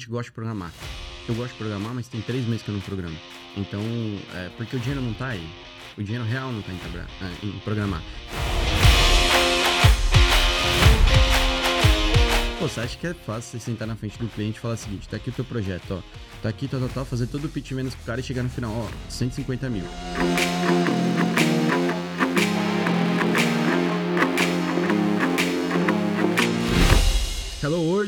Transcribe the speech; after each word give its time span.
gente 0.00 0.08
gosta 0.08 0.30
de 0.30 0.32
programar. 0.32 0.72
Eu 1.28 1.34
gosto 1.34 1.52
de 1.52 1.58
programar, 1.58 1.94
mas 1.94 2.08
tem 2.08 2.22
três 2.22 2.46
meses 2.46 2.62
que 2.62 2.70
eu 2.70 2.74
não 2.74 2.80
programo. 2.80 3.16
Então, 3.56 3.82
é, 4.34 4.48
porque 4.56 4.76
o 4.76 4.78
dinheiro 4.78 5.02
não 5.02 5.12
tá 5.12 5.28
aí. 5.28 5.46
O 5.98 6.02
dinheiro 6.02 6.24
real 6.24 6.50
não 6.50 6.62
tá 6.62 6.72
em, 6.72 6.76
é, 6.76 7.46
em 7.46 7.58
programar. 7.60 8.02
Pô, 12.58 12.66
você 12.66 12.80
acha 12.80 12.96
que 12.96 13.06
é 13.06 13.14
fácil 13.14 13.58
você 13.58 13.64
sentar 13.64 13.86
na 13.86 13.96
frente 13.96 14.18
do 14.18 14.28
cliente 14.28 14.58
e 14.58 14.60
falar 14.60 14.74
o 14.74 14.76
seguinte, 14.76 15.08
tá 15.08 15.16
aqui 15.16 15.28
o 15.28 15.32
teu 15.32 15.44
projeto, 15.44 15.94
ó. 15.94 16.02
Tá 16.42 16.48
aqui, 16.48 16.66
tal, 16.66 16.80
tal, 16.80 16.88
tal, 16.88 17.04
fazer 17.04 17.26
todo 17.26 17.44
o 17.44 17.48
pitch 17.48 17.72
vendas 17.72 17.94
pro 17.94 18.04
cara 18.04 18.20
e 18.20 18.22
chegar 18.22 18.42
no 18.42 18.50
final, 18.50 18.72
ó, 18.72 19.10
150 19.10 19.68
mil. 19.68 19.84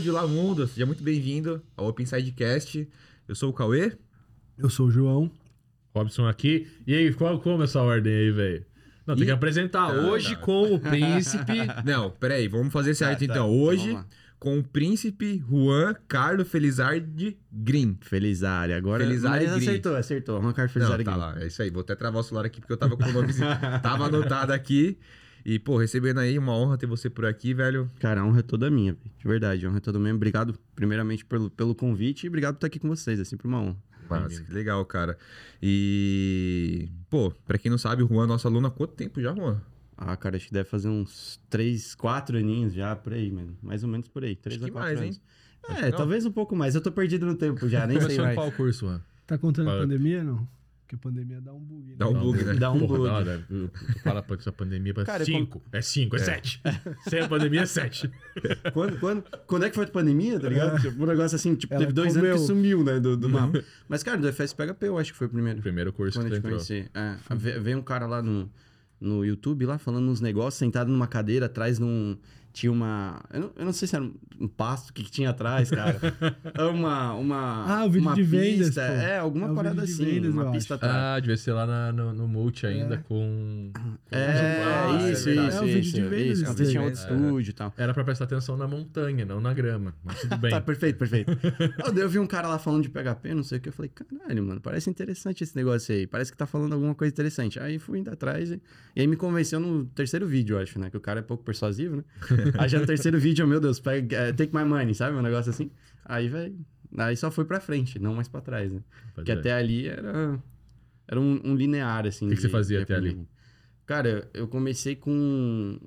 Hello 0.05 0.11
World, 0.11 0.11
olá 0.11 0.27
mundo, 0.27 0.66
seja 0.66 0.87
muito 0.87 1.03
bem-vindo 1.03 1.62
ao 1.77 1.87
Open 1.89 2.05
Sidecast. 2.07 2.89
Eu 3.29 3.35
sou 3.35 3.50
o 3.50 3.53
Cauê. 3.53 3.93
Eu 4.58 4.68
sou 4.68 4.86
o 4.86 4.90
João. 4.90 5.31
Robson 5.94 6.27
aqui. 6.27 6.67
E 6.86 6.94
aí, 6.94 7.13
qual, 7.14 7.39
como 7.40 7.63
essa 7.63 7.81
ordem 7.81 8.13
aí, 8.13 8.30
velho? 8.30 8.64
Não, 9.07 9.14
tem 9.14 9.25
E- 9.25 9.27
que 9.27 9.32
apresentar. 9.32 9.91
Ah, 9.91 10.08
Hoje 10.11 10.35
tá. 10.35 10.41
com 10.43 10.75
o 10.75 10.79
príncipe. 10.80 11.53
Não, 11.85 12.11
peraí, 12.11 12.49
vamos 12.49 12.72
fazer 12.72 12.94
certo 12.94 13.21
Tá, 13.21 13.27
tá. 13.27 13.32
então. 13.32 13.46
Vamos 13.49 13.63
Hoje, 13.68 13.99
com 14.39 14.58
o 14.58 14.64
príncipe 14.64 15.43
Juan 15.49 15.94
Carlos 16.08 16.49
Felizardi 16.49 17.36
Green. 17.53 17.96
Felizardo. 18.00 18.75
Agora 18.75 19.05
Felizardo 19.05 19.44
mas 19.44 19.55
Green. 19.57 19.69
acertou, 19.69 19.96
acertou. 19.96 20.36
Arrancar 20.39 20.63
Não, 20.63 20.69
Felizardo 20.69 21.05
tá 21.05 21.11
Green. 21.13 21.21
lá, 21.22 21.41
é 21.43 21.46
isso 21.46 21.63
aí. 21.63 21.71
Vou 21.71 21.80
até 21.82 21.94
travar 21.94 22.21
o 22.21 22.25
celular 22.25 22.46
aqui 22.46 22.61
porque 22.61 22.72
eu 22.72 22.77
tava 22.77 22.96
com 22.96 23.05
o 23.05 23.13
nome. 23.13 23.32
tava 23.82 24.07
anotado 24.07 24.53
aqui. 24.53 24.99
E, 25.45 25.59
pô, 25.59 25.77
recebendo 25.77 26.19
aí, 26.21 26.39
uma 26.39 26.57
honra 26.57 26.79
ter 26.79 26.87
você 26.87 27.11
por 27.11 27.25
aqui, 27.27 27.53
velho. 27.53 27.91
Cara, 27.99 28.21
a 28.21 28.25
honra 28.25 28.41
é 28.41 28.43
toda 28.43 28.71
minha, 28.71 28.96
de 29.19 29.27
verdade. 29.27 29.67
A 29.67 29.69
honra 29.69 29.79
é 29.79 29.81
toda 29.81 29.99
minha. 29.99 30.14
Obrigado, 30.14 30.55
primeiramente, 30.75 31.25
pelo, 31.25 31.50
pelo 31.50 31.75
convite 31.75 32.25
e 32.25 32.28
obrigado 32.28 32.55
por 32.55 32.59
estar 32.59 32.67
aqui 32.69 32.78
com 32.78 32.89
vocês. 32.89 33.19
É 33.19 33.25
sempre 33.25 33.47
uma 33.48 33.61
honra. 33.61 33.77
Massa, 34.09 34.42
que 34.42 34.53
legal, 34.53 34.84
cara. 34.84 35.17
E, 35.62 36.89
pô, 37.08 37.31
pra 37.47 37.56
quem 37.56 37.70
não 37.70 37.78
sabe, 37.78 38.03
o 38.03 38.08
Juan 38.08 38.25
é 38.25 38.27
nosso 38.27 38.47
aluno 38.47 38.66
há 38.66 38.70
quanto 38.70 38.92
tempo 38.94 39.20
já, 39.20 39.34
Juan? 39.34 39.61
Ah, 39.97 40.16
cara, 40.16 40.36
acho 40.36 40.48
que 40.48 40.53
deve 40.53 40.69
fazer 40.69 40.89
uns 40.89 41.41
três, 41.48 41.94
quatro 41.94 42.36
aninhos 42.36 42.75
já, 42.75 42.94
por 42.94 43.12
aí, 43.12 43.31
mano. 43.31 43.56
Mais 43.62 43.83
ou 43.83 43.88
menos 43.88 44.09
por 44.09 44.22
aí. 44.25 44.36
Três 44.36 44.56
Acho 44.61 44.64
a 44.64 44.69
que 44.69 44.72
quatro 44.72 44.88
mais, 44.88 45.00
anos. 45.00 45.16
hein? 45.16 45.22
É, 45.86 45.91
talvez 45.92 46.27
um 46.27 46.33
pouco 46.33 46.55
mais. 46.56 46.75
Eu 46.75 46.81
tô 46.81 46.91
perdido 46.91 47.25
no 47.25 47.36
tempo 47.36 47.69
já, 47.69 47.86
nem 47.86 47.97
sei 47.98 48.06
Começou 48.09 48.25
mais. 48.25 48.34
qual 48.36 48.53
curso, 48.53 48.86
mano? 48.86 49.03
Tá 49.27 49.38
contando 49.38 49.70
a 49.70 49.78
pandemia, 49.78 50.25
não? 50.25 50.47
Porque 50.92 50.96
a 50.96 50.98
pandemia 50.98 51.40
dá 51.40 51.52
um 51.54 51.60
bug. 51.60 51.88
Né? 51.88 51.94
Dá 51.96 52.08
um 52.08 52.12
bug, 52.20 52.44
né? 52.44 52.54
Dá 52.54 52.70
um 52.72 52.86
bug. 52.86 53.04
Dá, 53.24 53.38
tu 53.48 53.70
fala 54.02 54.22
pra 54.22 54.36
essa 54.36 54.52
pandemia 54.52 54.92
pra 54.92 55.04
Cara, 55.04 55.24
5. 55.24 55.62
É 55.72 55.80
5, 55.80 56.16
é 56.16 56.18
7. 56.18 56.62
Sem 57.08 57.20
a 57.20 57.28
pandemia 57.28 57.62
é 57.62 57.66
7. 57.66 58.10
Quando, 58.72 58.98
quando, 58.98 59.24
quando 59.46 59.64
é 59.64 59.70
que 59.70 59.74
foi 59.74 59.84
a 59.84 59.88
pandemia, 59.88 60.38
tá 60.38 60.48
ligado? 60.48 60.80
Tipo, 60.80 61.02
um 61.02 61.06
negócio 61.06 61.36
assim, 61.36 61.54
tipo, 61.54 61.72
Ela 61.72 61.80
teve 61.82 61.92
dois 61.92 62.14
comeu. 62.14 62.30
anos 62.32 62.42
que 62.42 62.46
sumiu, 62.46 62.84
né, 62.84 63.00
do, 63.00 63.16
do 63.16 63.28
mapa. 63.28 63.62
Mas, 63.88 64.02
cara, 64.02 64.18
do 64.18 64.28
FS 64.32 64.52
PHP 64.54 64.86
eu 64.86 64.98
acho 64.98 65.12
que 65.12 65.18
foi 65.18 65.26
o 65.26 65.30
primeiro. 65.30 65.60
Primeiro 65.62 65.92
curso 65.92 66.18
Quando 66.18 66.28
que 66.28 66.34
eu 66.36 66.40
te 66.40 66.42
conheci. 66.42 66.90
É, 66.94 67.16
ve- 67.34 67.58
veio 67.58 67.78
um 67.78 67.82
cara 67.82 68.06
lá 68.06 68.20
no, 68.22 68.50
no 69.00 69.24
YouTube, 69.24 69.64
lá, 69.64 69.78
falando 69.78 70.10
uns 70.10 70.20
negócios, 70.20 70.54
sentado 70.58 70.90
numa 70.90 71.06
cadeira, 71.06 71.46
atrás 71.46 71.78
num... 71.78 72.16
Tinha 72.53 72.70
uma... 72.70 73.20
Eu 73.33 73.41
não, 73.41 73.50
eu 73.56 73.64
não 73.64 73.72
sei 73.72 73.89
se 73.89 73.97
era 73.97 74.05
um, 74.05 74.47
pasto, 74.48 74.91
o 74.91 74.92
que, 74.92 75.03
que 75.05 75.11
tinha 75.11 75.31
atrás, 75.31 75.70
cara. 75.70 75.98
É 76.55 76.62
uma... 76.64 77.14
uma 77.14 77.64
Ah, 77.67 77.84
o 77.86 77.91
vídeo 77.91 78.06
uma 78.06 78.14
de 78.14 78.22
vendas, 78.22 78.67
pista. 78.69 78.83
É, 78.83 79.19
alguma 79.19 79.50
É 79.50 79.55
parada 79.55 79.83
assim, 79.83 80.05
vendas, 80.05 80.33
uma 80.34 80.50
pista 80.53 80.75
acho. 80.75 80.84
atrás. 80.84 80.97
Ah, 81.17 81.20
devia 81.20 81.36
ser 81.39 81.53
lá 81.53 81.67
na- 81.67 81.92
no, 81.92 82.12
no 82.12 82.28
Multi 82.28 82.67
ainda 82.67 82.97
É. 82.97 82.98
com. 82.98 83.70
com- 83.75 83.94
É, 84.11 84.62
Ah, 84.64 85.11
isso, 85.11 85.31
isso, 85.31 85.41
É 85.41 85.61
o 85.61 85.64
vídeo 85.64 85.81
isso. 85.81 85.94
de 85.94 86.03
vendas 86.03 86.27
isso. 86.39 86.42
isso 86.42 86.50
Antes 86.53 86.70
tinha 86.70 86.83
outro 86.83 87.00
estúdio 87.00 87.50
e 87.50 87.55
tal. 87.55 87.72
Era 87.77 87.94
pra 87.94 88.05
prestar 88.05 88.25
atenção 88.25 88.56
na 88.56 88.69
montanha, 88.69 89.25
não 89.25 89.41
na 89.41 89.55
grama. 89.55 89.94
Mas 90.05 90.20
tudo 90.20 90.37
bem. 90.39 90.50
Tá, 90.53 90.61
perfeito, 90.61 90.98
perfeito. 90.98 91.31
Eu 91.97 92.09
vi 92.09 92.19
um 92.19 92.27
cara 92.27 92.48
lá 92.48 92.59
falando 92.59 92.83
de 92.83 92.91
PHP, 92.91 93.33
não 93.34 93.42
sei 93.42 93.56
o 93.56 93.61
que. 93.62 93.70
Eu 93.70 93.72
falei, 93.72 93.91
caralho, 93.94 94.42
mano, 94.44 94.61
parece 94.61 94.91
interessante 94.91 95.42
esse 95.42 95.56
negócio 95.56 95.94
aí. 95.94 96.06
Parece 96.06 96.31
que 96.31 96.37
tá 96.37 96.44
falando 96.47 96.75
alguma 96.75 96.94
coisa 96.94 97.11
interessante. 97.12 97.59
Aí 97.59 97.78
fui 97.78 97.98
indo 98.00 98.11
atrás 98.11 98.50
e, 98.50 98.61
e 98.94 99.00
aí 99.00 99.06
me 99.06 99.16
convenceu 99.16 99.59
no 99.59 99.87
terceiro 99.87 100.26
vídeo, 100.26 100.56
eu 100.56 100.62
acho, 100.62 100.78
né? 100.78 100.91
Que 100.91 100.97
o 100.99 101.00
cara 101.00 101.21
é 101.21 101.22
pouco 101.22 101.43
persuasivo, 101.43 101.97
né? 101.97 102.05
Aí 102.58 102.69
já 102.69 102.78
no 102.78 102.86
terceiro 102.86 103.19
vídeo, 103.19 103.47
meu 103.47 103.60
Deus, 103.60 103.78
pega, 103.80 104.16
é, 104.16 104.32
take 104.32 104.54
my 104.54 104.64
money, 104.64 104.94
sabe? 104.94 105.16
Um 105.16 105.22
negócio 105.22 105.50
assim. 105.50 105.70
Aí, 106.04 106.28
velho, 106.28 106.56
aí 106.98 107.16
só 107.16 107.30
foi 107.30 107.44
pra 107.44 107.60
frente, 107.60 107.98
não 107.98 108.14
mais 108.14 108.28
pra 108.28 108.41
trás, 108.41 108.70
né? 108.70 108.80
Pode 108.80 109.14
Porque 109.14 109.32
ver. 109.34 109.41
até 109.41 109.53
ali 109.54 109.86
era, 109.88 110.41
era 111.08 111.20
um, 111.20 111.41
um 111.44 111.54
linear, 111.54 112.06
assim. 112.06 112.26
O 112.26 112.28
que 112.31 112.36
que 112.36 112.42
você 112.42 112.48
fazia 112.48 112.82
até 112.82 112.94
ali? 112.94 113.19
Cara, 113.86 114.28
eu 114.32 114.47
comecei 114.48 114.94
com... 114.97 115.78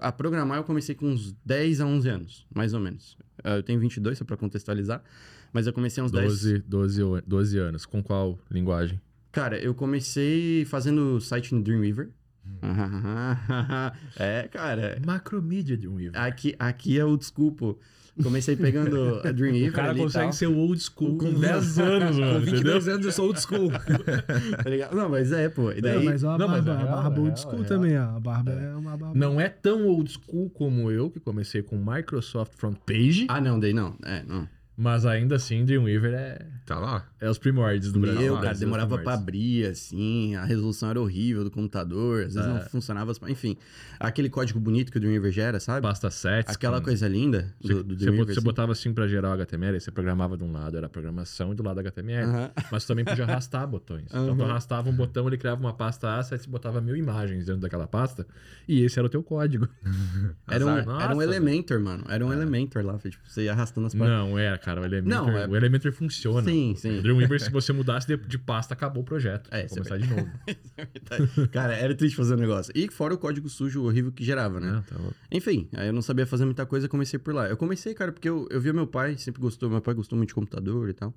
A 0.00 0.12
programar 0.12 0.58
eu 0.58 0.64
comecei 0.64 0.94
com 0.94 1.06
uns 1.08 1.32
10 1.44 1.80
a 1.80 1.86
11 1.86 2.08
anos, 2.08 2.46
mais 2.54 2.72
ou 2.72 2.80
menos. 2.80 3.16
Eu 3.42 3.62
tenho 3.62 3.80
22, 3.80 4.16
só 4.16 4.24
pra 4.24 4.36
contextualizar. 4.36 5.02
Mas 5.52 5.66
eu 5.66 5.72
comecei 5.72 6.02
uns 6.02 6.12
10... 6.12 6.24
12, 6.24 6.58
12, 6.60 7.02
o- 7.02 7.20
12 7.26 7.58
anos. 7.58 7.84
Com 7.84 8.02
qual 8.02 8.38
linguagem? 8.50 9.00
Cara, 9.32 9.58
eu 9.58 9.74
comecei 9.74 10.64
fazendo 10.66 11.20
site 11.20 11.54
no 11.54 11.62
Dreamweaver. 11.62 12.10
É, 14.18 14.48
cara. 14.48 14.98
Macromídia 15.04 15.76
de 15.76 15.88
um 15.88 15.96
livro. 15.96 16.18
Aqui, 16.18 16.54
aqui 16.58 16.98
é 16.98 17.04
o 17.04 17.16
desculpa. 17.16 17.74
Comecei 18.22 18.54
pegando 18.54 19.20
a 19.24 19.32
Dreamweaver 19.32 19.70
O 19.70 19.72
cara 19.72 19.90
ali 19.90 20.00
consegue 20.00 20.24
tal. 20.26 20.32
ser 20.34 20.46
old 20.46 20.78
school 20.82 21.16
com 21.16 21.32
Com 21.32 21.40
10 21.40 21.78
anos, 21.78 22.16
Com 22.16 22.20
mano. 22.22 22.40
22 22.40 22.88
anos 22.88 23.06
eu 23.06 23.12
sou 23.12 23.26
old 23.28 23.40
school. 23.40 23.70
Tá 24.62 24.68
ligado? 24.68 24.94
Não, 24.94 25.08
mas 25.08 25.32
é, 25.32 25.48
pô. 25.48 25.70
E 25.72 25.76
Não, 25.76 25.80
daí... 25.80 26.04
mas 26.04 26.22
ó, 26.22 26.32
a 26.34 26.38
Não, 26.38 26.46
mas 26.46 26.62
barba, 26.62 26.82
é 26.82 26.84
a 26.84 26.86
barba 26.96 27.16
é 27.16 27.20
old 27.20 27.40
school 27.40 27.52
é 27.54 27.56
real. 27.56 27.64
também, 27.68 27.98
ó. 27.98 28.16
A 28.16 28.20
barba 28.20 28.52
é, 28.52 28.74
uma 28.74 28.96
barba. 28.98 29.18
Não 29.18 29.40
é 29.40 29.48
tão 29.48 29.86
old 29.86 30.10
school 30.12 30.50
como 30.50 30.90
eu, 30.90 31.10
que 31.10 31.20
comecei 31.20 31.62
com 31.62 31.78
Microsoft 31.78 32.52
Front 32.56 32.76
Page, 32.84 33.26
Ah, 33.30 33.40
não, 33.40 33.58
daí 33.58 33.72
não. 33.72 33.96
É, 34.04 34.22
não. 34.24 34.46
Mas 34.82 35.06
ainda 35.06 35.36
assim, 35.36 35.64
Dreamweaver 35.64 36.12
é, 36.14 36.46
Tá 36.66 36.78
lá. 36.78 37.06
é 37.20 37.30
os 37.30 37.38
primórdios 37.38 37.92
do 37.92 38.00
Brasil. 38.00 38.20
Meu, 38.20 38.38
É 38.38 38.42
cara, 38.42 38.58
demorava 38.58 38.98
pra 38.98 39.14
abrir, 39.14 39.66
assim, 39.66 40.34
a 40.34 40.44
resolução 40.44 40.90
era 40.90 41.00
horrível 41.00 41.44
do 41.44 41.50
computador, 41.50 42.24
às 42.26 42.34
vezes 42.34 42.48
É. 42.48 42.52
não 42.52 42.60
funcionava, 42.62 43.10
as- 43.12 43.20
enfim. 43.28 43.56
Aquele 44.00 44.28
código 44.28 44.58
bonito 44.58 44.90
que 44.90 44.98
o 44.98 45.00
Dreamweaver 45.00 45.30
gera, 45.32 45.60
sabe? 45.60 45.82
Pasta 45.82 46.10
7. 46.10 46.50
Aquela 46.50 46.78
com- 46.80 46.86
coisa 46.86 47.06
linda 47.08 47.54
do, 47.60 47.82
do 47.84 47.96
Dreamweaver. 47.96 48.26
você 48.26 48.32
assim. 48.40 48.44
botava 48.44 48.72
assim 48.72 48.92
pra 48.92 49.06
gerar 49.06 49.30
o 49.30 49.32
HTML, 49.32 49.78
você 49.80 49.90
programava 49.90 50.36
de 50.36 50.44
um 50.44 50.50
lado, 50.52 50.76
era 50.76 50.86
a 50.86 50.90
programação, 50.90 51.52
e 51.52 51.54
do 51.54 51.62
lado 51.62 51.78
HTML. 51.80 52.24
Aham. 52.28 52.50
Mas 52.70 52.82
você 52.82 52.88
também 52.88 53.04
podia 53.04 53.24
arrastar 53.24 53.66
botões. 53.66 54.06
Então 54.06 54.34
tu 54.36 54.42
Aham. 54.42 54.50
arrastava 54.50 54.90
um 54.90 54.92
botão, 54.94 55.26
ele 55.28 55.36
criava 55.38 55.60
uma 55.60 55.72
pasta 55.72 56.08
A, 56.18 56.22
você 56.22 56.36
botava 56.48 56.80
mil 56.80 56.96
imagens 56.96 57.46
dentro 57.46 57.60
daquela 57.62 57.86
pasta, 57.86 58.26
e 58.66 58.82
esse 58.82 58.98
era 58.98 59.06
o 59.06 59.10
teu 59.10 59.22
código. 59.22 59.68
Era 60.48 60.66
um, 60.66 60.68
Azar. 60.70 61.00
era 61.00 61.12
um 61.12 61.16
Nossa, 61.16 61.22
Elementor, 61.24 61.80
mano. 61.80 62.04
Era 62.08 62.26
um 62.26 62.32
Elementor 62.32 62.84
lá, 62.84 62.98
tipo, 62.98 63.16
você 63.26 63.44
ia 63.44 63.52
arrastando 63.52 63.86
as 63.86 63.94
paradas. 63.94 64.18
Não, 64.28 64.38
era, 64.38 64.58
cara. 64.58 64.71
O 64.80 64.84
Elementor, 64.84 65.26
Não, 65.26 65.36
é- 65.38 65.46
o 65.46 65.54
Elementor 65.56 65.92
funciona. 65.92 66.42
Sim, 66.48 66.74
sim. 66.76 66.98
O 66.98 67.02
Dreamweaver, 67.02 67.40
se 67.40 67.50
você 67.50 67.72
mudasse 67.72 68.06
de, 68.06 68.16
de 68.16 68.38
pasta, 68.38 68.74
acabou 68.74 69.02
o 69.02 69.06
projeto. 69.06 69.48
É, 69.52 69.60
É, 69.60 69.64
é 69.64 69.68
começar 69.68 69.98
de 69.98 70.08
novo. 70.08 70.28
Cara, 71.52 71.74
era 71.74 71.94
triste 71.94 72.16
fazer 72.16 72.34
o 72.34 72.36
negócio. 72.36 72.72
E 72.74 72.88
fora 72.90 73.14
o 73.14 73.18
código 73.18 73.48
sujo 73.48 73.82
horrível 73.84 74.10
que 74.12 74.24
gerava, 74.24 74.58
né? 74.60 74.72
Né? 74.72 74.84
Então, 74.86 75.12
Enfim, 75.30 75.68
aí 75.74 75.88
eu 75.88 75.92
não 75.92 76.02
sabia 76.02 76.26
fazer 76.26 76.44
muita 76.44 76.64
coisa, 76.64 76.88
comecei 76.88 77.18
por 77.18 77.34
lá. 77.34 77.48
Eu 77.48 77.56
comecei, 77.56 77.92
cara, 77.94 78.12
porque 78.12 78.28
eu, 78.28 78.46
eu 78.50 78.60
via 78.60 78.72
meu 78.72 78.86
pai, 78.86 79.16
sempre 79.18 79.40
gostou, 79.40 79.68
meu 79.68 79.80
pai 79.80 79.94
gostou 79.94 80.16
muito 80.16 80.28
de 80.28 80.34
computador 80.34 80.88
e 80.88 80.92
tal. 80.92 81.14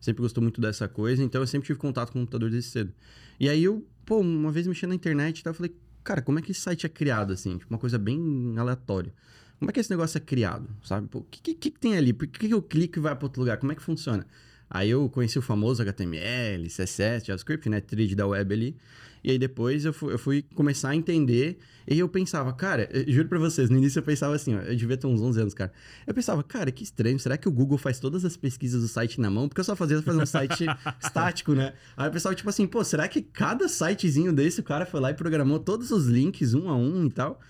Sempre 0.00 0.22
gostou 0.22 0.42
muito 0.42 0.60
dessa 0.60 0.86
coisa, 0.88 1.22
então 1.22 1.40
eu 1.40 1.46
sempre 1.46 1.66
tive 1.66 1.78
contato 1.78 2.12
com 2.12 2.18
o 2.18 2.22
computador 2.22 2.50
desde 2.50 2.70
cedo. 2.70 2.92
E 3.40 3.48
aí 3.48 3.62
eu, 3.64 3.86
pô, 4.04 4.18
uma 4.20 4.50
vez 4.50 4.66
mexendo 4.66 4.90
na 4.90 4.94
internet 4.96 5.38
e 5.40 5.42
tal, 5.44 5.52
eu 5.52 5.54
falei, 5.54 5.74
cara, 6.02 6.20
como 6.22 6.38
é 6.38 6.42
que 6.42 6.50
esse 6.50 6.60
site 6.60 6.86
é 6.86 6.88
criado, 6.88 7.32
assim? 7.32 7.56
Tipo, 7.58 7.72
uma 7.72 7.78
coisa 7.78 7.98
bem 7.98 8.54
aleatória. 8.58 9.12
Como 9.58 9.70
é 9.70 9.72
que 9.72 9.80
esse 9.80 9.90
negócio 9.90 10.18
é 10.18 10.20
criado, 10.20 10.68
sabe? 10.82 11.08
O 11.12 11.22
que, 11.22 11.54
que, 11.54 11.70
que 11.70 11.78
tem 11.78 11.96
ali? 11.96 12.12
Por 12.12 12.26
que, 12.28 12.46
que 12.46 12.54
eu 12.54 12.62
clico 12.62 12.98
e 12.98 13.02
vai 13.02 13.14
para 13.14 13.26
outro 13.26 13.40
lugar? 13.40 13.56
Como 13.58 13.72
é 13.72 13.74
que 13.74 13.82
funciona? 13.82 14.26
Aí 14.70 14.90
eu 14.90 15.08
conheci 15.08 15.38
o 15.38 15.42
famoso 15.42 15.82
HTML, 15.82 16.66
CSS, 16.68 17.26
JavaScript, 17.26 17.68
né? 17.68 17.80
Trid 17.80 18.14
da 18.14 18.26
web 18.26 18.54
ali. 18.54 18.76
E 19.24 19.32
aí 19.32 19.38
depois 19.38 19.84
eu 19.84 19.92
fui, 19.92 20.12
eu 20.12 20.18
fui 20.18 20.44
começar 20.54 20.90
a 20.90 20.96
entender. 20.96 21.58
E 21.86 21.98
eu 21.98 22.08
pensava, 22.08 22.52
cara, 22.52 22.88
eu 22.92 23.10
juro 23.12 23.28
pra 23.28 23.38
vocês, 23.38 23.70
no 23.70 23.78
início 23.78 23.98
eu 23.98 24.02
pensava 24.02 24.34
assim, 24.34 24.54
ó, 24.54 24.60
eu 24.60 24.76
devia 24.76 24.96
ter 24.96 25.06
uns 25.06 25.20
11 25.20 25.40
anos, 25.40 25.54
cara. 25.54 25.72
Eu 26.06 26.14
pensava, 26.14 26.42
cara, 26.42 26.70
que 26.70 26.84
estranho, 26.84 27.18
será 27.18 27.36
que 27.36 27.48
o 27.48 27.50
Google 27.50 27.78
faz 27.78 27.98
todas 27.98 28.24
as 28.24 28.36
pesquisas 28.36 28.82
do 28.82 28.88
site 28.88 29.20
na 29.20 29.30
mão? 29.30 29.48
Porque 29.48 29.60
eu 29.60 29.64
só 29.64 29.74
fazia 29.74 30.00
fazer 30.02 30.22
um 30.22 30.26
site 30.26 30.66
estático, 31.02 31.54
né? 31.54 31.72
Aí 31.96 32.06
eu 32.06 32.12
pensava, 32.12 32.34
tipo 32.34 32.48
assim, 32.48 32.66
pô, 32.66 32.84
será 32.84 33.08
que 33.08 33.22
cada 33.22 33.68
sitezinho 33.68 34.32
desse 34.32 34.60
o 34.60 34.62
cara 34.62 34.84
foi 34.86 35.00
lá 35.00 35.10
e 35.10 35.14
programou 35.14 35.58
todos 35.58 35.90
os 35.90 36.06
links 36.06 36.54
um 36.54 36.68
a 36.68 36.76
um 36.76 37.06
e 37.06 37.10
tal? 37.10 37.40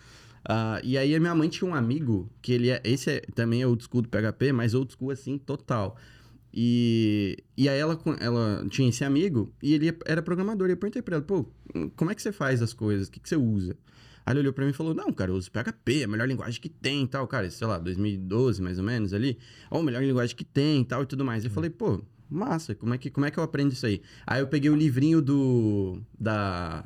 Ah, 0.51 0.81
e 0.83 0.97
aí 0.97 1.15
a 1.15 1.21
minha 1.21 1.35
mãe 1.35 1.47
tinha 1.51 1.71
um 1.71 1.75
amigo 1.75 2.33
que 2.41 2.53
ele 2.53 2.71
é. 2.71 2.81
Esse 2.83 3.11
é, 3.11 3.21
também 3.35 3.61
é 3.61 3.67
old 3.67 3.85
school 3.85 4.01
do 4.01 4.09
PHP, 4.09 4.51
mas 4.51 4.73
old 4.73 4.91
school 4.91 5.11
assim, 5.11 5.37
total. 5.37 5.95
E, 6.53 7.37
e 7.55 7.69
aí 7.69 7.79
ela, 7.79 8.01
ela 8.19 8.67
tinha 8.71 8.89
esse 8.89 9.05
amigo 9.05 9.53
e 9.63 9.75
ele 9.75 9.95
era 10.07 10.23
programador. 10.23 10.69
E 10.69 10.73
eu 10.73 10.77
perguntei 10.79 11.03
pra 11.03 11.17
ela, 11.17 11.25
pô, 11.25 11.47
como 11.95 12.11
é 12.11 12.15
que 12.15 12.23
você 12.23 12.33
faz 12.33 12.63
as 12.63 12.73
coisas? 12.73 13.09
O 13.09 13.11
que, 13.11 13.21
que 13.21 13.29
você 13.29 13.37
usa? 13.37 13.77
Aí 14.25 14.33
ele 14.33 14.41
olhou 14.41 14.53
pra 14.55 14.65
mim 14.65 14.71
e 14.71 14.75
falou, 14.75 14.95
não, 14.95 15.13
cara, 15.13 15.31
eu 15.31 15.37
uso 15.37 15.51
PHP, 15.51 16.01
é 16.01 16.05
a 16.05 16.09
melhor 16.09 16.27
linguagem 16.27 16.61
que 16.61 16.69
tem 16.71 17.05
e 17.05 17.07
tal. 17.09 17.27
Cara, 17.29 17.51
sei 17.51 17.67
lá, 17.67 17.79
2012 17.79 18.63
mais 18.63 18.79
ou 18.79 18.85
menos 18.85 19.13
ali. 19.13 19.39
Ó, 19.71 19.81
a 19.81 19.83
melhor 19.83 20.03
linguagem 20.03 20.35
que 20.35 20.45
tem 20.45 20.81
e 20.81 20.85
tal 20.85 21.03
e 21.03 21.07
tudo 21.07 21.25
mais. 21.25 21.45
Eu 21.45 21.51
falei, 21.51 21.69
pô, 21.69 22.03
massa, 22.29 22.75
como 22.75 22.95
é, 22.95 22.99
que, 22.99 23.11
como 23.11 23.27
é 23.27 23.31
que 23.31 23.39
eu 23.39 23.43
aprendo 23.43 23.73
isso 23.73 23.85
aí? 23.85 24.01
Aí 24.27 24.41
eu 24.41 24.47
peguei 24.49 24.71
o 24.71 24.77
livrinho 24.77 25.21
do... 25.21 26.01
da... 26.19 26.85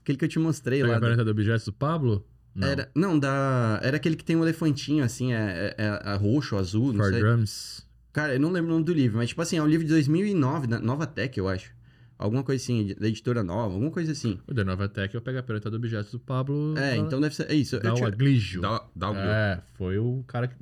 Aquele 0.00 0.18
que 0.18 0.24
eu 0.24 0.28
te 0.28 0.38
mostrei 0.38 0.80
Pega 0.82 0.92
lá. 1.00 1.12
a 1.12 1.16
da- 1.16 1.24
de 1.24 1.30
objetos 1.30 1.64
do 1.64 1.72
Pablo? 1.72 2.24
Não. 2.56 2.66
Era, 2.68 2.90
não, 2.94 3.18
da, 3.18 3.78
era 3.82 3.96
aquele 3.98 4.16
que 4.16 4.24
tem 4.24 4.34
um 4.34 4.42
elefantinho, 4.42 5.04
assim, 5.04 5.32
é, 5.34 5.74
é, 5.76 6.10
é 6.12 6.14
roxo, 6.16 6.56
azul, 6.56 6.92
não 6.92 7.04
For 7.04 7.12
sei. 7.12 7.20
Drums. 7.20 7.86
Cara, 8.12 8.32
eu 8.34 8.40
não 8.40 8.50
lembro 8.50 8.70
o 8.70 8.72
nome 8.74 8.84
do 8.86 8.94
livro, 8.94 9.18
mas 9.18 9.28
tipo 9.28 9.42
assim, 9.42 9.58
é 9.58 9.62
um 9.62 9.66
livro 9.66 9.84
de 9.86 9.92
2009, 9.92 10.66
da 10.66 10.78
Nova 10.80 11.06
Tech, 11.06 11.36
eu 11.38 11.48
acho. 11.48 11.74
Alguma 12.18 12.42
coisa 12.42 12.62
assim, 12.64 12.94
da 12.98 13.06
editora 13.08 13.44
nova, 13.44 13.74
alguma 13.74 13.90
coisa 13.90 14.12
assim. 14.12 14.40
O 14.46 14.54
da 14.54 14.64
Nova 14.64 14.88
Tech 14.88 15.14
é 15.14 15.18
o 15.18 15.20
PHP 15.20 15.50
orientado 15.52 15.76
a 15.76 15.78
objetos 15.78 16.10
do 16.12 16.18
Pablo. 16.18 16.72
É, 16.78 16.92
da- 16.92 16.96
então 16.96 17.20
deve 17.20 17.34
ser. 17.34 17.50
É 17.50 17.54
isso. 17.54 17.78
da 17.78 17.90
Eu 17.90 17.94
tinha- 17.94 18.08
Aglígio. 18.08 18.62
Dá, 18.62 18.82
dá 18.96 19.10
o 19.10 19.16
É, 19.16 19.62
foi 19.74 19.98
o 19.98 20.24
cara 20.26 20.48
que. 20.48 20.54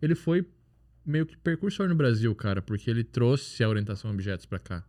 Ele 0.00 0.14
foi 0.14 0.46
meio 1.04 1.26
que 1.26 1.36
precursor 1.36 1.88
no 1.88 1.96
Brasil, 1.96 2.32
cara, 2.36 2.62
porque 2.62 2.88
ele 2.88 3.02
trouxe 3.02 3.64
a 3.64 3.68
orientação 3.68 4.08
a 4.08 4.14
objetos 4.14 4.46
pra 4.46 4.60
cá. 4.60 4.84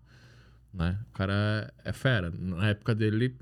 Né? 0.71 0.95
O 1.09 1.13
cara 1.13 1.73
é 1.83 1.91
fera. 1.91 2.31
Na 2.37 2.67
época 2.69 2.93
dele, 2.93 3.35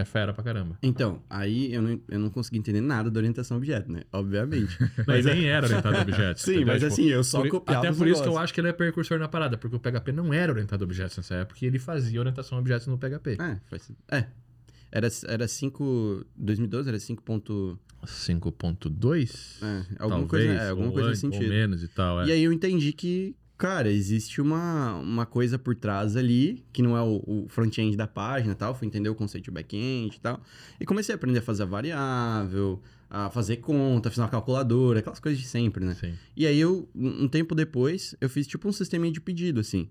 é 0.00 0.04
fera 0.04 0.32
pra 0.32 0.42
caramba. 0.44 0.78
Então, 0.82 1.22
aí 1.28 1.72
eu 1.74 1.82
não, 1.82 2.00
eu 2.08 2.18
não 2.18 2.30
consegui 2.30 2.58
entender 2.58 2.80
nada 2.80 3.10
da 3.10 3.18
orientação 3.18 3.56
a 3.56 3.58
objeto, 3.58 3.90
né? 3.90 4.02
Obviamente. 4.12 4.78
Mas 5.06 5.24
nem 5.24 5.44
era 5.46 5.66
orientado 5.66 5.96
a 5.96 6.02
objetos. 6.02 6.42
Sim, 6.42 6.50
entendeu? 6.52 6.66
mas 6.68 6.80
Tipo, 6.82 6.92
assim, 6.92 7.06
eu 7.06 7.24
só 7.24 7.40
por- 7.42 7.48
copiava 7.50 7.86
Até 7.88 7.96
por 7.96 8.06
isso 8.06 8.22
que 8.22 8.28
eu 8.28 8.38
acho 8.38 8.54
que 8.54 8.60
ele 8.60 8.68
é 8.68 8.72
precursor 8.72 9.18
na 9.18 9.28
parada, 9.28 9.58
porque 9.58 9.74
o 9.76 9.80
PHP 9.80 10.12
não 10.12 10.32
era 10.32 10.52
orientado 10.52 10.84
a 10.84 10.86
objetos 10.86 11.16
nessa 11.16 11.34
época 11.34 11.58
e 11.62 11.66
ele 11.66 11.78
fazia 11.78 12.18
orientação 12.20 12.56
a 12.56 12.60
objetos 12.60 12.86
no 12.86 12.96
PHP. 12.96 13.36
É, 13.40 13.58
faz, 13.68 13.90
é. 14.10 14.26
Era, 14.90 15.08
era 15.26 15.46
5. 15.48 16.24
2012 16.36 16.88
era 16.88 16.98
5. 16.98 17.22
ponto- 17.22 17.78
5.2? 18.06 19.58
É, 19.62 19.84
alguma 19.98 20.20
talvez, 20.26 20.28
coisa, 20.30 20.52
é, 20.62 20.68
alguma 20.70 20.86
ou 20.88 20.92
coisa 20.92 21.08
an- 21.08 21.10
nesse 21.10 21.26
Ou 21.26 21.32
sentido. 21.32 21.48
menos 21.50 21.82
e 21.82 21.88
tal, 21.88 22.22
é. 22.22 22.26
E 22.26 22.32
aí 22.32 22.42
eu 22.44 22.52
entendi 22.52 22.92
que, 22.92 23.34
cara, 23.58 23.90
existe 23.90 24.40
uma, 24.40 24.94
uma 24.94 25.26
coisa 25.26 25.58
por 25.58 25.74
trás 25.74 26.16
ali, 26.16 26.64
que 26.72 26.80
não 26.80 26.96
é 26.96 27.02
o, 27.02 27.22
o 27.26 27.46
front-end 27.48 27.96
da 27.96 28.06
página 28.06 28.52
e 28.52 28.56
tal. 28.56 28.74
Fui 28.74 28.86
entender 28.86 29.08
o 29.08 29.14
conceito 29.14 29.44
de 29.46 29.50
back-end 29.50 30.16
e 30.16 30.20
tal. 30.20 30.40
E 30.80 30.86
comecei 30.86 31.12
a 31.12 31.16
aprender 31.16 31.40
a 31.40 31.42
fazer 31.42 31.64
a 31.64 31.66
variável, 31.66 32.80
a 33.10 33.28
fazer 33.30 33.56
conta, 33.56 34.10
fazer 34.10 34.22
uma 34.22 34.28
calculadora, 34.28 35.00
aquelas 35.00 35.18
coisas 35.18 35.40
de 35.40 35.46
sempre, 35.46 35.84
né? 35.84 35.94
Sim. 35.94 36.14
E 36.36 36.46
aí 36.46 36.58
eu, 36.58 36.88
um 36.94 37.24
um 37.24 37.28
tempo 37.28 37.54
depois, 37.54 38.14
eu 38.20 38.30
fiz 38.30 38.46
tipo 38.46 38.68
um 38.68 38.72
sistema 38.72 39.10
de 39.10 39.20
pedido, 39.20 39.58
assim. 39.58 39.88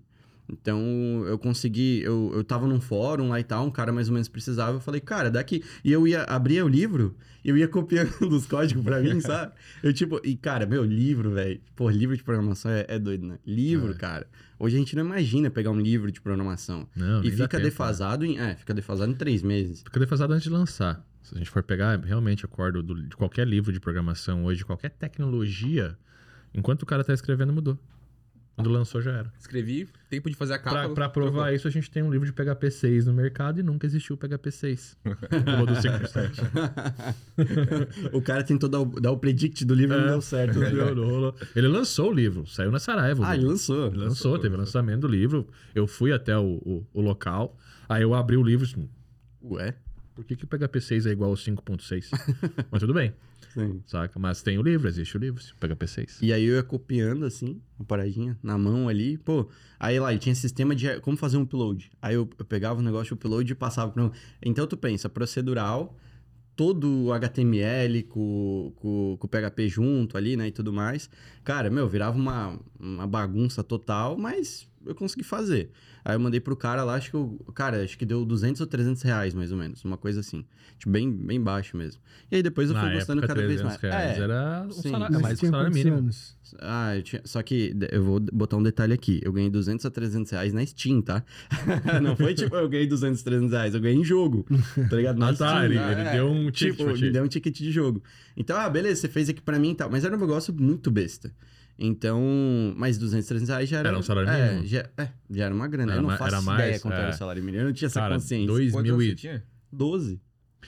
Então, 0.50 0.80
eu 1.26 1.38
consegui, 1.38 2.00
eu, 2.02 2.32
eu 2.34 2.42
tava 2.42 2.66
num 2.66 2.80
fórum 2.80 3.28
lá 3.28 3.38
e 3.38 3.44
tal, 3.44 3.66
um 3.66 3.70
cara 3.70 3.92
mais 3.92 4.08
ou 4.08 4.14
menos 4.14 4.28
precisava, 4.28 4.76
eu 4.76 4.80
falei, 4.80 5.00
cara, 5.00 5.30
daqui. 5.30 5.62
E 5.84 5.92
eu 5.92 6.08
ia, 6.08 6.22
abria 6.24 6.64
o 6.64 6.68
livro, 6.68 7.14
eu 7.44 7.56
ia 7.56 7.68
copiando 7.68 8.10
os 8.34 8.46
códigos 8.46 8.82
pra 8.82 9.00
mim, 9.00 9.20
sabe? 9.20 9.52
Eu 9.82 9.92
tipo, 9.92 10.20
e 10.24 10.36
cara, 10.36 10.64
meu, 10.64 10.82
livro, 10.84 11.32
velho. 11.32 11.60
Pô, 11.76 11.90
livro 11.90 12.16
de 12.16 12.22
programação 12.24 12.70
é, 12.70 12.86
é 12.88 12.98
doido, 12.98 13.26
né? 13.26 13.38
Livro, 13.46 13.92
É. 13.92 13.94
cara. 13.96 14.26
Hoje 14.58 14.74
a 14.76 14.78
gente 14.78 14.96
não 14.96 15.04
imagina 15.04 15.50
pegar 15.50 15.70
um 15.70 15.78
livro 15.80 16.10
de 16.10 16.20
programação. 16.20 16.88
Não, 16.96 17.22
e 17.22 17.30
fica 17.30 17.46
tempo, 17.46 17.58
né? 17.62 17.64
defasado 17.64 18.24
em. 18.24 18.38
É, 18.38 18.56
fica 18.56 18.74
defasado 18.74 19.12
em 19.12 19.14
três 19.14 19.42
meses. 19.42 19.82
Fica 19.82 20.00
defasado 20.00 20.32
antes 20.32 20.44
de 20.44 20.50
lançar. 20.50 21.06
Se 21.22 21.34
a 21.34 21.38
gente 21.38 21.50
for 21.50 21.62
pegar, 21.62 22.00
realmente, 22.00 22.44
acordo 22.44 22.82
do- 22.82 23.06
de 23.06 23.14
qualquer 23.14 23.46
livro 23.46 23.70
de 23.72 23.78
programação 23.78 24.46
hoje, 24.46 24.58
de 24.58 24.64
qualquer 24.64 24.90
tecnologia, 24.90 25.96
enquanto 26.54 26.82
o 26.82 26.86
cara 26.86 27.04
tá 27.04 27.12
escrevendo, 27.12 27.52
mudou. 27.52 27.78
Quando 28.58 28.70
lançou, 28.70 29.00
já 29.00 29.12
era. 29.12 29.32
Escrevi, 29.38 29.88
tempo 30.10 30.28
de 30.28 30.34
fazer 30.34 30.54
a 30.54 30.58
capa. 30.58 30.86
Pra, 30.86 30.88
pra 30.88 31.08
provar 31.08 31.42
trocou. 31.42 31.54
isso, 31.54 31.68
a 31.68 31.70
gente 31.70 31.88
tem 31.88 32.02
um 32.02 32.10
livro 32.10 32.26
de 32.26 32.32
PHP 32.32 32.72
6 32.72 33.06
no 33.06 33.12
mercado 33.14 33.60
e 33.60 33.62
nunca 33.62 33.86
existiu 33.86 34.16
o 34.16 34.18
PHP 34.18 34.50
6. 34.50 34.96
Como 35.04 35.62
o 35.62 35.66
do 35.66 35.74
5.7. 35.74 36.40
o 38.12 38.20
cara 38.20 38.42
tentou 38.42 38.68
dar 38.68 38.80
o, 38.80 39.00
dar 39.00 39.12
o 39.12 39.16
predict 39.16 39.64
do 39.64 39.74
livro 39.74 39.96
e 39.96 40.00
não 40.00 40.06
É. 40.06 40.10
deu 40.10 40.20
certo. 40.20 40.58
Não, 40.58 40.94
não 40.94 41.08
rolou. 41.08 41.34
Ele 41.54 41.68
lançou 41.68 42.10
o 42.10 42.12
livro, 42.12 42.46
saiu 42.48 42.70
na 42.72 42.78
Saraiva. 42.80 43.24
ah, 43.26 43.36
ele 43.36 43.44
lançou. 43.46 43.86
Ele 43.88 43.98
lançou, 43.98 44.38
teve 44.38 44.54
o 44.54 44.58
lançamento 44.58 45.02
do 45.02 45.08
livro. 45.08 45.46
Eu 45.74 45.86
fui 45.86 46.12
até 46.12 46.36
o, 46.36 46.56
o, 46.64 46.86
o 46.94 47.00
local, 47.00 47.56
aí 47.88 48.02
eu 48.02 48.12
abri 48.14 48.36
o 48.36 48.42
livro 48.42 48.66
e 48.66 48.70
assim, 48.70 48.88
Ué? 49.42 49.74
por 50.16 50.24
que, 50.24 50.34
que 50.34 50.44
o 50.44 50.48
PHP 50.48 50.80
6 50.80 51.06
é 51.06 51.10
igual 51.10 51.30
ao 51.30 51.36
5.6? 51.36 52.08
Mas 52.72 52.80
tudo 52.80 52.92
bem, 52.92 53.14
Sim. 53.54 53.82
saca? 53.86 54.18
Mas 54.18 54.42
tem 54.42 54.58
o 54.58 54.62
livro, 54.62 54.88
existe 54.88 55.16
o 55.16 55.20
livro, 55.20 55.42
PHP 55.58 55.86
6. 55.86 56.18
E 56.22 56.32
aí 56.32 56.44
eu 56.44 56.56
ia 56.56 56.62
copiando, 56.62 57.24
assim, 57.24 57.60
uma 57.78 57.86
paradinha, 57.86 58.38
na 58.42 58.56
mão 58.56 58.88
ali. 58.88 59.18
Pô, 59.18 59.48
aí 59.78 59.98
lá, 59.98 60.10
ele 60.10 60.20
tinha 60.20 60.34
sistema 60.34 60.74
de 60.74 61.00
como 61.00 61.16
fazer 61.16 61.36
um 61.36 61.42
upload. 61.42 61.90
Aí 62.00 62.14
eu, 62.14 62.28
eu 62.38 62.44
pegava 62.44 62.80
o 62.80 62.82
negócio 62.82 63.08
de 63.08 63.14
upload 63.14 63.50
e 63.50 63.54
passava 63.54 63.90
pra... 63.92 64.10
Então 64.42 64.66
tu 64.66 64.76
pensa, 64.76 65.08
procedural, 65.08 65.96
todo 66.58 67.04
o 67.04 67.12
HTML 67.12 68.02
com, 68.02 68.72
com, 68.74 69.16
com 69.16 69.26
o 69.26 69.30
PHP 69.30 69.68
junto 69.68 70.16
ali, 70.16 70.36
né, 70.36 70.48
e 70.48 70.50
tudo 70.50 70.72
mais. 70.72 71.08
Cara, 71.44 71.70
meu, 71.70 71.88
virava 71.88 72.16
uma, 72.16 72.58
uma 72.78 73.06
bagunça 73.06 73.62
total, 73.62 74.18
mas 74.18 74.68
eu 74.88 74.94
consegui 74.94 75.22
fazer. 75.24 75.70
Aí 76.04 76.14
eu 76.14 76.20
mandei 76.20 76.40
pro 76.40 76.56
cara 76.56 76.82
lá, 76.84 76.94
acho 76.94 77.10
que 77.10 77.16
o 77.16 77.38
cara, 77.54 77.82
acho 77.84 77.96
que 77.98 78.06
deu 78.06 78.24
200 78.24 78.60
ou 78.60 78.66
300 78.66 79.02
reais, 79.02 79.34
mais 79.34 79.52
ou 79.52 79.58
menos, 79.58 79.84
uma 79.84 79.96
coisa 79.96 80.20
assim. 80.20 80.44
Tipo, 80.78 80.90
bem, 80.90 81.10
bem 81.12 81.40
baixo 81.40 81.76
mesmo. 81.76 82.00
E 82.30 82.36
aí 82.36 82.42
depois 82.42 82.68
eu 82.70 82.74
Na 82.74 82.82
fui 82.82 82.92
gostando 82.94 83.20
época, 83.20 83.34
cada 83.34 83.46
vez 83.46 83.60
300 83.60 83.80
mais. 83.82 83.94
reais 83.94 84.18
É, 84.18 84.22
era 84.22 84.64
um 84.66 84.70
sim. 84.70 84.90
salário, 84.90 85.12
Mas 85.14 85.22
mais 85.22 85.34
que 85.34 85.40
tinha 85.40 85.50
salário 85.50 85.74
mínimo. 85.74 85.96
anos? 85.98 86.36
Ah, 86.60 86.96
eu 86.96 87.02
tinha... 87.02 87.20
só 87.24 87.42
que 87.42 87.74
eu 87.92 88.02
vou 88.02 88.20
botar 88.20 88.56
um 88.56 88.62
detalhe 88.62 88.92
aqui. 88.94 89.20
Eu 89.22 89.32
ganhei 89.32 89.50
200 89.50 89.84
a 89.84 89.90
300 89.90 90.30
reais 90.32 90.52
na 90.52 90.64
Steam, 90.64 91.02
tá? 91.02 91.22
não 92.02 92.16
foi 92.16 92.32
tipo, 92.34 92.54
eu 92.56 92.68
ganhei 92.68 92.86
200, 92.86 93.22
300 93.22 93.50
reais. 93.52 93.74
Eu 93.74 93.80
ganhei 93.80 93.98
em 93.98 94.04
jogo, 94.04 94.46
tá 94.88 94.96
ligado? 94.96 95.18
Na 95.18 95.28
Ah, 95.30 95.34
tá, 95.34 95.64
ele- 95.64 95.74
né? 95.74 95.92
ele 95.92 96.10
deu 96.10 96.28
um 96.30 96.50
ticket 96.50 96.72
Tipo, 96.76 96.84
pra 96.84 96.94
ti. 96.94 97.02
me 97.02 97.10
deu 97.10 97.24
um 97.24 97.28
ticket 97.28 97.56
de 97.58 97.70
jogo. 97.72 98.02
Então, 98.36 98.56
ah, 98.58 98.68
beleza, 98.70 99.00
você 99.02 99.08
fez 99.08 99.28
aqui 99.28 99.42
pra 99.42 99.58
mim 99.58 99.72
e 99.72 99.74
tal. 99.74 99.90
Mas 99.90 100.04
era 100.04 100.16
um 100.16 100.20
negócio 100.20 100.54
muito 100.54 100.90
besta. 100.90 101.30
Então, 101.78 102.20
mais 102.76 102.98
200, 102.98 103.26
300 103.26 103.48
reais 103.50 103.68
já 103.68 103.78
era... 103.78 103.88
Era 103.90 103.98
um 103.98 104.02
salário 104.02 104.28
é, 104.30 104.48
mínimo? 104.50 104.66
Já, 104.66 104.88
é, 104.96 105.08
já 105.30 105.44
era 105.44 105.54
uma 105.54 105.68
grana. 105.68 105.92
Era 105.92 105.98
eu 106.00 106.02
não 106.02 106.10
ma- 106.10 106.16
faço 106.16 106.34
era 106.34 106.42
mais, 106.42 106.60
ideia 106.60 106.80
quanto 106.80 106.94
era 106.94 107.06
é. 107.06 107.10
o 107.10 107.12
salário 107.12 107.42
mínimo. 107.44 107.62
Eu 107.62 107.66
não 107.66 107.72
tinha 107.72 107.86
essa 107.86 108.00
Cara, 108.00 108.14
consciência. 108.14 108.46
dois- 108.48 108.72
Quantos 108.72 108.90
2000 108.90 108.94
anos 108.94 109.04
e- 109.04 109.10
você 109.10 109.14
tinha? 109.14 109.44
12. 109.72 110.20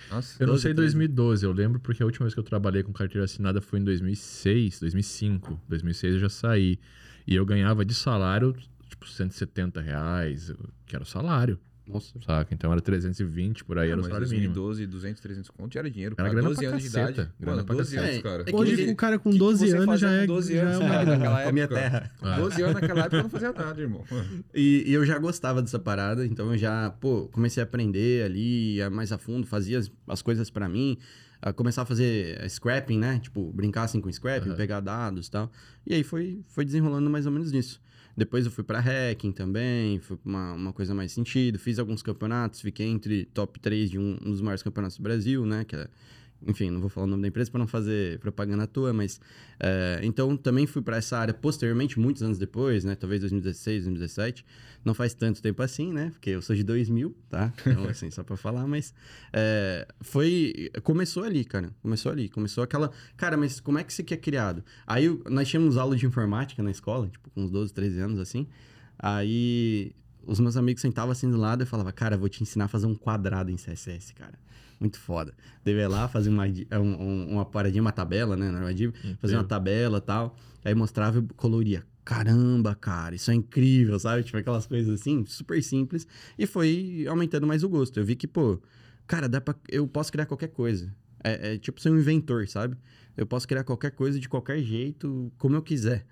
Nossa. 0.09 0.43
Eu 0.43 0.47
não 0.47 0.55
12, 0.55 0.63
sei 0.63 0.75
13. 0.75 0.95
2012, 0.97 1.45
eu 1.47 1.53
lembro 1.53 1.81
porque 1.81 2.03
a 2.03 2.07
última 2.07 2.25
vez 2.27 2.35
que 2.35 2.39
eu 2.41 2.45
trabalhei 2.45 2.83
com 2.85 2.93
carteira 2.93 3.25
assinada 3.25 3.61
foi 3.61 3.81
em 3.81 3.85
2006, 3.85 4.79
2005. 4.81 5.61
2006 5.69 6.15
eu 6.15 6.21
já 6.21 6.29
saí. 6.29 6.79
E 7.27 7.35
eu 7.35 7.45
ganhava 7.45 7.85
de 7.85 7.93
salário, 7.95 8.55
tipo, 8.89 9.07
170 9.09 9.81
reais, 9.81 10.53
que 10.87 10.95
era 10.95 11.03
o 11.03 11.07
salário, 11.07 11.59
Nossa. 11.95 12.13
saca? 12.25 12.55
Então 12.55 12.71
era 12.73 12.81
320 12.81 13.65
por 13.65 13.79
aí, 13.79 13.89
Ah, 13.89 13.93
era 13.93 14.01
o 14.01 14.05
salário 14.05 14.29
mínimo. 14.29 14.55
2012, 14.55 14.87
200, 14.87 15.21
300 15.23 15.51
conto 15.51 15.75
já 15.75 15.81
era 15.81 15.91
dinheiro. 15.91 16.15
Era 16.19 16.25
Pra 16.29 16.33
grana 16.33 16.49
12 16.49 16.61
pra 16.61 16.69
anos 16.71 16.83
de 16.83 16.89
caceta, 16.91 17.13
idade. 17.13 17.31
grana 17.39 17.57
Mano, 17.57 17.67
pra 17.67 17.75
12 17.77 17.95
caceta. 17.97 18.03
anos, 18.13 18.19
É, 18.19 18.23
cara. 18.23 18.43
é 18.43 18.45
que 18.45 18.55
Hoje, 18.57 18.73
ele- 18.73 18.93
o 18.93 18.97
cara 18.97 19.19
com 19.19 19.31
que 19.31 19.35
que 19.35 19.39
12 19.39 19.69
você 19.69 19.77
anos 19.77 20.01
já 20.01 20.11
é, 20.11 20.27
12 20.27 20.55
já 20.55 20.61
é 20.61 20.65
anos, 20.65 20.77
uma 20.79 20.89
cara, 20.89 21.05
grana. 21.05 21.19
naquela 21.19 21.43
Com 21.43 21.49
a 21.49 21.53
minha 21.53 21.65
época? 21.65 21.81
terra. 21.81 22.11
Ah. 22.23 22.37
12 22.37 22.63
anos 22.63 22.75
naquela 22.75 23.01
época 23.01 23.17
eu 23.17 23.23
não 23.23 23.31
fazia 23.31 23.53
nada, 23.53 23.81
irmão. 23.81 24.05
E, 24.55 24.85
e 24.87 24.93
eu 24.93 25.05
já 25.07 25.19
gostava 25.19 25.63
dessa 25.63 25.79
parada, 25.79 26.27
então 26.27 26.53
eu 26.53 26.59
já, 26.59 26.91
pô, 27.01 27.29
comecei 27.33 27.63
a 27.63 27.65
aprender 27.65 28.25
ali, 28.25 28.77
ia 28.77 28.91
mais 28.91 29.13
a 29.13 29.19
fundo, 29.19 29.47
fazia 29.47 29.79
as, 29.79 29.91
as 30.09 30.23
coisas 30.23 30.51
pra 30.51 30.69
mim, 30.69 30.97
a 31.43 31.53
começar 31.53 31.83
a 31.83 31.85
fazer 31.87 32.39
scrapping, 32.51 32.99
né? 32.99 33.19
Tipo, 33.19 33.51
brincar 33.53 33.85
assim 33.85 34.01
com 34.01 34.11
scrapping, 34.13 34.49
Aham. 34.51 34.57
pegar 34.57 34.81
dados 34.81 35.27
e 35.29 35.31
tal. 35.31 35.51
E 35.87 35.95
aí 35.95 36.03
foi, 36.03 36.41
foi 36.49 36.65
desenrolando 36.65 37.09
mais 37.09 37.25
ou 37.27 37.33
menos 37.33 37.51
nisso. 37.53 37.81
Depois 38.17 38.45
eu 38.45 38.51
fui 38.51 38.65
pra 38.65 38.81
hacking 38.81 39.33
também, 39.33 39.99
foi 40.01 40.19
uma, 40.25 40.53
uma 40.53 40.73
coisa 40.73 40.95
mais 40.95 41.13
sentido, 41.13 41.59
fiz 41.59 41.79
alguns 41.79 42.03
campeonatos, 42.03 42.61
fiquei 42.61 42.87
entre 42.87 43.25
top 43.27 43.59
3 43.61 43.91
de 43.91 43.99
um, 43.99 44.19
um 44.25 44.31
dos 44.31 44.41
maiores 44.41 44.63
campeonatos 44.63 44.97
do 44.97 45.03
Brasil, 45.03 45.47
né? 45.47 45.65
Que 45.65 45.77
é, 45.77 45.89
enfim, 46.47 46.71
não 46.71 46.81
vou 46.81 46.89
falar 46.89 47.07
o 47.07 47.11
nome 47.11 47.23
da 47.23 47.29
empresa 47.29 47.51
para 47.51 47.59
não 47.59 47.67
fazer 47.67 48.19
propaganda 48.19 48.65
à 48.65 48.67
toa, 48.67 48.93
mas 48.93 49.21
é, 49.59 50.01
então 50.03 50.37
também 50.37 50.67
fui 50.67 50.81
para 50.81 50.97
essa 50.97 51.19
área 51.19 51.35
posteriormente, 51.35 52.01
muitos 52.01 52.23
anos 52.23 52.39
depois, 52.39 52.85
né? 52.85 52.95
Talvez 52.95 53.21
2016, 53.21 53.85
2017. 53.85 54.45
Não 54.83 54.95
faz 54.95 55.13
tanto 55.13 55.43
tempo 55.43 55.63
assim, 55.63 55.93
né? 55.93 56.11
Porque 56.11 56.31
eu 56.31 56.41
sou 56.41 56.57
de 56.57 56.63
2000, 56.63 57.15
tá? 57.29 57.53
Então, 57.67 57.85
assim, 57.85 58.11
só 58.11 58.25
para 58.25 58.37
falar, 58.37 58.67
mas 58.67 58.95
é, 59.33 59.87
foi. 60.01 60.71
Começou 60.83 61.23
ali, 61.23 61.45
cara. 61.45 61.71
Começou 61.83 62.11
ali. 62.11 62.31
Começou 62.31 62.65
aquela. 62.65 62.91
Cara, 63.17 63.37
mas 63.37 63.61
como 63.61 63.79
é 63.79 63.85
que 63.85 63.93
você 63.93 64.03
quer 64.03 64.17
criado? 64.17 64.65
Aí 64.87 65.07
nós 65.29 65.49
tínhamos 65.49 65.77
aula 65.77 65.97
de 65.97 66.07
informática 66.07 66.63
na 66.63 66.71
escola, 66.71 67.09
tipo, 67.09 67.29
com 67.31 67.43
uns 67.43 67.51
12, 67.51 67.75
13 67.75 68.01
anos 68.01 68.19
assim. 68.19 68.47
Aí 68.99 69.95
os 70.27 70.41
meus 70.41 70.57
amigos 70.57 70.81
sentavam 70.81 71.13
assim 71.13 71.31
do 71.31 71.37
lado 71.37 71.63
e 71.63 71.67
falava, 71.67 71.93
cara, 71.93 72.17
vou 72.17 72.29
te 72.29 72.43
ensinar 72.43 72.67
a 72.67 72.69
fazer 72.69 72.87
um 72.87 72.95
quadrado 72.95 73.51
em 73.51 73.57
CSS, 73.57 74.15
cara. 74.15 74.39
Muito 74.81 74.99
foda. 74.99 75.35
Deve 75.63 75.79
ir 75.81 75.87
lá 75.89 76.09
fazer 76.09 76.31
uma, 76.31 76.47
um- 76.47 76.81
um- 77.03 77.33
uma 77.35 77.45
paradinha, 77.45 77.83
uma 77.83 77.93
tabela, 77.93 78.35
né? 78.37 78.51
Na 78.51 78.73
div, 78.73 78.93
fazer 79.21 79.35
uma 79.37 79.45
tabela 79.45 79.99
e 79.99 80.01
tal. 80.01 80.35
Aí 80.65 80.75
mostrava 80.75 81.19
e 81.19 81.23
coloria. 81.37 81.85
Caramba, 82.03 82.75
cara, 82.75 83.15
isso 83.15 83.31
é 83.31 83.35
incrível, 83.35 83.99
sabe? 83.99 84.23
Tipo, 84.23 84.39
aquelas 84.39 84.67
coisas 84.67 84.99
assim, 85.01 85.25
super 85.27 85.63
simples. 85.63 86.07
E 86.39 86.47
foi 86.47 87.05
aumentando 87.09 87.47
mais 87.47 87.63
o 87.63 87.69
gosto. 87.69 88.01
Eu 88.01 88.05
vi 88.05 88.17
que, 88.17 88.27
pô, 88.27 88.59
cara, 89.07 89.29
dá 89.29 89.41
pra, 89.41 89.55
eu 89.69 89.87
posso 89.87 90.11
criar 90.11 90.25
qualquer 90.27 90.49
coisa. 90.49 90.93
É, 91.23 91.55
é 91.55 91.59
tipo 91.59 91.79
ser 91.81 91.91
um 91.91 91.99
inventor, 91.99 92.49
sabe? 92.49 92.75
Eu 93.17 93.27
posso 93.27 93.47
criar 93.47 93.63
qualquer 93.65 93.91
coisa 93.91 94.19
de 94.19 94.29
qualquer 94.31 94.63
jeito, 94.63 95.31
como 95.37 95.55
eu 95.57 95.63
quiser. 95.63 96.07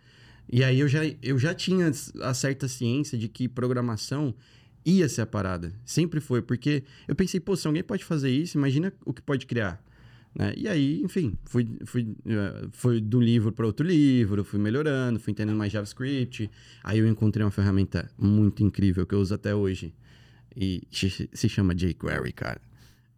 E 0.50 0.62
aí 0.62 0.78
eu 0.80 0.88
já, 0.88 1.00
eu 1.22 1.38
já 1.38 1.54
tinha 1.54 1.90
a 2.22 2.34
certa 2.34 2.68
ciência 2.68 3.16
de 3.18 3.26
que 3.28 3.48
programação 3.48 4.34
ia 4.88 5.08
ser 5.08 5.22
a 5.22 5.26
parada. 5.26 5.72
Sempre 5.84 6.20
foi, 6.20 6.40
porque 6.40 6.82
eu 7.06 7.14
pensei, 7.14 7.40
pô, 7.40 7.56
se 7.56 7.66
alguém 7.66 7.82
pode 7.82 8.04
fazer 8.04 8.30
isso, 8.30 8.56
imagina 8.56 8.92
o 9.04 9.12
que 9.12 9.20
pode 9.20 9.46
criar. 9.46 9.82
Né? 10.34 10.54
E 10.56 10.68
aí, 10.68 11.00
enfim, 11.02 11.36
fui, 11.44 11.68
fui, 11.84 12.16
eh, 12.26 12.68
fui 12.72 13.00
do 13.00 13.20
livro 13.20 13.52
para 13.52 13.66
outro 13.66 13.86
livro, 13.86 14.44
fui 14.44 14.58
melhorando, 14.58 15.18
fui 15.18 15.32
entendendo 15.32 15.56
mais 15.56 15.72
JavaScript. 15.72 16.50
Aí 16.82 16.98
eu 16.98 17.08
encontrei 17.08 17.44
uma 17.44 17.50
ferramenta 17.50 18.10
muito 18.16 18.62
incrível 18.62 19.06
que 19.06 19.14
eu 19.14 19.20
uso 19.20 19.34
até 19.34 19.54
hoje. 19.54 19.94
E 20.56 20.82
se 20.90 21.28
se 21.32 21.48
chama 21.48 21.74
jQuery, 21.74 22.32
cara. 22.32 22.60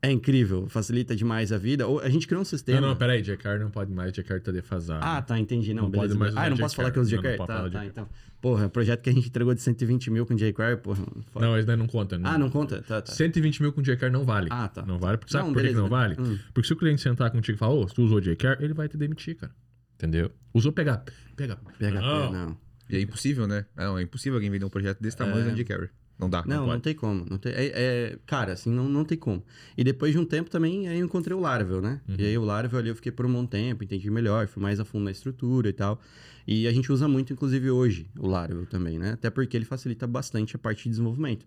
É 0.02 0.11
incrível, 0.11 0.66
facilita 0.66 1.14
demais 1.14 1.52
a 1.52 1.59
vida. 1.59 1.87
Ou 1.87 2.00
a 2.00 2.09
gente 2.09 2.26
criou 2.26 2.40
um 2.40 2.45
sistema. 2.45 2.80
Não, 2.80 2.88
não, 2.88 2.97
peraí, 2.97 3.21
jQuery 3.23 3.59
não 3.62 3.71
pode 3.71 3.92
mais, 3.92 4.12
jQuery 4.12 4.40
tá 4.42 4.50
defasado. 4.50 5.04
Ah, 5.04 5.21
tá, 5.21 5.38
entendi. 5.38 5.75
Não, 5.75 5.83
Não 5.85 5.90
pode 5.90 6.14
beleza. 6.14 6.19
mais 6.19 6.37
ah, 6.37 6.49
não 6.50 6.57
posso 6.57 6.75
falar 6.76 6.90
que 6.90 6.99
eu 6.99 7.02
uso? 7.02 7.16
Não, 7.16 7.23
não 7.23 7.37
Tá, 7.47 7.47
pode 7.61 7.73
tá, 7.75 7.85
então. 7.85 8.09
Porra, 8.40 8.71
projeto 8.71 9.02
que 9.02 9.11
a 9.11 9.12
gente 9.12 9.28
entregou 9.28 9.52
de 9.54 9.61
120 9.61 10.11
mil 10.11 10.25
com 10.25 10.35
jQuery, 10.35 10.78
porra. 10.78 11.04
foda. 11.30 11.45
Não, 11.47 11.59
esse 11.59 11.66
daí 11.66 11.76
não 11.76 11.87
conta. 11.87 12.19
Ah, 12.25 12.38
não 12.38 12.49
conta? 12.49 12.80
Tá, 12.80 13.02
tá. 13.02 13.12
120 13.12 13.61
mil 13.61 13.73
com 13.75 13.83
jQuery 13.83 14.11
não 14.11 14.25
vale. 14.25 14.49
Ah, 14.50 14.69
tá. 14.69 14.87
Não 14.87 14.99
vale. 14.99 15.19
Porque 15.19 15.33
sabe 15.33 15.49
Não, 15.49 15.52
por 15.52 15.62
que 15.62 15.73
não 15.73 15.88
vale? 15.88 16.16
Hum. 16.19 16.38
Porque 16.54 16.66
se 16.66 16.73
o 16.73 16.76
cliente 16.76 17.02
sentar 17.02 17.30
contigo 17.30 17.57
e 17.57 17.59
falar, 17.59 17.75
ô, 17.75 17.87
se 17.87 17.95
tu 17.95 18.02
usou 18.02 18.21
jQuery, 18.23 18.64
ele 18.64 18.73
vai 18.73 18.88
te 18.88 18.97
demitir, 18.97 19.37
cara. 19.37 19.52
Entendeu? 19.97 20.30
Usou 20.54 20.73
PHP. 20.73 21.12
PHP. 21.37 21.73
PHP, 21.78 21.92
Não. 22.00 22.33
não. 22.33 22.57
E 22.88 22.97
é 22.97 23.00
impossível, 23.02 23.47
né? 23.47 23.66
Ah, 23.76 23.85
Não, 23.85 23.99
é 23.99 24.02
impossível 24.02 24.37
alguém 24.38 24.50
vender 24.50 24.64
um 24.64 24.71
projeto 24.71 24.99
desse 24.99 25.16
tamanho 25.19 25.40
É. 25.40 25.42
usando 25.42 25.57
jQuery. 25.59 25.90
Não 26.21 26.29
dá. 26.31 26.45
Não, 26.47 26.59
não, 26.61 26.67
pode. 26.67 26.83
tem 26.83 26.95
como. 26.95 27.25
Não 27.29 27.39
tem, 27.39 27.53
é, 27.53 27.67
é- 27.75 28.19
cara, 28.27 28.53
assim, 28.53 28.71
não, 28.71 28.89
não 28.89 29.05
tem 29.05 29.17
como. 29.19 29.43
E 29.77 29.83
depois 29.83 30.12
de 30.12 30.19
um 30.19 30.25
tempo 30.25 30.50
também, 30.50 30.87
aí 30.89 30.99
eu 30.99 31.07
encontrei 31.07 31.37
o 31.37 31.41
Laravel, 31.41 31.81
né? 31.81 32.00
Uhum. 32.09 32.17
E 32.19 32.25
aí 32.27 32.37
o 32.39 32.45
Laravel 32.45 32.79
ali 32.79 32.89
eu 32.91 32.95
fiquei 32.95 33.11
por 33.12 33.27
um 33.27 33.33
bom 33.33 33.47
tempo, 33.47 33.83
entendi 33.83 34.11
melhor, 34.11 34.47
fui 34.47 34.62
mais 34.62 34.79
a 34.79 34.85
fundo 34.85 35.05
na 35.05 35.11
estrutura 35.11 35.69
e 35.69 35.73
tal. 35.73 36.00
E 36.47 36.67
a 36.67 36.73
gente 36.73 36.91
usa 36.93 37.07
muito, 37.09 37.33
inclusive, 37.33 37.71
hoje, 37.71 38.07
o 38.19 38.27
Laravel 38.27 38.67
também, 38.67 38.99
né? 38.99 39.12
Até 39.12 39.31
porque 39.31 39.57
ele 39.57 39.65
facilita 39.65 40.07
bastante 40.07 40.57
a 40.57 40.59
parte 40.59 40.85
de 40.85 40.91
desenvolvimento. 40.91 41.47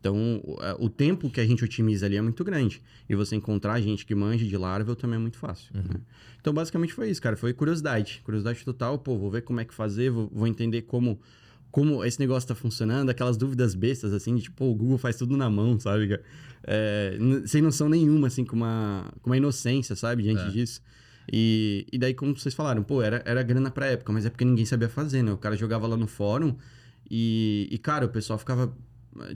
Então, 0.00 0.40
o, 0.44 0.56
a- 0.60 0.76
o 0.78 0.88
tempo 0.90 1.30
que 1.30 1.40
a 1.40 1.46
gente 1.46 1.64
otimiza 1.64 2.04
ali 2.06 2.16
é 2.16 2.20
muito 2.22 2.44
grande. 2.44 2.82
E 3.08 3.14
você 3.14 3.36
encontrar 3.36 3.80
gente 3.80 4.04
que 4.04 4.14
manje 4.14 4.46
de 4.46 4.56
Laravel 4.56 4.94
também 4.94 5.16
é 5.16 5.18
muito 5.18 5.38
fácil. 5.38 5.74
Uhum. 5.74 5.82
né? 5.82 6.00
Então, 6.40 6.52
basicamente 6.52 6.92
foi 6.92 7.08
isso, 7.10 7.22
cara. 7.22 7.36
Foi 7.36 7.54
curiosidade. 7.54 8.20
Curiosidade 8.22 8.62
total. 8.64 8.98
Pô, 8.98 9.16
vou 9.18 9.30
ver 9.30 9.40
como 9.42 9.60
é 9.60 9.64
que 9.64 9.72
fazer, 9.74 10.10
vou, 10.10 10.28
vou 10.32 10.46
entender 10.46 10.82
como 10.82 11.18
como 11.74 12.04
esse 12.04 12.20
negócio 12.20 12.46
tá 12.48 12.54
funcionando, 12.54 13.10
aquelas 13.10 13.36
dúvidas 13.36 13.74
bestas, 13.74 14.12
assim, 14.12 14.36
de 14.36 14.42
tipo, 14.42 14.54
pô, 14.58 14.66
o 14.66 14.74
Google 14.76 14.96
faz 14.96 15.16
tudo 15.16 15.36
na 15.36 15.50
mão, 15.50 15.76
sabe? 15.80 16.20
É, 16.62 17.18
sem 17.46 17.60
noção 17.60 17.88
nenhuma, 17.88 18.28
assim, 18.28 18.44
com 18.44 18.54
uma, 18.54 19.12
com 19.20 19.28
uma 19.30 19.36
inocência, 19.36 19.96
sabe, 19.96 20.22
diante 20.22 20.42
É. 20.42 20.50
disso. 20.50 20.80
E, 21.32 21.84
e 21.92 21.98
daí, 21.98 22.14
como 22.14 22.38
vocês 22.38 22.54
falaram, 22.54 22.84
pô, 22.84 23.02
era, 23.02 23.20
era 23.26 23.42
grana 23.42 23.72
pra 23.72 23.86
época, 23.86 24.12
mas 24.12 24.24
é 24.24 24.30
porque 24.30 24.44
ninguém 24.44 24.64
sabia 24.64 24.88
fazer, 24.88 25.24
né? 25.24 25.32
O 25.32 25.36
cara 25.36 25.56
jogava 25.56 25.88
lá 25.88 25.96
no 25.96 26.06
fórum 26.06 26.54
e, 27.10 27.66
e 27.72 27.76
cara, 27.76 28.06
o 28.06 28.08
pessoal 28.08 28.38
ficava, 28.38 28.72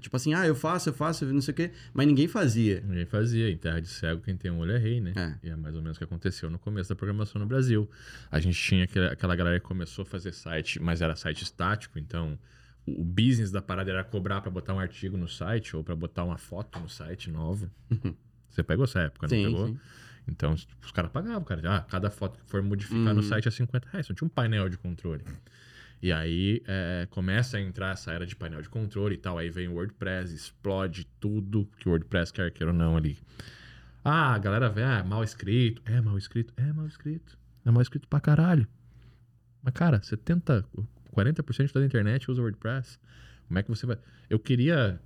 tipo 0.01 0.17
assim, 0.17 0.35
ah, 0.35 0.47
eu 0.47 0.55
faço, 0.55 0.89
eu 0.89 0.93
faço, 0.93 1.25
não 1.27 1.41
sei 1.41 1.53
o 1.53 1.55
quê, 1.55 1.71
mas 1.95 2.07
ninguém 2.07 2.27
fazia. 2.29 2.81
Ninguém 2.87 3.07
fazia. 3.07 3.51
Em 3.51 3.57
terra 3.57 3.81
de 3.81 3.89
cego, 3.89 4.21
quem 4.23 4.37
tem 4.37 4.51
um 4.51 4.59
olho 4.59 4.73
é 4.73 4.79
rei, 4.79 5.01
né? 5.01 5.13
É. 5.17 5.47
E 5.47 5.51
é 5.51 5.57
mais 5.57 5.75
ou 5.75 5.83
menos 5.83 5.97
o 5.97 5.99
que 5.99 6.05
aconteceu 6.05 6.51
no 6.51 6.59
começo 6.59 6.89
da 6.89 6.97
programação 6.97 7.41
no 7.41 7.47
Brasil. 7.47 7.89
A 8.31 8.41
gente 8.41 8.61
tinha 8.61 8.85
aquela, 8.85 9.13
aquela 9.13 9.37
galera 9.37 9.61
que 9.61 9.67
começou 9.67 10.03
a 10.03 10.07
fazer 10.07 10.33
site, 10.33 10.81
mas 10.81 11.01
era 11.01 11.15
site 11.17 11.43
estático, 11.43 11.99
então 11.99 12.39
o 12.87 13.05
business 13.05 13.51
da 13.51 13.61
parada 13.61 13.91
era 13.91 14.03
cobrar 14.03 14.41
pra 14.41 14.51
botar 14.51 14.73
um 14.75 14.79
artigo 14.81 15.17
no 15.17 15.29
site 15.29 15.77
ou 15.77 15.85
pra 15.85 15.95
botar 15.95 16.25
uma 16.25 16.39
foto 16.39 16.79
no 16.81 16.89
site 16.89 17.31
novo. 17.31 17.71
Você 18.49 18.63
pegou 18.63 18.85
essa 18.85 19.01
época, 19.01 19.27
não 19.27 19.37
Sim, 19.37 19.45
pegou? 19.45 19.67
sim. 19.69 19.79
Então, 20.31 20.53
os 20.53 20.93
caras 20.93 21.11
pagavam, 21.11 21.43
cara. 21.43 21.63
Ah, 21.77 21.81
cada 21.81 22.11
foto 22.11 22.39
que 22.39 22.51
for 22.51 22.63
modificar 22.63 23.15
no 23.15 23.23
Uhum. 23.23 23.23
site 23.23 23.49
é 23.49 23.51
50 23.51 23.89
reais. 23.91 24.09
Não 24.09 24.15
tinha 24.17 24.27
um 24.27 24.29
painel 24.29 24.69
de 24.69 24.77
controle. 24.77 25.23
E 26.01 26.13
aí 26.13 26.63
é, 26.67 27.07
começa 27.11 27.57
a 27.57 27.61
entrar 27.61 27.93
essa 27.93 28.13
era 28.13 28.25
de 28.25 28.37
painel 28.37 28.63
de 28.63 28.69
controle 28.69 29.15
e 29.17 29.19
tal. 29.19 29.37
Aí 29.39 29.51
vem 29.51 29.67
o 29.69 29.75
WordPress, 29.75 30.33
explode 30.35 31.05
tudo 31.19 31.69
que 31.79 31.89
o 31.89 31.91
WordPress 31.91 32.33
quer 32.33 32.51
queira 32.53 32.71
ou 32.73 32.77
não 32.79 32.97
ali. 32.97 33.19
Ah, 34.05 34.35
a 34.35 34.39
galera 34.39 34.69
vê, 34.71 34.83
ah, 34.85 35.03
mal 35.05 35.25
escrito. 35.25 35.83
É 35.85 36.01
mal 36.01 36.17
escrito? 36.17 36.55
É 36.57 36.73
mal 36.73 36.87
escrito. 36.87 37.37
É 37.65 37.71
mal 37.71 37.83
escrito 37.83 38.07
pra 38.09 38.21
caralho. 38.21 38.67
Mas, 39.63 39.75
cara, 39.75 40.01
70, 40.01 40.65
40% 41.15 41.73
da 41.73 41.85
internet 41.85 42.31
usa 42.31 42.41
WordPress. 42.41 42.99
Como 43.49 43.59
é 43.59 43.63
que 43.63 43.69
você 43.69 43.85
vai. 43.87 43.99
Eu 44.31 44.39
queria 44.39 45.01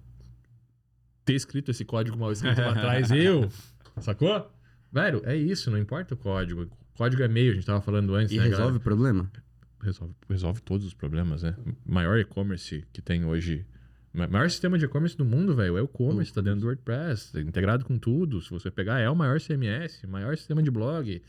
ter 1.25 1.35
escrito 1.35 1.71
esse 1.71 1.85
código 1.85 2.17
mal 2.19 2.31
escrito 2.33 2.61
lá 2.61 2.71
atrás, 2.71 3.11
eu. 3.13 3.49
Sacou? 4.01 4.53
Velho, 4.93 5.23
é 5.25 5.35
isso, 5.35 5.71
não 5.71 5.79
importa 5.79 6.15
o 6.15 6.17
código. 6.17 6.63
O 6.65 6.99
código 6.99 7.23
é 7.23 7.29
meio, 7.29 7.53
a 7.53 7.55
gente 7.55 7.65
tava 7.65 7.81
falando 7.81 8.15
antes, 8.15 8.33
E 8.33 8.37
né, 8.37 8.43
resolve 8.43 8.63
galera? 8.65 8.77
o 8.79 8.81
problema? 8.81 9.33
Resolve, 9.83 10.15
resolve 10.29 10.61
todos 10.63 10.87
os 10.87 10.95
problemas, 10.95 11.43
né? 11.43 11.55
Maior 11.85 12.19
e-commerce 12.19 12.85
que 12.93 13.03
tem 13.03 13.25
hoje. 13.25 13.67
Maior 14.15 14.49
sistema 14.51 14.79
de 14.79 14.85
e-commerce 14.85 15.17
do 15.17 15.25
mundo, 15.25 15.55
velho, 15.57 15.79
é 15.79 15.81
o 15.81 15.85
e-commerce, 15.87 16.33
tá 16.33 16.43
dentro 16.43 16.61
do 16.61 16.67
WordPress, 16.67 17.39
integrado 17.41 17.85
com 17.85 17.99
tudo. 17.99 18.43
Se 18.43 18.51
você 18.51 18.71
pegar, 18.71 19.01
é 19.01 19.09
o 19.09 19.17
maior 19.17 19.41
CMS, 19.41 20.07
maior 20.07 20.37
sistema 20.37 20.63
de 20.63 20.71
blog. 20.71 21.23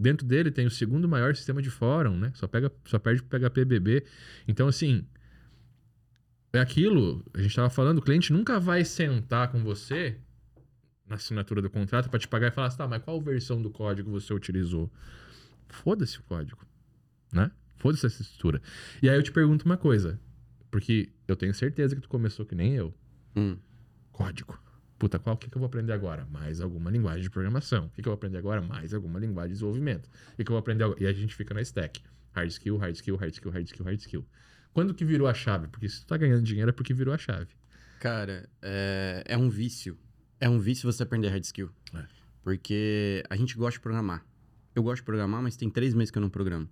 Dentro 0.00 0.26
dele 0.26 0.50
tem 0.50 0.64
o 0.66 0.70
segundo 0.70 1.08
maior 1.08 1.36
sistema 1.36 1.60
de 1.60 1.68
fórum, 1.70 2.16
né? 2.16 2.32
Só, 2.34 2.46
pega, 2.46 2.72
só 2.86 2.98
perde 2.98 3.22
pro 3.22 3.38
PHPBB. 3.38 4.04
Então, 4.46 4.68
assim, 4.68 5.04
é 6.52 6.60
aquilo, 6.60 7.22
a 7.34 7.42
gente 7.42 7.54
tava 7.54 7.68
falando, 7.68 7.98
o 7.98 8.02
cliente 8.02 8.32
nunca 8.32 8.58
vai 8.58 8.84
sentar 8.84 9.52
com 9.52 9.62
você 9.62 10.16
na 11.06 11.16
assinatura 11.16 11.60
do 11.60 11.68
contrato 11.68 12.08
para 12.08 12.18
te 12.18 12.28
pagar 12.28 12.48
e 12.48 12.50
falar 12.50 12.68
assim, 12.68 12.78
tá, 12.78 12.86
mas 12.86 13.02
qual 13.02 13.20
versão 13.20 13.60
do 13.60 13.70
código 13.70 14.10
você 14.10 14.32
utilizou? 14.32 14.90
Foda-se 15.68 16.18
o 16.18 16.22
código, 16.22 16.64
né? 17.32 17.50
Foda-se 17.78 18.06
essa 18.06 18.22
estrutura. 18.22 18.60
E 19.02 19.08
aí 19.08 19.16
eu 19.16 19.22
te 19.22 19.32
pergunto 19.32 19.64
uma 19.64 19.76
coisa, 19.76 20.20
porque 20.70 21.10
eu 21.26 21.36
tenho 21.36 21.54
certeza 21.54 21.94
que 21.94 22.02
tu 22.02 22.08
começou 22.08 22.44
que 22.44 22.54
nem 22.54 22.74
eu. 22.74 22.94
Hum. 23.36 23.56
Código. 24.12 24.58
Puta, 24.98 25.18
qual 25.18 25.36
o 25.36 25.38
que, 25.38 25.48
que 25.48 25.56
eu 25.56 25.60
vou 25.60 25.66
aprender 25.66 25.92
agora? 25.92 26.26
Mais 26.26 26.60
alguma 26.60 26.90
linguagem 26.90 27.22
de 27.22 27.30
programação. 27.30 27.86
O 27.86 27.90
que, 27.90 28.02
que 28.02 28.08
eu 28.08 28.10
vou 28.10 28.14
aprender 28.14 28.38
agora? 28.38 28.60
Mais 28.60 28.92
alguma 28.92 29.20
linguagem 29.20 29.50
de 29.50 29.54
desenvolvimento. 29.54 30.06
O 30.06 30.36
que, 30.36 30.44
que 30.44 30.50
eu 30.50 30.54
vou 30.54 30.58
aprender 30.58 30.82
agora? 30.82 31.00
E 31.00 31.06
a 31.06 31.12
gente 31.12 31.36
fica 31.36 31.54
na 31.54 31.62
stack. 31.62 32.02
Hard 32.32 32.48
skill, 32.50 32.76
hard 32.78 32.96
skill, 32.96 33.16
hard 33.16 33.32
skill, 33.32 33.52
hard 33.52 33.66
skill, 33.66 33.84
hard 33.84 34.00
skill. 34.00 34.26
Quando 34.72 34.92
que 34.92 35.04
virou 35.04 35.28
a 35.28 35.34
chave? 35.34 35.68
Porque 35.68 35.88
se 35.88 36.00
tu 36.00 36.06
tá 36.06 36.16
ganhando 36.16 36.42
dinheiro 36.42 36.70
é 36.70 36.72
porque 36.72 36.92
virou 36.92 37.14
a 37.14 37.18
chave. 37.18 37.54
Cara, 38.00 38.48
é, 38.60 39.22
é 39.24 39.36
um 39.36 39.48
vício. 39.48 39.96
É 40.40 40.48
um 40.48 40.58
vício 40.58 40.90
você 40.90 41.04
aprender 41.04 41.28
hard 41.28 41.44
skill. 41.44 41.70
É. 41.94 42.04
Porque 42.42 43.22
a 43.30 43.36
gente 43.36 43.56
gosta 43.56 43.78
de 43.78 43.80
programar. 43.80 44.24
Eu 44.74 44.82
gosto 44.82 45.02
de 45.02 45.04
programar, 45.04 45.42
mas 45.42 45.56
tem 45.56 45.70
três 45.70 45.94
meses 45.94 46.10
que 46.10 46.18
eu 46.18 46.22
não 46.22 46.30
programo. 46.30 46.68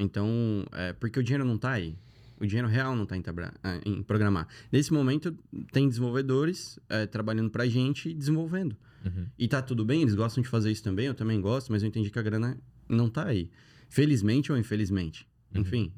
Então, 0.00 0.64
é, 0.72 0.94
porque 0.94 1.20
o 1.20 1.22
dinheiro 1.22 1.44
não 1.44 1.58
tá 1.58 1.72
aí. 1.72 1.96
O 2.40 2.46
dinheiro 2.46 2.66
real 2.66 2.96
não 2.96 3.04
tá 3.04 3.16
em, 3.16 3.22
ah, 3.62 3.80
em 3.84 4.02
programar. 4.02 4.48
Nesse 4.72 4.92
momento, 4.92 5.36
tem 5.70 5.86
desenvolvedores 5.86 6.78
é, 6.88 7.06
trabalhando 7.06 7.50
pra 7.50 7.66
gente 7.66 8.08
e 8.08 8.14
desenvolvendo. 8.14 8.74
Uhum. 9.04 9.26
E 9.38 9.46
tá 9.46 9.60
tudo 9.60 9.84
bem, 9.84 10.00
eles 10.00 10.14
gostam 10.14 10.42
de 10.42 10.48
fazer 10.48 10.70
isso 10.70 10.82
também, 10.82 11.06
eu 11.06 11.14
também 11.14 11.38
gosto, 11.38 11.70
mas 11.70 11.82
eu 11.82 11.88
entendi 11.88 12.10
que 12.10 12.18
a 12.18 12.22
grana 12.22 12.56
não 12.88 13.10
tá 13.10 13.26
aí. 13.26 13.50
Felizmente 13.90 14.50
ou 14.50 14.56
infelizmente. 14.56 15.28
Uhum. 15.54 15.60
Enfim, 15.60 15.92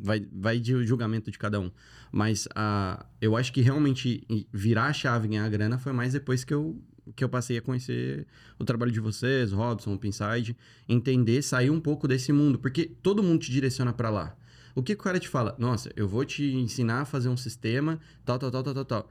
vai, 0.00 0.26
vai 0.32 0.58
de 0.58 0.84
julgamento 0.84 1.30
de 1.30 1.38
cada 1.38 1.58
um. 1.58 1.70
Mas 2.12 2.46
ah, 2.54 3.06
eu 3.20 3.34
acho 3.34 3.50
que 3.52 3.62
realmente 3.62 4.26
virar 4.52 4.86
a 4.86 4.92
chave 4.92 5.26
e 5.26 5.30
ganhar 5.30 5.44
a 5.44 5.48
grana 5.48 5.78
foi 5.78 5.92
mais 5.92 6.12
depois 6.12 6.44
que 6.44 6.52
eu, 6.52 6.78
que 7.14 7.22
eu 7.22 7.28
passei 7.28 7.58
a 7.58 7.62
conhecer 7.62 8.26
o 8.58 8.64
trabalho 8.64 8.90
de 8.90 9.00
vocês, 9.00 9.52
Robson, 9.52 9.96
Pinside, 9.96 10.56
entender, 10.88 11.42
sair 11.42 11.70
um 11.70 11.80
pouco 11.80 12.08
desse 12.08 12.32
mundo, 12.32 12.58
porque 12.58 12.86
todo 13.02 13.22
mundo 13.22 13.40
te 13.40 13.50
direciona 13.50 13.92
pra 13.92 14.10
lá. 14.10 14.36
O 14.74 14.82
que, 14.82 14.92
o 14.92 14.96
cara 14.96 15.18
te 15.18 15.28
fala? 15.28 15.54
Nossa, 15.58 15.90
eu 15.96 16.06
vou 16.06 16.24
te 16.24 16.44
ensinar 16.54 17.00
a 17.00 17.04
fazer 17.04 17.28
um 17.28 17.36
sistema, 17.36 17.98
tal, 18.24 18.38
tal, 18.38 18.50
tal, 18.50 18.62
tal, 18.62 18.74
tal, 18.74 18.84
tal. 18.84 19.10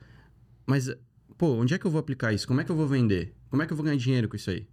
Mas, 0.65 0.95
pô, 1.37 1.53
onde 1.53 1.73
é 1.73 1.77
que 1.77 1.85
eu 1.85 1.91
vou 1.91 1.99
aplicar 1.99 2.33
isso? 2.33 2.47
Como 2.47 2.61
é 2.61 2.63
que 2.63 2.71
eu 2.71 2.75
vou 2.75 2.87
vender? 2.87 3.33
Como 3.49 3.63
é 3.63 3.65
que 3.65 3.73
eu 3.73 3.77
vou 3.77 3.83
ganhar 3.83 3.97
dinheiro 3.97 4.29
com 4.29 4.35
isso 4.35 4.49
aí? 4.51 4.67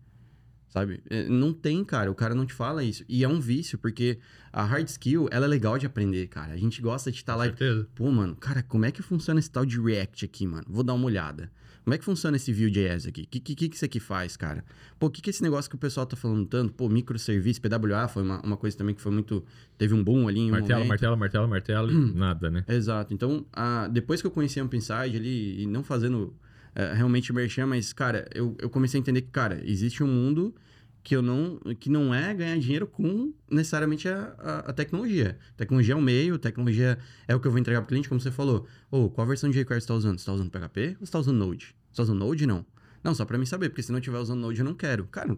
Sabe? 0.69 1.02
É, 1.09 1.29
Não 1.29 1.52
tem, 1.52 1.85
cara. 1.85 2.11
O 2.11 2.14
cara 2.14 2.35
não 2.35 2.47
te 2.47 2.52
fala 2.55 2.83
isso. 2.83 3.05
E 3.09 3.23
é 3.25 3.29
um 3.29 3.41
vício, 3.41 3.79
porque 3.79 4.19
a 4.52 4.64
hard 4.64 4.88
skill, 4.88 5.29
ela 5.31 5.45
é 5.45 5.49
legal 5.49 5.79
de 5.79 5.87
aprender, 5.87 6.26
cara. 6.29 6.55
A 6.55 6.57
gente 6.57 6.81
gosta 6.81 7.11
de 7.11 7.19
estar 7.19 7.35
Com 7.35 7.38
lá 7.38 7.47
e 7.47 7.49
certeza. 7.50 7.88
Pô, 7.95 8.11
mano, 8.11 8.35
cara, 8.37 8.62
como 8.62 8.85
é 8.85 8.91
que 8.91 9.02
funciona 9.02 9.38
esse 9.38 9.50
tal 9.50 9.64
de 9.67 9.81
React 9.81 10.25
aqui, 10.25 10.47
mano? 10.47 10.64
Vou 10.69 10.83
dar 10.83 10.95
uma 10.95 11.05
olhada. 11.07 11.50
Como 11.84 11.94
é 11.94 11.98
que 11.98 12.04
funciona 12.04 12.36
esse 12.36 12.52
Vue.js 12.52 13.06
aqui? 13.06 13.22
O 13.22 13.26
que, 13.26 13.40
que, 13.40 13.68
que 13.68 13.74
isso 13.76 13.84
aqui 13.84 13.98
faz, 13.98 14.36
cara? 14.36 14.64
Pô, 14.98 15.06
o 15.06 15.10
que, 15.10 15.20
que 15.20 15.30
esse 15.30 15.42
negócio 15.42 15.68
que 15.68 15.74
o 15.74 15.78
pessoal 15.78 16.06
tá 16.06 16.14
falando 16.16 16.46
tanto? 16.46 16.72
Pô, 16.72 16.88
microserviço, 16.88 17.60
PWA 17.60 18.06
foi 18.08 18.22
uma, 18.22 18.40
uma 18.42 18.56
coisa 18.56 18.76
também 18.76 18.94
que 18.94 19.00
foi 19.00 19.10
muito... 19.10 19.44
Teve 19.76 19.92
um 19.92 20.02
boom 20.02 20.28
ali 20.28 20.40
em 20.40 20.48
um 20.48 20.52
Martelo, 20.52 20.72
momento. 20.84 20.88
martelo, 20.88 21.16
martelo, 21.18 21.48
martelo, 21.48 21.90
e 21.92 21.94
nada, 22.14 22.50
né? 22.50 22.64
Exato. 22.68 23.12
Então, 23.12 23.44
a- 23.52 23.88
depois 23.88 24.20
que 24.20 24.26
eu 24.26 24.30
conheci 24.30 24.60
a 24.60 24.64
Pinside 24.64 25.16
ali, 25.16 25.62
e 25.62 25.66
não 25.66 25.82
fazendo 25.82 26.32
é, 26.74 26.92
realmente 26.94 27.32
merchan, 27.32 27.66
mas, 27.66 27.92
cara, 27.92 28.28
eu, 28.32 28.54
eu 28.60 28.70
comecei 28.70 28.98
a 28.98 29.00
entender 29.00 29.22
que, 29.22 29.30
cara, 29.30 29.60
existe 29.64 30.02
um 30.04 30.06
mundo 30.08 30.54
que 31.02 31.16
eu 31.16 31.23
não 31.23 31.59
que 31.78 31.90
não 31.90 32.14
é 32.14 32.32
ganhar 32.32 32.59
dinheiro 32.59 32.87
com 32.87 33.32
necessariamente 33.50 34.09
a, 34.09 34.35
a, 34.38 34.59
a 34.71 34.73
tecnologia. 34.73 35.38
Tecnologia 35.56 35.94
é 35.94 35.97
o 35.97 36.02
meio, 36.02 36.38
tecnologia 36.38 36.99
é 37.26 37.35
o 37.35 37.40
que 37.40 37.47
eu 37.47 37.50
vou 37.50 37.59
entregar 37.59 37.80
pro 37.80 37.88
cliente, 37.88 38.09
como 38.09 38.21
você 38.21 38.30
falou. 38.30 38.66
Ô, 38.90 39.11
qual 39.11 39.26
versão 39.26 39.50
de 39.50 39.59
jQuery 39.59 39.80
você 39.80 39.88
tá 39.88 39.94
usando? 39.94 40.18
Você 40.18 40.26
tá 40.26 40.32
usando 40.32 40.50
PHP 40.50 40.97
ou 41.00 41.06
você 41.06 41.12
tá 41.12 41.18
usando 41.18 41.37
Node? 41.37 41.75
Você 41.90 41.97
tá 41.97 42.02
usando 42.04 42.18
Node? 42.18 42.47
Não. 42.47 42.64
Não, 43.02 43.14
só 43.14 43.25
pra 43.25 43.37
mim 43.37 43.47
saber, 43.47 43.68
porque 43.68 43.82
se 43.82 43.90
não 43.90 44.00
tiver 44.00 44.18
usando 44.18 44.40
Node, 44.40 44.61
eu 44.61 44.64
não 44.64 44.75
quero. 44.75 45.06
Cara, 45.06 45.37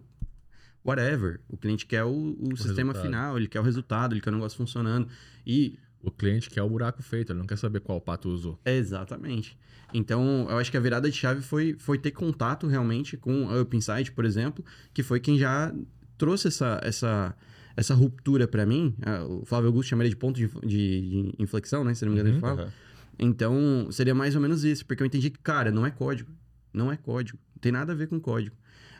whatever. 0.85 1.41
O 1.49 1.57
cliente 1.57 1.85
quer 1.85 2.03
o, 2.03 2.37
o 2.39 2.55
sistema 2.55 2.93
resultado. 2.93 3.01
final, 3.01 3.37
ele 3.37 3.47
quer 3.47 3.59
o 3.59 3.63
resultado, 3.63 4.13
ele 4.13 4.21
quer 4.21 4.29
o 4.29 4.33
negócio 4.33 4.57
funcionando. 4.57 5.07
E 5.45 5.79
O 6.05 6.11
cliente 6.11 6.49
quer 6.49 6.61
o 6.61 6.69
buraco 6.69 7.01
feito, 7.01 7.31
ele 7.31 7.39
não 7.39 7.47
quer 7.47 7.57
saber 7.57 7.79
qual 7.79 7.99
pato 7.99 8.29
usou. 8.29 8.59
Exatamente. 8.63 9.57
Então, 9.93 10.45
eu 10.49 10.57
acho 10.57 10.69
que 10.69 10.77
a 10.77 10.79
virada 10.79 11.09
de 11.09 11.15
chave 11.17 11.41
foi, 11.41 11.75
foi 11.79 11.97
ter 11.97 12.11
contato 12.11 12.67
realmente 12.67 13.17
com 13.17 13.49
a 13.49 13.61
Up 13.61 13.75
Insight, 13.75 14.11
por 14.11 14.25
exemplo, 14.25 14.63
que 14.93 15.01
foi 15.01 15.19
quem 15.19 15.37
já 15.37 15.73
trouxe 16.17 16.47
essa, 16.49 16.79
essa, 16.83 17.35
essa 17.75 17.93
ruptura 17.93 18.47
pra 18.47 18.65
mim. 18.65 18.95
Ah, 19.05 19.23
O 19.25 19.45
Flávio 19.45 19.67
Augusto 19.67 19.89
chama 19.89 20.03
ele 20.03 20.09
de 20.09 20.15
ponto 20.15 20.35
de, 20.37 20.47
de- 20.65 21.01
de 21.31 21.33
inflexão, 21.39 21.83
né? 21.83 21.93
Se 21.93 22.05
não 22.05 22.11
me 22.13 22.19
engano, 22.19 22.29
ele 22.29 22.35
Uhum. 22.35 22.41
fala. 22.41 22.61
Aham. 22.63 22.71
Então, 23.17 23.87
seria 23.91 24.13
mais 24.13 24.35
ou 24.35 24.41
menos 24.41 24.63
isso, 24.65 24.85
porque 24.85 25.01
eu 25.01 25.07
entendi 25.07 25.29
que, 25.29 25.39
cara, 25.39 25.71
não 25.71 25.85
é 25.85 25.91
código. 25.91 26.29
Não 26.73 26.91
é 26.91 26.97
código. 26.97 27.39
Não 27.55 27.61
tem 27.61 27.71
nada 27.71 27.93
a 27.93 27.95
ver 27.95 28.07
com 28.07 28.19
código. 28.19 28.55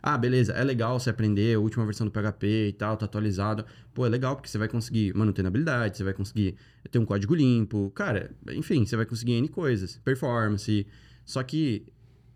Ah, 0.07 0.19
beleza, 0.19 0.53
é 0.53 0.63
legal 0.63 0.99
você 0.99 1.09
aprender 1.09 1.55
a 1.55 1.59
última 1.59 1.83
versão 1.83 2.05
do 2.05 2.11
PHP 2.11 2.67
e 2.67 2.73
tal, 2.73 2.95
tá 2.95 3.05
atualizado. 3.05 3.65
Pô, 3.91 4.05
é 4.05 4.09
legal 4.09 4.35
porque 4.35 4.47
você 4.47 4.57
vai 4.59 4.67
conseguir 4.67 5.15
manutenabilidade, 5.15 5.97
você 5.97 6.03
vai 6.03 6.13
conseguir 6.13 6.55
ter 6.91 6.99
um 6.99 7.05
código 7.05 7.33
limpo. 7.33 7.89
Cara, 7.95 8.29
enfim, 8.51 8.85
você 8.85 8.95
vai 8.95 9.07
conseguir 9.07 9.31
N 9.33 9.47
coisas. 9.47 9.97
Performance. 10.05 10.85
Só 11.25 11.41
que 11.41 11.87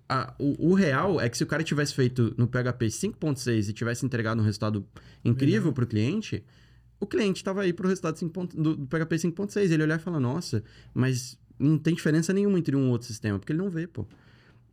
a- 0.10 0.34
o, 0.40 0.70
o 0.72 0.74
real 0.74 1.22
é 1.22 1.30
que 1.30 1.38
se 1.38 1.44
o 1.44 1.48
cara 1.48 1.64
tivesse 1.64 1.94
feito 1.94 2.34
no 2.40 2.48
PHP 2.48 2.88
5.6 2.90 3.70
e 3.70 3.74
tivesse 3.74 4.04
entregado 4.04 4.42
um 4.42 4.44
resultado 4.46 4.84
incrível 5.24 5.72
pro 5.72 5.86
cliente, 5.86 6.44
o 7.00 7.06
cliente 7.06 7.44
tava 7.44 7.62
aí 7.62 7.72
pro 7.72 7.88
resultado 7.88 8.18
5 8.18 8.34
ponto- 8.34 8.58
do, 8.60 8.76
do 8.78 8.88
PHP 8.88 9.16
5.6. 9.20 9.70
Ele 9.72 9.84
olhar 9.84 10.00
e 10.00 10.02
falar, 10.02 10.20
nossa, 10.20 10.64
mas 10.92 11.38
não 11.60 11.78
tem 11.78 11.94
diferença 11.94 12.34
nenhuma 12.34 12.58
entre 12.58 12.76
um 12.76 12.88
e 12.88 12.90
outro 12.90 13.06
sistema, 13.08 13.38
porque 13.38 13.52
ele 13.54 13.60
não 13.60 13.70
vê, 13.70 13.86
pô. 13.86 14.08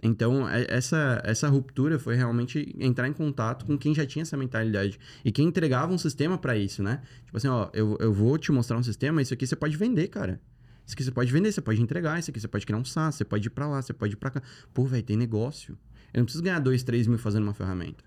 Então, 0.02 0.48
é- 0.48 0.66
essa, 0.68 1.20
essa 1.24 1.48
ruptura 1.48 1.98
foi 1.98 2.14
realmente 2.14 2.74
entrar 2.78 3.08
em 3.08 3.12
contato 3.12 3.64
com 3.64 3.76
quem 3.78 3.94
já 3.94 4.04
tinha 4.06 4.22
essa 4.22 4.36
mentalidade 4.36 4.98
e 5.24 5.32
quem 5.32 5.48
entregava 5.48 5.92
um 5.92 5.98
sistema 5.98 6.36
pra 6.36 6.56
isso, 6.56 6.82
né? 6.82 7.00
Tipo 7.24 7.36
assim, 7.36 7.48
ó, 7.48 7.68
eu, 7.72 7.96
eu 8.00 8.12
vou 8.12 8.36
te 8.38 8.52
mostrar 8.52 8.76
um 8.76 8.82
sistema, 8.82 9.22
isso 9.22 9.32
aqui 9.34 9.46
você 9.46 9.56
pode 9.56 9.76
vender, 9.76 10.08
cara. 10.08 10.40
Isso 10.86 10.94
aqui 10.94 11.02
você 11.02 11.10
pode 11.10 11.32
vender, 11.32 11.50
você 11.50 11.60
pode 11.60 11.82
entregar, 11.82 12.18
isso 12.18 12.30
aqui 12.30 12.38
você 12.38 12.46
pode 12.46 12.64
criar 12.64 12.78
um 12.78 12.84
SaaS, 12.84 13.16
você 13.16 13.24
pode 13.24 13.46
ir 13.48 13.50
pra 13.50 13.66
lá, 13.66 13.82
você 13.82 13.92
pode 13.92 14.12
ir 14.12 14.16
pra 14.16 14.30
cá. 14.30 14.42
Pô, 14.72 14.84
velho, 14.84 15.02
tem 15.02 15.16
negócio. 15.16 15.76
Eu 16.14 16.18
não 16.20 16.24
preciso 16.24 16.44
ganhar 16.44 16.60
2, 16.60 16.82
3 16.84 17.06
mil 17.08 17.18
fazendo 17.18 17.42
uma 17.42 17.54
ferramenta. 17.54 18.04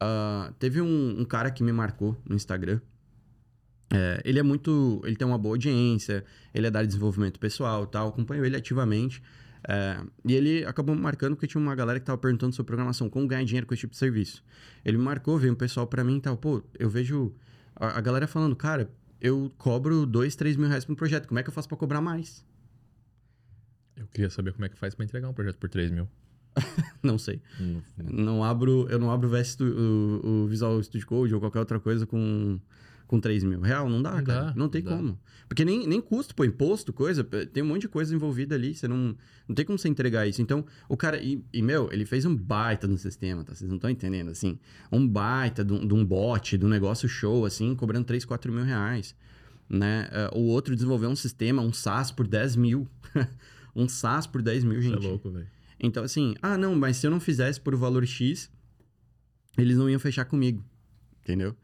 Ah, 0.00 0.52
teve 0.58 0.80
um, 0.80 1.20
um 1.20 1.24
cara 1.24 1.50
que 1.50 1.62
me 1.62 1.72
marcou 1.72 2.20
no 2.28 2.34
Instagram. 2.34 2.80
É, 3.92 4.20
ele 4.24 4.38
é 4.38 4.42
muito. 4.42 5.00
Ele 5.04 5.14
tem 5.14 5.26
uma 5.26 5.38
boa 5.38 5.54
audiência, 5.54 6.24
ele 6.52 6.66
é 6.66 6.70
da 6.70 6.82
desenvolvimento 6.82 7.38
pessoal 7.38 7.86
tal. 7.86 8.08
Acompanho 8.08 8.44
ele 8.44 8.56
ativamente. 8.56 9.22
É, 9.66 9.98
e 10.26 10.34
ele 10.34 10.64
acabou 10.66 10.94
me 10.94 11.00
marcando 11.00 11.34
porque 11.34 11.46
tinha 11.46 11.60
uma 11.60 11.74
galera 11.74 11.98
que 11.98 12.04
tava 12.04 12.18
perguntando 12.18 12.54
sobre 12.54 12.66
programação, 12.68 13.08
como 13.08 13.26
ganhar 13.26 13.44
dinheiro 13.44 13.66
com 13.66 13.72
esse 13.72 13.80
tipo 13.80 13.92
de 13.92 13.98
serviço. 13.98 14.44
Ele 14.84 14.98
me 14.98 15.04
marcou, 15.04 15.38
veio 15.38 15.52
um 15.52 15.56
pessoal 15.56 15.86
pra 15.86 16.04
mim 16.04 16.16
e 16.16 16.20
tal. 16.20 16.36
Pô, 16.36 16.62
eu 16.78 16.90
vejo 16.90 17.34
a, 17.74 17.98
a 17.98 18.00
galera 18.00 18.26
falando, 18.26 18.54
cara, 18.54 18.90
eu 19.20 19.50
cobro 19.56 20.04
2, 20.04 20.36
3 20.36 20.56
mil 20.56 20.68
reais 20.68 20.84
por 20.84 20.92
um 20.92 20.96
projeto. 20.96 21.26
Como 21.26 21.38
é 21.38 21.42
que 21.42 21.48
eu 21.48 21.52
faço 21.54 21.66
pra 21.68 21.78
cobrar 21.78 22.00
mais? 22.02 22.44
Eu 23.96 24.06
queria 24.08 24.28
saber 24.28 24.52
como 24.52 24.64
é 24.64 24.68
que 24.68 24.76
faz 24.76 24.94
pra 24.94 25.04
entregar 25.04 25.28
um 25.28 25.32
projeto 25.32 25.56
por 25.56 25.68
3 25.70 25.90
mil. 25.90 26.08
Não 27.02 27.16
sei. 27.18 27.40
Hum, 27.60 27.80
Não 27.96 28.44
abro, 28.44 28.86
eu 28.90 28.98
não 28.98 29.10
abro 29.10 29.28
o, 29.28 29.30
VS 29.30 29.48
Stu- 29.48 29.64
o, 29.64 30.44
o 30.44 30.46
Visual 30.46 30.80
Studio 30.82 31.06
Code 31.06 31.34
ou 31.34 31.40
qualquer 31.40 31.58
outra 31.58 31.80
coisa 31.80 32.06
com, 32.06 32.60
com 33.14 33.20
3 33.20 33.44
mil. 33.44 33.60
Real, 33.60 33.88
não 33.88 34.02
dá, 34.02 34.16
Não 34.16 34.24
cara. 34.24 34.44
dá, 34.46 34.54
não 34.54 34.68
tem 34.68 34.82
não 34.82 34.90
dá. 34.90 34.96
como. 34.96 35.18
Porque 35.48 35.64
nem, 35.64 35.86
nem 35.86 36.00
custo, 36.00 36.34
pô, 36.34 36.44
imposto, 36.44 36.92
coisa, 36.92 37.22
tem 37.22 37.62
um 37.62 37.66
monte 37.66 37.82
de 37.82 37.88
coisa 37.88 38.12
envolvida 38.14 38.54
ali. 38.54 38.74
Você 38.74 38.88
não, 38.88 39.14
não 39.46 39.54
tem 39.54 39.64
como 39.64 39.78
você 39.78 39.88
entregar 39.88 40.26
isso. 40.26 40.42
Então, 40.42 40.64
o 40.88 40.96
cara, 40.96 41.22
e, 41.22 41.44
e, 41.52 41.62
meu, 41.62 41.88
ele 41.92 42.04
fez 42.04 42.24
um 42.24 42.34
baita 42.34 42.88
no 42.88 42.96
sistema, 42.98 43.44
tá? 43.44 43.54
Vocês 43.54 43.68
não 43.68 43.76
estão 43.76 43.88
entendendo, 43.90 44.30
assim. 44.30 44.58
Um 44.90 45.06
baita 45.06 45.64
de 45.64 45.72
um, 45.72 45.82
um 45.94 46.04
bot, 46.04 46.58
de 46.58 46.64
um 46.64 46.68
negócio 46.68 47.08
show, 47.08 47.44
assim, 47.44 47.74
cobrando 47.76 48.04
3, 48.06 48.24
4 48.24 48.52
mil 48.52 48.64
reais. 48.64 49.14
Né? 49.68 50.08
Eh, 50.10 50.30
O 50.34 50.40
outro 50.48 50.74
desenvolveu 50.74 51.08
um 51.10 51.16
sistema, 51.16 51.62
um 51.62 51.72
SaaS 51.72 52.10
por 52.10 52.26
10 52.26 52.56
mil. 52.56 52.88
um 53.76 53.86
SaaS 53.88 54.26
por 54.26 54.42
10 54.42 54.64
mil, 54.64 54.78
Isso 54.80 54.88
gente. 54.90 55.04
é 55.06 55.08
louco, 55.08 55.30
velho. 55.30 55.46
Então, 55.78 56.02
assim, 56.02 56.34
ah, 56.42 56.56
não, 56.58 56.74
mas 56.74 56.96
se 56.96 57.06
eu 57.06 57.10
não 57.10 57.20
fizesse 57.20 57.60
por 57.60 57.76
valor 57.76 58.04
X, 58.06 58.50
eles 59.56 59.76
não 59.76 59.88
iam 59.90 60.00
fechar 60.00 60.24
comigo. 60.24 60.64
Entendeu? 61.22 61.54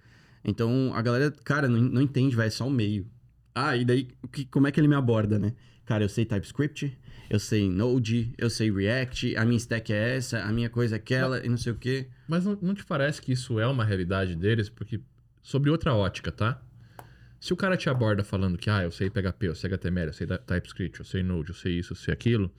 Então, 0.44 0.92
a 0.94 1.02
galera, 1.02 1.30
cara, 1.44 1.68
não, 1.68 1.80
não 1.80 2.02
entende, 2.02 2.34
vai, 2.34 2.46
é 2.46 2.50
só 2.50 2.66
o 2.66 2.70
meio. 2.70 3.06
Ah, 3.54 3.76
e 3.76 3.84
daí, 3.84 4.08
que, 4.32 4.44
como 4.44 4.66
é 4.66 4.72
que 4.72 4.80
ele 4.80 4.88
me 4.88 4.94
aborda, 4.94 5.38
né? 5.38 5.54
Cara, 5.84 6.04
eu 6.04 6.08
sei 6.08 6.24
TypeScript, 6.24 6.96
eu 7.28 7.38
sei 7.38 7.68
Node, 7.68 8.32
eu 8.38 8.48
sei 8.48 8.70
React, 8.70 9.36
a 9.36 9.44
minha 9.44 9.56
stack 9.56 9.92
é 9.92 10.16
essa, 10.16 10.42
a 10.42 10.52
minha 10.52 10.70
coisa 10.70 10.96
é 10.96 10.98
aquela, 10.98 11.44
e 11.44 11.48
não 11.48 11.56
sei 11.56 11.72
o 11.72 11.76
quê. 11.76 12.08
Mas 12.28 12.44
não, 12.44 12.56
não 12.62 12.74
te 12.74 12.84
parece 12.84 13.20
que 13.20 13.32
isso 13.32 13.58
é 13.58 13.66
uma 13.66 13.84
realidade 13.84 14.36
deles? 14.36 14.68
Porque, 14.68 15.00
sobre 15.42 15.68
outra 15.68 15.94
ótica, 15.94 16.30
tá? 16.30 16.62
Se 17.40 17.52
o 17.52 17.56
cara 17.56 17.76
te 17.76 17.88
aborda 17.88 18.22
falando 18.22 18.58
que, 18.58 18.68
ah, 18.68 18.82
eu 18.82 18.90
sei 18.90 19.08
PHP, 19.10 19.48
eu 19.48 19.54
sei 19.54 19.68
HTML, 19.68 20.08
eu 20.08 20.12
sei 20.12 20.26
TypeScript, 20.26 21.00
eu 21.00 21.04
sei 21.04 21.22
Node, 21.22 21.48
eu 21.48 21.54
sei 21.54 21.78
isso, 21.78 21.92
eu 21.92 21.96
sei 21.96 22.12
aquilo. 22.12 22.52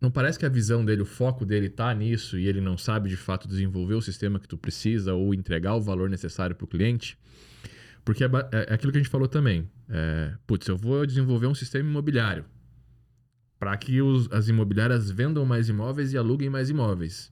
Não 0.00 0.10
parece 0.10 0.38
que 0.38 0.46
a 0.46 0.48
visão 0.48 0.84
dele, 0.84 1.02
o 1.02 1.06
foco 1.06 1.44
dele 1.44 1.68
tá 1.68 1.92
nisso 1.94 2.38
e 2.38 2.46
ele 2.46 2.60
não 2.60 2.78
sabe 2.78 3.08
de 3.08 3.16
fato 3.16 3.46
desenvolver 3.46 3.94
o 3.94 4.00
sistema 4.00 4.40
que 4.40 4.48
tu 4.48 4.56
precisa 4.56 5.12
ou 5.12 5.34
entregar 5.34 5.74
o 5.74 5.80
valor 5.80 6.08
necessário 6.08 6.56
pro 6.56 6.66
cliente? 6.66 7.18
Porque 8.04 8.24
é, 8.24 8.28
é- 8.52 8.66
é 8.70 8.74
aquilo 8.74 8.90
que 8.92 8.98
a 8.98 9.02
gente 9.02 9.10
falou 9.10 9.28
também. 9.28 9.70
É, 9.88 10.34
putz, 10.46 10.66
eu 10.68 10.76
vou 10.76 11.04
desenvolver 11.04 11.46
um 11.46 11.54
sistema 11.54 11.88
imobiliário 11.88 12.46
para 13.58 13.76
que 13.76 14.00
os- 14.00 14.30
as 14.32 14.48
imobiliárias 14.48 15.10
vendam 15.10 15.44
mais 15.44 15.68
imóveis 15.68 16.14
e 16.14 16.18
aluguem 16.18 16.48
mais 16.48 16.70
imóveis. 16.70 17.30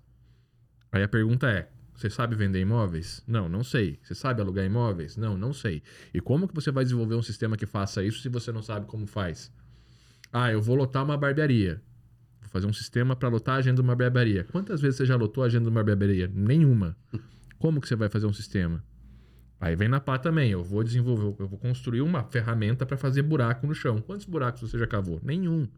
Aí 0.93 1.03
a 1.03 1.09
pergunta 1.09 1.49
é: 1.51 1.71
você 1.95 2.11
sabe 2.11 2.37
vender 2.37 2.61
imóveis? 2.61 3.23
Não, 3.27 3.49
não 3.49 3.65
sei. 3.65 3.99
Você 4.03 4.15
sabe 4.15 4.43
alugar 4.43 4.65
imóveis? 4.67 5.17
Não, 5.17 5.39
não 5.39 5.55
sei. 5.55 5.83
E 6.13 6.21
como 6.21 6.47
que 6.47 6.55
você 6.55 6.71
vai 6.71 6.85
desenvolver 6.85 7.15
um 7.15 7.23
sistema 7.23 7.57
que 7.57 7.65
faça 7.67 8.05
isso 8.05 8.21
se 8.21 8.29
você 8.29 8.53
não 8.53 8.63
sabe 8.63 8.87
como 8.87 9.07
faz? 9.07 9.51
Ah, 10.31 10.53
eu 10.53 10.61
vou 10.61 10.77
lotar 10.77 11.03
uma 11.03 11.17
barbearia. 11.17 11.83
Vou 12.49 12.53
fazer 12.53 12.67
um 12.67 12.73
sistema 12.73 13.15
para 13.15 13.29
lotar 13.29 13.57
a 13.57 13.59
agenda 13.59 13.77
de 13.77 13.83
uma 13.83 13.95
barbearia. 13.95 14.45
Quantas 14.45 14.81
vezes 14.81 14.97
você 14.97 15.07
já 15.07 15.17
lotou 15.17 15.45
a 15.45 15.47
agenda 15.47 15.65
de 15.65 15.71
uma 15.71 15.85
barbearia? 15.85 16.31
Nenhuma. 16.35 16.97
Como 17.59 17.81
que 17.81 17.87
você 17.87 17.95
vai 17.95 18.09
fazer 18.09 18.27
um 18.27 18.33
sistema? 18.33 18.83
Aí 19.61 19.77
vem 19.77 19.89
na 19.89 20.01
pá 20.01 20.19
também. 20.19 20.51
Eu 20.51 20.65
vou 20.65 20.83
desenvolver, 20.83 21.43
eu 21.43 21.47
vou 21.49 21.59
construir 21.59 22.01
uma 22.01 22.25
ferramenta 22.25 22.87
para 22.87 22.97
fazer 22.97 23.23
buraco 23.23 23.67
no 23.67 23.75
chão. 23.75 24.01
Quantos 24.01 24.25
buracos 24.25 24.63
você 24.63 24.79
já 24.79 24.87
cavou? 24.87 25.21
Nenhum. 25.23 25.69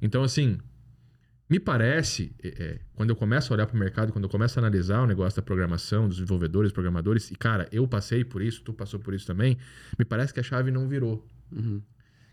Então, 0.00 0.24
assim, 0.24 0.58
me 1.48 1.60
parece, 1.60 2.34
é, 2.42 2.48
é, 2.48 2.78
quando 2.94 3.10
eu 3.10 3.16
começo 3.16 3.52
a 3.52 3.54
olhar 3.54 3.66
para 3.66 3.76
o 3.76 3.78
mercado, 3.78 4.12
quando 4.12 4.24
eu 4.24 4.30
começo 4.30 4.58
a 4.58 4.60
analisar 4.60 5.02
o 5.02 5.06
negócio 5.06 5.36
da 5.36 5.42
programação, 5.42 6.08
dos 6.08 6.16
desenvolvedores, 6.16 6.72
programadores, 6.72 7.30
e 7.30 7.36
cara, 7.36 7.68
eu 7.70 7.86
passei 7.86 8.24
por 8.24 8.42
isso, 8.42 8.62
tu 8.62 8.72
passou 8.72 8.98
por 8.98 9.14
isso 9.14 9.26
também, 9.26 9.56
me 9.98 10.04
parece 10.04 10.32
que 10.34 10.40
a 10.40 10.42
chave 10.42 10.70
não 10.70 10.88
virou. 10.88 11.24
Uhum. 11.52 11.80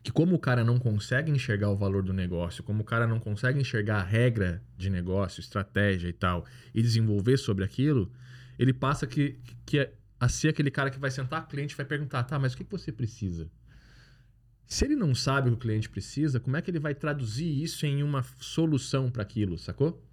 Que 0.02 0.12
como 0.12 0.36
o 0.36 0.40
cara 0.40 0.64
não 0.64 0.80
consegue 0.80 1.30
enxergar 1.32 1.70
o 1.70 1.76
valor 1.76 2.04
do 2.04 2.14
negócio, 2.14 2.64
como 2.64 2.82
o 2.82 2.86
cara 2.86 3.06
não 3.06 3.20
consegue 3.20 3.60
enxergar 3.60 3.98
a 3.98 4.04
regra 4.04 4.64
de 4.78 4.90
negócio, 4.90 5.42
estratégia 5.42 6.08
e 6.08 6.14
tal, 6.14 6.46
e 6.74 6.82
desenvolver 6.82 7.38
sobre 7.38 7.66
aquilo, 7.66 8.12
ele 8.58 8.74
passa 8.74 9.06
que, 9.06 9.38
que 9.66 9.80
é 9.80 9.94
a 10.20 10.28
ser 10.28 10.50
aquele 10.50 10.70
cara 10.70 10.90
que 10.90 11.00
vai 11.00 11.10
sentar 11.10 11.44
o 11.44 11.48
cliente 11.48 11.76
vai 11.76 11.86
perguntar, 11.86 12.24
tá, 12.24 12.38
mas 12.38 12.54
o 12.54 12.58
que 12.58 12.66
você 12.70 12.92
precisa? 12.92 13.50
Se 14.66 14.86
ele 14.86 14.96
não 14.96 15.16
sabe 15.16 15.50
o 15.50 15.54
que 15.54 15.58
o 15.58 15.60
cliente 15.62 15.90
precisa, 15.90 16.40
como 16.40 16.56
é 16.56 16.62
que 16.62 16.70
ele 16.70 16.80
vai 16.80 16.94
traduzir 16.94 17.62
isso 17.62 17.86
em 17.86 18.04
uma 18.04 18.24
solução 18.40 19.10
para 19.10 19.24
aquilo, 19.24 19.58
sacou? 19.58 20.06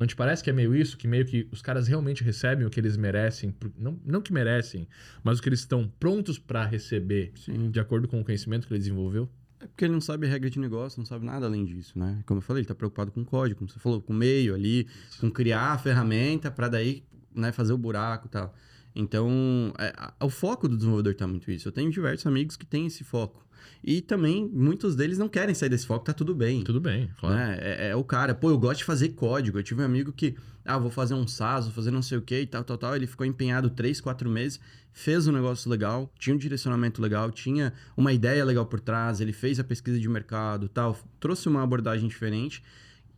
Não 0.00 0.06
te 0.06 0.16
parece 0.16 0.42
que 0.42 0.48
é 0.48 0.52
meio 0.52 0.74
isso? 0.74 0.96
Que 0.96 1.06
meio 1.06 1.26
que 1.26 1.46
os 1.52 1.60
caras 1.60 1.86
realmente 1.86 2.24
recebem 2.24 2.66
o 2.66 2.70
que 2.70 2.80
eles 2.80 2.96
merecem, 2.96 3.54
não, 3.78 4.00
não 4.04 4.22
que 4.22 4.32
merecem, 4.32 4.88
mas 5.22 5.38
o 5.38 5.42
que 5.42 5.48
eles 5.50 5.60
estão 5.60 5.86
prontos 6.00 6.38
para 6.38 6.64
receber, 6.64 7.32
Sim. 7.36 7.70
de 7.70 7.78
acordo 7.78 8.08
com 8.08 8.18
o 8.18 8.24
conhecimento 8.24 8.66
que 8.66 8.72
ele 8.72 8.78
desenvolveu? 8.80 9.28
É 9.60 9.66
porque 9.66 9.84
ele 9.84 9.92
não 9.92 10.00
sabe 10.00 10.26
regra 10.26 10.48
de 10.48 10.58
negócio, 10.58 10.98
não 10.98 11.04
sabe 11.04 11.26
nada 11.26 11.44
além 11.44 11.66
disso, 11.66 11.98
né? 11.98 12.22
Como 12.24 12.38
eu 12.38 12.42
falei, 12.42 12.62
ele 12.62 12.66
tá 12.66 12.74
preocupado 12.74 13.12
com 13.12 13.22
código, 13.22 13.58
como 13.58 13.68
você 13.70 13.78
falou, 13.78 14.00
com 14.00 14.14
meio 14.14 14.54
ali, 14.54 14.86
com 15.20 15.30
criar 15.30 15.72
a 15.72 15.78
ferramenta 15.78 16.50
para 16.50 16.66
daí, 16.68 17.04
né, 17.34 17.52
fazer 17.52 17.74
o 17.74 17.78
buraco 17.78 18.26
e 18.26 18.30
tal. 18.30 18.54
Então, 18.96 19.72
é, 19.78 19.92
a- 19.96 20.14
o 20.24 20.30
foco 20.30 20.66
do 20.66 20.76
desenvolvedor 20.76 21.14
tá 21.14 21.26
muito 21.26 21.50
isso. 21.50 21.68
Eu 21.68 21.72
tenho 21.72 21.90
diversos 21.90 22.26
amigos 22.26 22.56
que 22.56 22.64
têm 22.66 22.86
esse 22.86 23.04
foco. 23.04 23.46
E 23.82 24.00
também, 24.00 24.48
muitos 24.52 24.94
deles 24.94 25.18
não 25.18 25.28
querem 25.28 25.54
sair 25.54 25.68
desse 25.68 25.86
foco, 25.86 26.04
tá 26.04 26.12
tudo 26.12 26.34
bem. 26.34 26.62
Tudo 26.62 26.80
bem, 26.80 27.10
claro. 27.18 27.34
né? 27.34 27.58
É, 27.60 27.88
é 27.88 27.96
o 27.96 28.04
cara, 28.04 28.34
pô, 28.34 28.50
eu 28.50 28.58
gosto 28.58 28.78
de 28.78 28.84
fazer 28.84 29.10
código. 29.10 29.58
Eu 29.58 29.62
tive 29.62 29.82
um 29.82 29.84
amigo 29.84 30.12
que, 30.12 30.36
ah, 30.64 30.78
vou 30.78 30.90
fazer 30.90 31.14
um 31.14 31.26
SaaS, 31.26 31.66
vou 31.66 31.74
fazer 31.74 31.90
não 31.90 32.02
sei 32.02 32.18
o 32.18 32.22
que 32.22 32.40
e 32.40 32.46
tal, 32.46 32.62
tal, 32.64 32.78
tal. 32.78 32.96
Ele 32.96 33.06
ficou 33.06 33.26
empenhado 33.26 33.70
três, 33.70 34.00
quatro 34.00 34.28
meses, 34.28 34.60
fez 34.92 35.26
um 35.26 35.32
negócio 35.32 35.70
legal, 35.70 36.12
tinha 36.18 36.34
um 36.34 36.38
direcionamento 36.38 37.00
legal, 37.00 37.30
tinha 37.30 37.72
uma 37.96 38.12
ideia 38.12 38.44
legal 38.44 38.66
por 38.66 38.80
trás, 38.80 39.20
ele 39.20 39.32
fez 39.32 39.58
a 39.58 39.64
pesquisa 39.64 39.98
de 39.98 40.08
mercado 40.08 40.68
tal, 40.68 40.98
trouxe 41.18 41.48
uma 41.48 41.62
abordagem 41.62 42.08
diferente. 42.08 42.62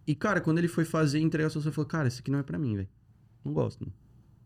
E, 0.06 0.14
cara, 0.14 0.40
quando 0.40 0.58
ele 0.58 0.68
foi 0.68 0.84
fazer 0.84 1.18
e 1.18 1.22
entregar 1.22 1.46
a 1.46 1.50
solução, 1.50 1.70
ele 1.70 1.74
falou, 1.74 1.88
cara, 1.88 2.08
isso 2.08 2.20
aqui 2.20 2.30
não 2.30 2.38
é 2.38 2.42
pra 2.42 2.58
mim, 2.58 2.76
velho. 2.76 2.88
Não 3.44 3.52
gosto, 3.52 3.84
não. 3.84 3.92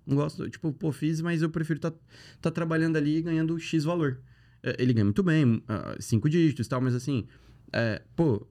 Não 0.07 0.17
gosto, 0.17 0.49
tipo, 0.49 0.73
pô, 0.73 0.93
fiz, 0.93 1.21
mas 1.21 1.43
eu 1.43 1.51
prefiro 1.51 1.79
estar 1.79 1.91
tá, 1.91 1.99
tá 2.43 2.51
trabalhando 2.51 2.97
ali 2.97 3.17
e 3.17 3.23
ganhando 3.23 3.59
X 3.59 3.83
valor. 3.83 4.21
É, 4.67 4.77
Ele 4.83 4.93
ganha 4.93 5.05
muito 5.05 5.23
bem, 5.23 5.63
ah, 5.69 5.97
cinco 6.01 6.29
dígitos 6.29 6.67
e 6.67 6.69
tal, 6.69 6.81
mas 6.81 6.95
assim, 6.95 7.25
é, 7.73 8.03
pô, 8.17 8.47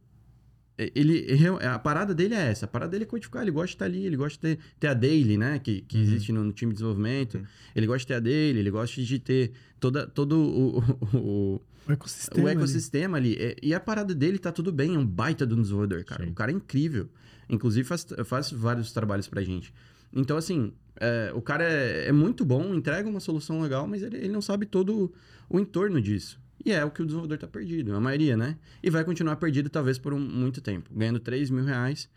é, 0.77 0.91
ele, 0.95 1.17
ele- 1.27 1.47
a 1.65 1.77
parada 1.77 2.13
dele 2.15 2.33
é 2.33 2.47
essa, 2.51 2.65
a 2.65 2.67
parada 2.67 2.91
dele 2.91 3.03
é 3.03 3.07
codificar, 3.07 3.41
ele 3.41 3.51
gosta 3.51 3.67
de 3.67 3.73
estar 3.75 3.85
ali, 3.85 4.05
ele 4.05 4.15
gosta 4.17 4.35
de 4.49 4.55
ter, 4.55 4.63
ter 4.79 4.87
a 4.87 4.93
daily, 4.93 5.37
né, 5.37 5.59
que, 5.59 5.81
que 5.81 5.97
Uhum. 5.97 6.03
existe 6.03 6.31
no, 6.31 6.43
no 6.43 6.51
time 6.53 6.71
de 6.71 6.75
desenvolvimento, 6.77 7.41
ele 7.75 7.85
gosta 7.85 7.99
de 7.99 8.07
ter 8.07 8.13
a 8.15 8.19
daily, 8.19 8.59
ele 8.59 8.71
gosta 8.71 9.01
de 9.01 9.19
ter 9.19 9.51
toda, 9.79 10.07
todo 10.07 10.37
o, 10.39 10.79
o, 11.17 11.61
O 11.87 11.91
ecossistema. 11.91 12.43
o 12.43 12.47
ali. 12.49 12.57
ecossistema 12.57 13.17
ali. 13.17 13.35
É, 13.39 13.55
E 13.61 13.73
a 13.73 13.79
parada 13.79 14.15
dele 14.15 14.37
tá 14.39 14.51
tudo 14.51 14.71
bem, 14.71 14.95
é 14.95 14.97
um 14.99 15.05
baita 15.05 15.45
um 15.45 15.61
desenvolvedor, 15.61 16.03
cara. 16.03 16.23
Sim. 16.25 16.31
O 16.31 16.33
cara 16.33 16.51
é 16.51 16.55
incrível. 16.55 17.09
Inclusive 17.49 17.87
faz, 17.87 18.07
faz 18.25 18.51
vários 18.51 18.91
trabalhos 18.91 19.27
pra 19.27 19.43
gente. 19.43 19.71
Então, 20.15 20.37
assim, 20.37 20.71
é, 20.95 21.31
o 21.35 21.41
cara 21.41 21.63
é, 21.65 22.07
é 22.07 22.11
muito 22.11 22.45
bom, 22.45 22.73
entrega 22.73 23.07
uma 23.07 23.19
solução 23.19 23.61
legal, 23.61 23.85
mas 23.85 24.01
ele, 24.01 24.15
ele 24.17 24.29
não 24.29 24.41
sabe 24.41 24.65
todo 24.65 25.13
o 25.49 25.59
entorno 25.59 26.01
disso. 26.01 26.39
E 26.65 26.71
é 26.71 26.83
o 26.85 26.89
que 26.89 27.01
o 27.01 27.05
desenvolvedor 27.05 27.37
tá 27.37 27.47
perdido, 27.47 27.93
a 27.93 27.99
maioria, 27.99 28.35
né? 28.37 28.57
E 28.81 28.89
vai 28.89 29.03
continuar 29.03 29.35
perdido 29.35 29.69
talvez 29.69 29.99
por 29.99 30.13
um- 30.13 30.19
muito 30.19 30.61
tempo, 30.61 30.89
ganhando 30.93 31.19
3 31.19 31.49
mil 31.49 31.65
reais 31.65 32.09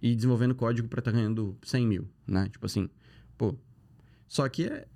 e 0.00 0.14
desenvolvendo 0.14 0.54
código 0.54 0.86
pra 0.86 0.98
estar 1.00 1.10
ganhando 1.12 1.56
100 1.62 1.86
mil, 1.86 2.08
né? 2.26 2.48
Tipo 2.50 2.66
assim, 2.66 2.90
pô. 3.38 3.56
Só 4.28 4.46
que 4.48 4.64
é, 4.64 4.86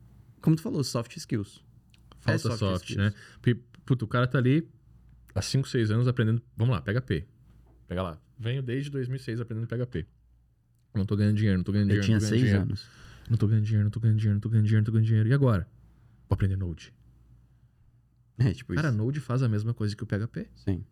como 0.42 0.54
tu 0.54 0.62
falou, 0.62 0.84
soft 0.84 1.16
skills. 1.16 1.64
É 2.26 2.36
Falta 2.36 2.38
soft 2.40 2.58
soft, 2.58 2.84
skills. 2.90 2.98
né? 3.12 3.14
Porque, 3.40 3.58
puto, 3.86 4.04
o 4.04 4.08
cara 4.08 4.26
tá 4.26 4.36
ali 4.38 4.68
há 5.34 5.40
5, 5.40 5.66
6 5.66 5.90
anos 5.90 6.06
aprendendo. 6.06 6.42
Vamos 6.56 6.74
lá, 6.74 6.82
PHP. 6.82 7.24
Pega 7.88 8.02
lá. 8.02 8.18
Venho 8.38 8.62
desde 8.62 8.90
2006 8.90 9.40
aprendendo 9.40 9.66
PHP. 9.66 10.06
Não 10.94 11.04
tô 11.06 11.16
ganhando 11.16 11.36
dinheiro, 11.36 11.56
não 11.58 11.64
tô 11.64 11.72
ganhando 11.72 11.90
Eu 11.90 12.00
dinheiro. 12.00 12.06
tinha 12.06 12.18
não 12.18 12.20
tô 12.20 12.30
ganhando 12.30 12.40
seis 12.40 12.42
dinheiro. 12.42 12.62
anos. 12.62 12.88
Não 13.30 13.36
tô 13.36 13.46
ganhando 13.46 13.64
dinheiro, 13.64 13.84
não 13.84 13.90
tô 13.90 14.00
ganhando 14.00 14.18
dinheiro, 14.18 14.34
não 14.34 14.40
tô 14.40 14.48
ganhando 14.48 14.66
dinheiro, 14.66 14.80
não 14.82 14.86
tô 14.86 14.92
ganhando 14.92 15.06
dinheiro. 15.06 15.28
E 15.28 15.32
agora? 15.32 15.68
Vou 16.28 16.34
aprender 16.34 16.56
Node. 16.56 16.92
É, 18.38 18.52
tipo 18.52 18.74
Cara, 18.74 18.88
isso. 18.88 18.96
Node 18.98 19.20
faz 19.20 19.42
a 19.42 19.48
mesma 19.48 19.72
coisa 19.74 19.94
que 19.94 20.02
o 20.02 20.06
PHP. 20.06 20.48
Sim. 20.56 20.84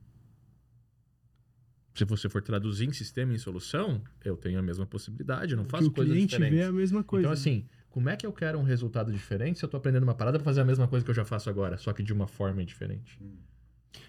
Se 1.95 2.05
você 2.05 2.29
for 2.29 2.41
traduzir 2.43 2.87
em 2.87 2.93
sistema 2.93 3.33
e 3.33 3.35
em 3.35 3.39
solução, 3.39 4.01
eu 4.25 4.37
tenho 4.37 4.59
a 4.59 4.63
mesma 4.63 4.87
possibilidade, 4.87 5.53
eu 5.53 5.57
não 5.57 5.65
faço 5.65 5.89
o 5.89 5.91
coisas 5.91 6.13
cliente 6.13 6.31
diferentes. 6.31 6.57
vê 6.59 6.65
é 6.65 6.69
a 6.69 6.73
mesma 6.73 7.03
coisa. 7.03 7.23
Então, 7.27 7.33
assim, 7.33 7.67
como 7.91 8.09
é 8.09 8.17
que 8.17 8.25
eu 8.25 8.33
quero 8.33 8.57
um 8.59 8.63
resultado 8.63 9.13
diferente 9.13 9.59
se 9.59 9.65
eu 9.65 9.69
tô 9.69 9.77
aprendendo 9.77 10.05
uma 10.05 10.15
parada 10.15 10.39
pra 10.39 10.45
fazer 10.45 10.61
a 10.61 10.65
mesma 10.65 10.87
coisa 10.87 11.05
que 11.05 11.11
eu 11.11 11.15
já 11.15 11.25
faço 11.25 11.51
agora, 11.51 11.77
só 11.77 11.93
que 11.93 12.03
de 12.05 12.13
uma 12.13 12.29
forma 12.29 12.65
diferente? 12.65 13.19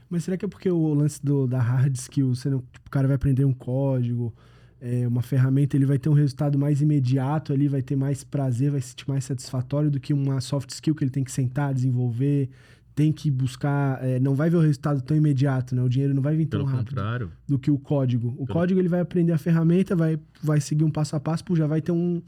Mas 0.08 0.24
será 0.24 0.38
que 0.38 0.46
é 0.46 0.48
porque 0.48 0.70
o 0.70 0.94
lance 0.94 1.24
do, 1.24 1.48
da 1.48 1.60
hard 1.60 1.96
skill, 1.96 2.36
você 2.36 2.48
não, 2.50 2.60
tipo, 2.60 2.88
o 2.88 2.92
cara 2.92 3.08
vai 3.08 3.16
aprender 3.16 3.46
um 3.46 3.54
código, 3.54 4.36
é, 4.82 5.08
uma 5.08 5.22
ferramenta, 5.22 5.76
ele 5.76 5.86
vai 5.86 5.98
ter 6.00 6.10
um 6.10 6.14
resultado 6.14 6.58
mais 6.58 6.82
imediato 6.82 7.52
ali, 7.54 7.68
vai 7.68 7.82
ter 7.82 7.96
mais 7.96 8.24
prazer, 8.24 8.72
vai 8.72 8.82
se 8.82 8.90
sentir 8.90 9.08
mais 9.10 9.26
satisfatório 9.26 9.90
do 9.92 10.00
que 10.00 10.14
uma 10.14 10.40
soft 10.42 10.70
skill 10.72 10.96
que 10.96 11.04
ele 11.04 11.12
tem 11.12 11.24
que 11.24 11.32
sentar, 11.32 11.74
desenvolver, 11.74 12.50
tem 12.96 13.12
que 13.14 13.30
buscar, 13.32 14.04
é, 14.04 14.20
não 14.20 14.36
vai 14.36 14.50
ver 14.50 14.58
o 14.58 14.60
resultado 14.62 15.02
tão 15.02 15.16
imediato, 15.16 15.74
né? 15.76 15.82
O 15.82 15.88
dinheiro 15.90 16.14
não 16.14 16.22
vai 16.22 16.36
vir 16.36 16.46
tão 16.46 16.60
Pelo 16.62 16.70
rápido 16.72 16.90
contrário. 16.96 17.32
do 17.48 17.58
que 17.58 17.72
o 17.72 17.78
código. 17.78 18.30
O 18.38 18.46
Pelo- 18.46 18.48
código 18.48 18.80
ele 18.80 18.90
vai 18.90 19.00
aprender 19.00 19.32
a 19.32 19.38
ferramenta, 19.38 19.96
vai, 19.96 20.20
vai 20.44 20.60
seguir 20.60 20.84
um 20.84 20.92
passo 20.92 21.16
a 21.16 21.20
passo, 21.20 21.44
já 21.56 21.66
vai 21.68 21.82
ter 21.82 21.92
um, 21.94 22.22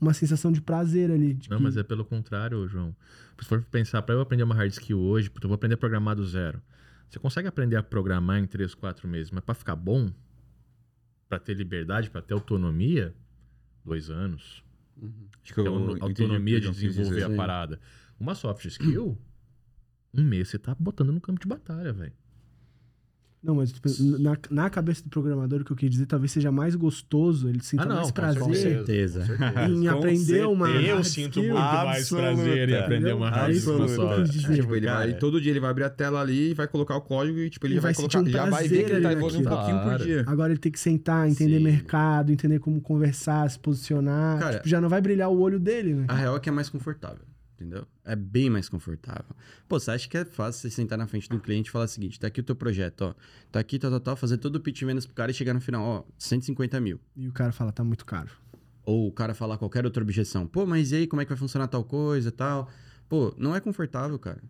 uma 0.00 0.14
sensação 0.14 0.50
de 0.50 0.60
prazer 0.62 1.10
ali. 1.10 1.34
de 1.34 1.50
Não, 1.50 1.58
que- 1.58 1.62
mas 1.62 1.76
é 1.76 1.82
pelo 1.82 2.04
contrário, 2.04 2.66
João. 2.68 2.94
Se 3.40 3.46
for 3.48 3.60
pensar, 3.70 4.00
para 4.02 4.14
eu 4.14 4.20
aprender 4.20 4.44
uma 4.44 4.54
hard 4.54 4.70
skill 4.70 4.98
hoje, 4.98 5.30
eu 5.42 5.48
vou 5.48 5.54
aprender 5.56 5.74
a 5.74 5.78
programar 5.78 6.16
do 6.16 6.26
zero. 6.26 6.60
Você 7.10 7.18
consegue 7.18 7.46
aprender 7.48 7.76
a 7.76 7.82
programar 7.82 8.38
em 8.38 8.46
3, 8.46 8.74
4 8.74 9.06
meses, 9.06 9.30
mas 9.30 9.44
para 9.44 9.54
ficar 9.54 9.76
bom, 9.76 10.08
para 11.34 11.40
ter 11.40 11.54
liberdade, 11.54 12.10
para 12.10 12.22
ter 12.22 12.34
autonomia, 12.34 13.14
dois 13.84 14.08
anos. 14.08 14.62
Acho 15.42 15.52
que 15.52 15.60
eu 15.60 15.96
entendi 15.96 16.00
o 16.00 16.04
autonomia 16.04 16.60
de 16.60 16.70
desenvolver 16.70 17.24
a 17.24 17.30
parada. 17.30 17.80
Uma 18.18 18.34
soft 18.34 18.64
skill, 18.66 19.18
um 20.12 20.22
mês 20.22 20.48
você 20.48 20.58
tá 20.58 20.74
botando 20.78 21.12
no 21.12 21.20
campo 21.20 21.40
de 21.40 21.48
batalha, 21.48 21.92
velho. 21.92 22.12
Não, 23.44 23.54
mas 23.56 23.70
tipo, 23.70 23.88
na, 24.20 24.36
na 24.50 24.70
cabeça 24.70 25.02
do 25.02 25.10
programador, 25.10 25.60
o 25.60 25.64
que 25.64 25.72
eu 25.72 25.76
quis 25.76 25.90
dizer, 25.90 26.06
talvez 26.06 26.32
seja 26.32 26.50
mais 26.50 26.74
gostoso, 26.74 27.46
ele 27.48 27.62
sinta 27.62 27.82
Ah, 27.82 27.86
não, 27.86 27.94
mais 27.96 28.06
com 28.08 28.14
prazer 28.14 28.54
certeza. 28.56 29.24
em 29.68 29.82
Com 29.82 29.90
aprender 29.90 30.46
uma 30.46 30.66
certeza. 30.66 30.88
Eu 30.88 31.04
sinto 31.04 31.38
muito 31.40 31.54
mais 31.54 32.08
prazer 32.08 32.68
em 32.70 32.76
aprender 32.78 33.12
uma 33.12 33.28
É 33.28 33.30
hard 33.30 33.52
skill 33.54 33.88
só. 33.88 34.22
dizer. 34.22 34.54
Tipo, 34.54 34.74
ele 34.74 34.86
vai, 34.86 35.12
todo 35.18 35.40
dia 35.40 35.50
ele 35.52 35.60
vai 35.60 35.70
abrir 35.70 35.84
a 35.84 35.90
tela 35.90 36.20
ali 36.22 36.52
e 36.52 36.54
vai 36.54 36.66
colocar 36.66 36.96
o 36.96 37.02
código 37.02 37.38
e, 37.38 37.50
tipo, 37.50 37.66
ele 37.66 37.76
E 37.76 37.80
vai, 37.80 37.92
colocar. 37.92 38.20
um 38.20 38.26
já 38.26 38.46
vai 38.46 38.66
ver 38.66 38.84
que 38.84 38.92
ele 38.92 39.00
tá 39.02 39.12
evoluindo 39.12 39.46
um 39.48 39.52
pouquinho 39.52 39.80
por 39.82 39.98
dia. 39.98 40.24
Agora 40.26 40.50
ele 40.52 40.58
tem 40.60 40.72
que 40.72 40.80
sentar, 40.80 41.28
entender 41.28 41.58
Sim. 41.58 41.64
mercado, 41.64 42.32
entender 42.32 42.58
como 42.60 42.80
conversar, 42.80 43.50
se 43.50 43.58
posicionar. 43.58 44.38
Cara, 44.38 44.56
tipo, 44.56 44.68
já 44.68 44.80
não 44.80 44.88
vai 44.88 45.00
brilhar 45.02 45.28
o 45.30 45.38
olho 45.38 45.60
dele, 45.60 45.92
né? 45.94 46.04
A 46.08 46.14
real 46.14 46.36
é 46.36 46.40
que 46.40 46.48
é 46.48 46.52
mais 46.52 46.68
confortável, 46.70 47.20
entendeu? 47.64 47.86
É 48.04 48.14
bem 48.14 48.50
mais 48.50 48.68
confortável. 48.68 49.34
Pô, 49.66 49.80
você 49.80 49.90
acha 49.90 50.08
que 50.08 50.16
é 50.16 50.24
fácil 50.24 50.60
você 50.60 50.70
sentar 50.70 50.98
na 50.98 51.06
frente 51.06 51.28
do 51.28 51.40
cliente 51.40 51.68
e 51.68 51.72
falar 51.72 51.86
o 51.86 51.88
seguinte: 51.88 52.20
tá 52.20 52.26
aqui 52.26 52.40
o 52.40 52.44
teu 52.44 52.54
projeto, 52.54 53.02
ó. 53.02 53.14
Tá 53.50 53.58
aqui, 53.58 53.78
tal, 53.78 53.90
tal, 53.90 54.00
tal, 54.00 54.16
fazer 54.16 54.36
todo 54.36 54.56
o 54.56 54.60
pitch 54.60 54.82
vendas 54.82 55.06
pro 55.06 55.14
cara 55.14 55.30
e 55.30 55.34
chegar 55.34 55.54
no 55.54 55.60
final, 55.60 55.82
ó, 55.82 56.04
150 56.18 56.78
mil. 56.80 57.00
E 57.16 57.26
o 57.26 57.32
cara 57.32 57.52
fala, 57.52 57.72
tá 57.72 57.82
muito 57.82 58.04
caro. 58.04 58.30
Ou 58.84 59.08
o 59.08 59.12
cara 59.12 59.34
falar 59.34 59.56
qualquer 59.56 59.84
outra 59.84 60.02
objeção. 60.02 60.46
Pô, 60.46 60.66
mas 60.66 60.92
e 60.92 60.96
aí, 60.96 61.06
como 61.06 61.22
é 61.22 61.24
que 61.24 61.30
vai 61.30 61.38
funcionar 61.38 61.66
tal 61.68 61.82
coisa 61.82 62.30
tal? 62.30 62.68
Pô, 63.08 63.34
não 63.38 63.56
é 63.56 63.60
confortável, 63.60 64.18
cara. 64.18 64.42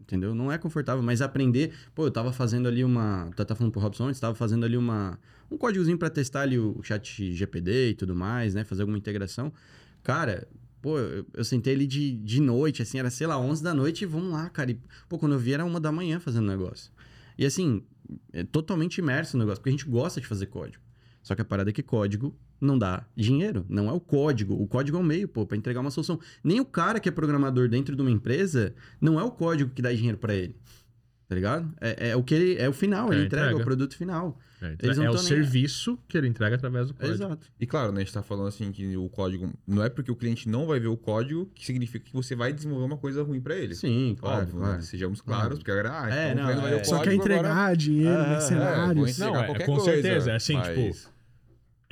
Entendeu? 0.00 0.34
Não 0.34 0.50
é 0.50 0.58
confortável, 0.58 1.02
mas 1.02 1.20
aprender. 1.20 1.72
Pô, 1.94 2.06
eu 2.06 2.10
tava 2.10 2.32
fazando 2.32 2.66
ali 2.68 2.84
uma. 2.84 3.30
Tu 3.36 3.44
tá 3.44 3.54
falando 3.54 3.72
pro 3.72 3.80
Robson 3.80 4.06
antes, 4.06 4.20
tava 4.20 4.34
fazendo 4.34 4.64
ali 4.64 4.76
uma. 4.76 5.18
Um 5.50 5.56
códigozinho 5.56 5.98
pra 5.98 6.10
testar 6.10 6.42
ali 6.42 6.58
o 6.58 6.80
chat 6.82 7.32
GPD 7.32 7.90
e 7.90 7.94
tudo 7.94 8.14
mais, 8.14 8.54
né? 8.54 8.64
Fazer 8.64 8.82
alguma 8.82 8.98
integração. 8.98 9.52
Cara, 10.02 10.46
pô, 10.80 10.98
eu, 10.98 11.26
eu 11.34 11.44
sentei 11.44 11.74
ali 11.74 11.86
de, 11.86 12.12
de 12.12 12.40
noite, 12.40 12.82
assim, 12.82 12.98
era, 12.98 13.10
sei 13.10 13.26
lá, 13.26 13.38
11 13.38 13.62
da 13.62 13.74
noite 13.74 14.02
e 14.02 14.06
vamos 14.06 14.32
lá, 14.32 14.48
cara. 14.48 14.70
E, 14.70 14.78
pô, 15.08 15.18
quando 15.18 15.32
eu 15.32 15.38
vi 15.38 15.52
era 15.52 15.64
uma 15.64 15.80
da 15.80 15.92
manhã 15.92 16.18
fazendo 16.20 16.46
negócio. 16.46 16.92
E 17.38 17.46
assim, 17.46 17.82
é 18.32 18.44
totalmente 18.44 18.98
imerso 18.98 19.36
no 19.36 19.44
negócio, 19.44 19.60
porque 19.60 19.70
a 19.70 19.72
gente 19.72 19.86
gosta 19.86 20.20
de 20.20 20.26
fazer 20.26 20.46
código. 20.46 20.82
Só 21.22 21.34
que 21.34 21.42
a 21.42 21.44
parada 21.44 21.70
é 21.70 21.72
que 21.72 21.82
código 21.82 22.34
não 22.60 22.78
dá 22.78 23.06
dinheiro. 23.16 23.64
Não 23.68 23.88
é 23.88 23.92
o 23.92 24.00
código. 24.00 24.54
O 24.54 24.66
código 24.66 24.96
é 24.96 25.00
o 25.00 25.04
meio, 25.04 25.28
pô, 25.28 25.46
pra 25.46 25.56
entregar 25.56 25.80
uma 25.80 25.90
solução. 25.90 26.18
Nem 26.42 26.60
o 26.60 26.64
cara 26.64 27.00
que 27.00 27.08
é 27.08 27.12
programador 27.12 27.68
dentro 27.68 27.94
de 27.94 28.02
uma 28.02 28.10
empresa, 28.10 28.74
não 29.00 29.18
é 29.18 29.22
o 29.22 29.30
código 29.30 29.70
que 29.70 29.82
dá 29.82 29.92
dinheiro 29.92 30.18
pra 30.18 30.34
ele. 30.34 30.56
Tá 31.30 31.36
ligado? 31.36 31.72
É, 31.80 32.08
é 32.10 32.16
o 32.16 32.24
que 32.24 32.34
ele. 32.34 32.56
É 32.60 32.68
o 32.68 32.72
final, 32.72 33.08
É 33.08 33.14
ele 33.14 33.22
a 33.22 33.26
entrega, 33.26 33.44
entrega. 33.46 33.62
o 33.62 33.64
produto 33.64 33.96
final. 33.96 34.36
É, 34.60 34.74
Eles 34.82 34.96
não 34.98 35.04
é 35.04 35.10
o 35.10 35.14
nem- 35.14 35.22
serviço 35.22 35.96
que 36.08 36.18
ele 36.18 36.26
entrega 36.26 36.56
através 36.56 36.88
do 36.88 36.94
código. 36.94 37.14
Exato. 37.14 37.46
E 37.60 37.66
claro, 37.68 37.92
né, 37.92 37.98
a 38.00 38.04
gente 38.04 38.12
tá 38.12 38.20
falando 38.20 38.48
assim 38.48 38.72
que 38.72 38.96
o 38.96 39.08
código. 39.08 39.48
Não 39.64 39.80
é 39.84 39.88
porque 39.88 40.10
o 40.10 40.16
cliente 40.16 40.48
não 40.48 40.66
vai 40.66 40.80
ver 40.80 40.88
o 40.88 40.96
código 40.96 41.46
que 41.54 41.64
significa 41.64 42.04
que 42.04 42.12
você 42.12 42.34
vai 42.34 42.52
desenvolver 42.52 42.84
uma 42.84 42.96
coisa 42.96 43.22
ruim 43.22 43.40
pra 43.40 43.54
ele. 43.54 43.76
Sim, 43.76 44.16
claro. 44.18 44.42
Óbvio, 44.42 44.58
claro. 44.58 44.74
né? 44.78 44.82
Sejamos 44.82 45.20
claros, 45.20 45.58
porque 45.60 45.70
agora, 45.70 45.92
ah, 46.02 46.10
É, 46.12 46.32
então 46.32 46.44
não, 46.56 46.66
é. 46.66 46.74
o 46.74 46.84
Só 46.84 46.96
código, 46.96 47.04
quer 47.04 47.14
entregar 47.14 47.50
agora- 47.52 47.74
dinheiro, 47.76 48.10
Ah, 48.20 48.26
né, 48.26 48.34
é, 48.34 48.36
É, 48.36 49.20
Não, 49.20 49.36
é, 49.36 49.46
com 49.64 49.76
coisa, 49.76 49.84
certeza, 49.84 50.30
é 50.32 50.34
assim, 50.34 50.54
mas- 50.54 50.66
tipo, 50.76 51.10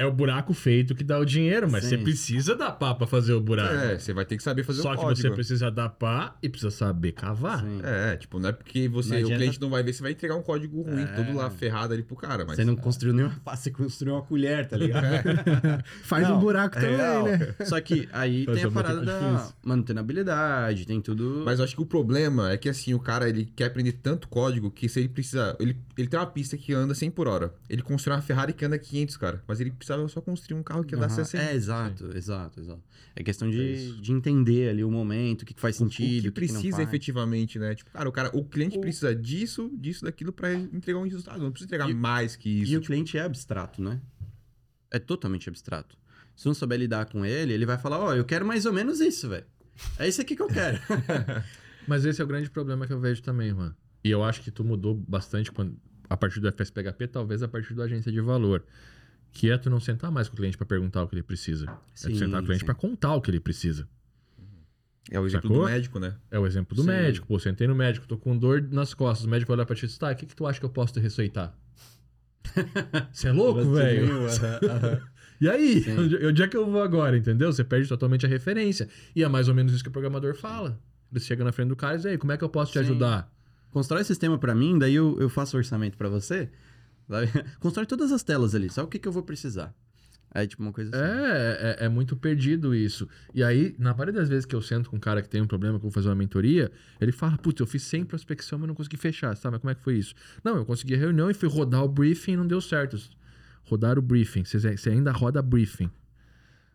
É 0.01 0.07
o 0.07 0.13
buraco 0.13 0.55
feito 0.55 0.95
que 0.95 1.03
dá 1.03 1.19
o 1.19 1.25
dinheiro, 1.25 1.69
mas 1.69 1.83
Sim. 1.83 1.91
você 1.91 1.99
precisa 1.99 2.55
dar 2.55 2.71
pá 2.71 2.95
pra 2.95 3.05
fazer 3.05 3.33
o 3.33 3.41
buraco. 3.41 3.75
É, 3.75 3.99
você 3.99 4.13
vai 4.13 4.25
ter 4.25 4.37
que 4.37 4.43
saber 4.45 4.63
fazer 4.63 4.81
Só 4.81 4.93
o 4.93 4.95
que 4.95 5.01
código. 5.03 5.29
você 5.29 5.35
precisa 5.35 5.73
dar 5.73 5.89
pá 5.89 6.37
e 6.41 6.49
precisa 6.49 6.71
saber 6.71 7.11
cavar. 7.11 7.63
Sim. 7.63 7.81
É, 7.83 8.17
tipo, 8.17 8.39
não 8.39 8.49
é 8.51 8.53
porque 8.53 8.89
você, 8.89 9.09
Não 9.09 9.17
o 9.17 9.19
adianta- 9.25 9.37
cliente 9.39 9.61
não 9.61 9.69
vai 9.71 9.83
ver, 9.83 9.93
você 9.93 10.01
vai 10.01 10.13
entregar 10.13 10.37
um 10.37 10.43
código 10.43 10.83
ruim, 10.83 11.03
É. 11.03 11.07
todo 11.07 11.35
lá 11.37 11.51
ferrado 11.51 11.95
ali 11.95 12.05
pro 12.05 12.15
cara. 12.15 12.45
Mas 12.47 12.55
Você 12.55 12.65
não 12.65 12.77
construiu 12.77 13.13
nenhuma 13.13 13.35
pá, 13.45 13.57
você 13.57 13.73
construiu 13.73 14.15
uma 14.15 14.23
colher, 14.23 14.69
tá 14.69 14.77
ligado? 14.77 15.05
Faz 16.05 16.29
Não, 16.29 16.37
um 16.37 16.41
buraco 16.41 16.79
é 16.79 16.81
também, 16.81 16.97
real. 16.97 17.25
né? 17.27 17.55
Só 17.65 17.81
que 17.81 18.09
aí 18.13 18.43
Essa 18.45 18.53
tem 18.55 18.65
a 18.65 18.71
parada 18.71 19.01
da 19.05 19.19
difícil. 19.19 19.53
manutenabilidade, 19.65 20.87
tem 20.87 21.01
tudo. 21.01 21.43
Mas 21.45 21.59
eu 21.59 21.65
acho 21.65 21.75
que 21.75 21.83
o 21.83 21.87
problema 21.87 22.53
é 22.53 22.57
que 22.57 22.69
assim, 22.69 22.95
o 22.95 23.01
cara 23.01 23.29
ele 23.29 23.51
quer 23.57 23.65
aprender 23.65 23.93
tanto 23.93 24.29
código 24.29 24.71
que 24.71 24.89
se 24.89 25.01
ele 25.01 25.09
precisa. 25.09 25.57
Ele, 25.59 25.77
ele 25.97 26.07
tem 26.07 26.21
uma 26.21 26.27
pista 26.27 26.57
que 26.57 26.73
anda 26.73 26.95
100 26.95 27.11
por 27.11 27.27
hora. 27.27 27.53
Ele 27.69 27.83
constrói 27.83 28.17
uma 28.17 28.23
Ferrari 28.23 28.53
que 28.53 28.65
anda 28.65 28.79
500, 28.79 29.17
cara. 29.17 29.43
Mas 29.49 29.61
ele 29.61 29.73
precisava 29.89 30.09
só 30.09 30.21
construir 30.21 30.59
um 30.59 30.63
carro 30.63 30.85
que 30.85 30.95
andasse 30.95 31.15
Aham. 31.15 31.23
a 31.23 31.25
100. 31.25 31.41
É, 31.41 31.55
exato, 31.55 32.17
exato, 32.17 32.61
exato. 32.61 32.83
É 33.17 33.23
questão 33.23 33.49
É 33.49 33.51
de, 33.51 33.73
isso. 33.73 34.01
de 34.01 34.13
entender 34.13 34.69
ali 34.71 34.85
o 34.85 34.91
momento, 34.91 35.43
o 35.43 35.47
que, 35.47 35.55
que 35.55 35.61
faz 35.61 35.77
O- 35.77 35.79
sentido, 35.79 36.21
o 36.21 36.23
que 36.25 36.29
que 36.29 36.31
precisa 36.33 36.63
não 36.63 36.71
faz. 36.77 36.89
efetivamente, 36.89 37.59
né? 37.59 37.75
Tipo, 37.75 37.91
cara, 37.91 38.09
o, 38.09 38.13
cara, 38.13 38.31
o 38.37 38.45
cliente 38.45 38.77
O- 38.79 38.81
precisa 38.81 39.15
disso, 39.15 39.71
disso, 39.79 40.05
daquilo 40.05 40.33
pra 40.33 40.53
entregar 40.55 40.99
um 40.99 41.05
resultado. 41.05 41.43
Não 41.43 41.51
precisa 41.51 41.67
entregar 41.69 41.89
E- 41.91 41.95
mais 41.95 42.37
que 42.37 42.49
isso. 42.49 42.73
E 42.73 42.77
o 42.77 42.81
tipo, 42.81 42.93
cliente 42.93 43.17
é 43.17 43.23
abstrato, 43.23 43.83
né? 43.83 44.01
É 44.91 44.99
totalmente 44.99 45.49
abstrato. 45.49 45.97
Se 46.37 46.47
não 46.47 46.55
souber 46.55 46.79
lidar 46.79 47.07
com 47.07 47.25
ele, 47.25 47.53
ele 47.53 47.67
vai 47.67 47.79
falar, 47.79 47.99
ó, 47.99 48.15
eu 48.15 48.25
quero 48.25 48.47
mais 48.47 48.65
ou 48.67 48.73
menos 48.73 49.01
isso, 49.01 49.29
velho. 49.29 49.45
É 49.99 50.07
isso 50.09 50.21
aqui 50.21 50.37
que 50.37 50.43
eu 50.43 50.47
quero. 50.49 50.79
Mas 51.87 52.05
esse 52.05 52.21
é 52.21 52.25
o 52.25 52.27
grande 52.29 52.51
problema 52.51 52.87
que 52.87 52.93
eu 52.93 53.01
vejo 53.01 53.23
também, 53.23 53.53
mano. 53.53 53.75
E 54.05 54.11
eu 54.11 54.23
acho 54.23 54.43
que 54.43 54.51
tu 54.51 54.63
mudou 54.63 54.95
bastante 54.95 55.51
quando, 55.51 55.77
a 56.09 56.17
partir 56.17 56.41
do 56.41 56.49
FSPHP, 56.53 57.09
talvez 57.09 57.43
a 57.43 57.49
partir 57.49 57.75
da 57.75 57.85
agência 57.85 58.13
de 58.13 58.21
valor. 58.21 58.65
Que 59.33 59.51
é 59.51 59.59
tu 59.59 59.71
não 59.71 59.79
sentar 59.81 60.11
mais 60.11 60.29
com 60.29 60.35
o 60.35 60.37
cliente 60.37 60.57
pra 60.57 60.67
perguntar 60.67 61.03
o 61.03 61.09
que 61.09 61.15
ele 61.15 61.23
precisa. 61.23 61.67
é 61.67 61.71
Sim, 61.95 62.13
tu 62.13 62.19
sentar 62.19 62.41
com 62.41 62.45
o 62.45 62.47
cliente 62.47 62.65
pra 62.65 62.75
contar 62.75 63.15
o 63.15 63.21
que 63.21 63.31
ele 63.31 63.41
precisa. 63.41 63.89
é 65.11 65.21
o 65.21 65.27
exemplo 65.27 65.49
Sacou? 65.51 65.67
do 65.67 65.71
médico, 65.73 65.99
né? 65.99 66.15
É 66.31 66.39
o 66.39 66.47
exemplo 66.47 66.75
do 66.75 66.83
Sim. 66.83 66.89
médico. 66.89 67.27
Pô, 67.27 67.39
sentei 67.39 67.67
no 67.67 67.75
médico, 67.75 68.07
tô 68.07 68.17
com 68.19 68.37
dor 68.37 68.63
nas 68.71 68.95
costas. 68.95 69.27
O 69.27 69.29
médico 69.29 69.49
vai 69.49 69.57
olhar 69.57 69.67
pra 69.67 69.77
ti 69.77 69.85
e 69.85 69.89
diz, 69.89 69.99
tá, 69.99 70.11
o 70.11 70.17
que, 70.17 70.27
que 70.27 70.35
tu 70.35 70.47
acha 70.47 70.59
que 70.59 70.67
eu 70.67 70.71
posso 70.71 70.93
te 70.93 71.01
receitar? 71.01 71.57
Você 73.13 73.29
é 73.29 73.33
louco, 73.33 73.65
velho? 73.73 74.09
E 75.41 75.49
aí? 75.49 75.85
Sim. 75.85 75.97
Onde, 76.27 76.43
é 76.43 76.49
que 76.49 76.57
eu 76.57 76.69
vou 76.69 76.83
agora, 76.83 77.17
entendeu? 77.17 77.53
Você 77.53 77.63
perde 77.63 77.89
totalmente 77.89 78.27
a 78.27 78.29
referência. 78.29 78.89
E 79.15 79.23
é 79.23 79.29
mais 79.29 79.49
ou 79.49 79.55
menos 79.55 79.73
isso 79.73 79.85
que 79.85 79.89
o 79.89 79.93
programador 79.93 80.35
fala. 80.35 80.81
Ele 81.13 81.21
chega 81.21 81.45
na 81.45 81.53
frente 81.53 81.69
do 81.69 81.77
cara 81.77 81.95
e 81.95 81.97
diz, 81.99 82.07
aí, 82.07 82.19
como 82.19 82.33
é 82.33 82.37
que 82.37 82.43
eu 82.43 82.49
posso 82.49 82.73
te 82.73 82.79
Sim. 82.81 82.85
ajudar? 82.87 83.33
Constrói 83.71 84.03
sistema 84.03 84.37
pra 84.37 84.53
mim, 84.53 84.77
daí 84.79 84.97
eu, 84.97 85.17
eu 85.21 85.29
faço 85.29 85.57
orçamento 85.57 85.97
pra 85.97 86.09
você. 86.09 86.51
Sabe? 87.09 87.29
Constrói 87.59 87.87
todas 87.87 88.13
as 88.13 88.23
telas 88.23 88.55
ali, 88.55 88.71
sabe 88.71 88.87
o 88.87 88.91
que, 88.91 88.99
que 88.99 89.09
eu 89.09 89.13
vou 89.13 89.23
precisar? 89.23 89.75
É 90.35 90.47
tipo 90.47 90.63
uma 90.63 90.73
coisa 90.73 90.91
assim. 90.95 91.05
É, 91.05 91.77
é, 91.81 91.87
é 91.87 91.89
muito 91.89 92.17
perdido 92.17 92.75
isso. 92.75 93.09
E 93.35 93.43
aí, 93.43 93.75
na 93.79 93.93
maioria 93.93 94.13
das 94.13 94.29
vezes 94.29 94.45
que 94.45 94.55
eu 94.55 94.61
sento 94.61 94.91
com 94.91 94.97
um 94.97 95.01
cara 95.01 95.23
que 95.23 95.29
tem 95.29 95.41
um 95.41 95.47
problema, 95.47 95.79
que 95.79 95.87
eu 95.87 95.91
vou 95.91 95.91
fazer 95.91 96.09
uma 96.09 96.15
mentoria, 96.15 96.71
ele 97.01 97.13
fala, 97.13 97.39
putz, 97.39 97.61
eu 97.61 97.67
fiz 97.67 97.83
100 97.85 98.05
prospecção, 98.05 98.59
mas 98.59 98.69
não 98.69 98.75
consegui 98.75 98.97
fechar. 98.97 99.37
Tá, 99.37 99.51
mas 99.51 99.61
como 99.61 99.71
é 99.71 99.75
que 99.75 99.83
foi 99.83 99.97
isso? 99.97 100.15
Não, 100.45 100.57
eu 100.57 100.67
consegui 100.67 100.95
a 100.95 100.99
reunião 100.99 101.31
e 101.31 101.35
fui 101.35 101.49
rodar 101.49 101.83
o 101.83 101.89
briefing 101.89 102.33
e 102.33 102.37
não 102.37 102.47
deu 102.47 102.61
certo. 102.61 102.99
Rodar 103.65 103.99
o 103.99 104.03
briefing. 104.03 104.45
Você 104.45 104.91
ainda 104.91 105.13
roda 105.13 105.41
briefing. 105.41 105.91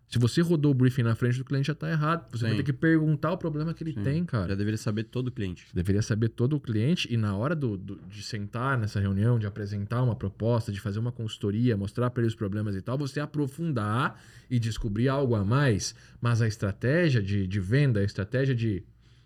Se 0.08 0.20
você 0.20 0.42
rodou 0.42 0.72
o 0.72 0.76
briefing 0.76 1.02
na 1.02 1.16
frente 1.16 1.40
do 1.40 1.44
cliente, 1.46 1.68
já 1.68 1.74
tá 1.74 1.90
errado. 1.90 2.30
Você 2.32 2.44
vai 2.44 2.52
Sim. 2.52 2.58
ter 2.58 2.64
que 2.64 2.74
perguntar 2.74 3.32
o 3.32 3.38
problema 3.38 3.74
que 3.74 3.84
ele 3.84 3.94
Sim. 3.94 4.04
tem, 4.04 4.24
cara. 4.26 4.50
Já 4.50 4.56
deveria 4.56 4.78
saber 4.78 5.06
todo 5.06 5.30
o 5.30 5.32
cliente. 5.32 5.66
Deveria 5.74 6.04
saber 6.04 6.30
todo 6.30 6.56
o 6.56 6.60
cliente 6.60 7.12
e 7.12 7.18
na 7.18 7.36
hora 7.36 7.56
do, 7.56 7.76
do- 7.78 8.00
de 8.08 8.22
sentar 8.22 8.78
nessa 8.78 9.00
reunião, 9.00 9.40
de 9.40 9.48
apresentar 9.48 10.04
uma 10.04 10.16
proposta, 10.16 10.72
de 10.72 10.80
fazer 10.80 11.00
uma 11.00 11.12
consultoria, 11.12 11.76
mostrar 11.76 12.12
para 12.12 12.22
ele 12.22 12.28
os 12.28 12.36
problemas 12.36 12.76
e 12.76 12.82
tal, 12.82 12.96
você 12.96 13.20
aprofundar 13.20 14.22
e 14.52 14.60
descobrir 14.60 15.10
algo 15.10 15.34
a 15.34 15.44
mais. 15.44 15.96
Mas 16.22 16.44
a 16.44 16.48
estratégia 16.48 17.22
de, 17.22 17.48
de 17.48 17.60
venda, 17.60 18.00
a 18.00 18.04
estratégia 18.04 18.54
de, 18.54 18.84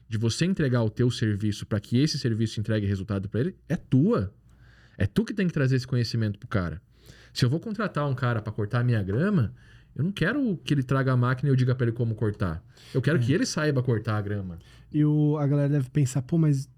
de 0.07 0.17
você 0.17 0.45
entregar 0.45 0.83
o 0.83 0.89
teu 0.89 1.11
serviço 1.11 1.65
para 1.65 1.81
que 1.81 1.97
esse 1.99 2.17
serviço 2.17 2.61
entregue 2.61 2.85
resultado 2.85 3.27
para 3.27 3.41
ele, 3.41 3.55
é 3.67 3.75
tua. 3.75 4.33
É 4.97 5.05
tu 5.05 5.25
que 5.25 5.33
tem 5.33 5.47
que 5.47 5.53
trazer 5.53 5.75
esse 5.75 5.85
conhecimento 5.87 6.39
pro 6.39 6.47
cara. 6.47 6.81
Se 7.33 7.43
eu 7.43 7.49
vou 7.49 7.59
contratar 7.59 8.07
um 8.09 8.15
cara 8.15 8.41
para 8.41 8.53
cortar 8.53 8.79
a 8.79 8.83
minha 8.85 9.03
grama, 9.03 9.53
eu 9.97 10.03
não 10.03 10.11
quero 10.11 10.57
que 10.63 10.73
ele 10.73 10.83
traga 10.83 11.11
a 11.11 11.17
máquina 11.17 11.49
e 11.49 11.51
eu 11.51 11.55
diga 11.55 11.73
para 11.75 11.87
ele 11.87 11.95
como 11.95 12.13
cortar. 12.15 12.63
Eu 12.93 13.01
quero 13.01 13.19
que 13.19 13.33
ele 13.33 13.45
saiba 13.45 13.81
cortar 13.81 14.15
a 14.17 14.21
grama. 14.21 14.59
E 14.93 15.03
o, 15.03 15.37
a 15.37 15.45
galera 15.47 15.67
deve 15.69 15.89
pensar, 15.89 16.21
pô, 16.21 16.37
mas 16.37 16.69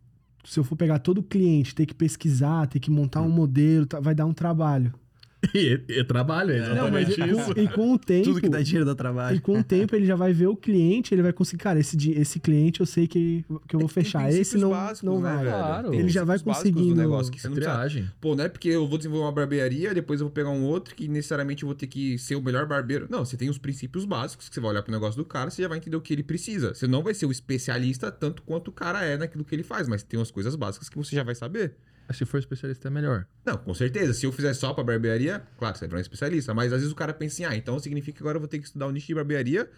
se 0.45 0.59
eu 0.59 0.63
for 0.63 0.75
pegar 0.75 0.99
todo 0.99 1.21
cliente, 1.21 1.75
ter 1.75 1.85
que 1.85 1.93
pesquisar, 1.93 2.65
ter 2.67 2.79
que 2.79 2.89
montar 2.89 3.21
um 3.21 3.29
modelo, 3.29 3.85
tá- 3.85 3.99
vai 3.99 4.15
dar 4.15 4.25
um 4.25 4.33
trabalho. 4.33 4.93
E, 5.55 5.81
e 5.87 6.03
trabalho, 6.03 6.51
é 6.51 6.75
Não, 6.75 6.91
mas 6.91 7.07
exatamente 7.07 7.39
isso. 7.39 7.53
com, 7.55 7.61
e 7.61 7.67
com 7.69 7.93
o 7.93 7.97
tempo. 7.97 8.25
Tudo 8.25 8.41
que 8.41 8.49
dá 8.49 8.61
dinheiro 8.61 8.85
dá 8.85 8.91
E 8.91 8.95
trabalho. 8.95 9.41
com 9.41 9.57
o 9.59 9.63
tempo 9.63 9.95
ele 9.95 10.05
já 10.05 10.15
vai 10.15 10.33
ver 10.33 10.47
o 10.47 10.55
cliente, 10.55 11.13
ele 11.15 11.21
vai 11.21 11.31
conseguir, 11.31 11.63
cara, 11.63 11.79
esse, 11.79 12.11
esse 12.11 12.39
cliente 12.41 12.81
eu 12.81 12.85
sei 12.85 13.07
que, 13.07 13.45
que 13.67 13.75
eu 13.75 13.79
vou 13.79 13.87
Tem 13.89 14.03
fechar. 14.03 14.29
Esse 14.31 14.57
não, 14.57 14.69
básicos, 14.71 15.01
não 15.03 15.21
né, 15.21 15.29
vai. 15.33 15.45
velho? 15.45 15.49
Claro. 15.57 15.89
Tem 15.91 15.99
Ele 16.01 16.09
já 16.09 16.23
vai 16.25 16.37
básicos 16.39 16.53
do 16.71 16.73
conseguindo- 16.73 16.95
negócio 17.01 17.31
que 17.31 17.39
você 17.41 17.47
não 17.47 17.55
precisa. 17.55 18.13
Pô, 18.19 18.35
não 18.35 18.43
é 18.43 18.49
porque 18.49 18.67
eu 18.67 18.85
vou 18.87 18.97
desenvolver 18.97 19.25
uma 19.25 19.31
barbearia, 19.31 19.93
depois 19.93 20.19
eu 20.19 20.27
vou 20.27 20.33
pegar 20.33 20.49
um 20.49 20.63
outro 20.63 20.93
que 20.93 21.07
necessariamente 21.07 21.63
eu 21.63 21.67
vou 21.67 21.75
ter 21.75 21.87
que 21.87 22.17
ser 22.19 22.35
o 22.35 22.41
melhor 22.41 22.65
barbeiro. 22.67 23.07
Não, 23.09 23.23
você 23.23 23.37
tem 23.37 23.49
os 23.49 23.57
princípios 23.57 24.03
básicos 24.05 24.49
que 24.49 24.53
você 24.53 24.59
vai 24.59 24.71
olhar 24.71 24.83
pro 24.83 24.91
negócio 24.91 25.17
do 25.17 25.25
cara, 25.25 25.49
você 25.49 25.61
já 25.61 25.67
vai 25.69 25.77
entender 25.77 25.95
o 25.95 26.01
que 26.01 26.13
ele 26.13 26.23
precisa. 26.23 26.73
Você 26.73 26.85
não 26.85 27.01
vai 27.01 27.13
ser 27.13 27.25
o 27.25 27.31
especialista 27.31 28.11
tanto 28.11 28.43
quanto 28.43 28.67
o 28.67 28.71
cara 28.73 29.03
é 29.05 29.17
naquilo 29.17 29.45
que 29.45 29.55
ele 29.55 29.63
faz, 29.63 29.87
mas 29.87 30.03
tem 30.03 30.19
umas 30.19 30.31
coisas 30.31 30.53
básicas 30.55 30.89
que 30.89 30.97
você 30.97 31.15
já 31.15 31.23
vai 31.23 31.33
saber. 31.33 31.75
Se 32.13 32.25
for 32.25 32.37
especialista, 32.39 32.87
é 32.87 32.91
melhor. 32.91 33.25
Não, 33.45 33.57
com 33.57 33.73
certeza. 33.73 34.13
Se 34.13 34.25
eu 34.25 34.31
fizer 34.31 34.53
só 34.53 34.73
pra 34.73 34.83
barbearia, 34.83 35.41
claro, 35.57 35.75
você 35.75 35.81
vai 35.81 35.89
virar 35.89 35.97
um 35.99 36.01
especialista. 36.01 36.53
Mas 36.53 36.73
às 36.73 36.79
vezes 36.79 36.91
o 36.91 36.95
cara 36.95 37.13
pensa 37.13 37.35
assim, 37.35 37.45
ah, 37.45 37.55
então 37.55 37.77
significa 37.79 38.17
que 38.17 38.23
agora 38.23 38.37
eu 38.37 38.39
vou 38.41 38.47
ter 38.47 38.59
que 38.59 38.65
estudar 38.65 38.87
o 38.87 38.91
nicho 38.91 39.07
de 39.07 39.15
barbearia 39.15 39.69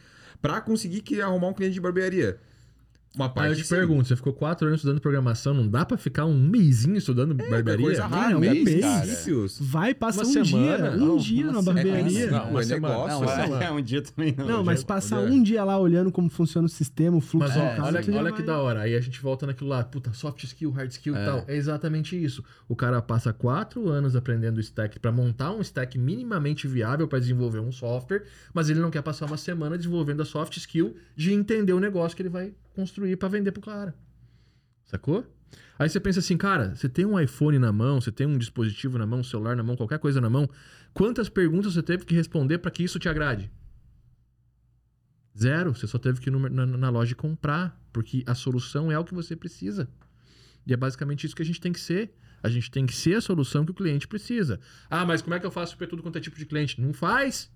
pra 0.42 0.62
conseguir 0.62 1.02
que- 1.02 1.22
arrumar 1.22 1.48
um 1.50 1.54
cliente 1.54 1.74
de 1.74 1.82
barbearia. 1.82 2.38
Uma 3.14 3.26
Aí 3.26 3.32
parte 3.34 3.50
eu 3.52 3.56
te 3.58 3.64
sim. 3.68 3.76
pergunto, 3.76 4.08
você 4.08 4.16
ficou 4.16 4.32
quatro 4.32 4.66
anos 4.68 4.80
estudando 4.80 5.02
programação, 5.02 5.54
não 5.54 5.68
dá 5.68 5.86
pra 5.86 5.98
ficar 5.98 6.26
um 6.26 6.34
mêsinho 6.48 6.96
estudando 6.96 7.34
barbearia? 7.36 7.86
coisa 7.86 8.06
rara, 8.08 8.38
um 8.38 8.40
né? 8.40 8.54
mês, 8.54 8.64
Princípios. 8.64 9.58
Vai, 9.60 9.94
passa 9.94 10.22
Uma 10.22 10.30
um 10.30 10.46
semana? 10.46 10.78
dia, 10.78 10.92
um 10.92 10.98
Não, 11.08 11.18
dia 11.18 11.44
uma 11.44 11.52
na 11.54 11.62
barbearia. 11.62 12.32
Não, 12.32 12.50
uma 12.52 12.62
é 12.62 12.64
semana. 12.64 12.94
negócio. 12.94 13.10
Não, 13.12 13.22
Uma 13.22 13.44
semana. 13.44 13.64
é, 13.66 13.72
um 13.72 13.82
dia 13.82 14.02
também 14.02 14.34
não. 14.38 14.48
Não, 14.48 14.64
mas 14.64 14.82
passar 14.82 15.22
é. 15.22 15.26
um 15.30 15.44
dia 15.44 15.62
lá 15.66 15.78
olhando 15.78 16.10
como 16.10 16.30
funciona 16.30 16.66
o 16.66 16.70
sistema, 16.70 17.18
o 17.18 17.20
fluxo 17.20 17.50
Mas 17.50 17.58
ó, 17.58 17.62
olha, 17.84 18.00
olha 18.00 18.24
vai- 18.24 18.32
que 18.34 18.42
da 18.44 18.58
hora. 18.60 18.80
Aí 18.80 18.96
a 18.96 19.02
gente 19.02 19.22
volta 19.22 19.46
naquilo 19.46 19.70
lá, 19.70 19.84
puta, 19.84 20.14
soft 20.14 20.44
skill, 20.46 20.72
hard 20.72 20.92
skill 20.92 21.14
e 21.14 21.18
É. 21.20 21.26
tal. 21.26 21.44
É 21.50 21.56
exatamente 21.58 22.16
isso. 22.22 22.42
O 22.70 22.78
cara 22.78 23.02
passa 23.02 23.34
quatro 23.34 23.90
anos 23.90 24.16
aprendendo 24.16 24.62
stack 24.62 25.00
pra 25.00 25.12
montar 25.12 25.52
um 25.52 25.60
stack 25.60 25.98
minimamente 25.98 26.66
viável 26.66 27.10
pra 27.10 27.20
desenvolver 27.20 27.60
um 27.60 27.74
software, 27.74 28.24
mas 28.54 28.70
ele 28.70 28.80
não 28.80 28.90
quer 28.90 29.02
passar 29.02 29.26
uma 29.26 29.36
semana 29.38 29.78
desenvolvendo 29.78 30.22
a 30.22 30.26
soft 30.26 30.56
skill 30.56 30.96
de 31.14 31.34
entender 31.34 31.74
o 31.74 31.80
negócio 31.82 32.16
que 32.16 32.22
ele 32.22 32.30
vai 32.30 32.54
construir 32.74 33.16
pra 33.18 33.30
vender 33.30 33.52
pro 33.52 33.62
cara. 33.62 33.96
Sacou? 34.86 35.26
Aí 35.78 35.90
você 35.90 36.00
pensa 36.00 36.20
assim, 36.20 36.38
cara, 36.38 36.76
você 36.76 36.88
tem 36.88 37.06
um 37.06 37.20
iPhone 37.20 37.58
na 37.58 37.72
mão, 37.72 38.00
você 38.00 38.12
tem 38.12 38.28
um 38.28 38.38
dispositivo 38.38 38.98
na 38.98 39.06
mão, 39.06 39.20
um 39.20 39.24
celular 39.24 39.56
na 39.56 39.64
mão, 39.64 39.76
qualquer 39.76 40.00
coisa 40.00 40.22
na 40.22 40.30
mão. 40.30 40.50
Quantas 40.94 41.30
perguntas 41.30 41.74
você 41.74 41.82
teve 41.82 42.06
que 42.06 42.14
responder 42.14 42.60
pra 42.60 42.70
que 42.70 42.84
isso 42.84 43.00
te 43.00 43.10
agrade? 43.10 43.52
Zero. 45.38 45.74
Você 45.74 45.88
só 45.88 45.98
teve 45.98 46.20
que 46.20 46.30
ir 46.30 46.32
na, 46.32 46.66
na 46.66 46.90
loja 46.90 47.16
comprar, 47.16 47.80
porque 47.92 48.24
a 48.28 48.36
solução 48.36 48.92
é 48.92 49.00
o 49.00 49.04
que 49.04 49.14
você 49.14 49.36
precisa. 49.36 49.90
E 50.66 50.74
é 50.74 50.78
basicamente 50.78 51.26
isso 51.26 51.36
que 51.36 51.42
a 51.42 51.46
gente 51.46 51.62
tem 51.62 51.74
que 51.74 51.80
ser. 51.80 52.14
A 52.44 52.50
gente 52.50 52.72
tem 52.72 52.86
que 52.86 52.94
ser 52.94 53.16
a 53.16 53.22
solução 53.22 53.64
que 53.66 53.72
o 53.72 53.74
cliente 53.74 54.08
precisa. 54.08 54.60
Ah, 54.90 55.06
mas 55.06 55.22
como 55.22 55.34
é 55.34 55.40
que 55.40 55.46
eu 55.46 55.52
faço 55.52 55.78
para 55.78 55.88
tudo 55.88 56.02
quanto 56.02 56.18
é 56.18 56.22
tipo 56.22 56.38
de 56.38 56.46
cliente? 56.46 56.82
Não 56.82 56.94
faz. 56.94 57.52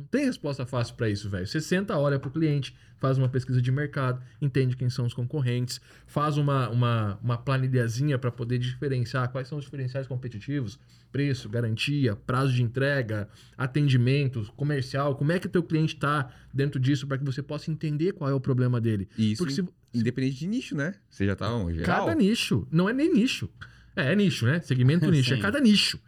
Não 0.00 0.06
tem 0.06 0.24
resposta 0.24 0.66
fácil 0.66 0.94
para 0.94 1.08
isso, 1.08 1.28
velho. 1.28 1.46
Você 1.46 1.60
senta, 1.60 1.96
olha 1.96 2.18
pro 2.18 2.30
cliente, 2.30 2.74
faz 2.98 3.16
uma 3.18 3.28
pesquisa 3.28 3.60
de 3.60 3.70
mercado, 3.72 4.22
entende 4.40 4.76
quem 4.76 4.90
são 4.90 5.06
os 5.06 5.14
concorrentes, 5.14 5.80
faz 6.06 6.36
uma, 6.36 6.68
uma, 6.68 7.18
uma 7.22 7.38
planilhazinha 7.38 8.18
para 8.18 8.30
poder 8.30 8.58
diferenciar 8.58 9.30
quais 9.30 9.48
são 9.48 9.58
os 9.58 9.64
diferenciais 9.64 10.06
competitivos, 10.06 10.78
preço, 11.10 11.48
garantia, 11.48 12.14
prazo 12.14 12.52
de 12.52 12.62
entrega, 12.62 13.28
atendimento, 13.56 14.52
comercial, 14.56 15.16
como 15.16 15.32
é 15.32 15.38
que 15.38 15.46
o 15.46 15.50
teu 15.50 15.62
cliente 15.62 15.94
está 15.94 16.30
dentro 16.52 16.78
disso 16.78 17.06
para 17.06 17.18
que 17.18 17.24
você 17.24 17.42
possa 17.42 17.70
entender 17.70 18.12
qual 18.12 18.30
é 18.30 18.34
o 18.34 18.40
problema 18.40 18.80
dele. 18.80 19.08
Isso 19.18 19.42
Porque 19.42 19.54
se, 19.54 19.64
independente 19.94 20.38
de 20.38 20.46
nicho, 20.46 20.76
né? 20.76 20.94
Você 21.08 21.26
já 21.26 21.34
tá 21.34 21.46
geral. 21.72 22.06
Cada 22.06 22.14
nicho. 22.14 22.66
Não 22.70 22.88
é 22.88 22.92
nem 22.92 23.12
nicho. 23.12 23.48
É, 23.96 24.12
é 24.12 24.16
nicho, 24.16 24.46
né? 24.46 24.60
Segmento 24.60 25.08
nicho. 25.10 25.34
É 25.34 25.38
cada 25.38 25.60
nicho. 25.60 25.98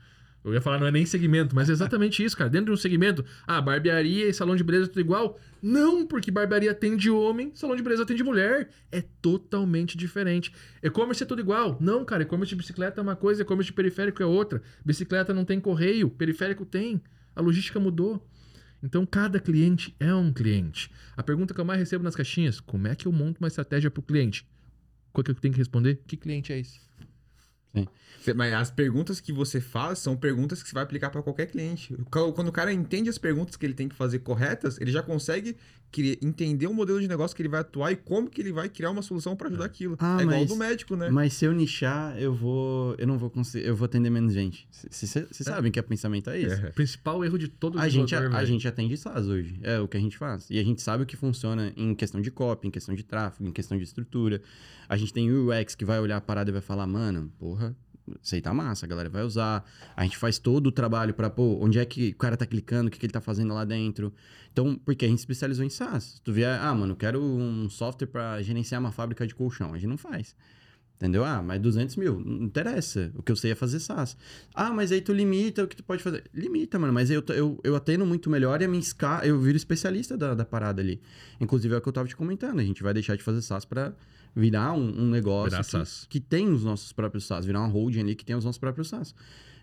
Eu 0.45 0.53
ia 0.53 0.61
falar, 0.61 0.79
não 0.81 0.87
é 0.87 0.91
nem 0.91 1.07
segmento, 1.07 1.55
mas 1.55 1.69
é 1.71 1.73
exatamente 1.73 2.23
isso, 2.25 2.37
cara. 2.37 2.51
Dentro 2.51 2.67
de 2.67 2.73
um 2.73 2.77
segmento, 2.77 3.25
ah, 3.47 3.61
barbearia 3.61 4.29
e 4.29 4.35
salão 4.35 4.57
de 4.57 4.65
beleza 4.65 4.89
tudo 4.89 5.01
igual. 5.01 5.39
Não, 5.63 6.05
porque 6.05 6.33
barbearia 6.33 6.73
atende 6.73 7.09
homem, 7.11 7.53
salão 7.55 7.77
de 7.77 7.83
beleza 7.83 8.03
atende 8.03 8.25
mulher. 8.25 8.69
É 8.91 9.03
totalmente 9.21 9.97
diferente. 9.97 10.53
E-commerce 10.83 11.23
é 11.23 11.27
tudo 11.27 11.41
igual. 11.41 11.79
Não, 11.81 12.05
cara, 12.05 12.25
e-commerce 12.25 12.51
de 12.51 12.57
bicicleta 12.57 13.01
é 13.01 13.03
uma 13.03 13.15
coisa, 13.15 13.43
e-commerce 13.43 13.69
de 13.69 13.73
periférico 13.73 14.21
é 14.21 14.27
outra. 14.27 14.61
Bicicleta 14.85 15.33
não 15.33 15.45
tem 15.45 15.61
correio, 15.61 16.11
periférico 16.11 16.65
tem. 16.65 17.01
A 17.37 17.41
logística 17.41 17.79
mudou. 17.79 18.27
Então, 18.83 19.07
cada 19.07 19.39
cliente 19.39 19.95
é 20.01 20.13
um 20.13 20.33
cliente. 20.33 20.91
A 21.17 21.23
pergunta 21.23 21.55
que 21.55 21.61
eu 21.61 21.65
mais 21.65 21.79
recebo 21.79 22.03
nas 22.03 22.17
caixinhas, 22.17 22.59
como 22.59 22.89
é 22.89 22.97
que 22.97 23.07
eu 23.07 23.13
monto 23.13 23.41
uma 23.41 23.47
estratégia 23.47 23.91
para 23.93 24.01
o 24.01 24.03
cliente? 24.03 24.45
Qual 25.13 25.23
que 25.23 25.31
eu 25.31 25.35
tenho 25.37 25.55
que 25.55 25.59
responder? 25.59 26.03
Que 26.05 26.17
cliente 26.17 26.53
é 26.53 26.59
esse? 26.59 26.81
Cê- 28.23 28.35
Mas 28.35 28.53
as 28.53 28.71
perguntas 28.71 29.21
que 29.21 29.33
você 29.33 29.61
faz 29.61 29.99
são 29.99 30.17
perguntas 30.17 30.63
que 30.63 30.69
você 30.69 30.75
vai 30.75 30.85
aplicar 30.85 31.11
para 31.11 31.23
qualquer 31.23 31.47
cliente. 31.47 31.97
Quando 32.11 32.49
o 32.49 32.53
cara 32.53 32.73
entende 32.73 33.09
as 33.11 33.19
perguntas 33.19 33.57
que 33.57 33.67
ele 33.67 33.75
tem 33.75 33.89
que 33.89 33.95
fazer 33.97 34.21
corretas, 34.21 34.81
ele 34.81 34.93
já 34.93 35.03
consegue 35.03 35.57
entender 36.23 36.67
o 36.67 36.73
modelo 36.73 36.99
de 37.01 37.07
negócio 37.07 37.37
que 37.37 37.43
ele 37.43 37.51
vai 37.51 37.61
atuar 37.61 37.93
e 37.93 37.97
como 37.97 38.31
que 38.31 38.41
ele 38.41 38.51
vai 38.51 38.67
criar 38.69 38.91
uma 38.91 39.03
solução 39.03 39.37
para 39.37 39.49
ajudar 39.49 39.67
aquilo. 39.67 39.97
Ah, 39.99 40.17
é 40.21 40.23
igual 40.23 40.39
mas- 40.41 40.49
do 40.49 40.57
médico, 40.57 40.97
né? 40.97 41.11
Mas 41.11 41.35
se 41.35 41.45
eu 41.45 41.53
nichar, 41.53 42.17
eu 42.19 42.35
vou. 42.35 42.95
Eu 42.97 43.07
não 43.07 43.19
vou 43.19 43.29
conseguir. 43.29 43.67
Eu 43.67 43.77
vou 43.77 43.85
atender 43.85 44.09
menos 44.09 44.33
gente. 44.33 44.67
Vocês 44.71 45.29
sabem 45.43 45.71
que 45.71 45.79
o 45.79 45.83
pensamento 45.83 46.31
é 46.31 46.39
isso. 46.41 46.55
É. 46.65 46.71
Principal 46.71 47.23
erro 47.25 47.39
de 47.39 47.49
todo 47.49 47.79
A 47.79 47.89
gente, 47.91 48.15
a, 48.15 48.21
velho. 48.27 48.47
gente 48.47 48.67
atende 48.67 48.97
SaaS 48.97 49.27
hoje. 49.27 49.59
É 49.63 49.79
o 49.81 49.89
que 49.89 49.97
a 49.99 50.01
gente 50.01 50.17
faz. 50.17 50.47
E 50.49 50.59
a 50.59 50.65
gente 50.65 50.81
sabe 50.81 51.03
o 51.03 51.07
que 51.07 51.17
funciona 51.17 51.73
em 51.77 51.95
questão 51.95 52.23
de 52.23 52.31
copy, 52.31 52.69
em 52.69 52.71
questão 52.71 52.95
de 52.95 53.03
tráfego, 53.03 53.47
em 53.49 53.53
questão 53.53 53.77
de 53.77 53.85
estrutura. 53.85 54.41
A 54.89 54.97
gente 54.97 55.13
tem 55.13 55.31
o 55.31 55.51
UX 55.51 55.75
que 55.75 55.85
vai 55.85 56.01
olhar 56.01 56.17
a 56.17 56.21
parada 56.21 56.51
e 56.51 56.53
vai 56.53 56.63
falar, 56.63 56.87
mano, 56.87 57.31
porra, 57.39 57.62
isso 58.21 58.35
aí 58.35 58.41
tá 58.41 58.53
massa, 58.53 58.87
a 58.87 58.89
galera 58.89 59.09
vai 59.09 59.23
usar. 59.23 59.65
A 59.97 60.03
gente 60.05 60.17
faz 60.17 60.39
todo 60.39 60.67
o 60.69 60.73
trabalho 60.73 61.15
pra, 61.15 61.31
pô, 61.31 61.59
onde 61.61 61.79
é 61.79 61.85
que 61.85 62.11
o 62.11 62.17
cara 62.17 62.37
tá 62.37 62.47
clicando, 62.47 62.89
o 62.89 62.91
que, 62.91 62.99
que 62.99 63.07
ele 63.07 63.13
tá 63.13 63.21
fazendo 63.21 63.55
lá 63.55 63.65
dentro. 63.65 64.13
Então, 64.53 64.79
porque 64.85 65.05
a 65.05 65.09
gente 65.09 65.21
especializou 65.21 65.65
em 65.65 65.71
SaaS. 65.71 66.05
Se 66.05 66.23
tu 66.23 66.33
vier, 66.33 66.61
ah, 66.61 66.75
mano, 66.75 66.93
eu 66.93 66.97
quero 66.97 67.23
um 67.23 67.69
software 67.69 68.07
pra 68.07 68.43
gerenciar 68.43 68.81
uma 68.81 68.93
fábrica 68.93 69.27
de 69.27 69.35
colchão. 69.35 69.73
A 69.73 69.79
gente 69.79 69.89
não 69.89 69.97
faz. 69.97 70.35
Entendeu? 70.97 71.25
Ah, 71.25 71.43
mas 71.43 71.61
200 71.61 71.97
mil. 71.97 72.21
Não 72.21 72.45
interessa. 72.45 73.11
O 73.17 73.23
que 73.25 73.33
eu 73.33 73.35
sei 73.35 73.51
é 73.51 73.55
fazer 73.57 73.81
SaaS. 73.81 74.17
Ah, 74.55 74.71
mas 74.71 74.93
aí 74.93 75.01
tu 75.01 75.13
limita 75.13 75.65
o 75.65 75.67
que 75.67 75.75
tu 75.75 75.83
pode 75.83 76.01
fazer. 76.01 76.23
Limita, 76.33 76.79
mano. 76.79 76.93
Mas 76.93 77.11
eu, 77.11 77.25
eu, 77.31 77.59
eu 77.65 77.75
atendo 77.75 78.07
muito 78.07 78.31
melhor 78.31 78.63
e 78.63 78.65
a 78.65 78.69
minha 78.69 78.81
escala... 78.81 79.27
Eu 79.27 79.41
viro 79.41 79.57
especialista 79.57 80.17
da, 80.17 80.33
da 80.33 80.45
parada 80.45 80.81
ali. 80.81 81.01
Inclusive 81.41 81.75
é 81.75 81.79
o 81.79 81.81
que 81.81 81.89
eu 81.89 81.93
tava 81.93 82.07
te 82.07 82.15
comentando. 82.15 82.61
A 82.61 82.63
gente 82.63 82.85
vai 82.85 82.95
deixar 82.95 83.17
de 83.17 83.23
fazer 83.25 83.43
SaaS 83.43 83.65
pra 83.65 83.93
virar 84.35 84.73
um, 84.73 85.03
um 85.03 85.11
negócio 85.11 85.51
Virar 85.51 85.85
que, 86.09 86.09
que 86.09 86.21
tem 86.21 86.49
os 86.49 86.65
nossos 86.65 86.93
próprios 86.93 87.27
SaaS. 87.27 87.45
Virar 87.45 87.61
uma 87.61 87.69
holding 87.69 88.01
ali 88.01 88.15
que 88.15 88.25
tem 88.25 88.37
os 88.37 88.45
nossos 88.45 88.59
próprios 88.59 88.89
SaaS. 88.89 89.15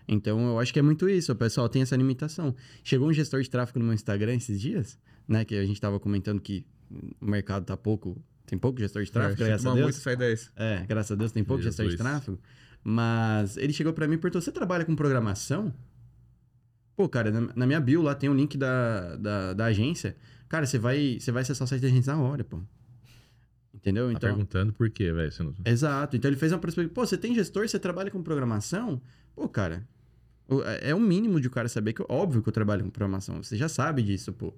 Então, 0.08 0.40
eu 0.48 0.58
acho 0.58 0.72
que 0.72 0.78
é 0.78 0.82
muito 0.82 1.08
isso. 1.08 1.30
O 1.32 1.36
pessoal 1.36 1.68
tem 1.68 1.82
essa 1.82 1.96
limitação. 1.96 2.54
Chegou 2.82 3.08
um 3.08 3.12
gestor 3.12 3.42
de 3.42 3.50
tráfego 3.50 3.78
no 3.78 3.84
meu 3.84 3.94
Instagram 3.94 4.34
esses 4.34 4.60
dias, 4.60 4.98
né? 5.28 5.44
Que 5.44 5.54
a 5.54 5.64
gente 5.64 5.80
tava 5.80 6.00
comentando 6.00 6.40
que 6.40 6.64
o 7.20 7.26
mercado 7.26 7.64
tá 7.64 7.76
pouco... 7.76 8.20
Tem 8.46 8.58
pouco 8.58 8.80
gestor 8.80 9.04
de 9.04 9.12
tráfego, 9.12 9.42
É, 9.44 9.46
graças 9.46 9.66
a 9.66 9.74
Deus. 9.74 9.84
muito. 9.84 10.00
É, 10.56 10.84
graças 10.88 11.12
a 11.12 11.14
Deus 11.14 11.30
tem 11.30 11.44
pouco 11.44 11.62
gestor 11.62 11.84
de 11.86 11.92
Jesus. 11.92 12.08
tráfego. 12.08 12.40
Mas 12.82 13.56
ele 13.56 13.72
chegou 13.72 13.92
pra 13.92 14.08
mim 14.08 14.14
e 14.14 14.18
perguntou: 14.18 14.40
você 14.40 14.50
trabalha 14.50 14.84
com 14.84 14.96
programação? 14.96 15.72
Pô, 16.96 17.08
cara, 17.08 17.30
na, 17.30 17.52
na 17.54 17.66
minha 17.66 17.80
bio 17.80 18.02
lá 18.02 18.14
tem 18.14 18.28
um 18.28 18.34
link 18.34 18.58
da, 18.58 19.16
da, 19.16 19.52
da 19.54 19.64
agência. 19.66 20.16
Cara, 20.48 20.66
você 20.66 20.78
vai, 20.78 21.18
você 21.20 21.30
vai 21.30 21.42
acessar 21.42 21.64
o 21.64 21.68
site 21.68 21.80
da 21.82 21.88
agência 21.88 22.12
na 22.12 22.20
hora, 22.20 22.42
pô. 22.42 22.60
Entendeu? 23.80 24.06
Tá 24.06 24.12
Então. 24.12 24.28
perguntando 24.30 24.72
por 24.72 24.90
quê, 24.90 25.10
velho? 25.12 25.32
Você 25.32 25.42
não... 25.42 25.54
Exato. 25.64 26.16
Então 26.16 26.28
ele 26.30 26.36
fez 26.38 26.52
uma 26.52 26.58
perspectiva. 26.58 26.94
Pô, 26.94 27.06
você 27.06 27.16
tem 27.16 27.34
gestor, 27.34 27.66
você 27.68 27.78
trabalha 27.78 28.10
com 28.10 28.22
programação? 28.22 29.00
Pô, 29.34 29.48
cara. 29.48 29.86
o- 30.48 30.62
É 30.62 30.90
é 30.90 30.94
o 30.94 31.00
mínimo 31.00 31.40
de 31.40 31.46
o 31.46 31.50
cara 31.50 31.68
saber 31.68 31.92
que. 31.94 32.04
Óbvio 32.08 32.42
que 32.42 32.48
eu 32.48 32.52
trabalho 32.52 32.82
com 32.84 32.90
programação. 32.90 33.42
Você 33.42 33.56
já 33.56 33.68
sabe 33.68 34.02
disso, 34.02 34.32
pô. 34.32 34.52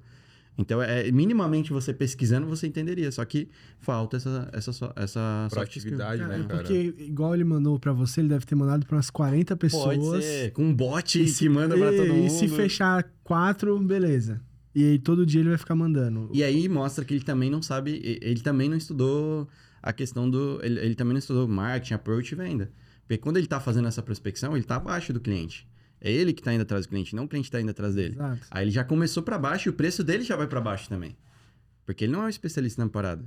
Então, 0.59 0.83
é, 0.83 1.11
minimamente 1.11 1.73
você 1.73 1.95
pesquisando, 1.95 2.47
você 2.47 2.67
entenderia. 2.67 3.11
Só 3.13 3.25
que 3.25 3.49
falta 3.79 4.19
essa, 4.19 4.51
essa, 4.53 4.71
essa 4.97 5.49
soft 5.51 5.77
skill. 5.77 5.97
Proatividade, 5.97 6.21
Cara, 6.23 6.37
né, 6.39 6.45
é 6.45 6.47
cara? 6.47 6.59
porque, 6.63 6.95
igual 7.05 7.35
ele 7.35 7.45
mandou 7.45 7.79
pra 7.79 7.93
você, 7.93 8.21
ele 8.21 8.29
deve 8.29 8.45
ter 8.45 8.55
mandado 8.55 8.85
pra 8.85 8.97
umas 8.97 9.09
40 9.09 9.57
pessoas. 9.57 9.97
Pode 9.97 10.25
ser. 10.25 10.53
Com 10.53 10.65
um 10.65 10.75
bot 10.75 11.19
E 11.21 11.25
que 11.25 11.31
se- 11.31 11.49
manda 11.49 11.75
pra 11.77 11.91
todo 11.93 12.13
mundo. 12.13 12.27
E 12.27 12.31
se 12.31 12.49
fechar 12.49 13.03
quatro, 13.25 13.79
beleza. 13.79 14.41
E 14.75 14.85
aí 14.85 14.99
todo 14.99 15.27
dia 15.27 15.41
ele 15.41 15.51
vai 15.51 15.59
ficar 15.59 15.75
mandando. 15.75 16.31
E 16.33 16.43
aí 16.43 16.69
mostra 16.69 17.05
que 17.05 17.15
ele 17.15 17.25
também 17.25 17.51
não 17.51 17.61
sabe, 17.61 18.01
ele 18.23 18.41
também 18.41 18.69
não 18.69 18.77
estudou 18.77 19.49
a 19.83 19.93
questão 19.93 20.29
do. 20.29 20.61
Ele, 20.63 20.81
ele 20.81 20.95
também 20.95 21.13
não 21.13 21.19
estudou 21.19 21.47
marketing, 21.47 21.95
approach 21.95 22.33
e 22.33 22.35
venda. 22.35 22.73
Porque 23.03 23.19
quando 23.19 23.37
ele 23.37 23.47
tá 23.47 23.61
fazendo 23.61 23.89
essa 23.89 24.03
prospecção, 24.03 24.57
ele 24.57 24.65
tá 24.65 24.77
abaixo 24.77 25.13
do 25.13 25.21
cliente. 25.21 25.69
É 26.01 26.11
ele 26.11 26.33
que 26.33 26.43
tá 26.43 26.53
indo 26.53 26.63
atrás 26.63 26.87
do 26.87 26.89
cliente, 26.89 27.15
não 27.15 27.25
o 27.25 27.29
cliente 27.29 27.51
tá 27.51 27.61
indo 27.61 27.71
atrás 27.71 27.95
dele. 27.95 28.15
Exato. 28.15 28.41
Aí 28.51 28.65
ele 28.65 28.71
já 28.71 28.83
começou 28.83 29.23
pra 29.23 29.39
baixo 29.39 29.69
e 29.69 29.71
o 29.71 29.73
preço 29.73 30.03
dele 30.03 30.25
já 30.25 30.35
vai 30.35 30.47
pra 30.47 30.61
baixo 30.61 30.89
também. 30.89 31.17
Porque 31.85 32.05
ele 32.05 32.13
não 32.13 32.23
é 32.23 32.27
um 32.27 32.29
especialista 32.29 32.83
na 32.83 32.91
parada. 32.91 33.25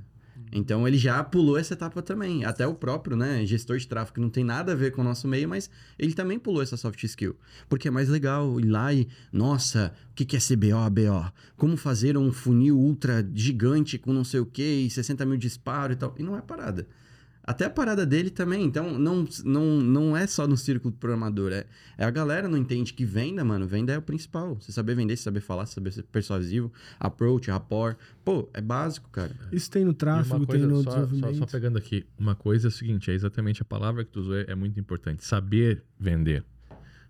Então 0.52 0.86
ele 0.86 0.96
já 0.96 1.22
pulou 1.22 1.58
essa 1.58 1.74
etapa 1.74 2.00
também. 2.02 2.44
Até 2.44 2.66
o 2.66 2.74
próprio, 2.74 3.16
né, 3.16 3.44
gestor 3.44 3.78
de 3.78 3.86
tráfego 3.86 4.20
não 4.20 4.30
tem 4.30 4.44
nada 4.44 4.72
a 4.72 4.74
ver 4.74 4.92
com 4.92 5.00
o 5.00 5.04
nosso 5.04 5.26
meio, 5.26 5.48
mas 5.48 5.68
ele 5.98 6.14
também 6.14 6.38
pulou 6.38 6.62
essa 6.62 6.76
soft 6.76 7.02
skill. 7.04 7.36
Porque 7.68 7.88
é 7.88 7.90
mais 7.90 8.08
legal 8.08 8.58
ir 8.60 8.66
lá 8.66 8.92
e, 8.92 9.08
nossa, 9.32 9.92
o 10.10 10.14
que 10.14 10.36
é 10.36 10.40
CBO, 10.40 10.78
ABO? 10.78 11.32
Como 11.56 11.76
fazer 11.76 12.16
um 12.16 12.32
funil 12.32 12.78
ultra 12.78 13.28
gigante 13.34 13.98
com 13.98 14.12
não 14.12 14.24
sei 14.24 14.40
o 14.40 14.46
que 14.46 14.62
e 14.62 14.90
60 14.90 15.26
mil 15.26 15.36
disparo 15.36 15.92
e 15.92 15.96
tal. 15.96 16.14
E 16.18 16.22
não 16.22 16.36
é 16.36 16.40
parada. 16.40 16.86
Até 17.46 17.64
a 17.64 17.70
parada 17.70 18.04
dele 18.04 18.28
também. 18.28 18.64
Então, 18.64 18.98
não, 18.98 19.24
não, 19.44 19.80
não 19.80 20.16
é 20.16 20.26
só 20.26 20.48
no 20.48 20.56
círculo 20.56 20.90
do 20.90 20.98
programador. 20.98 21.52
É, 21.52 21.64
é 21.96 22.04
a 22.04 22.10
galera 22.10 22.48
não 22.48 22.58
entende 22.58 22.92
que 22.92 23.04
venda, 23.04 23.44
mano. 23.44 23.68
Venda 23.68 23.92
é 23.92 23.98
o 23.98 24.02
principal. 24.02 24.56
Você 24.56 24.72
saber 24.72 24.96
vender, 24.96 25.16
você 25.16 25.22
saber 25.22 25.40
falar, 25.40 25.64
você 25.64 25.74
saber 25.74 25.92
ser 25.92 26.02
persuasivo, 26.02 26.72
approach, 26.98 27.48
rapport. 27.48 27.96
Pô, 28.24 28.48
é 28.52 28.60
básico, 28.60 29.08
cara. 29.10 29.30
Isso 29.52 29.70
tem 29.70 29.84
no 29.84 29.94
tráfego, 29.94 30.34
uma 30.34 30.38
tem 30.40 30.46
coisa, 30.46 30.66
no 30.66 30.82
só, 30.82 30.90
só, 30.90 31.04
desenvolvimento. 31.04 31.38
só 31.38 31.46
pegando 31.46 31.78
aqui, 31.78 32.04
uma 32.18 32.34
coisa 32.34 32.66
é 32.66 32.68
o 32.68 32.72
seguinte, 32.72 33.12
é 33.12 33.14
exatamente 33.14 33.62
a 33.62 33.64
palavra 33.64 34.04
que 34.04 34.10
tu 34.10 34.20
usou, 34.20 34.36
é, 34.36 34.46
é 34.48 34.54
muito 34.56 34.80
importante. 34.80 35.24
Saber 35.24 35.84
vender. 36.00 36.42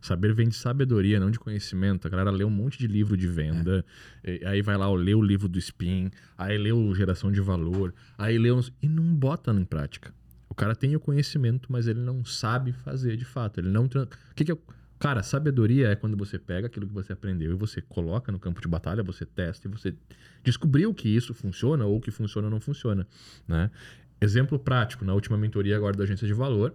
Saber 0.03 0.35
vem 0.35 0.49
de 0.51 0.55
sabedoria, 0.55 1.18
não 1.18 1.31
de 1.31 1.38
conhecimento. 1.38 2.07
A 2.07 2.11
galera 2.11 2.31
lê 2.31 2.44
um 2.44 2.51
monte 2.51 2.79
de 2.79 2.87
livro 2.87 3.16
de 3.16 3.27
venda, 3.27 3.85
e- 4.22 4.44
aí 4.44 4.61
vai 4.61 4.77
lá, 4.77 4.92
lê 4.92 5.14
o 5.14 5.22
livro 5.22 5.49
do 5.49 5.59
Spin, 5.59 6.11
aí 6.37 6.59
lê 6.59 6.70
o 6.72 6.94
Geração 6.94 7.33
de 7.33 7.40
Valor, 7.40 7.94
aí 8.18 8.38
lê 8.38 8.53
uns... 8.53 8.70
E 8.83 8.87
não 8.88 9.03
bota 9.03 9.51
em 9.51 9.64
prática. 9.64 10.14
Cara 10.57 10.75
tem 10.75 10.97
o 10.97 11.01
conhecimento, 11.01 11.71
mas 11.71 11.87
ele 11.87 12.01
não 12.01 12.25
sabe 12.25 12.73
fazer 12.73 13.16
de 13.16 13.25
fato. 13.25 13.61
Ele 13.61 13.69
não... 13.69 13.85
O 13.85 14.35
que, 14.35 14.45
que 14.45 14.53
é... 14.53 14.59
Cara, 14.99 15.23
sabedoria 15.23 15.88
é 15.88 15.95
quando 15.95 16.16
você 16.16 16.38
pega 16.38 16.69
aquilo 16.69 16.87
que 16.87 16.95
você 16.95 17.12
aprendeu 17.12 17.53
e 17.53 17.55
você 17.55 17.83
coloca 17.83 18.33
no 18.33 18.38
campo 18.38 18.62
de 18.62 18.66
batalha, 18.66 19.03
você 19.03 19.27
testa 19.27 19.69
e 19.69 19.71
você 19.71 19.95
descobriu 20.42 20.95
que 20.95 21.07
isso 21.07 21.35
funciona 21.35 21.85
ou 21.85 22.01
que 22.01 22.11
funciona 22.11 22.47
ou 22.47 22.51
não 22.51 22.61
funciona, 22.61 23.07
né? 23.47 23.71
Exemplo 24.19 24.59
prático, 24.59 25.05
na 25.05 25.12
última 25.12 25.37
mentoria 25.37 25.77
agora 25.77 25.95
da 25.95 26.05
agência 26.05 26.27
de 26.27 26.33
valor, 26.33 26.75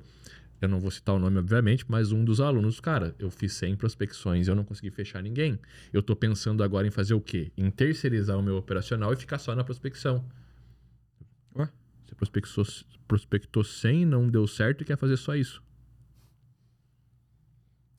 eu 0.61 0.69
não 0.69 0.79
vou 0.79 0.91
citar 0.91 1.15
o 1.15 1.19
nome, 1.19 1.39
obviamente, 1.39 1.83
mas 1.87 2.11
um 2.11 2.23
dos 2.23 2.39
alunos, 2.39 2.79
cara, 2.79 3.15
eu 3.17 3.31
fiz 3.31 3.53
100 3.53 3.75
prospecções 3.77 4.47
e 4.47 4.51
eu 4.51 4.55
não 4.55 4.63
consegui 4.63 4.91
fechar 4.91 5.23
ninguém. 5.23 5.57
Eu 5.91 6.03
tô 6.03 6.15
pensando 6.15 6.63
agora 6.63 6.85
em 6.85 6.91
fazer 6.91 7.15
o 7.15 7.19
quê? 7.19 7.51
Em 7.57 7.71
terceirizar 7.71 8.37
o 8.37 8.43
meu 8.43 8.57
operacional 8.57 9.11
e 9.11 9.15
ficar 9.15 9.39
só 9.39 9.55
na 9.55 9.63
prospecção. 9.63 10.23
Você 12.11 12.15
prospectou, 12.15 12.65
prospectou 13.07 13.63
100, 13.63 14.05
não 14.05 14.27
deu 14.27 14.45
certo 14.45 14.81
e 14.81 14.85
quer 14.85 14.97
fazer 14.97 15.15
só 15.15 15.33
isso. 15.33 15.63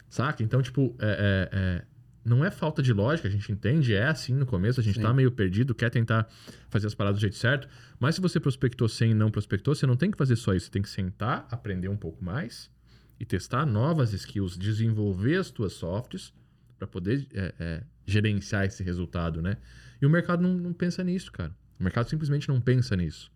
Saca? 0.08 0.42
Então, 0.42 0.60
tipo, 0.60 0.94
é, 0.98 1.48
é- 1.50 1.56
é- 1.58 1.84
não 2.24 2.44
é 2.44 2.50
falta 2.50 2.82
de 2.82 2.92
lógica, 2.92 3.26
a 3.26 3.30
gente 3.30 3.50
entende, 3.50 3.94
é 3.94 4.06
assim 4.06 4.34
no 4.34 4.44
começo, 4.46 4.78
a 4.78 4.82
gente 4.82 4.96
Sim. 4.96 5.02
tá 5.02 5.12
meio 5.12 5.32
perdido, 5.32 5.74
quer 5.74 5.90
tentar 5.90 6.28
fazer 6.68 6.86
as 6.86 6.94
paradas 6.94 7.18
do 7.18 7.20
jeito 7.20 7.34
certo, 7.36 7.66
mas 7.98 8.14
se 8.14 8.20
você 8.20 8.38
prospectou 8.38 8.88
100 8.88 9.10
e 9.10 9.14
não 9.14 9.30
prospectou, 9.30 9.74
você 9.74 9.86
não 9.86 9.96
tem 9.96 10.10
que 10.10 10.18
fazer 10.18 10.36
só 10.36 10.54
isso, 10.54 10.66
você 10.66 10.72
tem 10.72 10.82
que 10.82 10.90
sentar, 10.90 11.48
aprender 11.50 11.88
um 11.88 11.96
pouco 11.96 12.22
mais 12.22 12.70
e 13.18 13.24
testar 13.24 13.64
novas 13.66 14.12
skills, 14.12 14.56
desenvolver 14.56 15.36
as 15.36 15.50
tuas 15.50 15.72
softs 15.72 16.32
para 16.78 16.86
poder 16.86 17.26
é, 17.32 17.54
é, 17.58 17.82
gerenciar 18.06 18.66
esse 18.66 18.82
resultado, 18.84 19.40
né? 19.40 19.56
E 20.00 20.06
o 20.06 20.10
mercado 20.10 20.42
não, 20.42 20.54
não 20.54 20.72
pensa 20.72 21.02
nisso, 21.02 21.32
cara. 21.32 21.52
O 21.80 21.82
mercado 21.82 22.08
simplesmente 22.08 22.48
não 22.48 22.60
pensa 22.60 22.94
nisso, 22.94 23.32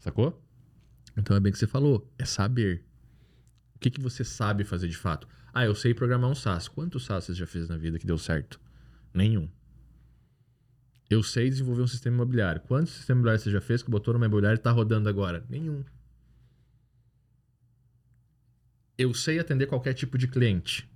sacou? 0.00 0.42
Então 1.16 1.36
é 1.36 1.40
bem 1.40 1.52
que 1.52 1.58
você 1.58 1.66
falou, 1.66 2.12
é 2.18 2.24
saber. 2.24 2.84
O 3.76 3.78
que, 3.78 3.90
que 3.90 4.00
você 4.00 4.24
sabe 4.24 4.64
fazer 4.64 4.88
de 4.88 4.96
fato? 4.96 5.28
Ah, 5.52 5.64
eu 5.64 5.74
sei 5.74 5.94
programar 5.94 6.30
um 6.30 6.34
SaaS. 6.34 6.68
Quantos 6.68 7.04
SaaS 7.04 7.24
você 7.24 7.34
já 7.34 7.46
fez 7.46 7.68
na 7.68 7.76
vida 7.76 7.98
que 7.98 8.06
deu 8.06 8.18
certo? 8.18 8.60
Nenhum. 9.14 9.48
Eu 11.08 11.22
sei 11.22 11.48
desenvolver 11.48 11.82
um 11.82 11.86
sistema 11.86 12.16
imobiliário. 12.16 12.60
Quantos 12.62 12.92
sistemas 12.92 13.18
imobiliários 13.18 13.42
você 13.42 13.50
já 13.50 13.60
fez 13.60 13.82
que 13.82 13.90
botou 13.90 14.14
numa 14.14 14.26
imobiliária 14.26 14.56
e 14.56 14.60
está 14.60 14.70
rodando 14.70 15.08
agora? 15.08 15.44
Nenhum. 15.48 15.84
Eu 18.96 19.12
sei 19.14 19.38
atender 19.38 19.66
qualquer 19.66 19.94
tipo 19.94 20.16
de 20.16 20.28
cliente. 20.28 20.88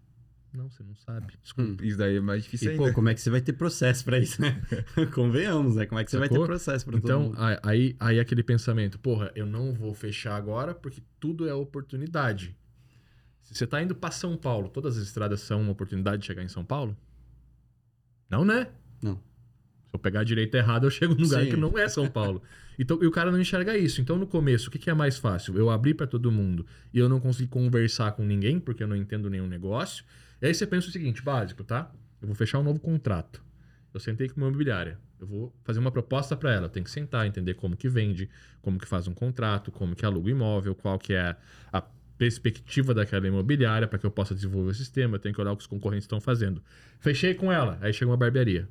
Não, 0.55 0.71
você 0.71 0.85
não 0.85 0.95
sabe. 0.95 1.35
Desculpa. 1.43 1.85
Isso 1.85 1.99
daí 1.99 2.17
é 2.17 2.21
mais 2.21 2.45
difícil 2.45 2.69
E, 2.69 2.71
ainda. 2.73 2.85
pô, 2.87 2.93
como 2.93 3.09
é 3.09 3.15
que 3.15 3.21
você 3.21 3.29
vai 3.29 3.41
ter 3.41 3.53
processo 3.55 4.05
pra 4.05 4.19
isso, 4.19 4.41
né? 4.41 4.63
Convenhamos, 5.13 5.75
né? 5.75 5.85
Como 5.85 5.99
é 6.01 6.05
que 6.05 6.11
você 6.13 6.17
vai 6.19 6.29
Sacou? 6.29 6.45
ter 6.45 6.49
processo 6.49 6.85
pra 6.85 6.93
todo 6.93 7.05
Então, 7.05 7.23
mundo? 7.25 7.37
a- 7.39 7.61
aí, 7.65 7.97
aí 7.99 8.21
aquele 8.21 8.43
pensamento, 8.45 8.97
porra, 8.99 9.33
eu 9.35 9.47
não 9.47 9.75
vou 9.75 9.93
fechar 9.95 10.37
agora 10.37 10.73
porque 10.73 11.03
tudo 11.19 11.49
é 11.49 11.53
oportunidade. 11.55 12.57
Se 13.43 13.53
você 13.55 13.67
tá 13.67 13.83
indo 13.83 13.95
pra 13.97 14.11
São 14.13 14.37
Paulo, 14.37 14.69
todas 14.69 14.97
as 14.97 15.03
estradas 15.03 15.41
são 15.41 15.61
uma 15.61 15.73
oportunidade 15.73 16.19
de 16.23 16.27
chegar 16.27 16.43
em 16.45 16.49
São 16.49 16.65
Paulo? 16.65 16.97
Não, 18.31 18.45
né? 18.45 18.69
Não. 19.03 19.17
Se 19.17 19.91
eu 19.95 19.99
pegar 19.99 20.21
a 20.21 20.25
direita 20.25 20.57
errada, 20.57 20.87
eu 20.87 20.91
chego 20.91 21.15
num 21.15 21.23
lugar 21.23 21.43
Sim. 21.45 21.51
que 21.51 21.57
não 21.57 21.77
é 21.79 21.89
São 21.89 22.09
Paulo. 22.09 22.43
Então, 22.77 22.99
e 23.01 23.07
o 23.07 23.11
cara 23.13 23.31
não 23.31 23.41
enxerga 23.41 23.79
isso. 23.79 24.01
Então, 24.01 24.19
no 24.19 24.27
começo, 24.27 24.67
o 24.69 24.71
que, 24.73 24.81
que 24.81 24.91
é 24.91 24.95
mais 24.95 25.17
fácil? 25.17 25.57
Eu 25.57 25.71
abrir 25.71 25.95
pra 25.95 26.09
todo 26.09 26.33
mundo 26.33 26.67
e 26.93 26.99
eu 26.99 27.09
não 27.09 27.21
consegui 27.21 27.49
conversar 27.49 28.11
com 28.17 28.25
ninguém 28.25 28.59
porque 28.59 28.83
eu 28.83 28.89
não 28.89 28.97
entendo 28.97 29.31
nenhum 29.31 29.47
negócio. 29.47 30.05
E 30.45 30.47
aí 30.47 30.53
você 30.55 30.67
pensa 30.67 30.89
o 30.89 30.91
seguinte, 30.91 31.23
básico, 31.23 31.65
tá? 31.65 31.91
Eu 32.21 32.29
vou 32.29 32.35
fechar 32.37 32.59
um 32.59 32.63
novo 32.63 32.79
contrato. 32.79 33.43
Eu 33.95 33.99
sentei 33.99 34.29
com 34.29 34.37
uma 34.37 34.49
imobiliária. 34.49 34.99
Eu 35.19 35.27
vou 35.27 35.55
fazer 35.65 35.79
uma 35.79 35.91
proposta 35.91 36.37
para 36.37 36.53
ela. 36.53 36.67
Eu 36.67 36.69
tenho 36.69 36.85
que 36.85 36.91
sentar, 36.91 37.27
entender 37.27 37.55
como 37.55 37.75
que 37.75 37.89
vende, 37.89 38.29
como 38.61 38.79
que 38.79 38.87
faz 38.87 39.09
um 39.09 39.15
contrato, 39.15 39.73
como 39.73 39.97
que 39.97 40.05
aluga 40.05 40.27
o 40.27 40.31
imóvel, 40.31 40.75
qual 40.75 40.99
que 40.99 41.15
é 41.15 41.35
a 41.73 41.83
perspectiva 42.19 42.93
daquela 42.93 43.27
imobiliária 43.27 43.89
para 43.89 43.99
que 43.99 44.05
eu 44.05 44.11
possa 44.11 44.35
desenvolver 44.35 44.73
o 44.73 44.75
sistema. 44.75 45.17
Eu 45.17 45.19
tenho 45.19 45.35
que 45.35 45.41
olhar 45.41 45.53
o 45.53 45.57
que 45.57 45.63
os 45.63 45.67
concorrentes 45.67 46.05
estão 46.05 46.21
fazendo. 46.21 46.63
Fechei 47.01 47.33
com 47.33 47.51
ela. 47.51 47.79
Aí 47.81 47.95
chega 47.95 48.11
uma 48.11 48.17
barbearia. 48.19 48.69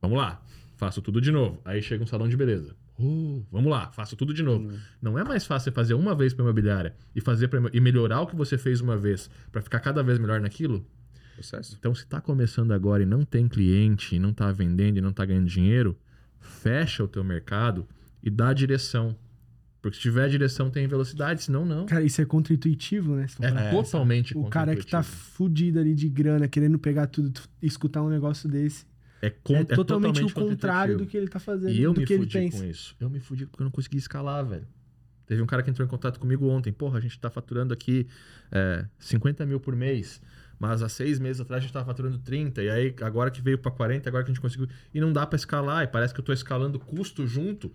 Vamos 0.00 0.18
lá. 0.18 0.40
Faço 0.76 1.02
tudo 1.02 1.20
de 1.20 1.32
novo. 1.32 1.60
Aí 1.64 1.82
chega 1.82 2.04
um 2.04 2.06
salão 2.06 2.28
de 2.28 2.36
beleza. 2.36 2.76
Uh, 2.98 3.44
vamos 3.50 3.70
lá, 3.70 3.90
faço 3.92 4.16
tudo 4.16 4.34
de 4.34 4.42
novo. 4.42 4.72
Não 5.00 5.18
é 5.18 5.22
mais 5.24 5.46
fácil 5.46 5.64
você 5.70 5.74
fazer 5.74 5.94
uma 5.94 6.14
vez 6.14 6.34
para 6.34 6.44
imobiliária 6.44 6.94
e 7.14 7.20
fazer 7.20 7.46
pra, 7.48 7.60
e 7.72 7.80
melhorar 7.80 8.20
o 8.22 8.26
que 8.26 8.34
você 8.34 8.58
fez 8.58 8.80
uma 8.80 8.96
vez 8.96 9.30
para 9.52 9.62
ficar 9.62 9.78
cada 9.80 10.02
vez 10.02 10.18
melhor 10.18 10.40
naquilo? 10.40 10.84
Processo. 11.34 11.76
Então, 11.78 11.94
se 11.94 12.02
está 12.02 12.20
começando 12.20 12.72
agora 12.72 13.04
e 13.04 13.06
não 13.06 13.24
tem 13.24 13.46
cliente, 13.46 14.16
e 14.16 14.18
não 14.18 14.30
está 14.30 14.50
vendendo 14.50 14.96
e 14.98 15.00
não 15.00 15.10
está 15.10 15.24
ganhando 15.24 15.46
dinheiro, 15.46 15.96
fecha 16.40 17.04
o 17.04 17.08
teu 17.08 17.22
mercado 17.22 17.86
e 18.22 18.28
dá 18.30 18.52
direção. 18.52 19.16
Porque 19.80 19.94
se 19.96 20.02
tiver 20.02 20.28
direção, 20.28 20.68
tem 20.68 20.88
velocidade, 20.88 21.40
senão 21.44 21.64
não. 21.64 21.86
Cara, 21.86 22.02
isso 22.02 22.20
é 22.20 22.24
contra-intuitivo, 22.24 23.14
né? 23.14 23.26
É 23.38 23.50
pra 23.52 23.70
totalmente 23.70 24.36
O 24.36 24.46
cara 24.46 24.74
que 24.74 24.84
tá 24.84 25.04
fudido 25.04 25.78
ali 25.78 25.94
de 25.94 26.08
grana, 26.08 26.48
querendo 26.48 26.76
pegar 26.80 27.06
tudo, 27.06 27.30
tu- 27.30 27.48
escutar 27.62 28.02
um 28.02 28.08
negócio 28.08 28.48
desse. 28.48 28.84
É, 29.20 29.30
con- 29.30 29.54
é, 29.56 29.60
é 29.60 29.64
totalmente, 29.64 30.22
o 30.22 30.32
contrário 30.32 30.96
do 30.98 31.06
que 31.06 31.16
ele 31.16 31.28
tá 31.28 31.38
fazendo, 31.40 31.70
E 31.72 31.82
eu 31.82 31.92
do 31.92 32.00
me 32.00 32.06
que 32.06 32.12
ele 32.12 32.22
fudi 32.22 32.50
com 32.50 32.64
isso. 32.64 32.96
Eu 33.00 33.10
me 33.10 33.20
fudi 33.20 33.46
porque 33.46 33.62
eu 33.62 33.64
não 33.64 33.70
consegui 33.70 33.96
escalar, 33.98 34.44
velho. 34.46 34.66
Teve 35.26 35.42
um 35.42 35.46
cara 35.46 35.62
que 35.62 35.68
entrou 35.68 35.84
em 35.84 35.90
contato 35.90 36.18
comigo 36.18 36.48
ontem. 36.48 36.72
Porra, 36.72 36.98
a 36.98 37.00
gente 37.00 37.18
tá 37.18 37.28
faturando 37.28 37.74
aqui 37.74 38.06
é, 38.50 38.86
50 38.98 39.44
mil 39.44 39.60
por 39.60 39.76
mês. 39.76 40.22
Mas 40.58 40.82
há 40.82 40.88
seis 40.88 41.18
meses 41.18 41.40
atrás 41.40 41.62
a 41.62 41.66
gente 41.66 41.72
tava 41.72 41.84
faturando 41.84 42.18
30. 42.18 42.62
E 42.62 42.70
aí, 42.70 42.94
agora 43.02 43.30
que 43.30 43.40
veio 43.42 43.58
pra 43.58 43.70
40, 43.70 44.08
agora 44.08 44.24
que 44.24 44.30
a 44.30 44.34
gente 44.34 44.40
conseguiu. 44.40 44.66
E 44.94 45.00
não 45.00 45.12
dá 45.12 45.26
pra 45.26 45.36
escalar. 45.36 45.84
E 45.84 45.86
parece 45.86 46.14
que 46.14 46.20
eu 46.20 46.24
tô 46.24 46.32
escalando 46.32 46.78
custo 46.78 47.26
junto. 47.26 47.66
Eu 47.68 47.72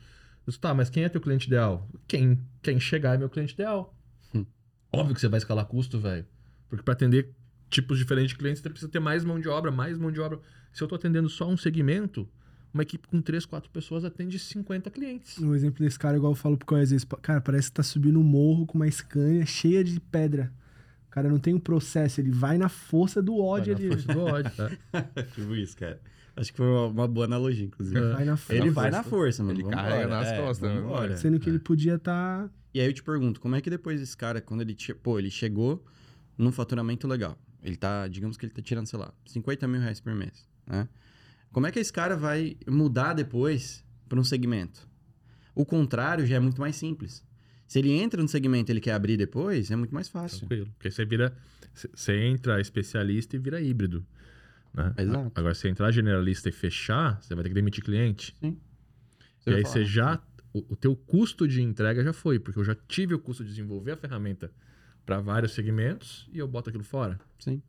disse, 0.48 0.60
tá, 0.60 0.74
mas 0.74 0.90
quem 0.90 1.04
é 1.04 1.10
teu 1.10 1.22
cliente 1.22 1.46
ideal? 1.48 1.88
Quem, 2.08 2.40
quem 2.62 2.80
chegar 2.80 3.14
é 3.14 3.18
meu 3.18 3.30
cliente 3.30 3.54
ideal. 3.54 3.96
Hum. 4.34 4.46
Óbvio 4.92 5.14
que 5.14 5.22
você 5.22 5.28
vai 5.28 5.38
escalar 5.38 5.66
custo, 5.66 6.00
velho. 6.00 6.26
Porque 6.68 6.84
pra 6.84 6.94
atender 6.94 7.30
tipos 7.74 7.98
diferentes 7.98 8.30
de 8.32 8.38
clientes, 8.38 8.62
você 8.62 8.70
precisa 8.70 8.92
ter 8.92 9.00
mais 9.00 9.24
mão 9.26 9.40
de 9.40 9.50
obra, 9.50 9.72
mais 9.72 9.98
mão 9.98 10.12
de 10.12 10.20
obra. 10.22 10.40
Se 10.72 10.84
eu 10.84 10.88
tô 10.88 10.96
atendendo 10.96 11.28
só 11.28 11.48
um 11.50 11.58
segmento, 11.58 12.28
uma 12.74 12.84
equipe 12.84 13.08
com 13.08 13.22
3, 13.22 13.46
4 13.46 13.70
pessoas 13.72 14.06
atende 14.06 14.38
50 14.38 14.90
clientes. 14.92 15.38
O 15.40 15.54
exemplo 15.56 15.84
desse 15.84 15.98
cara, 15.98 16.16
igual 16.18 16.32
eu 16.32 16.36
falo 16.36 16.56
pro 16.58 16.66
Cauê 16.68 16.82
às 16.82 16.92
vezes, 16.92 17.06
cara, 17.22 17.42
parece 17.42 17.70
que 17.70 17.74
tá 17.74 17.84
subindo 17.84 18.20
um 18.20 18.24
morro 18.24 18.66
com 18.66 18.78
uma 18.78 18.90
Scania 18.90 19.46
cheia 19.46 19.84
de 19.84 20.00
pedra. 20.00 20.52
O 21.08 21.12
cara 21.14 21.30
não 21.30 21.38
tem 21.40 21.54
um 21.54 21.60
processo, 21.60 22.22
ele 22.22 22.32
vai 22.32 22.58
na 22.58 22.70
força 22.70 23.22
do 23.22 23.38
ódio 23.38 23.76
Vai 23.76 23.86
ali. 23.86 23.90
na 23.90 23.96
força 24.02 24.14
do 24.14 24.20
ódio, 24.22 24.52
tá? 24.56 24.72
tipo 25.36 25.56
isso, 25.56 25.76
cara. 25.78 26.00
Acho 26.36 26.52
que 26.52 26.58
foi 26.58 26.66
uma, 26.66 26.88
uma 26.88 27.08
boa 27.08 27.28
analogia, 27.28 27.66
inclusive. 27.66 28.00
Vai 28.00 28.26
na 28.26 28.36
força. 28.36 28.56
Ele 28.60 28.70
vai 28.72 28.90
na 28.90 29.04
força, 29.04 29.44
mano. 29.44 29.56
Ele 29.56 29.64
Vambora. 29.64 29.84
carrega 29.84 30.08
nas 30.08 30.28
É, 30.30 30.42
costas, 30.42 30.72
né? 30.74 31.16
Sendo 31.18 31.40
que 31.40 31.48
ele 31.50 31.60
podia 31.60 32.00
tá. 32.00 32.50
E 32.74 32.80
aí 32.80 32.88
eu 32.88 32.94
te 32.94 33.04
pergunto, 33.04 33.40
como 33.40 33.56
é 33.56 33.62
que 33.62 33.70
depois 33.70 34.02
esse 34.02 34.18
cara, 34.18 34.42
quando 34.42 34.62
ele, 34.62 34.76
pô, 35.04 35.20
ele 35.20 35.30
chegou 35.30 35.86
num 36.36 36.52
faturamento 36.52 37.08
legal, 37.08 37.38
ele 37.64 37.78
tá, 37.78 38.08
digamos 38.08 38.38
que 38.38 38.46
ele 38.46 38.54
tá 38.54 38.62
tirando, 38.62 38.88
sei 38.88 39.00
lá, 39.00 39.14
50 39.26 39.68
mil 39.68 39.82
reais 39.82 40.00
por 40.00 40.14
mês, 40.14 40.48
né? 40.68 40.88
Como 41.52 41.68
é 41.68 41.72
que 41.72 41.80
esse 41.80 41.94
cara 41.94 42.18
vai 42.18 42.58
mudar 42.68 43.14
depois 43.14 43.86
para 44.10 44.20
um 44.20 44.24
segmento? 44.24 44.88
O 45.56 45.66
contrário 45.66 46.26
já 46.26 46.36
é 46.36 46.40
muito 46.40 46.60
mais 46.60 46.76
simples. 46.76 47.24
Se 47.68 47.80
ele 47.80 47.92
entra 47.92 48.22
no 48.22 48.28
segmento 48.28 48.72
e 48.72 48.74
ele 48.74 48.82
quer 48.82 48.94
abrir 48.94 49.18
depois, 49.18 49.70
é 49.72 49.76
muito 49.76 49.94
mais 49.94 50.10
fácil. 50.10 50.40
Tranquilo. 50.40 50.68
Porque 50.78 50.92
você 50.92 51.06
vira. 51.06 51.36
Você 51.74 52.18
entra 52.18 52.60
especialista 52.60 53.36
e 53.36 53.40
vira 53.40 53.62
híbrido. 53.62 54.06
Né? 54.74 54.94
Exato. 54.98 55.32
Agora, 55.36 55.54
se 55.54 55.68
entrar 55.68 55.92
generalista 55.92 56.50
e 56.50 56.52
fechar, 56.52 57.22
você 57.22 57.34
vai 57.34 57.44
ter 57.44 57.50
que 57.50 57.56
demitir 57.56 57.84
cliente. 57.84 58.36
Sim. 58.40 58.60
E 59.46 59.50
vai 59.50 59.56
aí 59.56 59.62
falar, 59.62 59.74
você 59.74 59.86
já. 59.86 60.22
O, 60.52 60.74
o 60.74 60.76
teu 60.76 60.96
custo 60.96 61.48
de 61.48 61.62
entrega 61.62 62.04
já 62.04 62.14
foi, 62.14 62.40
porque 62.40 62.60
eu 62.60 62.64
já 62.64 62.76
tive 62.88 63.14
o 63.14 63.20
custo 63.20 63.44
de 63.44 63.50
desenvolver 63.50 63.92
a 63.92 63.98
ferramenta 63.98 64.52
para 65.06 65.20
vários 65.20 65.54
segmentos 65.54 66.28
e 66.32 66.40
eu 66.40 66.48
boto 66.48 66.70
aquilo 66.70 66.84
fora. 66.84 67.20
Sim. 67.40 67.62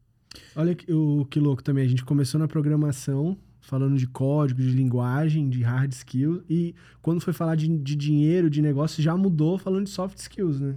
Olha 0.57 0.75
que- 0.75 0.93
o 0.93 1.25
que 1.27 1.39
louco 1.39 1.63
também. 1.63 1.85
A 1.85 1.89
gente 1.89 2.05
começou 2.05 2.39
na 2.41 2.49
programação, 2.49 3.39
falando 3.61 3.97
de 3.97 4.07
código, 4.07 4.61
de 4.61 4.71
linguagem, 4.71 5.49
de 5.49 5.63
hard 5.63 5.93
skills. 5.93 6.43
E 6.51 6.75
quando 7.01 7.21
foi 7.21 7.33
falar 7.33 7.55
de, 7.57 7.67
de 7.79 7.95
dinheiro, 7.97 8.51
de 8.51 8.61
negócio, 8.61 9.03
já 9.03 9.17
mudou 9.17 9.59
falando 9.59 9.85
de 9.85 9.91
soft 9.91 10.19
skills, 10.19 10.61
né? 10.61 10.77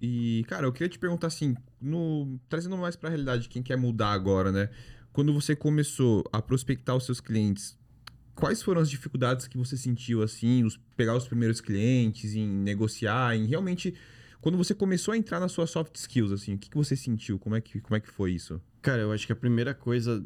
E, 0.00 0.44
cara, 0.48 0.66
eu 0.66 0.72
queria 0.72 0.88
te 0.88 0.98
perguntar 0.98 1.28
assim, 1.28 1.56
no- 1.80 2.38
trazendo 2.48 2.76
mais 2.76 2.94
pra 2.96 3.08
realidade, 3.08 3.48
quem 3.48 3.62
quer 3.62 3.76
mudar 3.76 4.12
agora, 4.12 4.52
né? 4.52 4.68
Quando 5.12 5.32
você 5.32 5.54
começou 5.56 6.24
a 6.32 6.42
prospectar 6.42 6.94
os 6.94 7.04
seus 7.06 7.20
clientes, 7.20 7.76
quais 8.34 8.62
foram 8.62 8.80
as 8.82 8.90
dificuldades 8.90 9.46
que 9.46 9.56
você 9.56 9.76
sentiu, 9.76 10.22
assim, 10.22 10.62
os, 10.64 10.76
pegar 10.96 11.16
os 11.16 11.26
primeiros 11.26 11.60
clientes, 11.60 12.34
em 12.34 12.46
negociar, 12.46 13.34
em 13.36 13.46
realmente. 13.46 13.94
Quando 14.44 14.58
você 14.58 14.74
começou 14.74 15.12
a 15.12 15.16
entrar 15.16 15.40
nas 15.40 15.52
suas 15.52 15.70
soft 15.70 15.96
skills, 15.96 16.30
assim, 16.30 16.52
o 16.52 16.58
que, 16.58 16.68
que 16.68 16.76
você 16.76 16.94
sentiu? 16.94 17.38
Como 17.38 17.56
é 17.56 17.62
que, 17.62 17.80
como 17.80 17.96
é 17.96 18.00
que 18.00 18.10
foi 18.10 18.32
isso? 18.32 18.60
Cara, 18.82 19.00
eu 19.00 19.10
acho 19.10 19.24
que 19.26 19.32
a 19.32 19.36
primeira 19.36 19.72
coisa 19.72 20.22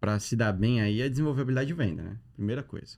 pra 0.00 0.20
se 0.20 0.36
dar 0.36 0.52
bem 0.52 0.80
aí 0.80 1.00
é 1.00 1.08
desenvolver 1.08 1.42
habilidade 1.42 1.66
de 1.66 1.74
venda, 1.74 2.00
né? 2.00 2.16
Primeira 2.36 2.62
coisa. 2.62 2.96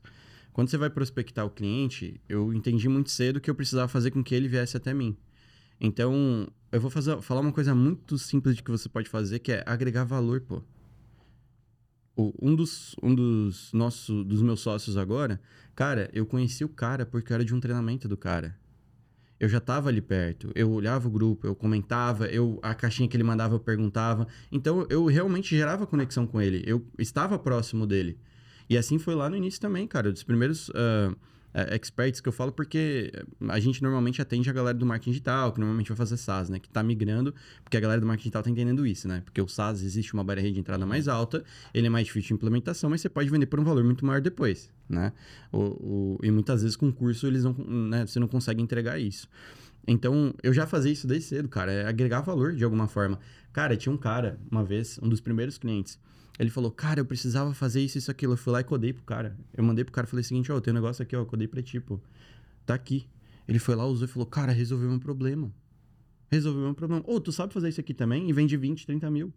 Quando 0.53 0.69
você 0.69 0.77
vai 0.77 0.91
prospectar 0.91 1.47
o 1.47 1.49
cliente, 1.49 2.21
eu 2.29 2.53
entendi 2.53 2.87
muito 2.87 3.11
cedo 3.11 3.41
que 3.41 3.49
eu 3.49 3.55
precisava 3.55 3.89
fazer 3.89 4.11
com 4.11 4.23
que 4.23 4.35
ele 4.35 4.47
viesse 4.47 4.77
até 4.77 4.93
mim. 4.93 5.17
Então, 5.81 6.47
eu 6.71 6.83
vou 6.83 6.91
fazer, 6.91 7.23
falar 7.23 7.41
uma 7.41 7.51
coisa 7.55 7.75
muito 7.75 8.19
simples 8.19 8.55
de 8.55 8.63
que 8.63 8.71
você 8.71 8.91
pode 8.91 9.09
fazer, 9.09 9.39
que 9.39 9.53
é 9.53 9.63
agregar 9.65 10.05
valor, 10.05 10.43
pô. 10.43 10.63
O- 12.15 12.35
um 12.43 12.55
dos, 12.55 12.95
um 13.03 13.15
dos, 13.15 13.73
nosso, 13.73 14.23
dos 14.23 14.43
meus 14.43 14.61
sócios 14.61 14.99
agora, 14.99 15.41
cara, 15.75 16.11
eu 16.13 16.27
conheci 16.27 16.63
o 16.63 16.69
cara 16.69 17.07
porque 17.07 17.33
era 17.33 17.43
de 17.43 17.55
um 17.55 17.59
treinamento 17.59 18.07
do 18.07 18.19
cara. 18.19 18.61
Eu 19.43 19.49
já 19.49 19.59
tava 19.59 19.89
ali 19.89 20.01
perto, 20.01 20.53
eu 20.55 20.71
olhava 20.71 21.09
o 21.09 21.11
grupo, 21.11 21.49
eu 21.49 21.53
comentava, 21.53 22.27
eu 22.27 22.61
a 22.63 22.77
caixinha 22.77 23.09
que 23.09 23.17
ele 23.17 23.25
mandava 23.25 23.57
eu 23.57 23.59
perguntava. 23.59 24.29
Então 24.53 24.87
eu 24.89 25.05
realmente 25.07 25.57
gerava 25.57 25.85
conexão 25.85 26.29
com 26.29 26.41
ele, 26.41 26.63
eu 26.65 26.87
estava 26.97 27.37
próximo 27.37 27.85
dele. 27.85 28.17
E 28.71 28.79
assim 28.79 29.01
foi 29.01 29.17
lá 29.17 29.29
no 29.29 29.35
início 29.35 29.61
também, 29.61 29.85
cara, 29.85 30.13
dos 30.13 30.23
primeiros 30.23 30.71
ah, 30.77 31.13
ah, 31.55 31.75
experts 31.75 32.21
que 32.21 32.29
eu 32.29 32.33
falo, 32.33 32.53
porque 32.53 33.13
a 33.49 33.59
gente 33.61 33.83
normalmente 33.83 34.21
atende 34.23 34.49
a 34.49 34.53
galera 34.53 34.77
do 34.77 34.87
marketing 34.87 35.11
digital, 35.11 35.53
que 35.53 35.61
normalmente 35.61 35.89
vai 35.89 35.97
fazer 35.97 36.17
SaaS, 36.17 36.49
né? 36.49 36.59
Que 36.59 36.69
tá 36.69 36.83
migrando, 36.83 37.35
porque 37.63 37.77
a 37.77 37.81
galera 37.81 38.01
do 38.01 38.07
marketing 38.07 38.25
digital 38.29 38.43
tá 38.43 38.51
entendendo 38.51 38.87
isso, 38.87 39.07
né? 39.09 39.23
Porque 39.25 39.41
o 39.41 39.49
SaaS 39.49 39.83
existe 39.83 40.15
uma 40.15 40.25
barreira 40.25 40.51
de 40.53 40.59
entrada 40.61 40.87
mais 40.87 41.09
alta, 41.09 41.45
ele 41.75 41.87
é 41.87 41.91
mais 41.91 42.07
difícil 42.07 42.29
de 42.29 42.35
implementação, 42.35 42.89
mas 42.91 43.01
você 43.01 43.09
pode 43.09 43.29
vender 43.29 43.47
por 43.47 43.61
um 43.61 43.65
valor 43.65 43.85
muito 43.85 44.05
maior 44.07 44.21
depois, 44.21 44.71
né? 44.89 45.13
O, 45.53 45.59
o- 45.59 46.19
e 46.23 46.31
muitas 46.31 46.63
vezes 46.63 46.77
com 46.77 46.91
curso 46.93 47.27
eles 47.27 47.45
não, 47.45 47.53
né? 47.55 48.07
Você 48.07 48.19
não 48.19 48.29
consegue 48.29 48.63
entregar 48.63 48.99
isso. 48.99 49.29
Então, 49.87 50.33
eu 50.43 50.53
já 50.53 50.67
fazia 50.67 50.93
isso 50.93 51.07
desde 51.07 51.27
cedo, 51.29 51.49
cara. 51.49 51.73
É 51.73 51.87
agregar 51.89 52.21
valor 52.21 52.53
de 52.55 52.63
alguma 52.63 52.87
forma. 52.87 53.19
Cara, 53.53 53.77
tinha 53.77 53.93
um 53.93 53.99
cara, 53.99 54.39
uma 54.51 54.63
vez, 54.63 54.99
um 55.03 55.09
dos 55.09 55.21
primeiros 55.21 55.59
clientes. 55.59 55.99
Ele 56.39 56.51
falou, 56.51 56.71
cara, 56.71 57.01
eu 57.01 57.05
precisava 57.05 57.53
fazer 57.55 57.81
isso, 57.81 57.99
isso, 57.99 58.11
aquilo. 58.11 58.33
Eu 58.33 58.37
fui 58.37 58.53
lá 58.53 58.61
e 58.61 58.65
codei 58.65 58.93
pro 58.93 59.03
cara. 59.05 59.37
Eu 59.55 59.63
mandei 59.63 59.85
pro 59.85 59.93
cara 59.93 60.07
e 60.07 60.11
falei 60.11 60.23
o 60.23 60.25
seguinte, 60.25 60.51
ó, 60.51 60.61
tem 60.61 60.73
um 60.73 60.75
negócio 60.75 61.03
aqui, 61.03 61.15
ó, 61.15 61.25
codei 61.25 61.47
pra 61.47 61.63
ti, 61.63 61.79
pô. 61.79 62.01
Tá 62.65 62.75
aqui. 62.75 63.07
Ele 63.47 63.59
foi 63.59 63.75
lá, 63.75 63.85
usou 63.85 64.07
e 64.07 64.09
falou, 64.09 64.27
cara, 64.27 64.53
resolveu 64.53 64.89
meu 64.89 65.01
problema. 65.01 65.53
Resolveu 66.31 66.63
meu 66.63 66.75
problema. 66.75 67.05
Ô, 67.07 67.21
tu 67.21 67.33
sabe 67.33 67.53
fazer 67.53 67.69
isso 67.69 67.81
aqui 67.81 67.93
também? 67.93 68.29
E 68.29 68.33
vende 68.33 68.57
20, 68.57 68.87
30 68.87 69.11
mil. 69.11 69.33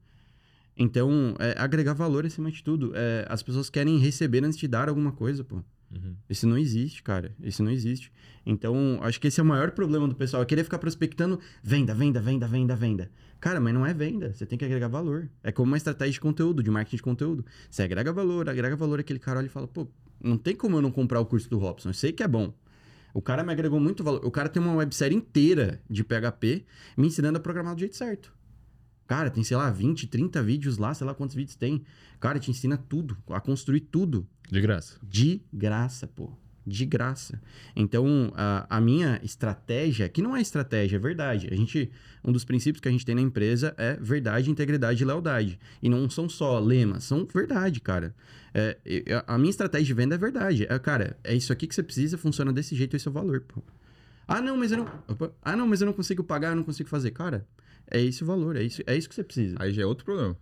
Então, 0.77 1.35
é, 1.39 1.55
agregar 1.57 1.93
valor 1.93 2.25
acima 2.25 2.51
de 2.51 2.63
tudo. 2.63 2.91
É, 2.95 3.25
as 3.29 3.43
pessoas 3.43 3.69
querem 3.69 3.97
receber 3.97 4.43
antes 4.43 4.57
de 4.57 4.67
dar 4.67 4.89
alguma 4.89 5.11
coisa, 5.11 5.43
pô. 5.43 5.61
Uhum. 5.95 6.15
Isso 6.29 6.45
não 6.45 6.57
existe, 6.57 7.01
cara. 7.01 7.33
Isso 7.41 7.63
não 7.63 7.71
existe. 7.71 8.11
Então, 8.45 8.99
acho 9.01 9.19
que 9.19 9.27
esse 9.27 9.39
é 9.39 9.43
o 9.43 9.45
maior 9.45 9.71
problema 9.71 10.07
do 10.07 10.15
pessoal. 10.15 10.43
É 10.43 10.45
querer 10.45 10.63
ficar 10.63 10.77
prospectando 10.77 11.39
venda, 11.63 11.93
venda, 11.93 12.21
venda, 12.21 12.47
venda, 12.47 12.75
venda. 12.75 13.11
Cara, 13.39 13.59
mas 13.59 13.73
não 13.73 13.85
é 13.85 13.93
venda. 13.93 14.33
Você 14.33 14.45
tem 14.45 14.57
que 14.57 14.65
agregar 14.65 14.87
valor. 14.87 15.29
É 15.43 15.51
como 15.51 15.71
uma 15.71 15.77
estratégia 15.77 16.13
de 16.13 16.19
conteúdo, 16.19 16.61
de 16.61 16.69
marketing 16.69 16.97
de 16.97 17.03
conteúdo. 17.03 17.45
Você 17.69 17.83
agrega 17.83 18.11
valor, 18.11 18.49
agrega 18.49 18.75
valor, 18.75 18.99
aquele 18.99 19.19
cara 19.19 19.39
olha 19.39 19.45
e 19.45 19.49
fala, 19.49 19.67
pô, 19.67 19.87
não 20.21 20.37
tem 20.37 20.55
como 20.55 20.77
eu 20.77 20.81
não 20.81 20.91
comprar 20.91 21.19
o 21.19 21.25
curso 21.25 21.49
do 21.49 21.57
Robson. 21.57 21.89
Eu 21.89 21.93
sei 21.93 22.11
que 22.11 22.23
é 22.23 22.27
bom. 22.27 22.53
O 23.13 23.21
cara 23.21 23.43
me 23.43 23.51
agregou 23.53 23.79
muito 23.79 24.03
valor. 24.03 24.25
O 24.25 24.31
cara 24.31 24.49
tem 24.49 24.61
uma 24.61 24.75
websérie 24.75 25.15
inteira 25.15 25.81
de 25.89 26.03
PHP 26.03 26.65
me 26.97 27.07
ensinando 27.07 27.37
a 27.37 27.41
programar 27.41 27.73
do 27.73 27.79
jeito 27.79 27.95
certo. 27.95 28.33
Cara, 29.08 29.30
tem, 29.30 29.43
sei 29.43 29.56
lá, 29.56 29.70
20, 29.70 30.08
30 30.08 30.41
vídeos 30.41 30.78
lá, 30.78 30.93
sei 30.93 31.06
lá 31.06 31.14
quantos 31.14 31.36
vídeos 31.36 31.56
tem. 31.56 31.84
Cara, 32.20 32.39
te 32.39 32.49
ensina 32.49 32.78
tudo, 32.78 33.18
a 33.30 33.39
construir 33.39 33.82
tudo. 33.82 34.28
De 34.49 34.60
graça. 34.60 34.97
De 35.03 35.41
graça, 35.53 36.08
pô. 36.08 36.32
De 36.66 36.84
graça. 36.86 37.39
Então, 37.76 38.34
a, 38.36 38.66
a 38.78 38.82
minha 38.82 39.20
estratégia, 39.24 40.10
que 40.10 40.22
não 40.24 40.36
é 40.36 40.41
estratégia, 40.41 40.95
é 40.95 40.99
verdade. 40.99 41.47
A 41.51 41.56
gente, 41.56 41.91
um 42.24 42.32
dos 42.32 42.43
princípios 42.43 42.82
que 42.82 42.88
a 42.88 42.91
gente 42.91 43.06
tem 43.06 43.14
na 43.14 43.22
empresa 43.22 43.76
é 43.78 43.95
verdade, 43.97 44.49
integridade 44.49 45.03
e 45.03 45.06
lealdade. 45.06 45.60
E 45.84 45.88
não 45.88 46.10
são 46.10 46.28
só 46.28 46.58
lemas, 46.58 47.03
são 47.03 47.28
verdade, 47.32 47.80
cara. 47.80 48.16
É, 48.51 48.78
a 49.28 49.38
minha 49.38 49.51
estratégia 49.51 49.86
de 49.86 49.93
venda 49.93 50.16
é 50.16 50.18
verdade. 50.18 50.66
É, 50.68 50.80
cara, 50.80 51.16
é 51.24 51.36
isso 51.36 51.53
aqui 51.53 51.68
que 51.68 51.76
você 51.76 51.84
precisa, 51.84 52.18
funciona 52.18 52.51
desse 52.51 52.76
jeito, 52.76 52.95
esse 52.95 53.08
é 53.08 53.12
o 53.12 53.14
valor, 53.14 53.41
pô. 53.41 53.62
Ah, 54.28 54.41
não, 54.41 54.58
mas 54.58 54.72
eu 54.72 54.80
não. 54.80 54.88
opa. 55.08 55.32
ah, 55.43 55.56
não, 55.56 55.68
mas 55.68 55.82
eu 55.82 55.86
não 55.86 55.93
consigo 55.93 56.24
pagar, 56.24 56.49
eu 56.49 56.56
não 56.56 56.64
consigo 56.64 56.89
fazer. 56.89 57.12
Cara, 57.12 57.45
é 57.89 58.01
esse 58.01 58.23
o 58.23 58.25
valor, 58.25 58.55
é 58.55 58.63
isso, 58.63 58.81
é 58.86 58.95
isso 58.97 59.07
que 59.09 59.15
você 59.15 59.23
precisa. 59.23 59.55
Aí 59.59 59.73
já 59.73 59.83
é 59.83 59.86
outro 59.86 60.05
problema. 60.05 60.38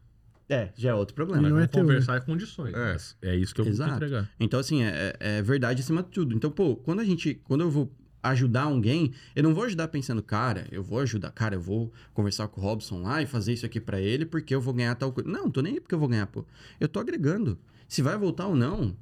É, 0.49 0.69
já 0.75 0.89
é 0.91 0.93
outro 0.93 1.15
problema. 1.15 1.47
E 1.47 1.49
não 1.49 1.57
é 1.57 1.61
vamos 1.61 1.71
teu, 1.71 1.81
conversar 1.81 2.17
em 2.17 2.25
condições. 2.25 2.73
É. 3.21 3.29
É 3.31 3.35
isso 3.35 3.55
que 3.55 3.61
eu 3.61 3.65
vou 3.65 3.73
Exato. 3.73 3.91
te 3.91 3.95
entregar. 3.95 4.29
Então, 4.39 4.59
assim, 4.59 4.83
é, 4.83 5.15
é 5.19 5.41
verdade 5.41 5.81
acima 5.81 6.03
de 6.03 6.09
tudo. 6.09 6.35
Então, 6.35 6.51
pô, 6.51 6.75
quando 6.75 6.99
a 6.99 7.05
gente. 7.05 7.35
Quando 7.45 7.61
eu 7.61 7.71
vou 7.71 7.91
ajudar 8.21 8.63
alguém, 8.63 9.13
eu 9.35 9.43
não 9.43 9.53
vou 9.53 9.63
ajudar 9.65 9.87
pensando, 9.89 10.23
cara, 10.23 10.65
eu 10.71 10.81
vou 10.81 10.99
ajudar, 10.99 11.29
cara, 11.31 11.55
eu 11.55 11.61
vou 11.61 11.91
conversar 12.13 12.47
com 12.47 12.61
o 12.61 12.63
Robson 12.63 13.01
lá 13.01 13.21
e 13.21 13.25
fazer 13.25 13.51
isso 13.51 13.65
aqui 13.65 13.81
pra 13.81 13.99
ele 13.99 14.25
porque 14.25 14.55
eu 14.55 14.61
vou 14.61 14.73
ganhar 14.73 14.95
tal 14.95 15.11
coisa. 15.11 15.29
Não, 15.29 15.49
tô 15.51 15.61
nem 15.61 15.73
aí 15.73 15.79
porque 15.81 15.93
eu 15.95 15.99
vou 15.99 16.07
ganhar, 16.07 16.27
pô. 16.27 16.45
Eu 16.79 16.87
tô 16.87 16.99
agregando. 16.99 17.57
Se 17.87 18.01
vai 18.01 18.17
voltar 18.17 18.47
ou 18.47 18.55
não, 18.55 18.95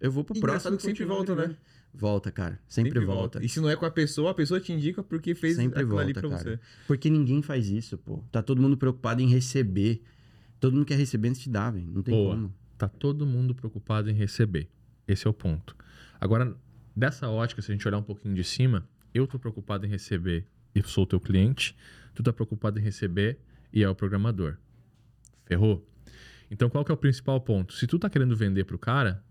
eu 0.00 0.10
vou 0.10 0.24
pro 0.24 0.36
E 0.36 0.40
próximo. 0.40 0.76
que 0.76 0.82
sempre 0.82 1.04
volta, 1.04 1.34
né? 1.34 1.54
Volta, 1.94 2.30
cara. 2.32 2.58
Sempre, 2.66 3.00
volta. 3.00 3.44
E 3.44 3.48
se 3.48 3.60
não 3.60 3.68
é 3.68 3.76
com 3.76 3.84
a 3.84 3.90
pessoa, 3.90 4.30
a 4.30 4.34
pessoa 4.34 4.58
te 4.58 4.72
indica 4.72 5.02
porque 5.02 5.34
fez 5.34 5.56
Sempre 5.56 5.82
aquilo 5.82 5.98
ali 5.98 6.12
volta, 6.12 6.28
pra 6.28 6.38
cara. 6.38 6.50
você. 6.56 6.60
Porque 6.86 7.10
ninguém 7.10 7.42
faz 7.42 7.68
isso, 7.68 7.98
pô. 7.98 8.24
Tá 8.32 8.42
todo 8.42 8.60
mundo 8.60 8.76
preocupado 8.76 9.20
em 9.20 9.28
receber. 9.28 10.02
Todo 10.58 10.74
mundo 10.74 10.86
quer 10.86 10.96
receber 10.96 11.28
antes 11.28 11.42
de 11.42 11.50
dar, 11.50 11.70
velho. 11.70 11.86
Não 11.90 12.02
tem 12.02 12.14
como. 12.14 12.54
Tá 12.78 12.88
todo 12.88 13.26
mundo 13.26 13.54
preocupado 13.54 14.10
em 14.10 14.14
receber. 14.14 14.68
Esse 15.06 15.26
é 15.26 15.30
o 15.30 15.34
ponto. 15.34 15.76
Agora, 16.18 16.56
dessa 16.96 17.28
ótica, 17.28 17.60
se 17.60 17.70
a 17.70 17.74
gente 17.74 17.86
olhar 17.86 17.98
um 17.98 18.02
pouquinho 18.02 18.34
de 18.34 18.44
cima, 18.44 18.88
eu 19.12 19.26
tô 19.26 19.38
preocupado 19.38 19.84
em 19.84 19.88
receber 19.88 20.46
e 20.74 20.82
sou 20.82 21.06
teu 21.06 21.20
cliente, 21.20 21.76
tu 22.14 22.22
tá 22.22 22.32
preocupado 22.32 22.78
em 22.78 22.82
receber 22.82 23.38
e 23.72 23.82
é 23.82 23.88
o 23.88 23.94
programador. 23.94 24.56
Ferrou? 25.44 25.86
Então, 26.50 26.70
qual 26.70 26.84
que 26.84 26.90
é 26.90 26.94
o 26.94 26.98
principal 26.98 27.40
ponto? 27.40 27.72
Se 27.74 27.86
tu 27.86 27.98
tá 27.98 28.08
querendo 28.08 28.36
vender 28.36 28.64
pro 28.64 28.78
cara, 28.78 29.22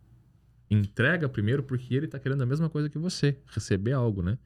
entrega 0.71 1.27
primeiro 1.27 1.61
porque 1.61 1.93
ele 1.93 2.07
tá 2.07 2.17
querendo 2.17 2.41
a 2.41 2.45
mesma 2.45 2.69
coisa 2.69 2.89
que 2.89 2.97
você, 2.97 3.37
receber 3.47 3.91
algo, 3.91 4.23
né? 4.23 4.37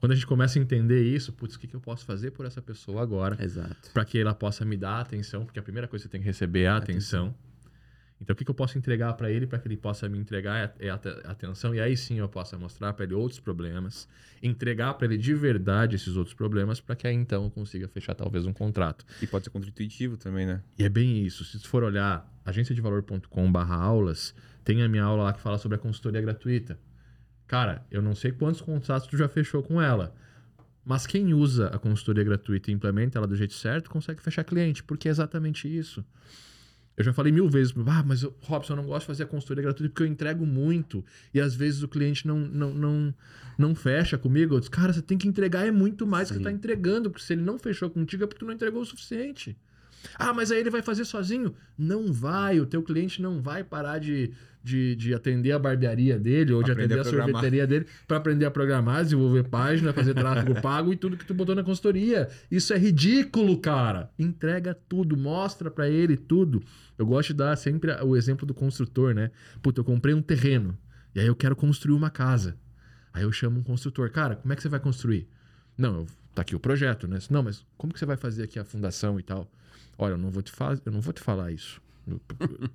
Quando 0.00 0.12
a 0.12 0.14
gente 0.14 0.26
começa 0.26 0.58
a 0.58 0.62
entender 0.62 1.02
isso, 1.02 1.30
putz, 1.32 1.54
o 1.54 1.60
que, 1.60 1.66
que 1.66 1.76
eu 1.76 1.80
posso 1.80 2.06
fazer 2.06 2.30
por 2.30 2.46
essa 2.46 2.62
pessoa 2.62 3.02
agora? 3.02 3.36
Exato. 3.42 3.90
para 3.92 4.04
que 4.04 4.18
ela 4.18 4.34
possa 4.34 4.64
me 4.64 4.76
dar 4.76 5.00
atenção, 5.00 5.44
porque 5.44 5.58
a 5.58 5.62
primeira 5.62 5.86
coisa 5.86 6.02
que 6.02 6.08
você 6.08 6.12
tem 6.12 6.20
que 6.22 6.26
receber 6.26 6.62
é 6.62 6.68
a 6.68 6.76
atenção. 6.78 7.34
Então, 8.20 8.34
o 8.34 8.36
que, 8.36 8.44
que 8.44 8.50
eu 8.50 8.54
posso 8.54 8.76
entregar 8.76 9.14
para 9.14 9.30
ele 9.30 9.46
para 9.46 9.58
que 9.58 9.66
ele 9.66 9.78
possa 9.78 10.06
me 10.08 10.18
entregar 10.18 10.56
é 10.56 10.64
a, 10.64 10.72
é 10.86 10.90
a 10.90 11.30
atenção 11.30 11.74
e 11.74 11.80
aí 11.80 11.96
sim 11.96 12.18
eu 12.18 12.28
possa 12.28 12.58
mostrar 12.58 12.92
para 12.92 13.06
ele 13.06 13.14
outros 13.14 13.40
problemas, 13.40 14.06
entregar 14.42 14.92
para 14.94 15.06
ele 15.06 15.16
de 15.16 15.34
verdade 15.34 15.96
esses 15.96 16.16
outros 16.16 16.34
problemas 16.34 16.80
para 16.80 16.94
que 16.94 17.06
aí 17.06 17.14
então 17.14 17.44
eu 17.44 17.50
consiga 17.50 17.88
fechar 17.88 18.14
talvez 18.14 18.44
um 18.44 18.52
contrato. 18.52 19.06
E 19.22 19.26
pode 19.26 19.44
ser 19.44 19.50
contra-intuitivo 19.50 20.18
também, 20.18 20.46
né? 20.46 20.62
E 20.78 20.84
é 20.84 20.88
bem 20.88 21.24
isso. 21.24 21.44
Se 21.44 21.58
for 21.66 21.82
olhar 21.82 22.30
agenciadevalor.com/aulas, 22.44 24.34
tem 24.64 24.82
a 24.82 24.88
minha 24.88 25.04
aula 25.04 25.24
lá 25.24 25.32
que 25.32 25.40
fala 25.40 25.58
sobre 25.58 25.76
a 25.76 25.78
consultoria 25.78 26.20
gratuita. 26.20 26.78
Cara, 27.46 27.84
eu 27.90 28.00
não 28.00 28.14
sei 28.14 28.32
quantos 28.32 28.60
contratos 28.60 29.08
tu 29.08 29.16
já 29.16 29.28
fechou 29.28 29.62
com 29.62 29.80
ela. 29.80 30.14
Mas 30.84 31.06
quem 31.06 31.34
usa 31.34 31.68
a 31.68 31.78
consultoria 31.78 32.24
gratuita 32.24 32.70
e 32.70 32.74
implementa 32.74 33.18
ela 33.18 33.26
do 33.26 33.36
jeito 33.36 33.54
certo, 33.54 33.90
consegue 33.90 34.22
fechar 34.22 34.44
cliente, 34.44 34.82
porque 34.82 35.08
é 35.08 35.10
exatamente 35.10 35.68
isso. 35.68 36.04
Eu 36.96 37.04
já 37.04 37.12
falei 37.12 37.32
mil 37.32 37.48
vezes, 37.48 37.72
ah, 37.86 38.02
mas 38.04 38.22
eu, 38.22 38.34
Robson, 38.42 38.74
eu 38.74 38.76
não 38.76 38.86
gosto 38.86 39.00
de 39.02 39.06
fazer 39.06 39.22
a 39.22 39.26
consultoria 39.26 39.62
gratuita 39.62 39.90
porque 39.90 40.02
eu 40.02 40.06
entrego 40.06 40.44
muito 40.44 41.04
e 41.32 41.40
às 41.40 41.54
vezes 41.54 41.82
o 41.82 41.88
cliente 41.88 42.26
não, 42.26 42.38
não, 42.38 42.74
não, 42.74 43.14
não 43.56 43.74
fecha 43.74 44.18
comigo. 44.18 44.54
Eu 44.54 44.60
disse, 44.60 44.70
cara, 44.70 44.92
você 44.92 45.00
tem 45.00 45.16
que 45.16 45.26
entregar 45.26 45.66
é 45.66 45.70
muito 45.70 46.06
mais 46.06 46.28
do 46.28 46.32
que 46.32 46.38
Sim. 46.38 46.42
você 46.42 46.48
está 46.50 46.56
entregando, 46.56 47.10
porque 47.10 47.24
se 47.24 47.32
ele 47.32 47.42
não 47.42 47.58
fechou 47.58 47.88
contigo 47.88 48.24
é 48.24 48.26
porque 48.26 48.40
tu 48.40 48.46
não 48.46 48.52
entregou 48.52 48.82
o 48.82 48.84
suficiente. 48.84 49.56
Ah, 50.14 50.32
mas 50.32 50.50
aí 50.50 50.60
ele 50.60 50.70
vai 50.70 50.82
fazer 50.82 51.04
sozinho? 51.04 51.54
Não 51.76 52.12
vai, 52.12 52.60
o 52.60 52.66
teu 52.66 52.82
cliente 52.82 53.20
não 53.20 53.40
vai 53.40 53.62
parar 53.64 53.98
de, 53.98 54.32
de, 54.62 54.94
de 54.96 55.14
atender 55.14 55.52
a 55.52 55.58
barbearia 55.58 56.18
dele 56.18 56.52
ou 56.52 56.62
de 56.62 56.70
Aprender 56.70 56.94
atender 56.94 57.00
a 57.00 57.10
programar. 57.10 57.28
sorveteria 57.28 57.66
dele 57.66 57.86
para 58.06 58.16
aprender 58.18 58.44
a 58.44 58.50
programar, 58.50 59.02
desenvolver 59.02 59.44
página, 59.44 59.92
fazer 59.92 60.14
tráfego 60.14 60.54
pago 60.60 60.92
e 60.92 60.96
tudo 60.96 61.16
que 61.16 61.24
tu 61.24 61.34
botou 61.34 61.54
na 61.54 61.64
consultoria. 61.64 62.28
Isso 62.50 62.72
é 62.72 62.78
ridículo, 62.78 63.58
cara. 63.58 64.10
Entrega 64.18 64.74
tudo, 64.88 65.16
mostra 65.16 65.70
para 65.70 65.88
ele 65.88 66.16
tudo. 66.16 66.62
Eu 66.98 67.06
gosto 67.06 67.28
de 67.28 67.34
dar 67.34 67.56
sempre 67.56 67.92
o 68.02 68.16
exemplo 68.16 68.46
do 68.46 68.52
construtor, 68.52 69.14
né? 69.14 69.30
Puta, 69.62 69.80
eu 69.80 69.84
comprei 69.84 70.14
um 70.14 70.22
terreno 70.22 70.76
e 71.14 71.20
aí 71.20 71.26
eu 71.26 71.34
quero 71.34 71.56
construir 71.56 71.94
uma 71.94 72.10
casa. 72.10 72.56
Aí 73.12 73.22
eu 73.22 73.32
chamo 73.32 73.58
um 73.58 73.62
construtor, 73.62 74.10
cara, 74.10 74.36
como 74.36 74.52
é 74.52 74.56
que 74.56 74.62
você 74.62 74.68
vai 74.68 74.78
construir? 74.78 75.26
Não, 75.76 76.00
eu, 76.00 76.06
tá 76.34 76.42
aqui 76.42 76.54
o 76.54 76.60
projeto, 76.60 77.08
né? 77.08 77.18
Não, 77.30 77.42
mas 77.42 77.64
como 77.76 77.92
que 77.92 77.98
você 77.98 78.06
vai 78.06 78.16
fazer 78.16 78.44
aqui 78.44 78.58
a 78.58 78.64
fundação 78.64 79.18
e 79.18 79.22
tal? 79.22 79.50
Olha, 79.98 80.12
eu 80.12 80.18
não 80.18 80.30
vou 80.30 80.42
te, 80.42 80.52
fa 80.52 80.78
eu 80.84 80.92
não 80.92 81.00
vou 81.00 81.12
te 81.12 81.20
falar 81.20 81.50
isso. 81.50 81.80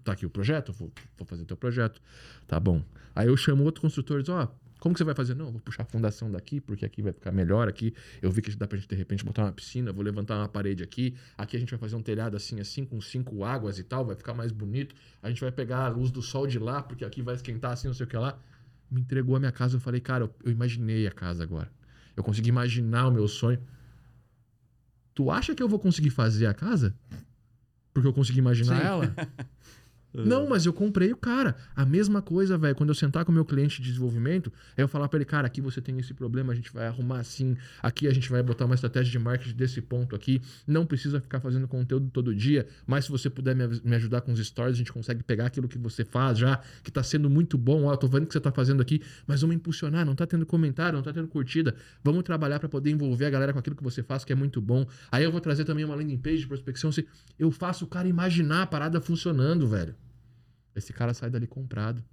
Tá 0.03 0.13
aqui 0.13 0.25
o 0.25 0.29
projeto, 0.29 0.71
vou, 0.71 0.91
vou 1.17 1.25
fazer 1.25 1.45
teu 1.45 1.57
projeto. 1.57 2.01
Tá 2.47 2.59
bom. 2.59 2.83
Aí 3.15 3.27
eu 3.27 3.35
chamo 3.35 3.63
outro 3.63 3.81
construtor 3.81 4.19
e 4.19 4.23
diz, 4.23 4.29
ó, 4.29 4.53
como 4.79 4.93
que 4.93 4.99
você 4.99 5.03
vai 5.03 5.15
fazer? 5.15 5.33
Não, 5.33 5.51
vou 5.51 5.59
puxar 5.61 5.83
a 5.83 5.85
fundação 5.85 6.29
daqui, 6.29 6.61
porque 6.61 6.85
aqui 6.85 7.01
vai 7.01 7.11
ficar 7.11 7.31
melhor 7.31 7.67
aqui. 7.67 7.93
Eu 8.21 8.29
vi 8.29 8.41
que 8.41 8.55
dá 8.55 8.67
pra 8.67 8.77
gente, 8.77 8.87
de 8.87 8.95
repente, 8.95 9.25
botar 9.25 9.43
uma 9.43 9.51
piscina, 9.51 9.91
vou 9.91 10.03
levantar 10.03 10.37
uma 10.37 10.47
parede 10.47 10.83
aqui. 10.83 11.15
Aqui 11.37 11.57
a 11.57 11.59
gente 11.59 11.71
vai 11.71 11.79
fazer 11.79 11.95
um 11.95 12.03
telhado 12.03 12.37
assim, 12.37 12.59
assim, 12.59 12.85
com 12.85 13.01
cinco 13.01 13.43
águas 13.43 13.79
e 13.79 13.83
tal, 13.83 14.05
vai 14.05 14.15
ficar 14.15 14.33
mais 14.33 14.51
bonito. 14.51 14.93
A 15.23 15.29
gente 15.29 15.41
vai 15.41 15.51
pegar 15.51 15.85
a 15.85 15.87
luz 15.87 16.11
do 16.11 16.21
sol 16.21 16.45
de 16.45 16.59
lá, 16.59 16.83
porque 16.83 17.03
aqui 17.03 17.21
vai 17.21 17.33
esquentar 17.33 17.71
assim, 17.71 17.87
não 17.87 17.95
sei 17.95 18.05
o 18.05 18.09
que 18.09 18.15
lá. 18.15 18.37
Me 18.91 19.01
entregou 19.01 19.35
a 19.35 19.39
minha 19.39 19.51
casa, 19.51 19.77
eu 19.77 19.79
falei, 19.79 19.99
cara, 19.99 20.25
eu, 20.25 20.35
eu 20.43 20.51
imaginei 20.51 21.07
a 21.07 21.11
casa 21.11 21.41
agora. 21.41 21.71
Eu 22.15 22.23
consegui 22.23 22.49
imaginar 22.49 23.07
o 23.07 23.11
meu 23.11 23.27
sonho. 23.27 23.59
Tu 25.15 25.31
acha 25.31 25.55
que 25.55 25.63
eu 25.63 25.67
vou 25.67 25.79
conseguir 25.79 26.11
fazer 26.11 26.45
a 26.45 26.53
casa? 26.53 26.93
Porque 27.95 28.09
eu 28.09 28.13
consegui 28.13 28.39
imaginar 28.39 28.75
Sim. 28.75 28.87
ela? 28.87 29.15
Não, 30.23 30.47
mas 30.47 30.65
eu 30.65 30.71
comprei 30.73 31.11
o 31.11 31.17
cara. 31.17 31.55
A 31.75 31.83
mesma 31.85 32.21
coisa, 32.21 32.57
velho. 32.57 32.75
Quando 32.75 32.89
eu 32.89 32.95
sentar 32.95 33.25
com 33.25 33.31
o 33.31 33.35
meu 33.35 33.43
cliente 33.43 33.81
de 33.81 33.87
desenvolvimento, 33.89 34.51
eu 34.77 34.87
falar 34.87 35.07
pra 35.09 35.17
ele, 35.17 35.25
cara, 35.25 35.47
aqui 35.47 35.59
você 35.61 35.81
tem 35.81 35.97
esse 35.99 36.13
problema, 36.13 36.53
a 36.53 36.55
gente 36.55 36.71
vai 36.71 36.87
arrumar 36.87 37.19
assim, 37.19 37.57
aqui 37.81 38.07
a 38.07 38.13
gente 38.13 38.29
vai 38.29 38.41
botar 38.43 38.65
uma 38.65 38.75
estratégia 38.75 39.11
de 39.11 39.19
marketing 39.19 39.55
desse 39.55 39.81
ponto 39.81 40.15
aqui. 40.15 40.41
Não 40.67 40.85
precisa 40.85 41.19
ficar 41.19 41.39
fazendo 41.39 41.67
conteúdo 41.67 42.09
todo 42.11 42.33
dia, 42.35 42.67
mas 42.85 43.05
se 43.05 43.11
você 43.11 43.29
puder 43.29 43.55
me, 43.55 43.67
me 43.83 43.95
ajudar 43.95 44.21
com 44.21 44.31
os 44.31 44.39
stories, 44.45 44.75
a 44.75 44.77
gente 44.77 44.93
consegue 44.93 45.23
pegar 45.23 45.47
aquilo 45.47 45.67
que 45.67 45.77
você 45.77 46.05
faz 46.05 46.37
já, 46.37 46.61
que 46.83 46.91
tá 46.91 47.01
sendo 47.03 47.29
muito 47.29 47.57
bom. 47.57 47.85
Ó, 47.85 47.95
tô 47.95 48.07
vendo 48.07 48.23
o 48.23 48.27
que 48.27 48.33
você 48.33 48.39
tá 48.39 48.51
fazendo 48.51 48.81
aqui, 48.81 49.01
mas 49.25 49.41
vamos 49.41 49.55
impulsionar, 49.55 50.05
não 50.05 50.15
tá 50.15 50.25
tendo 50.27 50.45
comentário, 50.45 50.95
não 50.97 51.03
tá 51.03 51.11
tendo 51.11 51.27
curtida. 51.27 51.75
Vamos 52.03 52.23
trabalhar 52.23 52.59
pra 52.59 52.69
poder 52.69 52.91
envolver 52.91 53.25
a 53.25 53.29
galera 53.29 53.53
com 53.53 53.59
aquilo 53.59 53.75
que 53.75 53.83
você 53.83 54.03
faz, 54.03 54.23
que 54.23 54.31
é 54.31 54.35
muito 54.35 54.61
bom. 54.61 54.85
Aí 55.11 55.23
eu 55.23 55.31
vou 55.31 55.41
trazer 55.41 55.65
também 55.65 55.83
uma 55.85 55.95
landing 55.95 56.17
page 56.17 56.39
de 56.39 56.47
prospecção. 56.47 56.91
se- 56.91 57.07
Eu 57.39 57.51
faço 57.51 57.85
o 57.85 57.87
cara 57.87 58.07
imaginar 58.07 58.63
a 58.63 58.67
parada 58.67 59.01
funcionando, 59.01 59.67
velho. 59.67 59.95
Esse 60.75 60.91
cara 60.93 61.13
sai 61.13 61.29
dali 61.29 61.47
comprado. 61.47 62.03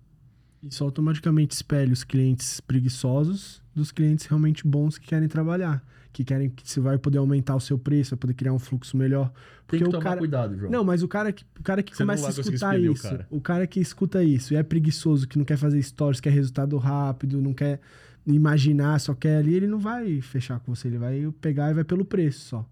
Isso 0.62 0.84
automaticamente 0.84 1.54
espelha 1.54 1.92
os 1.92 2.04
clientes 2.04 2.60
preguiçosos 2.60 3.60
dos 3.74 3.90
clientes 3.90 4.26
realmente 4.26 4.66
bons 4.66 4.96
que 4.96 5.08
querem 5.08 5.28
trabalhar. 5.28 5.84
Que 6.12 6.22
querem 6.22 6.50
que 6.50 6.68
você 6.68 6.78
vai 6.78 6.98
poder 6.98 7.18
aumentar 7.18 7.56
o 7.56 7.60
seu 7.60 7.78
preço, 7.78 8.10
vai 8.10 8.18
poder 8.18 8.34
criar 8.34 8.52
um 8.52 8.58
fluxo 8.58 8.96
melhor. 8.96 9.28
Tem 9.30 9.34
Porque 9.66 9.84
que 9.84 9.88
o 9.88 9.90
tomar 9.90 10.02
cara. 10.04 10.18
cuidado, 10.18 10.56
João. 10.56 10.70
Não, 10.70 10.84
mas 10.84 11.02
o 11.02 11.08
cara 11.08 11.32
que, 11.32 11.44
o 11.58 11.62
cara 11.62 11.82
que 11.82 11.96
Você 11.96 12.02
começa 12.02 12.26
a 12.26 12.30
escutar 12.30 12.52
expelir 12.52 12.90
o 12.90 12.92
isso, 12.92 13.02
cara. 13.02 13.26
o 13.30 13.40
cara 13.40 13.66
que 13.66 13.80
escuta 13.80 14.22
isso 14.22 14.52
e 14.52 14.56
é 14.56 14.62
preguiçoso, 14.62 15.26
que 15.26 15.38
não 15.38 15.44
quer 15.44 15.56
fazer 15.56 15.82
stories, 15.82 16.20
quer 16.20 16.30
resultado 16.30 16.76
rápido, 16.76 17.40
não 17.40 17.54
quer 17.54 17.80
imaginar, 18.26 19.00
só 19.00 19.14
quer 19.14 19.38
ali, 19.38 19.54
ele 19.54 19.66
não 19.66 19.78
vai 19.78 20.20
fechar 20.20 20.60
com 20.60 20.74
você, 20.74 20.86
ele 20.86 20.98
vai 20.98 21.32
pegar 21.40 21.70
e 21.70 21.74
vai 21.74 21.82
pelo 21.82 22.04
preço 22.04 22.40
só. 22.48 22.68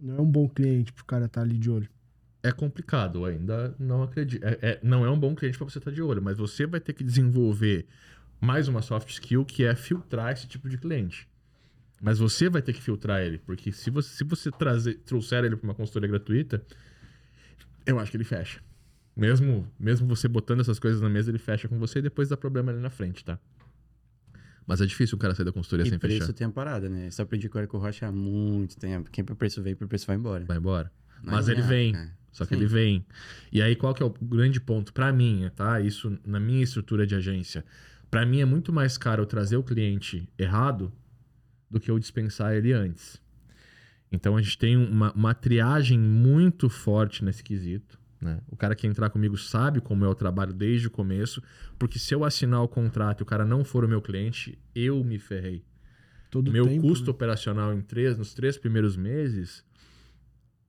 Não 0.00 0.16
é 0.16 0.20
um 0.20 0.26
bom 0.26 0.48
cliente 0.48 0.92
pro 0.92 1.04
cara 1.04 1.26
estar 1.26 1.42
ali 1.42 1.58
de 1.58 1.70
olho. 1.70 1.88
É 2.42 2.50
complicado, 2.52 3.24
ainda 3.24 3.74
não 3.78 4.02
acredito. 4.02 4.42
É, 4.44 4.58
é- 4.62 4.80
não 4.82 5.04
é 5.04 5.10
um 5.10 5.18
bom 5.18 5.34
cliente 5.34 5.58
pra 5.58 5.66
você 5.68 5.78
estar 5.78 5.90
de 5.90 6.00
olho, 6.02 6.22
mas 6.22 6.38
você 6.38 6.66
vai 6.66 6.80
ter 6.80 6.92
que 6.94 7.04
desenvolver 7.04 7.86
mais 8.40 8.66
uma 8.68 8.80
soft 8.80 9.10
skill 9.10 9.44
que 9.44 9.64
é 9.64 9.74
filtrar 9.74 10.32
esse 10.32 10.46
tipo 10.46 10.68
de 10.68 10.78
cliente. 10.78 11.28
Mas 12.00 12.18
você 12.18 12.48
vai 12.48 12.62
ter 12.62 12.72
que 12.72 12.80
filtrar 12.80 13.20
ele, 13.20 13.36
porque 13.38 13.70
se 13.70 13.90
você, 13.90 14.08
se 14.16 14.24
você 14.24 14.50
trazer, 14.50 14.94
trouxer 15.04 15.44
ele 15.44 15.54
para 15.54 15.66
uma 15.68 15.74
consultoria 15.74 16.08
gratuita, 16.08 16.64
eu 17.84 17.98
acho 17.98 18.10
que 18.10 18.16
ele 18.16 18.24
fecha. 18.24 18.60
Mesmo, 19.14 19.70
mesmo 19.78 20.06
você 20.08 20.26
botando 20.26 20.60
essas 20.60 20.78
coisas 20.78 21.00
na 21.02 21.10
mesa, 21.10 21.30
ele 21.30 21.38
fecha 21.38 21.68
com 21.68 21.78
você 21.78 21.98
e 21.98 22.02
depois 22.02 22.30
dá 22.30 22.38
problema 22.38 22.72
ali 22.72 22.80
na 22.80 22.88
frente, 22.88 23.22
tá? 23.22 23.38
Mas 24.66 24.80
é 24.80 24.86
difícil 24.86 25.16
o 25.16 25.18
cara 25.18 25.34
sair 25.34 25.44
da 25.44 25.52
consultoria 25.52 25.84
E 25.84 25.90
sem 25.90 25.98
preço 25.98 26.20
fechar. 26.20 26.32
tem 26.32 26.46
a 26.46 26.50
parada, 26.50 26.88
né? 26.88 27.08
Eu 27.18 27.22
aprendi 27.22 27.48
com 27.48 27.58
o 27.58 27.60
Érico 27.60 27.76
Rocha 27.76 28.06
há 28.06 28.12
muito 28.12 28.76
tempo. 28.78 29.10
Quem 29.10 29.24
pro 29.24 29.34
preço 29.36 29.60
vem, 29.62 29.74
pro 29.74 29.88
preço 29.88 30.06
vai 30.06 30.16
embora. 30.16 30.44
Vai 30.46 30.56
embora. 30.56 30.90
Não 31.22 31.32
Mas 31.32 31.48
ele 31.48 31.58
adianta, 31.60 31.74
vem. 31.74 31.92
né? 31.92 32.12
Só 32.32 32.44
que 32.44 32.54
Sim. 32.54 32.60
ele 32.60 32.66
vem. 32.66 33.06
E 33.52 33.60
aí, 33.60 33.74
qual 33.74 33.92
que 33.92 34.02
é 34.02 34.06
o 34.06 34.10
grande 34.10 34.60
ponto? 34.60 34.92
Pra 34.92 35.12
mim, 35.12 35.50
tá? 35.54 35.80
Isso 35.80 36.18
na 36.24 36.38
minha 36.38 36.62
estrutura 36.62 37.06
de 37.06 37.14
agência. 37.14 37.64
Pra 38.10 38.24
mim 38.26 38.40
é 38.40 38.44
muito 38.44 38.72
mais 38.72 38.96
caro 38.98 39.22
eu 39.22 39.26
trazer 39.26 39.56
o 39.56 39.62
cliente 39.62 40.28
errado 40.38 40.92
do 41.70 41.78
que 41.78 41.90
eu 41.90 41.98
dispensar 41.98 42.54
ele 42.54 42.72
antes. 42.72 43.20
Então 44.10 44.36
a 44.36 44.42
gente 44.42 44.58
tem 44.58 44.76
uma, 44.76 45.12
uma 45.12 45.34
triagem 45.34 45.98
muito 45.98 46.68
forte 46.68 47.24
nesse 47.24 47.42
quesito. 47.44 47.98
Né? 48.20 48.40
O 48.48 48.56
cara 48.56 48.74
que 48.74 48.86
entrar 48.86 49.08
comigo 49.10 49.36
sabe 49.36 49.80
como 49.80 50.04
é 50.04 50.08
o 50.08 50.14
trabalho 50.14 50.52
desde 50.52 50.88
o 50.88 50.90
começo, 50.90 51.42
porque 51.78 51.98
se 51.98 52.14
eu 52.14 52.24
assinar 52.24 52.62
o 52.62 52.68
contrato 52.68 53.20
e 53.20 53.22
o 53.22 53.26
cara 53.26 53.46
não 53.46 53.64
for 53.64 53.84
o 53.84 53.88
meu 53.88 54.02
cliente, 54.02 54.58
eu 54.74 55.02
me 55.02 55.18
ferrei. 55.18 55.64
Todo 56.30 56.52
meu 56.52 56.66
tempo, 56.66 56.82
custo 56.82 57.06
né? 57.06 57.10
operacional 57.10 57.72
em 57.72 57.80
três, 57.80 58.18
nos 58.18 58.34
três 58.34 58.58
primeiros 58.58 58.96
meses 58.96 59.64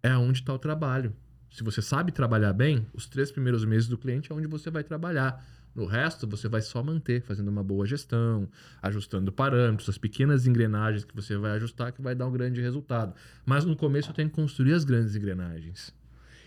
é 0.02 0.16
onde 0.16 0.40
está 0.40 0.54
o 0.54 0.60
trabalho. 0.60 1.14
Se 1.52 1.64
você 1.64 1.82
sabe 1.82 2.12
trabalhar 2.12 2.54
bem, 2.54 2.88
os 2.94 3.06
três 3.08 3.32
primeiros 3.32 3.66
meses 3.66 3.88
do 3.88 3.98
cliente 3.98 4.32
é 4.32 4.36
onde 4.36 4.48
você 4.48 4.72
vai 4.72 4.84
trabalhar. 4.84 5.46
No 5.76 5.86
resto, 5.86 6.28
você 6.28 6.48
vai 6.50 6.62
só 6.62 6.82
manter, 6.84 7.22
fazendo 7.22 7.50
uma 7.50 7.64
boa 7.64 7.86
gestão, 7.86 8.50
ajustando 8.82 9.32
parâmetros, 9.32 9.88
as 9.90 9.98
pequenas 9.98 10.48
engrenagens 10.48 11.04
que 11.06 11.16
você 11.16 11.38
vai 11.38 11.52
ajustar, 11.52 11.92
que 11.94 12.02
vai 12.02 12.16
dar 12.16 12.28
um 12.28 12.32
grande 12.32 12.60
resultado. 12.62 13.14
Mas 13.46 13.64
no 13.66 13.76
começo 13.76 14.10
eu 14.10 14.14
tenho 14.14 14.30
que 14.30 14.36
construir 14.36 14.74
as 14.74 14.84
grandes 14.84 15.16
engrenagens. 15.16 15.94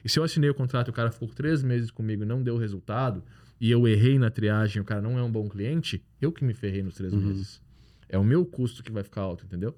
E 0.05 0.09
se 0.09 0.19
eu 0.19 0.25
assinei 0.25 0.51
o 0.51 0.55
contrato 0.55 0.89
e 0.89 0.91
o 0.91 0.95
cara 0.95 1.11
ficou 1.11 1.29
três 1.29 1.63
meses 1.63 1.91
comigo 1.91 2.23
e 2.23 2.27
não 2.27 2.43
deu 2.43 2.57
resultado, 2.59 3.23
e 3.61 3.71
eu 3.71 3.87
errei 3.89 4.19
na 4.19 4.31
triagem 4.31 4.83
o 4.83 4.85
cara 4.85 5.01
não 5.01 5.19
é 5.19 5.23
um 5.23 5.31
bom 5.31 5.49
cliente, 5.49 6.03
eu 6.21 6.31
que 6.33 6.45
me 6.45 6.53
ferrei 6.53 6.83
nos 6.83 6.95
três 6.95 7.13
Uhum. 7.13 7.21
meses. 7.21 7.63
É 8.09 8.19
o 8.19 8.25
meu 8.25 8.45
custo 8.45 8.83
que 8.83 8.93
vai 8.93 9.03
ficar 9.03 9.23
alto, 9.23 9.45
entendeu? 9.47 9.75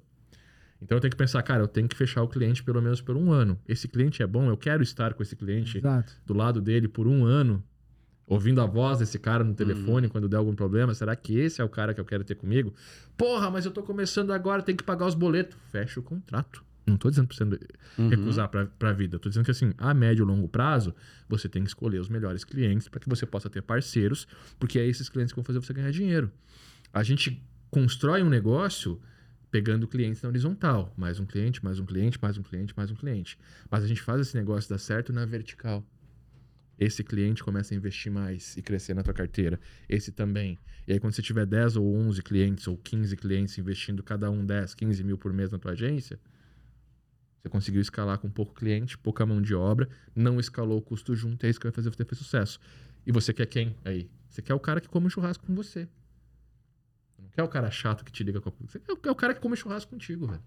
Então 0.81 0.97
eu 0.97 1.01
tenho 1.01 1.11
que 1.11 1.17
pensar, 1.17 1.41
cara, 1.43 1.63
eu 1.63 1.67
tenho 1.67 1.87
que 1.87 1.95
fechar 1.95 2.21
o 2.21 2.27
cliente 2.27 2.63
pelo 2.63 2.81
menos 2.81 3.01
por 3.01 3.15
um 3.17 3.31
ano. 3.31 3.59
Esse 3.67 3.87
cliente 3.87 4.21
é 4.21 4.27
bom, 4.27 4.49
eu 4.49 4.57
quero 4.57 4.83
estar 4.83 5.13
com 5.13 5.23
esse 5.23 5.35
cliente 5.35 5.77
Exato. 5.79 6.13
do 6.25 6.33
lado 6.33 6.61
dele 6.61 6.87
por 6.87 7.07
um 7.07 7.25
ano, 7.25 7.63
ouvindo 8.27 8.61
a 8.61 8.65
voz 8.65 8.99
desse 8.99 9.17
cara 9.17 9.43
no 9.43 9.53
telefone 9.55 10.07
quando 10.09 10.27
der 10.29 10.37
algum 10.37 10.53
problema. 10.55 10.93
Será 10.93 11.15
que 11.15 11.37
esse 11.39 11.61
é 11.61 11.63
o 11.63 11.69
cara 11.69 11.93
que 11.93 11.99
eu 12.01 12.05
quero 12.05 12.23
ter 12.23 12.35
comigo? 12.35 12.73
Porra, 13.17 13.49
mas 13.49 13.65
eu 13.65 13.71
tô 13.71 13.81
começando 13.81 14.31
agora, 14.31 14.61
tem 14.61 14.75
que 14.75 14.83
pagar 14.83 15.07
os 15.07 15.15
boletos. 15.15 15.57
Fecha 15.71 15.99
o 15.99 16.03
contrato. 16.03 16.63
Não 16.85 16.95
tô 16.95 17.09
dizendo 17.09 17.27
pra 17.27 17.35
você 17.35 17.43
Uhum. 17.97 18.09
recusar 18.09 18.47
pra, 18.47 18.65
pra 18.67 18.93
vida. 18.93 19.17
Tô 19.19 19.27
dizendo 19.27 19.43
que 19.45 19.51
assim, 19.51 19.73
a 19.77 19.93
médio 19.93 20.23
e 20.23 20.25
longo 20.27 20.47
prazo, 20.47 20.93
você 21.27 21.49
tem 21.49 21.63
que 21.63 21.67
escolher 21.69 21.99
os 21.99 22.07
melhores 22.07 22.43
clientes 22.45 22.87
para 22.87 22.99
que 22.99 23.09
você 23.09 23.25
possa 23.25 23.49
ter 23.49 23.61
parceiros, 23.61 24.27
porque 24.59 24.77
é 24.79 24.85
esses 24.87 25.09
clientes 25.09 25.33
que 25.33 25.35
vão 25.37 25.43
fazer 25.43 25.59
você 25.59 25.73
ganhar 25.73 25.91
dinheiro. 25.91 26.31
A 26.93 27.03
gente 27.03 27.43
constrói 27.69 28.21
um 28.23 28.29
negócio 28.29 29.01
pegando 29.49 29.87
clientes 29.87 30.21
na 30.21 30.29
horizontal. 30.29 30.93
Mais 30.97 31.19
um 31.19 31.25
cliente, 31.25 31.63
mais 31.63 31.79
um 31.79 31.85
cliente, 31.85 32.19
mais 32.21 32.37
um 32.37 32.43
cliente, 32.43 32.73
mais 32.75 32.91
um 32.91 32.95
cliente. 32.95 33.37
Mas 33.69 33.83
a 33.83 33.87
gente 33.87 34.01
faz 34.01 34.21
esse 34.21 34.35
negócio 34.35 34.69
dar 34.69 34.77
certo 34.77 35.13
na 35.13 35.25
vertical. 35.25 35.85
Esse 36.79 37.03
cliente 37.03 37.43
começa 37.43 37.73
a 37.73 37.77
investir 37.77 38.11
mais 38.11 38.55
e 38.55 38.61
crescer 38.61 38.93
na 38.93 39.01
tua 39.01 39.13
carteira. 39.13 39.59
Esse 39.89 40.11
também. 40.11 40.59
E 40.87 40.93
aí, 40.93 40.99
quando 40.99 41.13
você 41.13 41.21
tiver 41.21 41.45
10 41.45 41.75
ou 41.75 41.95
11 41.95 42.21
clientes 42.21 42.67
ou 42.67 42.77
15 42.77 43.15
clientes 43.17 43.57
investindo 43.57 44.03
cada 44.03 44.29
um 44.29 44.45
10, 44.45 44.75
15 44.75 45.03
mil 45.03 45.17
por 45.17 45.33
mês 45.33 45.51
na 45.51 45.57
tua 45.57 45.71
agência, 45.71 46.19
você 47.41 47.49
conseguiu 47.49 47.81
escalar 47.81 48.19
com 48.19 48.29
pouco 48.29 48.53
cliente, 48.53 48.97
pouca 48.97 49.25
mão 49.25 49.41
de 49.41 49.55
obra, 49.55 49.89
não 50.15 50.39
escalou 50.39 50.77
o 50.77 50.81
custo 50.81 51.15
junto, 51.15 51.45
é 51.45 51.49
isso 51.49 51.59
que 51.59 51.65
vai 51.65 51.73
fazer 51.73 51.89
você 51.89 52.05
ter 52.05 52.15
sucesso. 52.15 52.59
E 53.05 53.11
você 53.11 53.33
quer 53.33 53.47
quem 53.47 53.75
aí? 53.83 54.09
Você 54.29 54.41
quer 54.41 54.53
o 54.53 54.59
cara 54.59 54.79
que 54.79 54.87
come 54.87 55.09
churrasco 55.09 55.45
com 55.45 55.55
você. 55.55 55.87
Quer 57.37 57.43
o 57.43 57.47
cara 57.47 57.69
chato 57.69 58.03
que 58.03 58.11
te 58.11 58.23
liga 58.23 58.41
com 58.41 58.49
a... 58.49 58.53
Você 58.67 58.79
quer 58.79 59.11
o 59.11 59.15
cara 59.15 59.31
que 59.31 59.39
come 59.39 59.55
churrasco 59.55 59.91
contigo, 59.91 60.25
velho. 60.25 60.41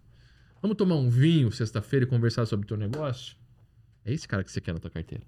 Vamos 0.61 0.77
tomar 0.77 0.97
um 0.97 1.09
vinho 1.09 1.53
sexta-feira 1.53 2.05
e 2.05 2.09
conversar 2.09 2.45
sobre 2.47 2.65
o 2.65 2.67
teu 2.67 2.77
negócio? 2.77 3.37
É 4.05 4.13
esse 4.13 4.27
cara 4.27 4.43
que 4.43 4.51
você 4.51 4.61
quer 4.61 4.73
na 4.75 4.81
tua 4.81 4.91
carteira. 4.91 5.23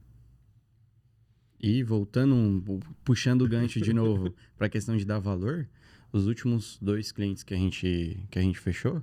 E 1.61 1.85
voltando, 1.85 2.35
um- 2.35 2.81
puxando 3.05 3.43
o 3.43 3.49
gancho 3.49 3.81
de 3.81 3.93
novo 3.93 4.35
para 4.59 4.67
a 4.67 4.69
questão 4.71 4.97
de 4.97 5.05
dar 5.05 5.21
valor, 5.21 5.69
os 6.13 6.27
últimos 6.27 6.81
dois 6.83 7.13
clientes 7.13 7.45
que 7.45 7.55
a 7.55 7.57
gente, 7.57 8.27
que 8.29 8.41
a 8.41 8.43
gente 8.43 8.59
fechou, 8.59 9.01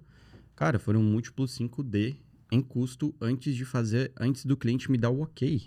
cara, 0.54 0.78
foram 0.78 1.02
múltiplos 1.02 1.58
5D 1.58 2.18
em 2.52 2.62
custo 2.62 3.16
antes 3.22 3.56
de 3.56 3.64
fazer, 3.64 4.12
antes 4.20 4.44
do 4.46 4.58
cliente 4.58 4.92
me 4.92 4.98
dar 4.98 5.12
o 5.12 5.22
ok. 5.22 5.66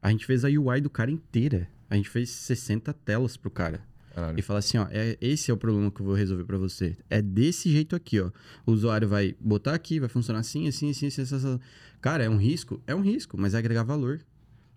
A 0.00 0.12
gente 0.12 0.24
fez 0.24 0.44
a 0.44 0.48
UI 0.48 0.80
do 0.80 0.88
cara 0.88 1.10
inteira. 1.10 1.68
A 1.90 1.96
gente 1.96 2.08
fez 2.08 2.30
60 2.30 2.92
telas 2.92 3.36
pro 3.36 3.50
cara. 3.50 3.84
Caralho. 4.14 4.38
e 4.38 4.42
falar 4.42 4.60
assim, 4.60 4.78
ó, 4.78 4.86
é, 4.90 5.18
esse 5.20 5.50
é 5.50 5.54
o 5.54 5.56
problema 5.56 5.90
que 5.90 6.00
eu 6.00 6.06
vou 6.06 6.14
resolver 6.14 6.44
pra 6.44 6.56
você. 6.56 6.96
É 7.10 7.20
desse 7.20 7.70
jeito 7.70 7.96
aqui, 7.96 8.20
ó. 8.20 8.30
O 8.64 8.72
usuário 8.72 9.08
vai 9.08 9.34
botar 9.40 9.74
aqui, 9.74 9.98
vai 9.98 10.08
funcionar 10.08 10.40
assim, 10.40 10.68
assim, 10.68 10.90
assim, 10.90 11.06
assim, 11.08 11.22
assim, 11.22 11.34
assim. 11.34 11.60
Cara, 12.00 12.22
é 12.24 12.28
um 12.28 12.36
risco? 12.36 12.80
É 12.86 12.94
um 12.94 13.00
risco, 13.00 13.36
mas 13.36 13.54
é 13.54 13.58
agregar 13.58 13.82
valor. 13.82 14.20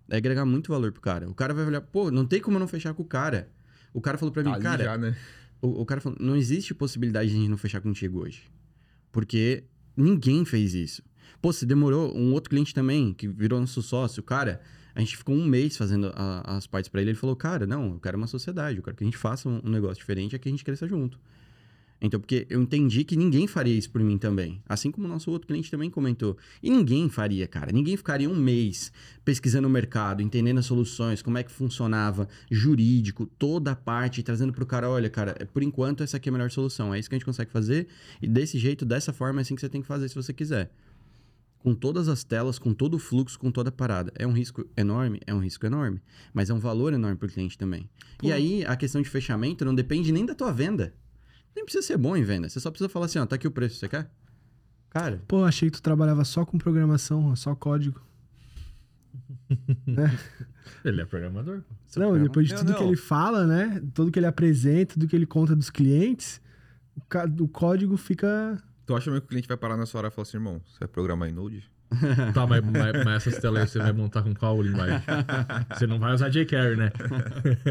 É 0.09 0.17
agregar 0.17 0.45
muito 0.45 0.71
valor 0.71 0.91
pro 0.91 1.01
cara. 1.01 1.29
O 1.29 1.35
cara 1.35 1.53
vai 1.53 1.65
olhar, 1.65 1.81
pô, 1.81 2.09
não 2.09 2.25
tem 2.25 2.41
como 2.41 2.55
eu 2.55 2.59
não 2.59 2.67
fechar 2.67 2.93
com 2.93 3.03
o 3.03 3.05
cara. 3.05 3.49
O 3.93 4.01
cara 4.01 4.17
falou 4.17 4.33
mim, 4.35 4.43
Tá 4.43 4.53
ali 4.53 4.63
cara, 4.63 4.83
já, 4.83 4.97
né? 4.97 5.15
o, 5.61 5.81
o 5.81 5.85
cara 5.85 6.01
falou, 6.01 6.17
não 6.21 6.35
existe 6.35 6.73
possibilidade 6.73 7.29
de 7.29 7.35
a 7.35 7.39
gente 7.39 7.49
não 7.49 7.57
fechar 7.57 7.81
contigo 7.81 8.19
hoje. 8.21 8.43
Porque 9.11 9.63
ninguém 9.95 10.45
fez 10.45 10.73
isso. 10.73 11.03
Pô, 11.41 11.51
você 11.51 11.65
demorou, 11.65 12.15
um 12.17 12.33
outro 12.33 12.49
cliente 12.49 12.73
também, 12.73 13.13
que 13.13 13.27
virou 13.27 13.59
nosso 13.59 13.81
sócio, 13.81 14.23
cara, 14.23 14.61
a 14.97 14.99
gente 14.99 15.15
ficou 15.15 15.35
um 15.35 15.45
mês 15.45 15.77
fazendo 15.77 16.11
a- 16.15 16.57
as 16.57 16.65
partes 16.65 16.89
pra 16.89 16.99
ele, 16.99 17.11
ele 17.11 17.17
falou, 17.17 17.35
cara, 17.35 17.67
não, 17.67 17.93
eu 17.93 17.99
quero 17.99 18.17
uma 18.17 18.25
sociedade, 18.25 18.77
eu 18.77 18.83
quero 18.83 18.97
que 18.97 19.03
a 19.03 19.05
gente 19.05 19.15
faça 19.15 19.47
um, 19.47 19.61
um 19.63 19.69
negócio 19.69 19.97
diferente, 19.97 20.35
é 20.35 20.39
que 20.39 20.49
a 20.49 20.51
gente 20.51 20.65
cresça 20.65 20.87
junto. 20.87 21.19
Então, 22.01 22.19
porque 22.19 22.47
eu 22.49 22.59
entendi 22.59 23.03
que 23.03 23.15
ninguém 23.15 23.45
faria 23.45 23.75
isso 23.75 23.91
por 23.91 24.01
mim 24.01 24.17
também. 24.17 24.59
Assim 24.67 24.89
como 24.89 25.05
o 25.05 25.09
nosso 25.09 25.29
outro 25.29 25.47
cliente 25.47 25.69
também 25.69 25.87
comentou. 25.89 26.35
E 26.63 26.69
ninguém 26.69 27.09
faria, 27.09 27.47
cara. 27.47 27.71
Ninguém 27.71 27.95
ficaria 27.95 28.27
um 28.29 28.35
mês 28.35 28.91
pesquisando 29.23 29.67
o 29.67 29.71
mercado, 29.71 30.21
entendendo 30.23 30.57
as 30.57 30.65
soluções, 30.65 31.21
como 31.21 31.37
é 31.37 31.43
que 31.43 31.51
funcionava, 31.51 32.27
jurídico, 32.49 33.27
toda 33.37 33.71
a 33.71 33.75
parte, 33.75 34.23
trazendo 34.23 34.51
pro 34.51 34.65
cara, 34.65 34.89
olha, 34.89 35.09
cara, 35.11 35.35
é, 35.39 35.45
por 35.45 35.61
enquanto 35.61 36.01
essa 36.03 36.17
aqui 36.17 36.29
é 36.29 36.31
a 36.31 36.33
melhor 36.33 36.49
solução. 36.49 36.91
É 36.93 36.97
isso 36.99 37.07
que 37.07 37.13
a 37.15 37.17
gente 37.19 37.25
consegue 37.25 37.51
fazer. 37.51 37.87
E 38.19 38.27
desse 38.27 38.57
jeito, 38.57 38.83
dessa 38.83 39.13
forma, 39.13 39.39
é 39.39 39.43
assim 39.43 39.53
que 39.53 39.61
você 39.61 39.69
tem 39.69 39.81
que 39.81 39.87
fazer 39.87 40.07
se 40.09 40.15
você 40.15 40.33
quiser. 40.33 40.71
Com 41.59 41.73
todas 41.73 42.07
as 42.07 42.23
telas, 42.23 42.57
com 42.59 42.73
todo 42.73 42.93
o 42.93 42.99
fluxo, 42.99 43.37
com 43.37 43.51
toda 43.51 43.69
a 43.69 43.71
parada. 43.71 44.11
É 44.15 44.25
um 44.25 44.31
risco 44.31 44.65
enorme? 44.77 45.19
É 45.25 45.33
um 45.33 45.39
risco 45.39 45.65
enorme. 45.65 46.01
Mas 46.33 46.49
é 46.49 46.53
um 46.53 46.59
valor 46.59 46.93
enorme 46.93 47.17
pro 47.17 47.27
cliente 47.27 47.57
também. 47.57 47.89
E 48.23 48.31
aí, 48.31 48.65
a 48.65 48.75
questão 48.75 49.01
de 49.01 49.09
fechamento 49.09 49.65
não 49.65 49.75
depende 49.75 50.11
nem 50.11 50.25
da 50.25 50.33
tua 50.35 50.51
venda. 50.53 50.93
Nem 51.55 51.65
precisa 51.65 51.85
ser 51.85 51.97
bom 51.97 52.15
em 52.15 52.23
venda. 52.23 52.47
Você 52.47 52.59
só 52.59 52.69
precisa 52.69 52.87
falar 52.87 53.07
assim, 53.07 53.19
ó, 53.19 53.25
tá 53.25 53.35
aqui 53.35 53.47
o 53.47 53.51
preço, 53.51 53.75
você 53.79 53.89
quer? 53.89 54.09
Cara, 54.89 55.21
Pô, 55.27 55.43
achei 55.43 55.69
que 55.69 55.77
tu 55.77 55.81
trabalhava 55.81 56.23
só 56.23 56.45
com 56.45 56.57
programação, 56.57 57.35
só 57.35 57.53
código. 57.55 57.99
Ele 60.83 61.01
é 61.01 61.05
programador. 61.05 61.61
você 61.85 61.99
não, 61.99 62.07
programa- 62.07 62.27
depois 62.27 62.47
de 62.47 62.53
Não, 62.53 62.59
tudo 62.61 62.75
que 62.75 62.83
ele 62.83 62.95
fala, 62.95 63.45
né? 63.47 63.81
Tudo 63.93 64.11
que 64.11 64.19
ele 64.19 64.25
apresenta, 64.25 64.93
tudo 64.93 65.07
que 65.07 65.15
ele 65.15 65.25
conta 65.25 65.55
dos 65.55 65.69
clientes, 65.69 66.41
o, 66.95 67.43
o 67.43 67.47
código 67.47 67.95
fica. 67.97 68.61
Tu 68.87 68.95
acha 68.95 69.11
mesmo 69.11 69.21
que 69.21 69.25
o 69.27 69.29
cliente 69.29 69.47
vai 69.47 69.57
parar 69.57 69.77
na 69.77 69.85
sua 69.85 69.99
hora 69.99 70.07
e 70.07 70.11
falar 70.11 70.23
assim, 70.23 70.37
irmão, 70.37 70.61
você 70.65 70.79
vai 70.79 70.87
programar 70.87 71.29
em 71.29 71.33
Node? 71.33 71.63
Tá, 72.33 72.45
mas, 72.47 72.61
mas, 72.65 73.05
mas 73.05 73.27
essas 73.27 73.37
telas 73.39 73.61
aí 73.61 73.67
você 73.67 73.79
vai 73.79 73.93
montar 73.93 74.21
com 74.23 74.33
qual 74.33 74.61
linguagem? 74.61 75.01
Você 75.73 75.85
não 75.87 75.99
vai 75.99 76.13
usar 76.13 76.29
jQuery, 76.29 76.75
né? 76.75 76.91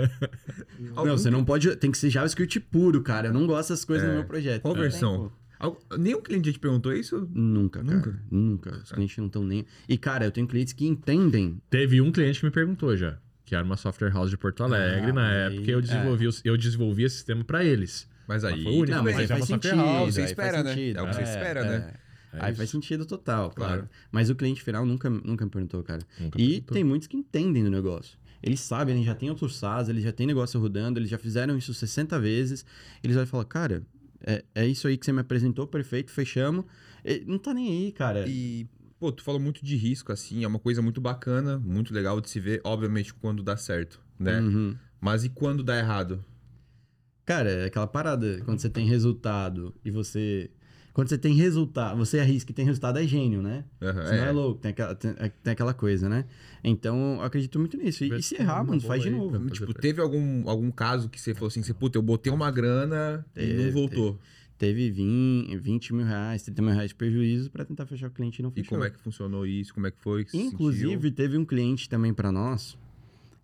Não, 0.95 1.05
você 1.17 1.31
não 1.31 1.45
pode. 1.45 1.75
Tem 1.77 1.91
que 1.91 1.99
ser 1.99 2.11
JavaScript 2.11 2.59
puro, 2.61 3.03
cara. 3.03 3.29
Eu 3.29 3.33
não 3.35 3.47
gosto 3.47 3.71
dessas 3.71 3.85
coisas 3.85 4.07
É. 4.07 4.09
no 4.11 4.14
meu 4.19 4.25
projeto. 4.25 4.62
Qual 4.62 4.75
Não 4.75 4.81
versão? 4.83 5.33
Algu- 5.59 5.81
Nenhum 5.99 6.21
cliente 6.23 6.47
já 6.49 6.53
te 6.53 6.59
perguntou 6.59 6.93
isso? 6.93 7.29
Nunca, 7.33 7.83
cara. 7.83 7.97
Nunca? 7.97 8.19
Nunca. 8.31 8.71
Os 8.83 8.93
clientes 8.93 9.17
não 9.19 9.27
estão 9.27 9.45
nem. 9.45 9.64
E, 9.89 9.97
cara, 9.97 10.25
eu 10.27 10.31
tenho 10.31 10.47
clientes 10.47 10.73
que 10.73 10.87
entendem. 10.87 11.61
Teve 11.71 12.01
um 12.01 12.12
cliente 12.12 12.41
que 12.41 12.47
me 12.47 12.53
perguntou 12.53 12.97
já, 12.97 13.19
que 13.45 13.55
era 13.55 13.64
uma 13.64 13.77
software 13.77 14.11
house 14.12 14.31
de 14.31 14.37
Porto 14.37 14.62
Alegre. 14.64 15.11
Ah, 15.11 15.12
na 15.14 15.29
aí- 15.29 15.57
época 15.57 15.71
eu 15.71 15.81
desenvolvi, 15.81 16.29
o- 16.29 16.33
eu 16.45 16.57
desenvolvia 16.57 17.07
esse 17.07 17.17
sistema 17.17 17.43
pra 17.45 17.64
eles. 17.64 18.09
Mas 18.27 18.45
aí... 18.45 18.62
foi 18.62 18.72
o 18.72 18.77
único, 18.77 18.97
Não, 18.97 19.05
mas 19.05 19.14
mas 19.14 19.18
aí 19.18 19.24
é 19.24 19.29
faz 19.29 19.45
sentido. 19.47 19.77
você 19.77 20.20
aí 20.20 20.27
espera, 20.27 20.62
né? 20.62 20.74
sentido. 20.74 20.99
É 20.99 21.03
o 21.03 21.09
que 21.09 21.14
você 21.14 21.22
espera, 21.22 21.64
né? 21.64 21.95
É 22.33 22.45
aí 22.45 22.51
isso. 22.51 22.59
faz 22.59 22.70
sentido 22.70 23.07
total, 23.07 23.51
claro. 23.51 23.72
Claro. 23.74 23.91
Mas 24.11 24.31
o 24.31 24.35
cliente 24.35 24.62
final 24.62 24.85
nunca, 24.85 25.09
nunca 25.09 25.45
me 25.45 25.51
perguntou, 25.51 25.83
cara. 25.83 26.03
Nunca 26.18 26.41
e 26.41 26.47
perguntou. 26.47 26.74
tem 26.74 26.85
muitos 26.85 27.09
que 27.09 27.16
entendem 27.16 27.64
do 27.64 27.70
negócio. 27.70 28.18
Eles 28.43 28.61
sabem, 28.61 28.95
eles 28.95 29.07
já 29.07 29.14
têm 29.14 29.31
outros 29.31 29.57
SaaS, 29.57 29.89
eles 29.89 30.03
já 30.05 30.12
têm 30.12 30.27
negócio 30.27 30.61
rodando, 30.61 30.99
eles 30.99 31.09
já 31.09 31.18
fizeram 31.18 31.57
isso 31.57 31.72
60 31.72 32.18
vezes. 32.20 32.64
Eles 33.03 33.16
vão 33.16 33.27
falar, 33.27 33.45
cara, 33.45 33.83
é, 34.20 34.45
é 34.55 34.66
isso 34.66 34.87
aí 34.87 34.97
que 34.97 35.05
você 35.05 35.12
me 35.12 35.20
apresentou, 35.20 35.66
perfeito, 35.66 36.11
fechamos. 36.11 36.64
E 37.05 37.24
não 37.27 37.39
tá 37.39 37.55
nem 37.55 37.68
aí, 37.68 37.93
cara. 37.93 38.27
E, 38.29 38.68
pô, 38.99 39.11
tu 39.11 39.22
falou 39.22 39.41
muito 39.41 39.64
de 39.64 39.77
risco, 39.77 40.12
assim, 40.12 40.45
é 40.45 40.47
uma 40.47 40.59
coisa 40.59 40.83
muito 40.83 41.01
bacana, 41.01 41.59
muito 41.59 41.95
legal 41.95 42.20
de 42.20 42.29
se 42.29 42.39
ver, 42.39 42.61
obviamente, 42.64 43.14
quando 43.14 43.43
dá 43.43 43.57
certo, 43.57 44.01
né? 44.18 44.41
Uhum. 44.41 44.77
Mas 45.01 45.24
e 45.24 45.29
quando 45.29 45.62
dá 45.62 45.79
errado? 45.79 46.24
Cara, 47.27 47.51
é 47.51 47.64
aquela 47.66 47.87
parada, 47.89 48.41
quando 48.45 48.61
você 48.61 48.70
tem 48.70 48.87
resultado 48.87 49.74
e 49.85 49.91
você. 49.91 50.49
Quando 50.93 51.09
você 51.11 51.18
tem 51.18 51.35
resultado, 51.35 51.99
você 51.99 52.18
arrisca 52.20 52.51
e 52.53 52.55
tem 52.55 52.64
resultado, 52.64 52.99
é 52.99 53.07
gênio, 53.07 53.43
né? 53.43 53.64
Aham, 53.83 54.03
Você 54.07 54.16
não 54.16 54.24
é 54.24 54.31
louco, 54.33 54.61
tem 54.62 54.70
aquela, 54.70 54.95
tem, 54.95 55.11
é- 55.18 55.29
tem 55.29 55.53
aquela 55.53 55.74
coisa, 55.74 56.09
né? 56.09 56.24
Então, 56.64 57.16
eu 57.16 57.22
acredito 57.22 57.59
muito 57.59 57.77
nisso. 57.77 58.03
E, 58.03 58.16
e 58.16 58.22
se 58.22 58.37
errar, 58.37 58.64
mano, 58.64 58.81
faz 58.81 59.03
de 59.03 59.11
novo. 59.11 59.39
Tipo, 59.51 59.74
pra- 59.74 59.83
teve 59.83 60.01
algum, 60.01 60.49
algum 60.49 60.70
caso 60.70 61.11
que 61.11 61.20
você 61.20 61.35
falou 61.35 61.49
assim, 61.49 61.62
você, 61.62 61.74
puta, 61.74 61.99
eu 61.99 62.03
botei 62.03 62.33
uma 62.33 62.51
grana 62.51 63.27
e 63.37 63.41
Teve, 63.41 63.62
não 63.64 63.70
voltou. 63.72 64.18
Teve 64.57 64.91
20, 64.91 65.55
20 65.59 65.93
mil 65.93 66.07
reais, 66.07 66.43
30 66.45 66.62
mil 66.62 66.72
reais 66.72 66.89
de 66.89 66.95
prejuízo 66.95 67.51
pra 67.51 67.62
tentar 67.62 67.85
fechar 67.85 68.07
o 68.07 68.11
cliente 68.11 68.41
e 68.41 68.43
não 68.43 68.49
E 68.51 68.61
fechou. 68.61 68.70
como 68.79 68.85
é 68.85 68.89
que 68.91 68.99
funcionou 68.99 69.45
isso? 69.47 69.74
Como 69.74 69.87
é 69.87 69.91
que 69.91 69.99
foi? 70.01 70.24
que 70.24 70.35
Inclusive, 70.39 70.95
sentiu? 70.95 71.12
teve 71.12 71.37
um 71.37 71.45
cliente 71.45 71.91
também 71.91 72.14
pra 72.14 72.33
nós 72.33 72.79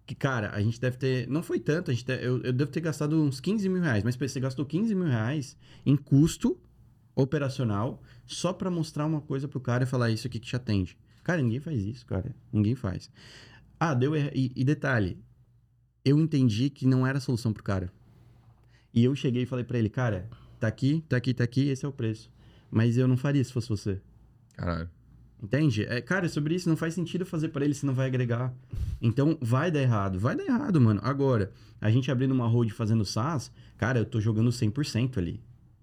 que, 0.07 0.15
cara, 0.15 0.51
a 0.55 0.61
gente 0.61 0.81
deve 0.81 0.97
ter. 0.97 1.29
Não 1.29 1.43
foi 1.43 1.61
tanto, 1.61 1.91
a 1.91 1.95
gente 1.95 2.05
te- 2.05 2.13
eu, 2.25 2.41
eu 2.43 2.53
devo 2.53 2.71
ter 2.71 2.81
gastado 2.81 3.21
uns 3.23 3.41
15 3.41 3.69
mil 3.69 3.81
reais, 3.83 4.03
mas 4.03 4.17
você 4.17 4.41
gastou 4.41 4.65
15 4.67 4.95
mil 4.95 5.07
reais 5.07 5.57
em 5.87 5.97
custo 5.97 6.59
operacional 7.15 8.03
só 8.27 8.53
pra 8.53 8.71
mostrar 8.71 9.07
uma 9.07 9.21
coisa 9.21 9.47
pro 9.47 9.61
cara 9.61 9.85
e 9.85 9.87
falar 9.87 10.11
isso 10.11 10.27
aqui 10.27 10.41
que 10.41 10.47
te 10.47 10.57
atende. 10.57 10.97
Cara, 11.23 11.41
ninguém 11.43 11.61
faz 11.61 11.79
isso, 11.81 12.05
cara. 12.07 12.35
Ninguém 12.53 12.75
faz. 12.75 13.11
Ah, 13.79 13.95
deu 13.95 14.17
erro. 14.17 14.31
E, 14.35 14.51
e 14.57 14.65
detalhe, 14.65 15.19
eu 16.05 16.19
entendi 16.19 16.69
que 16.71 16.87
não 16.87 17.07
era 17.07 17.19
a 17.19 17.21
solução 17.21 17.53
pro 17.53 17.63
cara. 17.63 17.93
E 18.93 19.05
eu 19.05 19.15
cheguei 19.15 19.43
e 19.43 19.47
falei 19.47 19.65
pra 19.65 19.79
ele, 19.79 19.89
cara, 19.89 20.29
tá 20.59 20.67
aqui, 20.67 21.05
tá 21.09 21.17
aqui, 21.17 21.33
tá 21.33 21.45
aqui, 21.45 21.69
esse 21.69 21.85
é 21.85 21.89
o 21.89 21.93
preço. 21.93 22.31
Mas 22.71 22.97
eu 22.97 23.07
não 23.07 23.17
faria 23.17 23.43
se 23.45 23.53
fosse 23.53 23.69
você. 23.69 24.01
Caralho. 24.55 24.91
Entende? 25.43 25.84
É, 25.84 26.01
cara, 26.01 26.28
sobre 26.28 26.55
isso 26.55 26.68
não 26.68 26.76
faz 26.76 26.95
sentido 26.95 27.26
fazer 27.26 27.49
pra 27.49 27.64
ele 27.64 27.74
se 27.74 27.84
não 27.84 27.93
vai 27.93 28.07
agregar. 28.07 28.55
Então 29.01 29.36
vai 29.40 29.72
dar 29.72 29.80
errado. 29.80 30.18
Vai 30.18 30.36
dar 30.36 30.45
errado, 30.45 30.80
mano. 30.80 31.01
Agora, 31.03 31.51
a 31.80 31.90
gente 31.90 32.11
abrindo 32.12 32.30
uma 32.30 32.47
road 32.47 32.72
fazendo 32.72 33.05
SaaS, 33.05 33.51
cara, 33.76 33.99
eu 33.99 34.05
tô 34.05 34.20
jogando 34.20 34.51
100% 34.51 35.18
ali. 35.18 35.40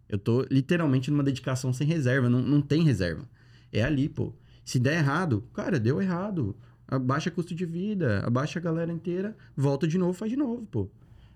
Eu 0.07 0.17
tô 0.17 0.45
literalmente 0.49 1.11
numa 1.11 1.23
dedicação 1.23 1.73
sem 1.73 1.85
reserva. 1.85 2.29
Não, 2.29 2.41
não 2.41 2.61
tem 2.61 2.83
reserva. 2.83 3.27
É 3.71 3.83
ali, 3.83 4.07
pô. 4.07 4.33
Se 4.63 4.79
der 4.79 4.99
errado, 4.99 5.43
cara, 5.53 5.77
deu 5.77 6.01
errado. 6.01 6.55
Abaixa 6.87 7.29
custo 7.29 7.53
de 7.53 7.65
vida, 7.65 8.23
abaixa 8.25 8.57
a 8.57 8.61
galera 8.61 8.91
inteira, 8.91 9.35
volta 9.55 9.87
de 9.87 9.97
novo, 9.97 10.13
faz 10.13 10.31
de 10.31 10.37
novo, 10.37 10.65
pô. 10.71 10.89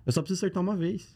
Eu 0.05 0.11
só 0.11 0.21
preciso 0.21 0.39
acertar 0.39 0.63
uma 0.63 0.76
vez. 0.76 1.15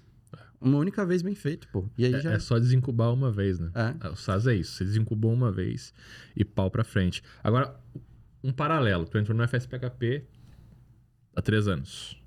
Uma 0.60 0.78
única 0.80 1.06
vez 1.06 1.22
bem 1.22 1.36
feito, 1.36 1.68
pô. 1.70 1.86
E 1.98 2.06
aí 2.06 2.14
É, 2.16 2.22
já. 2.22 2.32
é 2.34 2.40
só 2.40 2.58
desincubar 2.58 3.14
uma 3.14 3.32
vez, 3.32 3.60
né? 3.60 3.70
É. 3.76 4.08
O 4.10 4.16
SaaS 4.16 4.48
é 4.48 4.56
isso. 4.56 4.72
Você 4.74 4.86
desincubou 4.86 5.32
uma 5.32 5.52
vez 5.52 5.94
e 6.36 6.44
pau 6.44 6.72
pra 6.72 6.84
frente. 6.84 7.22
Agora, 7.44 7.76
um 8.44 8.52
paralelo. 8.52 9.06
Tu 9.06 9.18
entrou 9.20 9.38
no 9.38 9.48
FSPHP 9.48 10.24
há 11.36 11.42
três 11.42 11.68
anos. 11.68 12.20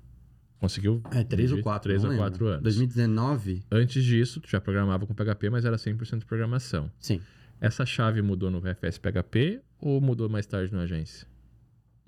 Conseguiu? 0.59 1.01
É, 1.11 1.23
três 1.23 1.51
ou 1.51 1.61
quatro. 1.61 1.89
Três 1.89 2.03
ou 2.05 2.15
quatro 2.15 2.45
anos. 2.47 2.61
2019, 2.63 3.63
Antes 3.71 4.03
disso, 4.03 4.39
tu 4.39 4.49
já 4.49 4.61
programava 4.61 5.05
com 5.07 5.13
PHP, 5.13 5.49
mas 5.49 5.65
era 5.65 5.75
100% 5.77 6.23
programação. 6.25 6.91
sim. 6.99 7.19
Essa 7.59 7.85
chave 7.85 8.23
mudou 8.23 8.49
no 8.49 8.59
FSPHP 8.59 9.61
ou 9.79 10.01
mudou 10.01 10.27
mais 10.27 10.47
tarde 10.47 10.73
na 10.73 10.81
agência? 10.81 11.27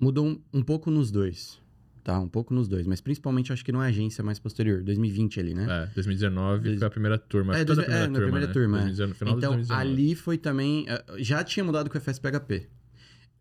Mudou 0.00 0.26
um, 0.26 0.40
um 0.52 0.62
pouco 0.64 0.90
nos 0.90 1.12
dois. 1.12 1.60
Tá, 2.04 2.20
um 2.20 2.28
pouco 2.28 2.52
nos 2.52 2.68
dois. 2.68 2.86
Mas 2.86 3.00
principalmente 3.00 3.50
acho 3.50 3.64
que 3.64 3.72
numa 3.72 3.86
agência 3.86 4.22
mais 4.22 4.38
posterior, 4.38 4.82
2020 4.82 5.40
ali, 5.40 5.54
né? 5.54 5.66
É, 5.88 5.94
2019 5.94 6.62
Dois- 6.64 6.78
foi 6.78 6.86
a 6.86 6.90
primeira 6.90 7.16
turma. 7.18 7.56
É, 7.56 7.62
a 7.62 7.64
dois- 7.64 7.78
é, 7.78 7.82
primeira 7.82 8.06
na 8.08 8.12
turma, 8.12 8.22
primeira 8.26 8.46
né? 8.46 8.52
turma, 8.52 8.76
é. 8.76 8.80
2019, 8.82 9.18
final 9.18 9.34
de 9.34 9.38
então, 9.38 9.52
2019. 9.54 9.90
ali 9.90 10.14
foi 10.14 10.36
também. 10.38 10.84
eh, 10.86 11.02
Já 11.18 11.42
tinha 11.42 11.64
mudado 11.64 11.88
com 11.88 11.96
o 11.96 12.00
FSPHP. 12.00 12.68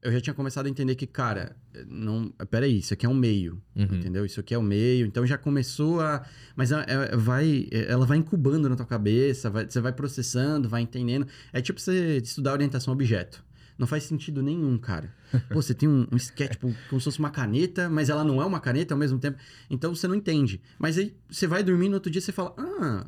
Eu 0.01 0.11
já 0.11 0.19
tinha 0.19 0.33
começado 0.33 0.65
a 0.65 0.69
entender 0.69 0.95
que, 0.95 1.07
cara, 1.07 1.55
não. 1.87 2.29
Peraí, 2.49 2.77
isso 2.79 2.93
aqui 2.93 3.05
é 3.05 3.09
um 3.09 3.13
meio. 3.13 3.61
Uhum. 3.75 3.83
Entendeu? 3.83 4.25
Isso 4.25 4.39
aqui 4.39 4.53
é 4.53 4.57
o 4.57 4.61
meio. 4.63 5.05
Então 5.05 5.25
já 5.25 5.37
começou 5.37 6.01
a. 6.01 6.25
Mas 6.57 6.71
ela, 6.73 6.83
ela 6.83 7.17
vai, 7.17 7.67
ela 7.71 8.05
vai 8.05 8.17
incubando 8.17 8.67
na 8.69 8.75
tua 8.75 8.85
cabeça, 8.85 9.49
vai- 9.49 9.65
você 9.69 9.79
vai 9.79 9.93
processando, 9.93 10.67
vai 10.67 10.81
entendendo. 10.81 11.25
É 11.53 11.61
tipo 11.61 11.79
você 11.79 12.17
estudar 12.17 12.51
orientação 12.53 12.91
a 12.91 12.95
objeto. 12.95 13.43
Não 13.83 13.87
faz 13.87 14.03
sentido 14.03 14.41
nenhum, 14.41 14.77
cara. 14.77 15.13
Pô, 15.49 15.61
você 15.61 15.73
tem 15.73 15.89
um, 15.89 16.07
um 16.09 16.15
sketch, 16.15 16.51
tipo, 16.53 16.73
como 16.89 17.01
se 17.01 17.03
fosse 17.05 17.19
uma 17.19 17.29
caneta, 17.29 17.89
mas 17.89 18.07
ela 18.09 18.23
não 18.23 18.41
é 18.41 18.45
uma 18.45 18.61
caneta 18.61 18.93
ao 18.93 18.97
mesmo 18.97 19.19
tempo. 19.19 19.37
Então 19.69 19.93
você 19.93 20.07
não 20.07 20.15
entende. 20.15 20.61
Mas 20.79 20.97
aí 20.97 21.13
você 21.29 21.45
vai 21.47 21.61
dormir 21.63 21.89
no 21.89 21.95
outro 21.95 22.09
dia 22.09 22.19
e 22.19 22.21
você 22.21 22.31
fala: 22.31 22.53
Ah, 22.57 23.05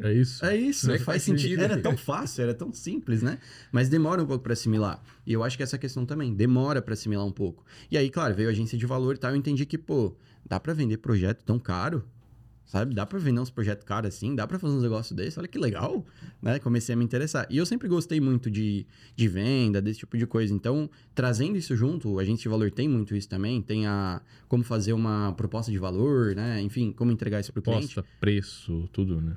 É 0.00 0.12
isso. 0.12 0.44
é 0.44 0.56
isso, 0.56 0.88
Não 0.88 0.94
é 0.94 0.98
faz, 0.98 1.22
sentido. 1.22 1.42
sentido. 1.42 1.62
Era 1.62 1.78
tão 1.80 1.96
fácil, 1.96 2.42
era 2.42 2.52
tão 2.54 2.72
simples, 2.72 3.22
né? 3.22 3.38
Mas 3.70 3.88
demora 3.88 4.22
um 4.22 4.26
pouco 4.26 4.42
pra 4.42 4.52
assimilar. 4.52 5.00
E 5.24 5.32
eu 5.32 5.44
acho 5.44 5.56
que 5.56 5.62
essa 5.62 5.78
questão 5.78 6.04
também 6.04 6.34
demora 6.34 6.82
pra 6.82 6.94
assimilar 6.94 7.24
um 7.24 7.32
pouco. 7.32 7.64
E 7.90 7.96
aí, 7.96 8.10
claro, 8.10 8.34
veio 8.34 8.48
a 8.48 8.52
agência 8.52 8.76
de 8.76 8.84
valor 8.84 9.14
e 9.14 9.18
tal, 9.18 9.30
eu 9.30 9.36
entendi 9.36 9.64
que, 9.64 9.78
pô, 9.78 10.16
dá 10.44 10.58
pra 10.58 10.72
vender 10.74 10.96
projeto 10.98 11.42
tão 11.44 11.58
caro? 11.58 12.04
Sabe? 12.66 12.94
Dá 12.94 13.06
pra 13.06 13.18
vender 13.18 13.40
uns 13.40 13.50
projetos 13.50 13.84
caros 13.84 14.14
assim, 14.14 14.34
dá 14.34 14.46
pra 14.46 14.58
fazer 14.58 14.74
uns 14.74 14.82
negócios 14.82 15.16
desses, 15.16 15.38
olha 15.38 15.48
que 15.48 15.58
legal, 15.58 16.04
né? 16.42 16.58
Comecei 16.58 16.94
a 16.94 16.96
me 16.96 17.04
interessar. 17.04 17.46
E 17.48 17.56
eu 17.56 17.64
sempre 17.64 17.88
gostei 17.88 18.20
muito 18.20 18.50
de, 18.50 18.84
de 19.14 19.28
venda, 19.28 19.80
desse 19.80 20.00
tipo 20.00 20.18
de 20.18 20.26
coisa. 20.26 20.52
Então, 20.52 20.90
trazendo 21.14 21.56
isso 21.56 21.74
junto, 21.76 22.18
a 22.18 22.24
gente 22.24 22.42
de 22.42 22.48
valor 22.48 22.70
tem 22.70 22.88
muito 22.88 23.14
isso 23.14 23.28
também, 23.28 23.62
tem 23.62 23.86
a 23.86 24.20
como 24.48 24.62
fazer 24.62 24.92
uma 24.92 25.32
proposta 25.32 25.70
de 25.70 25.78
valor, 25.78 26.34
né? 26.34 26.60
Enfim, 26.60 26.92
como 26.92 27.10
entregar 27.10 27.40
isso 27.40 27.52
pro 27.52 27.62
cliente. 27.62 27.94
Posta, 27.94 28.04
preço, 28.20 28.88
tudo, 28.92 29.20
né? 29.20 29.36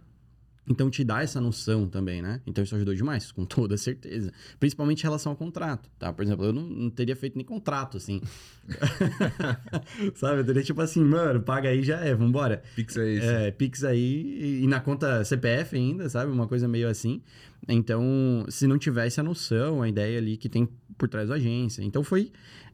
Então 0.70 0.90
te 0.90 1.04
dá 1.04 1.24
essa 1.24 1.42
noção 1.42 1.88
também, 1.88 2.22
né? 2.22 2.42
Então 2.46 2.64
isso 2.64 2.76
ajudou 2.76 2.94
demais, 2.94 3.32
com 3.32 3.44
toda 3.44 3.76
certeza. 3.76 4.32
Principalmente 4.60 5.00
em 5.00 5.04
relação 5.04 5.32
ao 5.32 5.36
contrato, 5.36 5.90
tá? 5.98 6.14
Por 6.14 6.24
exemplo, 6.24 6.46
eu 6.46 6.54
não, 6.54 6.62
não 6.62 6.90
teria 6.92 7.16
feito 7.16 7.36
nem 7.36 7.44
contrato, 7.44 7.98
assim. 7.98 8.22
Sabe? 10.16 10.42
Eu 10.42 10.46
teria 10.46 10.64
tipo 10.64 10.80
assim, 10.82 11.04
mano, 11.04 11.42
paga 11.42 11.70
aí 11.70 11.82
já 11.82 12.00
é, 12.00 12.14
vambora. 12.14 12.62
Pix 12.76 12.98
é 12.98 13.14
esse. 13.14 13.28
É, 13.28 13.52
Pix 13.52 13.84
aí 13.84 14.62
e 14.64 14.68
na 14.68 14.80
conta 14.80 15.24
CPF 15.24 15.76
ainda, 15.76 16.08
sabe? 16.08 16.32
Uma 16.32 16.48
coisa 16.48 16.68
meio 16.68 16.88
assim. 16.88 17.22
Então, 17.68 18.46
se 18.48 18.68
não 18.68 18.78
tivesse 18.78 19.20
a 19.20 19.24
noção, 19.24 19.82
a 19.82 19.90
ideia 19.90 20.18
ali 20.18 20.38
que 20.38 20.48
tem 20.48 20.70
por 20.98 21.10
trás 21.10 21.30
da 21.30 21.36
agência. 21.36 21.82
Então 21.82 22.04
foi 22.04 22.32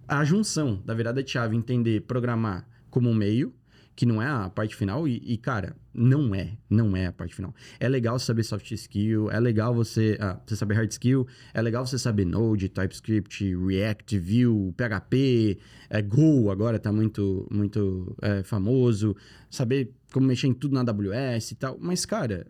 a 0.07 0.23
junção 0.23 0.81
da 0.85 0.93
virada 0.93 1.23
de 1.23 1.31
chave, 1.31 1.55
entender 1.55 2.01
programar 2.01 2.67
como 2.89 3.09
um 3.09 3.13
meio, 3.13 3.53
que 3.95 4.05
não 4.05 4.21
é 4.21 4.27
a 4.27 4.49
parte 4.49 4.75
final, 4.75 5.07
e, 5.07 5.21
e, 5.25 5.37
cara, 5.37 5.75
não 5.93 6.35
é, 6.35 6.57
não 6.69 6.97
é 6.97 7.05
a 7.07 7.13
parte 7.13 7.33
final. 7.33 7.55
É 7.79 7.87
legal 7.87 8.19
saber 8.19 8.43
soft 8.43 8.69
skill, 8.71 9.31
é 9.31 9.39
legal 9.39 9.73
você, 9.73 10.17
ah, 10.19 10.37
você 10.45 10.55
saber 10.55 10.75
hard 10.75 10.91
skill, 10.91 11.25
é 11.53 11.61
legal 11.61 11.85
você 11.85 11.97
saber 11.97 12.25
Node, 12.25 12.67
TypeScript, 12.67 13.55
React, 13.55 14.19
Vue, 14.19 14.73
PHP, 14.73 15.57
é, 15.89 16.01
Go 16.01 16.51
agora 16.51 16.77
tá 16.77 16.91
muito, 16.91 17.47
muito 17.49 18.15
é, 18.21 18.43
famoso, 18.43 19.15
saber 19.49 19.93
como 20.11 20.27
mexer 20.27 20.47
em 20.47 20.53
tudo 20.53 20.73
na 20.73 20.81
AWS 20.81 21.51
e 21.51 21.55
tal, 21.55 21.77
mas, 21.79 22.05
cara, 22.05 22.47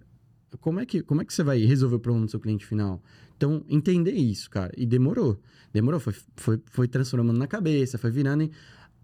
como 0.60 0.80
é 0.80 0.86
que, 0.86 1.04
como 1.04 1.22
é 1.22 1.26
que 1.26 1.34
você 1.34 1.43
vai 1.43 1.60
resolver 1.60 1.98
o 1.98 2.00
problema 2.00 2.26
do 2.26 2.32
seu 2.32 2.39
cliente 2.39 2.66
final? 2.66 3.04
Então, 3.38 3.64
entender 3.70 4.14
isso, 4.14 4.50
cara, 4.50 4.72
e 4.76 4.86
demorou, 4.86 5.39
demorou, 5.72 6.00
foi, 6.00 6.14
foi, 6.36 6.60
foi 6.72 6.88
transformando 6.88 7.38
na 7.38 7.48
cabeça, 7.48 7.98
foi 8.00 8.10
virando 8.10 8.43
em 8.43 8.52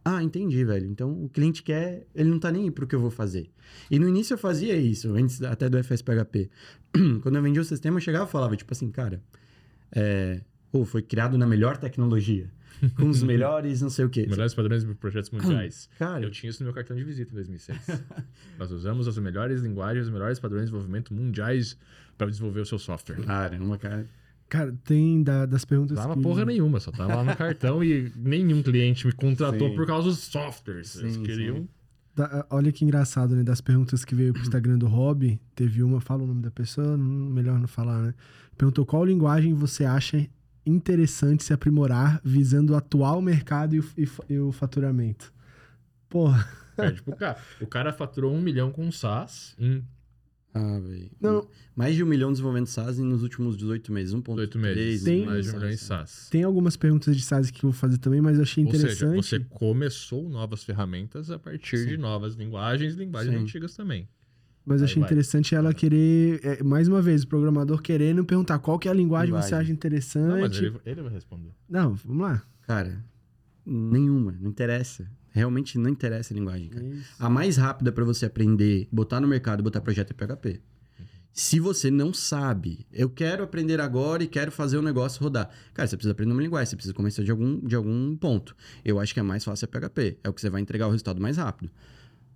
ah, 0.04 0.24
entendi, 0.24 0.64
velho. 0.66 0.88
Então 0.88 1.12
o 1.24 1.30
cliente 1.30 1.62
quer, 1.62 2.06
ele 2.16 2.30
não 2.30 2.40
tá 2.40 2.52
nem 2.52 2.64
aí 2.64 2.72
pro 2.72 2.88
que 2.88 2.96
eu 2.96 3.00
vou 3.00 3.12
fazer. 3.12 3.50
E 3.90 4.00
no 4.00 4.08
início 4.08 4.34
eu 4.34 4.38
fazia 4.38 4.76
isso, 4.76 5.14
antes 5.16 5.42
até 5.44 5.70
do 5.70 5.82
FSPHP. 5.84 6.50
Quando 7.22 7.36
eu 7.36 7.42
vendia 7.42 7.62
o 7.62 7.66
sistema, 7.66 7.98
eu 7.98 8.02
chegava 8.02 8.26
e 8.26 8.32
falava, 8.32 8.56
tipo 8.56 8.74
assim, 8.74 8.90
cara, 8.90 9.22
é, 9.92 10.42
oh, 10.72 10.86
foi 10.86 11.02
criado 11.02 11.38
na 11.38 11.46
melhor 11.46 11.78
tecnologia. 11.78 12.52
Com 12.98 13.10
os 13.10 13.22
melhores, 13.22 13.80
não 13.82 13.92
sei 13.92 14.06
o 14.06 14.10
quê. 14.10 14.26
Melhores 14.28 14.56
padrões 14.56 14.84
de 14.84 14.92
projetos 14.96 15.30
mundiais. 15.30 15.88
Cara, 16.00 16.24
Eu 16.24 16.32
tinha 16.32 16.50
isso 16.50 16.64
no 16.64 16.66
meu 16.66 16.74
cartão 16.74 16.98
de 16.98 17.04
visita 17.04 17.32
em 17.32 17.36
2006. 17.36 17.80
Nós 18.58 18.72
usamos 18.72 19.08
as 19.08 19.18
melhores 19.20 19.62
linguagens, 19.62 20.08
os 20.08 20.12
melhores 20.12 20.40
padrões 20.40 20.64
de 20.64 20.72
desenvolvimento 20.72 21.14
mundiais 21.14 21.78
para 22.18 22.28
desenvolver 22.28 22.62
o 22.62 22.66
seu 22.66 22.80
software. 22.80 23.22
caramba, 23.24 23.78
cara. 23.78 24.08
Cara, 24.52 24.78
tem 24.84 25.24
da- 25.24 25.46
das 25.46 25.64
perguntas 25.64 25.98
Tava 25.98 26.14
que... 26.14 26.22
porra 26.22 26.44
nenhuma, 26.44 26.78
só 26.82 26.92
tava 26.92 27.16
lá 27.16 27.24
no 27.24 27.34
cartão 27.38 27.82
e 27.82 28.12
nenhum 28.18 28.62
cliente 28.62 29.08
me 29.08 29.14
contratou 29.14 29.70
Sim. 29.70 29.76
por 29.78 29.88
causa 29.88 30.10
dos 30.10 30.20
softwares. 30.20 30.98
Eles 30.98 31.14
Sim, 31.14 31.24
queriam. 31.24 31.56
sim. 31.56 31.70
Da- 32.14 32.46
olha 32.50 32.70
que 32.70 32.84
engraçado, 32.84 33.34
né? 33.34 33.44
Das 33.44 33.62
perguntas 33.62 34.04
que 34.04 34.14
veio 34.14 34.34
pro 34.34 34.42
Instagram 34.42 34.78
do 34.78 34.88
Hobby, 34.88 35.40
teve 35.56 35.82
uma, 35.82 36.02
fala 36.02 36.24
o 36.24 36.28
nome 36.28 36.42
da 36.42 36.52
pessoa, 36.52 36.98
melhor 36.98 37.58
não 37.62 37.68
falar, 37.70 38.02
né? 38.02 38.14
Perguntou 38.58 38.86
qual 38.86 39.06
linguagem 39.06 39.54
você 39.54 39.86
acha 39.86 40.28
interessante 40.66 41.46
se 41.46 41.54
aprimorar 41.54 42.20
visando 42.22 42.74
o 42.74 42.76
atual 42.76 43.22
mercado 43.22 43.74
e 43.76 43.80
o, 43.80 43.86
e 43.98 44.08
e 44.34 44.38
o 44.38 44.52
faturamento. 44.52 45.34
Porra, 46.10 46.46
Perde 46.76 47.02
pro 47.02 47.16
cara. 47.16 47.38
O 47.62 47.66
cara 47.68 47.94
faturou 47.94 48.34
um 48.34 48.42
milhão 48.42 48.70
com 48.70 48.92
SaaS 48.92 49.56
em 49.58 49.82
Ah, 50.54 50.80
velho. 50.80 51.10
Não. 51.20 51.48
Mais 51.76 51.96
de 51.96 52.04
um 52.04 52.06
milhão 52.06 52.30
desenvolvendo 52.32 52.66
SaaS 52.68 52.98
nos 53.00 53.24
últimos 53.24 53.56
18 53.56 53.92
meses. 53.94 54.14
1.3 54.14 54.36
18 54.50 54.60
meses. 54.60 55.04
Tem- 55.04 55.26
mais 55.26 55.46
de 55.46 55.52
um 55.52 55.54
milhão 55.54 55.70
em 55.72 55.78
SaaS. 55.78 56.28
tem 56.30 56.44
algumas 56.44 56.76
perguntas 56.76 57.16
de 57.16 57.22
SaaS 57.24 57.50
que 57.50 57.64
eu 57.64 57.72
vou 57.72 57.80
fazer 57.80 57.98
também, 57.98 58.20
mas 58.22 58.36
eu 58.38 58.44
achei 58.44 58.66
Ou 58.66 58.72
seja, 58.72 58.88
interessante. 58.88 59.16
você 59.26 59.40
começou 59.40 60.28
novas 60.30 60.64
ferramentas 60.64 61.32
a 61.32 61.40
partir 61.40 61.88
de 61.88 61.96
novas 61.98 62.36
linguagens, 62.36 62.96
linguagens 62.96 63.34
Sim. 63.36 63.42
antigas 63.44 63.76
também. 63.76 64.08
Mas 64.66 64.82
Aí 64.82 64.86
achei 64.86 65.00
vai. 65.02 65.08
interessante 65.08 65.56
ela 65.56 65.74
querer, 65.74 66.40
é, 66.44 66.62
mais 66.64 66.88
uma 66.88 67.02
vez, 67.02 67.24
o 67.24 67.28
programador 67.28 67.82
querendo 67.82 68.24
perguntar 68.24 68.60
qual 68.60 68.78
que 68.78 68.88
é 68.88 68.92
a 68.92 68.94
linguagem, 68.94 69.34
que 69.34 69.42
você 69.42 69.56
acha 69.56 69.72
interessante. 69.72 70.28
Não, 70.34 70.40
mas 70.42 70.58
ele, 70.58 70.74
ele 70.86 71.02
vai 71.02 71.12
responder. 71.14 71.50
Não, 71.68 71.96
vamos 71.96 72.22
lá. 72.22 72.44
Cara, 72.68 73.04
nenhuma. 73.66 74.36
Não 74.40 74.50
interessa. 74.50 75.10
Realmente 75.32 75.78
não 75.78 75.90
interessa 75.90 76.34
a 76.34 76.36
linguagem, 76.36 76.70
cara. 76.70 76.86
Isso. 76.86 77.16
A 77.18 77.30
mais 77.30 77.58
rápida 77.58 77.92
pra 77.92 78.04
você 78.04 78.26
aprender, 78.26 78.88
botar 78.92 79.20
no 79.20 79.28
mercado, 79.28 79.64
botar 79.64 79.82
projeto 79.82 80.12
é 80.12 80.14
PHP. 80.14 80.62
Se 81.34 81.62
você 81.62 81.90
não 81.90 82.14
sabe, 82.14 82.86
eu 82.92 83.10
quero 83.10 83.44
aprender 83.44 83.80
agora 83.80 84.22
e 84.22 84.28
quero 84.28 84.52
fazer 84.52 84.78
o 84.78 84.82
negócio 84.82 85.24
rodar. 85.24 85.50
Cara, 85.74 85.88
você 85.88 85.96
precisa 85.96 86.12
aprender 86.12 86.34
uma 86.34 86.42
linguagem, 86.42 86.70
você 86.70 86.76
precisa 86.76 86.94
começar 86.94 87.24
de 87.24 87.32
algum, 87.32 87.66
de 87.66 87.74
algum 87.74 88.18
ponto. 88.18 88.54
Eu 88.84 89.00
acho 89.00 89.14
que 89.14 89.20
é 89.22 89.24
mais 89.24 89.44
fácil 89.44 89.66
é 89.66 89.68
PHP. 89.68 90.18
É 90.24 90.30
o 90.30 90.34
que 90.34 90.42
você 90.42 90.50
vai 90.50 90.60
entregar 90.62 90.88
o 90.88 90.92
resultado 90.92 91.22
mais 91.22 91.38
rápido. 91.38 91.72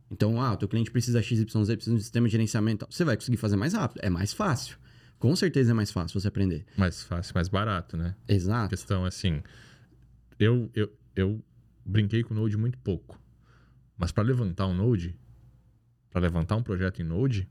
Então, 0.10 0.42
ah, 0.42 0.54
o 0.54 0.58
teu 0.58 0.70
cliente 0.70 0.92
precisa 0.92 1.22
XYZ, 1.22 1.44
precisa 1.46 1.76
de 1.76 1.90
um 1.92 2.00
sistema 2.00 2.28
de 2.28 2.32
gerenciamento. 2.32 2.88
Você 2.90 3.04
vai 3.04 3.18
conseguir 3.18 3.36
fazer 3.38 3.58
mais 3.58 3.74
rápido. 3.74 4.00
É 4.02 4.10
mais 4.10 4.32
fácil. 4.32 4.78
Com 5.20 5.36
certeza 5.36 5.72
é 5.72 5.74
mais 5.74 5.92
fácil 5.92 6.20
você 6.20 6.30
aprender. 6.30 6.66
Mais 6.78 7.04
fácil, 7.04 7.34
mais 7.36 7.50
barato, 7.50 7.98
né? 7.98 8.16
A 8.30 8.34
Exato. 8.34 8.70
questão 8.70 9.04
assim, 9.04 9.42
eu, 10.40 10.70
eu, 10.74 10.90
eu 11.16 11.44
brinquei 11.86 12.24
com 12.24 12.34
Node 12.34 12.58
muito 12.58 12.78
pouco. 12.80 13.20
Mas 13.98 14.12
para 14.12 14.24
levantar 14.24 14.68
um 14.68 14.74
Node, 14.74 15.16
para 16.12 16.22
levantar 16.22 16.56
um 16.56 16.64
projeto 16.64 17.02
em 17.02 17.06
Node, 17.06 17.48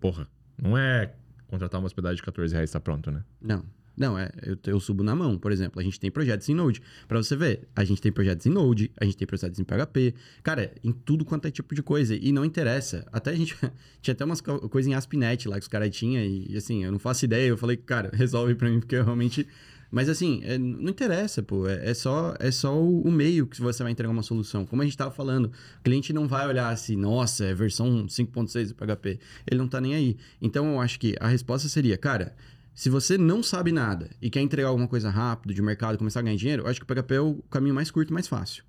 porra, 0.00 0.28
não 0.60 0.76
é 0.76 1.14
contratar 1.46 1.80
uma 1.80 1.86
hospedagem 1.86 2.16
de 2.16 2.22
14 2.22 2.52
reais 2.54 2.70
e 2.70 2.72
tá 2.72 2.80
pronto, 2.80 3.10
né? 3.10 3.24
Não. 3.40 3.64
Não, 3.96 4.16
é, 4.16 4.30
eu, 4.44 4.56
eu 4.66 4.78
subo 4.78 5.02
na 5.02 5.12
mão, 5.12 5.36
por 5.36 5.50
exemplo. 5.50 5.80
A 5.80 5.82
gente 5.82 5.98
tem 5.98 6.08
projetos 6.08 6.48
em 6.48 6.54
Node. 6.54 6.80
Pra 7.08 7.20
você 7.20 7.34
ver, 7.34 7.66
a 7.74 7.82
gente 7.82 8.00
tem 8.00 8.12
projetos 8.12 8.46
em 8.46 8.48
Node, 8.50 8.92
a 8.96 9.04
gente 9.04 9.16
tem 9.16 9.26
projetos 9.26 9.58
em 9.58 9.64
PHP. 9.64 10.14
Cara, 10.40 10.72
em 10.84 10.92
tudo 10.92 11.24
quanto 11.24 11.48
é 11.48 11.50
tipo 11.50 11.74
de 11.74 11.82
coisa. 11.82 12.14
E 12.14 12.30
não 12.30 12.44
interessa. 12.44 13.04
Até 13.10 13.32
a 13.32 13.34
gente. 13.34 13.56
tinha 14.00 14.12
até 14.12 14.24
umas 14.24 14.40
co- 14.40 14.68
coisas 14.68 14.88
em 14.88 14.94
ASP.NET 14.94 15.48
lá 15.48 15.56
que 15.56 15.62
os 15.62 15.68
caras 15.68 15.90
tinham. 15.90 16.22
E, 16.22 16.56
assim, 16.56 16.84
eu 16.84 16.92
não 16.92 16.98
faço 17.00 17.24
ideia. 17.24 17.48
Eu 17.48 17.56
falei, 17.56 17.76
cara, 17.76 18.08
resolve 18.14 18.54
pra 18.54 18.70
mim, 18.70 18.78
porque 18.78 18.94
eu 18.94 19.02
realmente. 19.04 19.48
Mas 19.90 20.08
assim, 20.08 20.40
é, 20.44 20.58
não 20.58 20.90
interessa, 20.90 21.42
pô. 21.42 21.66
É, 21.66 21.90
é 21.90 21.94
só, 21.94 22.34
é 22.38 22.50
só 22.50 22.78
o, 22.78 23.10
meio 23.10 23.46
que 23.46 23.60
você 23.60 23.82
vai 23.82 23.92
entregar 23.92 24.12
uma 24.12 24.22
solução. 24.22 24.66
Como 24.66 24.82
a 24.82 24.84
gente 24.84 24.96
tava 24.96 25.10
falando, 25.10 25.46
o 25.46 25.82
cliente 25.82 26.12
não 26.12 26.28
vai 26.28 26.46
olhar 26.46 26.68
assim, 26.68 26.94
nossa, 26.96 27.44
é 27.46 27.54
versão 27.54 28.06
5.6 28.06 28.68
do 28.68 28.74
PHP. 28.74 29.18
Ele 29.50 29.58
não 29.58 29.68
tá 29.68 29.80
nem 29.80 29.94
aí. 29.94 30.16
Então 30.42 30.72
eu 30.72 30.80
acho 30.80 31.00
que 31.00 31.14
a 31.20 31.28
resposta 31.28 31.68
seria, 31.68 31.96
cara. 31.96 32.34
Se 32.74 32.88
você 32.88 33.18
não 33.18 33.42
sabe 33.42 33.72
nada 33.72 34.08
e 34.22 34.30
quer 34.30 34.40
entregar 34.40 34.68
alguma 34.68 34.86
coisa 34.86 35.10
rápido 35.10 35.52
de 35.52 35.60
mercado, 35.60 35.98
começar 35.98 36.20
a 36.20 36.22
ganhar 36.22 36.36
dinheiro, 36.36 36.62
eu 36.62 36.68
acho 36.68 36.78
que 36.78 36.84
o 36.84 36.86
PHP 36.86 37.14
é 37.14 37.20
o 37.20 37.42
caminho 37.50 37.74
mais 37.74 37.90
curto 37.90 38.10
e 38.10 38.12
mais 38.12 38.28
fácil, 38.28 38.62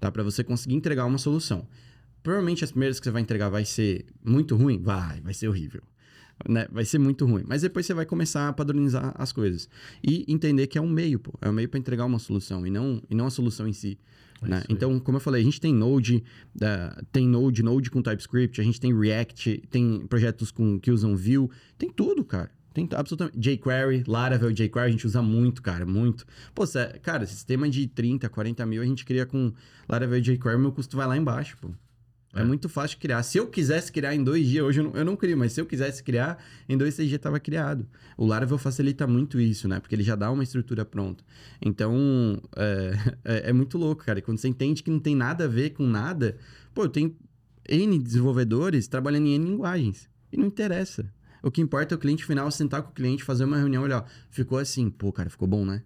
tá? 0.00 0.10
Para 0.10 0.24
você 0.24 0.42
conseguir 0.42 0.74
entregar 0.74 1.04
uma 1.04 1.18
solução. 1.18 1.68
Provavelmente 2.20 2.64
as 2.64 2.72
primeiras 2.72 2.98
que 2.98 3.04
você 3.04 3.12
vai 3.12 3.22
entregar 3.22 3.50
vai 3.50 3.64
ser 3.64 4.06
muito 4.24 4.56
ruim, 4.56 4.82
vai, 4.82 5.20
vai 5.20 5.32
ser 5.32 5.46
horrível. 5.46 5.82
Né? 6.48 6.66
Vai 6.70 6.84
ser 6.84 6.98
muito 6.98 7.24
ruim. 7.26 7.44
Mas 7.46 7.62
depois 7.62 7.86
você 7.86 7.94
vai 7.94 8.04
começar 8.04 8.48
a 8.48 8.52
padronizar 8.52 9.14
as 9.16 9.32
coisas. 9.32 9.68
E 10.02 10.24
entender 10.28 10.66
que 10.66 10.76
é 10.76 10.80
um 10.80 10.88
meio, 10.88 11.18
pô. 11.18 11.32
É 11.40 11.48
um 11.48 11.52
meio 11.52 11.68
para 11.68 11.78
entregar 11.78 12.04
uma 12.04 12.18
solução 12.18 12.66
e 12.66 12.70
não, 12.70 13.00
e 13.08 13.14
não 13.14 13.26
a 13.26 13.30
solução 13.30 13.66
em 13.68 13.72
si. 13.72 13.98
É 14.42 14.48
né? 14.48 14.62
Então, 14.68 14.98
como 14.98 15.16
eu 15.16 15.20
falei, 15.20 15.40
a 15.40 15.44
gente 15.44 15.60
tem 15.60 15.72
Node, 15.72 16.22
da- 16.54 17.00
tem 17.12 17.26
Node, 17.26 17.62
Node 17.62 17.90
com 17.90 18.02
TypeScript, 18.02 18.60
a 18.60 18.64
gente 18.64 18.80
tem 18.80 18.92
React, 18.98 19.62
tem 19.70 20.04
projetos 20.08 20.50
com, 20.50 20.78
que 20.78 20.90
usam 20.90 21.16
Vue, 21.16 21.48
tem 21.78 21.88
tudo, 21.90 22.24
cara. 22.24 22.50
Tem 22.74 22.86
absolutamente. 22.92 23.38
jQuery, 23.38 24.02
Laravel, 24.06 24.50
jQuery 24.52 24.88
a 24.88 24.90
gente 24.90 25.06
usa 25.06 25.22
muito, 25.22 25.62
cara, 25.62 25.86
muito. 25.86 26.26
Pô, 26.52 26.66
cê- 26.66 26.98
cara, 27.00 27.24
sistema 27.24 27.70
de 27.70 27.86
30, 27.86 28.28
40 28.28 28.66
mil 28.66 28.82
a 28.82 28.84
gente 28.84 29.04
cria 29.04 29.24
com 29.24 29.52
Laravel 29.88 30.18
e 30.18 30.20
jQuery, 30.20 30.58
meu 30.60 30.72
custo 30.72 30.96
vai 30.96 31.06
lá 31.06 31.16
embaixo, 31.16 31.56
pô. 31.60 31.70
É. 32.34 32.42
É. 32.42 32.44
muito 32.44 32.68
fácil 32.68 32.98
criar. 32.98 33.22
Se 33.22 33.38
eu 33.38 33.46
quisesse 33.46 33.92
criar 33.92 34.14
em 34.14 34.22
dois 34.22 34.46
dias, 34.46 34.64
hoje 34.64 34.80
eu 34.80 34.84
não, 34.84 34.92
eu 34.94 35.04
não 35.04 35.16
crio, 35.16 35.36
mas 35.36 35.52
se 35.52 35.60
eu 35.60 35.66
quisesse 35.66 36.02
criar, 36.02 36.42
em 36.68 36.76
dois, 36.76 36.94
três 36.94 37.08
dias 37.08 37.20
tava 37.20 37.38
criado. 37.38 37.86
O 38.16 38.26
Laravel 38.26 38.58
facilita 38.58 39.06
muito 39.06 39.40
isso, 39.40 39.68
né? 39.68 39.80
Porque 39.80 39.94
ele 39.94 40.02
já 40.02 40.16
dá 40.16 40.30
uma 40.30 40.42
estrutura 40.42 40.84
pronta. 40.84 41.24
Então, 41.60 42.40
é, 42.56 42.92
é, 43.24 43.50
é 43.50 43.52
muito 43.52 43.78
louco, 43.78 44.04
cara. 44.04 44.18
E 44.18 44.22
quando 44.22 44.38
você 44.38 44.48
entende 44.48 44.82
que 44.82 44.90
não 44.90 45.00
tem 45.00 45.14
nada 45.14 45.44
a 45.44 45.48
ver 45.48 45.70
com 45.70 45.86
nada, 45.86 46.36
pô, 46.74 46.84
eu 46.84 46.88
tenho 46.88 47.16
N 47.68 47.98
desenvolvedores 47.98 48.88
trabalhando 48.88 49.26
em 49.26 49.34
N 49.34 49.44
linguagens. 49.46 50.08
E 50.32 50.36
não 50.36 50.46
interessa. 50.46 51.12
O 51.42 51.50
que 51.50 51.60
importa 51.60 51.94
é 51.94 51.96
o 51.96 51.98
cliente 51.98 52.24
final 52.24 52.50
sentar 52.50 52.82
com 52.82 52.90
o 52.90 52.94
cliente, 52.94 53.22
fazer 53.22 53.44
uma 53.44 53.58
reunião, 53.58 53.82
olhar, 53.82 54.02
ó, 54.02 54.04
ficou 54.30 54.58
assim, 54.58 54.88
pô, 54.88 55.12
cara, 55.12 55.28
ficou 55.28 55.46
bom, 55.46 55.64
né? 55.64 55.82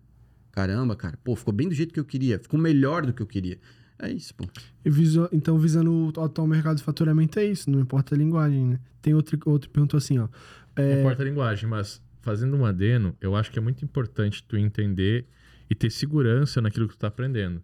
Caramba, 0.52 0.96
cara, 0.96 1.18
pô, 1.22 1.34
ficou 1.36 1.52
bem 1.52 1.68
do 1.68 1.74
jeito 1.74 1.92
que 1.92 2.00
eu 2.00 2.04
queria, 2.04 2.38
ficou 2.38 2.58
melhor 2.58 3.04
do 3.04 3.12
que 3.12 3.20
eu 3.20 3.26
queria. 3.26 3.58
É 4.00 4.10
isso, 4.10 4.34
pô. 4.34 4.44
E 4.84 4.90
visu- 4.90 5.28
Então, 5.32 5.58
visando 5.58 6.12
o 6.16 6.20
atual 6.22 6.46
mercado 6.46 6.76
de 6.76 6.82
faturamento, 6.82 7.38
é 7.38 7.44
isso, 7.44 7.70
não 7.70 7.80
importa 7.80 8.14
a 8.14 8.18
linguagem, 8.18 8.64
né? 8.66 8.80
Tem 9.02 9.12
outro, 9.14 9.38
outro 9.44 9.68
perguntou 9.70 9.98
assim, 9.98 10.18
ó. 10.18 10.28
Não 10.76 10.84
É, 10.84 11.00
importa 11.00 11.22
a 11.22 11.24
linguagem, 11.24 11.68
mas 11.68 12.00
fazendo 12.20 12.56
um 12.56 12.64
adeno, 12.64 13.16
eu 13.20 13.34
acho 13.34 13.50
que 13.50 13.58
é 13.58 13.62
muito 13.62 13.84
importante 13.84 14.42
tu 14.44 14.56
entender 14.56 15.26
e 15.68 15.74
ter 15.74 15.90
segurança 15.90 16.60
naquilo 16.60 16.86
que 16.88 16.94
tu 16.94 16.98
tá 17.00 17.08
aprendendo. 17.08 17.62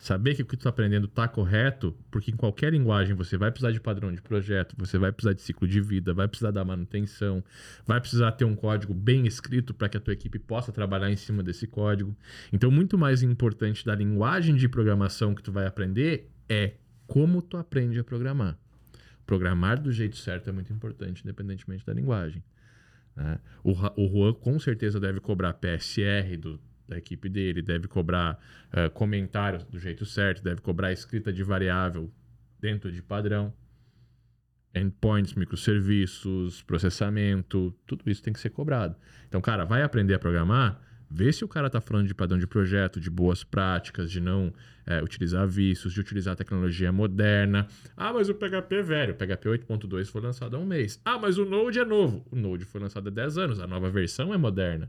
Saber 0.00 0.34
que 0.34 0.40
o 0.40 0.46
que 0.46 0.56
tu 0.56 0.62
tá 0.62 0.70
aprendendo 0.70 1.06
tá 1.06 1.28
correto, 1.28 1.94
porque 2.10 2.30
em 2.30 2.34
qualquer 2.34 2.72
linguagem 2.72 3.14
você 3.14 3.36
vai 3.36 3.50
precisar 3.50 3.70
de 3.70 3.78
padrão 3.78 4.10
de 4.10 4.22
projeto, 4.22 4.74
você 4.78 4.96
vai 4.96 5.12
precisar 5.12 5.34
de 5.34 5.42
ciclo 5.42 5.68
de 5.68 5.78
vida, 5.78 6.14
vai 6.14 6.26
precisar 6.26 6.50
da 6.52 6.64
manutenção, 6.64 7.44
vai 7.86 8.00
precisar 8.00 8.32
ter 8.32 8.46
um 8.46 8.56
código 8.56 8.94
bem 8.94 9.26
escrito 9.26 9.74
para 9.74 9.90
que 9.90 9.98
a 9.98 10.00
tua 10.00 10.14
equipe 10.14 10.38
possa 10.38 10.72
trabalhar 10.72 11.10
em 11.10 11.16
cima 11.16 11.42
desse 11.42 11.66
código. 11.66 12.16
Então, 12.50 12.70
muito 12.70 12.96
mais 12.96 13.22
importante 13.22 13.84
da 13.84 13.94
linguagem 13.94 14.56
de 14.56 14.66
programação 14.70 15.34
que 15.34 15.42
tu 15.42 15.52
vai 15.52 15.66
aprender 15.66 16.30
é 16.48 16.72
como 17.06 17.42
tu 17.42 17.58
aprende 17.58 17.98
a 17.98 18.04
programar. 18.04 18.56
Programar 19.26 19.78
do 19.78 19.92
jeito 19.92 20.16
certo 20.16 20.48
é 20.48 20.52
muito 20.52 20.72
importante, 20.72 21.20
independentemente 21.22 21.84
da 21.84 21.92
linguagem. 21.92 22.42
né? 23.14 23.38
O, 23.62 23.72
o 23.72 24.08
Juan 24.08 24.32
com 24.32 24.58
certeza 24.58 24.98
deve 24.98 25.20
cobrar 25.20 25.52
PSR 25.52 26.38
do, 26.38 26.58
da 26.90 26.98
equipe 26.98 27.28
dele, 27.28 27.62
deve 27.62 27.88
cobrar 27.88 28.38
eh, 28.72 28.88
comentários 28.88 29.64
do 29.64 29.78
jeito 29.78 30.04
certo, 30.04 30.42
deve 30.42 30.60
cobrar 30.60 30.92
escrita 30.92 31.32
de 31.32 31.42
variável 31.42 32.12
dentro 32.58 32.90
de 32.90 33.00
padrão, 33.00 33.54
endpoints, 34.74 35.34
microserviços, 35.34 36.62
processamento, 36.62 37.72
tudo 37.86 38.10
isso 38.10 38.22
tem 38.22 38.32
que 38.32 38.40
ser 38.40 38.50
cobrado. 38.50 38.96
Então, 39.28 39.40
cara, 39.40 39.64
vai 39.64 39.82
aprender 39.82 40.14
a 40.14 40.18
programar, 40.18 40.80
vê 41.08 41.32
se 41.32 41.44
o 41.44 41.48
cara 41.48 41.70
tá 41.70 41.80
falando 41.80 42.08
de 42.08 42.14
padrão 42.14 42.38
de 42.38 42.46
projeto, 42.46 43.00
de 43.00 43.08
boas 43.08 43.44
práticas, 43.44 44.10
de 44.10 44.20
não 44.20 44.52
eh, 44.84 45.00
utilizar 45.00 45.46
vícios, 45.46 45.92
de 45.92 46.00
utilizar 46.00 46.34
tecnologia 46.34 46.90
moderna. 46.90 47.68
Ah, 47.96 48.12
mas 48.12 48.28
o 48.28 48.34
PHP 48.34 48.74
é 48.74 48.82
velho. 48.82 49.12
O 49.14 49.16
PHP 49.16 49.48
8.2 49.48 50.06
foi 50.06 50.20
lançado 50.20 50.56
há 50.56 50.58
um 50.58 50.66
mês. 50.66 51.00
Ah, 51.04 51.18
mas 51.18 51.38
o 51.38 51.44
Node 51.44 51.78
é 51.78 51.84
novo. 51.84 52.26
O 52.32 52.36
Node 52.36 52.64
foi 52.64 52.80
lançado 52.80 53.06
há 53.06 53.10
10 53.10 53.38
anos. 53.38 53.60
A 53.60 53.66
nova 53.66 53.88
versão 53.90 54.34
é 54.34 54.36
moderna. 54.36 54.88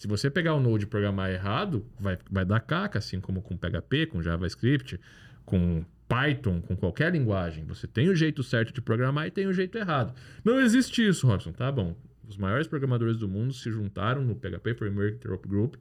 Se 0.00 0.08
você 0.08 0.30
pegar 0.30 0.54
o 0.54 0.60
Node 0.60 0.84
e 0.84 0.86
programar 0.86 1.30
errado, 1.30 1.84
vai, 2.00 2.16
vai 2.30 2.42
dar 2.42 2.58
caca, 2.60 2.98
assim 2.98 3.20
como 3.20 3.42
com 3.42 3.54
PHP, 3.54 4.06
com 4.06 4.22
JavaScript, 4.22 4.98
com 5.44 5.84
Python, 6.08 6.62
com 6.62 6.74
qualquer 6.74 7.12
linguagem. 7.12 7.66
Você 7.66 7.86
tem 7.86 8.08
o 8.08 8.16
jeito 8.16 8.42
certo 8.42 8.72
de 8.72 8.80
programar 8.80 9.26
e 9.26 9.30
tem 9.30 9.46
o 9.46 9.52
jeito 9.52 9.76
errado. 9.76 10.14
Não 10.42 10.58
existe 10.58 11.06
isso, 11.06 11.26
Robson. 11.26 11.52
Tá 11.52 11.70
bom. 11.70 11.94
Os 12.26 12.38
maiores 12.38 12.66
programadores 12.66 13.18
do 13.18 13.28
mundo 13.28 13.52
se 13.52 13.70
juntaram 13.70 14.24
no 14.24 14.34
PHP 14.34 14.72
Framework 14.72 15.16
Interop 15.16 15.46
Group, 15.46 15.74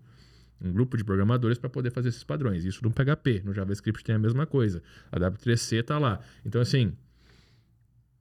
um 0.61 0.73
grupo 0.73 0.97
de 0.97 1.05
programadores 1.05 1.57
para 1.57 1.69
poder 1.69 1.89
fazer 1.89 2.09
esses 2.09 2.25
padrões. 2.25 2.65
Isso 2.65 2.83
no 2.83 2.91
PHP. 2.91 3.43
No 3.45 3.53
JavaScript 3.53 4.03
tem 4.03 4.15
a 4.15 4.19
mesma 4.19 4.45
coisa. 4.45 4.83
A 5.09 5.17
W3C 5.17 5.81
tá 5.81 5.97
lá. 5.97 6.19
Então, 6.45 6.59
assim, 6.59 6.91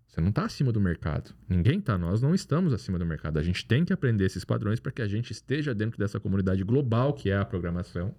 você 0.09 0.23
não 0.23 0.31
está 0.31 0.47
acima 0.47 0.73
do 0.73 0.81
mercado. 0.81 1.35
Ninguém 1.49 1.79
está. 1.79 1.99
Nós 1.99 2.23
não 2.23 2.35
estamos 2.35 2.73
acima 2.73 2.99
do 2.99 3.05
mercado. 3.05 3.39
A 3.39 3.43
gente 3.43 3.65
tem 3.67 3.85
que 3.85 3.93
aprender 3.93 4.25
esses 4.25 4.45
padrões 4.45 4.81
para 4.81 4.91
que 4.91 5.03
a 5.03 5.07
gente 5.07 5.31
esteja 5.31 5.75
dentro 5.75 5.99
dessa 5.99 6.19
comunidade 6.19 6.65
global 6.65 7.13
que 7.13 7.31
é 7.31 7.37
a 7.37 7.45
programação, 7.45 8.15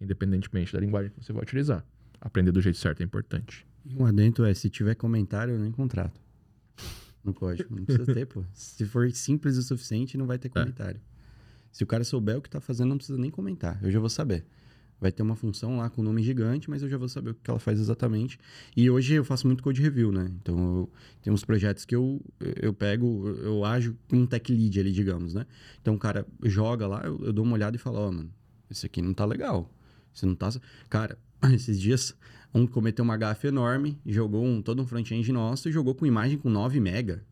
independentemente 0.00 0.72
da 0.72 0.80
linguagem 0.80 1.10
que 1.10 1.22
você 1.22 1.32
vai 1.32 1.42
utilizar. 1.42 1.84
Aprender 2.18 2.50
do 2.50 2.62
jeito 2.62 2.78
certo 2.78 3.02
é 3.02 3.04
importante. 3.04 3.66
E 3.84 3.94
um 3.94 4.06
adendo 4.06 4.44
é, 4.44 4.54
se 4.54 4.70
tiver 4.70 4.94
comentário, 4.94 5.54
eu 5.54 5.60
nem 5.60 5.70
contrato. 5.70 6.18
No 7.22 7.34
código. 7.34 7.76
Não 7.76 7.84
precisa 7.84 8.12
ter, 8.12 8.26
pô. 8.26 8.42
Se 8.54 8.86
for 8.86 9.10
simples 9.12 9.58
o 9.58 9.62
suficiente, 9.62 10.16
não 10.16 10.26
vai 10.26 10.38
ter 10.38 10.48
comentário. 10.48 11.00
Se 11.70 11.84
o 11.84 11.86
cara 11.86 12.04
souber 12.04 12.38
o 12.38 12.42
que 12.42 12.48
tá 12.48 12.60
fazendo, 12.60 12.88
não 12.88 12.96
precisa 12.96 13.18
nem 13.18 13.30
comentar. 13.30 13.78
Eu 13.82 13.90
já 13.90 14.00
vou 14.00 14.08
saber. 14.08 14.46
Vai 15.00 15.12
ter 15.12 15.22
uma 15.22 15.36
função 15.36 15.76
lá 15.76 15.88
com 15.88 16.02
nome 16.02 16.22
gigante, 16.22 16.68
mas 16.68 16.82
eu 16.82 16.88
já 16.88 16.98
vou 16.98 17.08
saber 17.08 17.30
o 17.30 17.34
que 17.34 17.48
ela 17.48 17.60
faz 17.60 17.78
exatamente. 17.78 18.38
E 18.76 18.90
hoje 18.90 19.14
eu 19.14 19.24
faço 19.24 19.46
muito 19.46 19.62
code 19.62 19.80
review, 19.80 20.10
né? 20.10 20.28
Então, 20.40 20.58
eu, 20.58 20.90
tem 21.22 21.32
uns 21.32 21.44
projetos 21.44 21.84
que 21.84 21.94
eu, 21.94 22.20
eu 22.40 22.74
pego, 22.74 23.28
eu 23.28 23.64
ajo 23.64 23.96
com 24.08 24.16
um 24.16 24.26
tech 24.26 24.52
lead 24.52 24.80
ali, 24.80 24.90
digamos, 24.90 25.34
né? 25.34 25.46
Então, 25.80 25.94
o 25.94 25.98
cara 25.98 26.26
joga 26.44 26.86
lá, 26.88 27.02
eu, 27.04 27.18
eu 27.26 27.32
dou 27.32 27.44
uma 27.44 27.54
olhada 27.54 27.76
e 27.76 27.78
falo, 27.78 27.98
ó, 27.98 28.10
mano, 28.10 28.30
esse 28.68 28.86
aqui 28.86 29.00
não 29.00 29.14
tá 29.14 29.24
legal. 29.24 29.72
Você 30.12 30.26
não 30.26 30.34
tá... 30.34 30.50
Cara, 30.90 31.16
esses 31.54 31.80
dias, 31.80 32.14
um 32.52 32.66
cometeu 32.66 33.04
uma 33.04 33.16
gafe 33.16 33.46
enorme, 33.46 33.98
jogou 34.04 34.44
um, 34.44 34.60
todo 34.60 34.82
um 34.82 34.86
front-end 34.86 35.30
nosso 35.30 35.68
e 35.68 35.72
jogou 35.72 35.94
com 35.94 36.06
imagem 36.06 36.38
com 36.38 36.50
9 36.50 36.80
mega. 36.80 37.24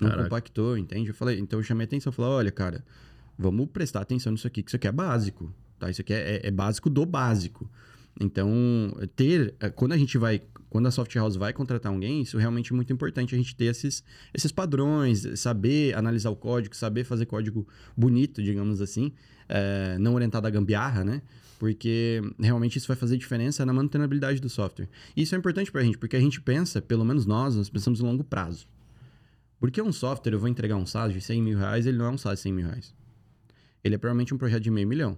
Não 0.00 0.08
Caraca. 0.08 0.24
compactou, 0.24 0.76
entende? 0.76 1.10
Eu 1.10 1.14
falei, 1.14 1.38
então 1.38 1.58
eu 1.58 1.62
chamei 1.62 1.84
atenção, 1.84 2.10
eu 2.10 2.14
falei, 2.14 2.30
olha, 2.32 2.50
cara, 2.50 2.84
vamos 3.38 3.68
prestar 3.68 4.00
atenção 4.00 4.32
nisso 4.32 4.46
aqui, 4.46 4.62
que 4.62 4.70
isso 4.70 4.76
aqui 4.76 4.88
é 4.88 4.92
básico, 4.92 5.54
tá? 5.82 5.90
Isso 5.90 6.00
aqui 6.00 6.12
é, 6.12 6.36
é- 6.36 6.46
é 6.48 6.50
básico 6.50 6.88
do 6.88 7.04
básico. 7.04 7.68
Então, 8.20 8.48
ter, 9.16 9.54
eh, 9.58 9.70
quando 9.70 9.92
a 9.92 9.96
gente 9.96 10.16
vai, 10.18 10.40
quando 10.68 10.86
a 10.86 10.90
soft 10.90 11.14
house 11.16 11.34
vai 11.34 11.52
contratar 11.52 11.90
alguém, 11.92 12.22
isso 12.22 12.38
realmente 12.38 12.72
é 12.72 12.76
muito 12.76 12.92
importante 12.92 13.34
a 13.34 13.38
gente 13.38 13.56
ter 13.56 13.64
esses, 13.66 14.04
esses 14.32 14.52
padrões, 14.52 15.26
saber 15.40 15.94
analisar 15.96 16.30
o 16.30 16.36
código, 16.36 16.76
saber 16.76 17.04
fazer 17.04 17.26
código 17.26 17.66
bonito, 17.96 18.42
digamos 18.42 18.80
assim, 18.80 19.12
eh, 19.48 19.96
não 19.98 20.14
orientado 20.14 20.46
à 20.46 20.50
gambiarra, 20.50 21.02
né? 21.04 21.22
Porque 21.58 22.20
realmente 22.38 22.76
isso 22.76 22.86
vai 22.86 22.96
fazer 22.96 23.16
diferença 23.16 23.64
na 23.64 23.72
manutenabilidade 23.72 24.40
do 24.40 24.48
software. 24.48 24.88
E 25.16 25.22
isso 25.22 25.34
é 25.34 25.38
importante 25.38 25.72
pra 25.72 25.82
gente, 25.82 25.96
porque 25.98 26.16
a 26.16 26.20
gente 26.20 26.40
pensa, 26.40 26.80
pelo 26.82 27.04
menos 27.04 27.24
nós, 27.26 27.56
nós 27.56 27.70
pensamos 27.70 28.00
em 28.00 28.04
longo 28.04 28.22
prazo. 28.22 28.66
Porque 29.58 29.80
um 29.80 29.92
software, 29.92 30.32
eu 30.34 30.40
vou 30.40 30.48
entregar 30.48 30.76
um 30.76 30.84
SaaS 30.86 31.12
de 31.12 31.20
100 31.20 31.40
mil 31.42 31.58
reais, 31.58 31.86
ele 31.86 31.96
não 31.96 32.06
é 32.06 32.10
um 32.10 32.18
SaaS 32.18 32.38
de 32.38 32.42
100 32.42 32.52
mil 32.52 32.66
reais. 32.66 32.94
Ele 33.82 33.94
é 33.94 33.98
provavelmente 33.98 34.34
um 34.34 34.38
projeto 34.38 34.62
de 34.62 34.70
meio 34.70 34.86
milhão. 34.86 35.16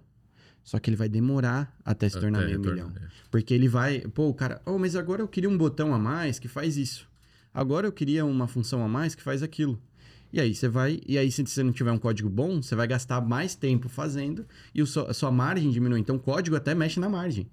Só 0.64 0.78
que 0.78 0.88
ele 0.88 0.96
vai 0.96 1.08
demorar 1.08 1.76
até 1.84 2.08
se 2.08 2.18
tornar 2.18 2.38
Até 2.38 2.46
meio 2.48 2.60
milhão. 2.60 2.90
é. 2.96 3.06
Porque 3.30 3.52
ele 3.52 3.68
vai... 3.68 4.00
Pô, 4.00 4.28
o 4.28 4.34
cara... 4.34 4.60
Oh, 4.64 4.78
mas 4.78 4.96
agora 4.96 5.20
eu 5.22 5.28
queria 5.28 5.48
um 5.48 5.56
botão 5.58 5.92
a 5.94 5.98
mais 5.98 6.38
que 6.38 6.48
faz 6.48 6.76
isso. 6.78 7.06
Agora 7.52 7.86
eu 7.86 7.92
queria 7.92 8.24
uma 8.24 8.48
função 8.48 8.82
a 8.82 8.88
mais 8.88 9.14
que 9.14 9.22
faz 9.22 9.42
aquilo. 9.42 9.78
E 10.32 10.40
aí 10.40 10.54
você 10.54 10.66
vai... 10.66 11.00
E 11.06 11.18
aí 11.18 11.30
se 11.30 11.46
você 11.46 11.62
não 11.62 11.70
tiver 11.72 11.92
um 11.92 11.98
código 11.98 12.30
bom, 12.30 12.62
você 12.62 12.74
vai 12.74 12.86
gastar 12.88 13.20
mais 13.20 13.54
tempo 13.54 13.88
fazendo 13.90 14.46
e 14.74 14.80
o 14.82 14.86
seu- 14.86 15.06
a 15.06 15.12
sua 15.14 15.30
margem 15.30 15.70
diminui. 15.70 16.00
Então 16.00 16.16
o 16.16 16.18
código 16.20 16.56
até 16.56 16.74
mexe 16.74 16.98
na 16.98 17.08
margem. 17.10 17.46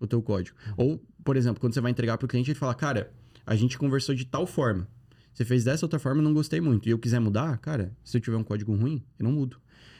O 0.00 0.06
teu 0.06 0.20
código. 0.20 0.56
Ou, 0.76 1.00
por 1.24 1.36
exemplo, 1.36 1.60
quando 1.60 1.74
você 1.74 1.80
vai 1.80 1.90
entregar 1.92 2.18
para 2.18 2.26
o 2.26 2.28
cliente, 2.28 2.50
ele 2.50 2.58
fala, 2.58 2.74
cara, 2.74 3.10
a 3.46 3.54
gente 3.54 3.78
conversou 3.78 4.14
de 4.14 4.24
tal 4.24 4.46
forma. 4.46 4.86
Você 5.32 5.44
fez 5.44 5.62
dessa 5.62 5.84
outra 5.86 6.00
forma, 6.00 6.20
eu 6.20 6.24
não 6.24 6.34
gostei 6.34 6.60
muito. 6.60 6.88
E 6.88 6.90
eu 6.90 6.98
quiser 6.98 7.20
mudar, 7.20 7.56
cara, 7.58 7.92
se 8.02 8.16
eu 8.16 8.20
tiver 8.20 8.36
um 8.36 8.42
código 8.42 8.74
ruim, 8.74 9.00
eu 9.18 9.24
não 9.24 9.30
mudo. 9.32 9.56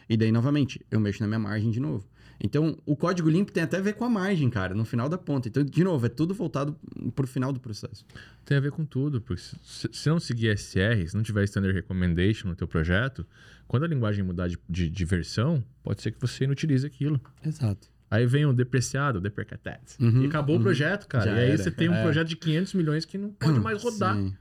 E 0.09 0.17
daí, 0.17 0.33
novamente, 0.33 0.85
eu 0.91 0.99
mexo 0.99 1.23
na 1.23 1.29
minha 1.29 1.39
margem 1.39 1.71
de 1.71 1.79
novo. 1.79 2.05
Então, 2.41 2.79
o 2.87 2.95
código 2.95 3.29
limpo 3.29 3.51
tem 3.51 3.65
até 3.65 3.79
a 3.79 3.81
ver 3.81 3.95
com 3.95 4.05
a 4.05 4.09
margem, 4.09 4.49
cara, 4.49 4.73
no 4.75 4.85
final 4.85 5.09
da 5.09 5.19
ponta. 5.19 5.49
Então, 5.49 5.65
de 5.65 5.83
novo, 5.83 6.07
é 6.07 6.09
tudo 6.09 6.33
voltado 6.33 6.77
pro 7.15 7.27
final 7.27 7.53
do 7.53 7.59
processo. 7.59 8.07
Tem 8.45 8.57
a 8.57 8.61
ver 8.61 8.71
com 8.71 8.85
tudo, 8.85 9.21
porque 9.21 9.43
se, 9.63 9.89
se 9.93 10.09
não 10.09 10.21
seguir 10.21 10.57
SR, 10.57 11.09
se 11.09 11.17
não 11.17 11.23
tiver 11.23 11.43
Standard 11.45 11.75
Recommendation 11.75 12.49
no 12.49 12.55
teu 12.55 12.69
projeto, 12.69 13.27
quando 13.67 13.85
a 13.85 13.89
linguagem 13.89 14.23
mudar 14.23 14.47
de, 14.49 14.57
de, 14.69 14.89
de 14.89 15.05
versão, 15.05 15.65
pode 15.83 16.01
ser 16.01 16.13
que 16.13 16.21
você 16.21 16.45
inutilize 16.45 16.87
aquilo. 16.87 17.21
Exato. 17.45 17.89
Aí 18.11 18.25
vem 18.25 18.47
o 18.47 18.53
depreciado, 18.53 19.21
deprecated. 19.21 19.83
Uhum, 20.01 20.23
e 20.23 20.27
acabou 20.27 20.55
uhum. 20.55 20.61
o 20.61 20.65
projeto, 20.65 21.07
cara. 21.07 21.27
Já 21.27 21.33
e 21.33 21.41
aí 21.41 21.49
era, 21.51 21.59
você 21.59 21.71
tem 21.71 21.89
um 21.89 21.95
é. 21.95 22.03
projeto 22.03 22.29
de 22.29 22.37
500 22.37 22.75
milhões 22.75 23.05
que 23.05 23.19
não 23.19 23.31
pode 23.33 23.61
mais 23.61 23.83
rodar. 23.85 24.17
Sim. 24.17 24.35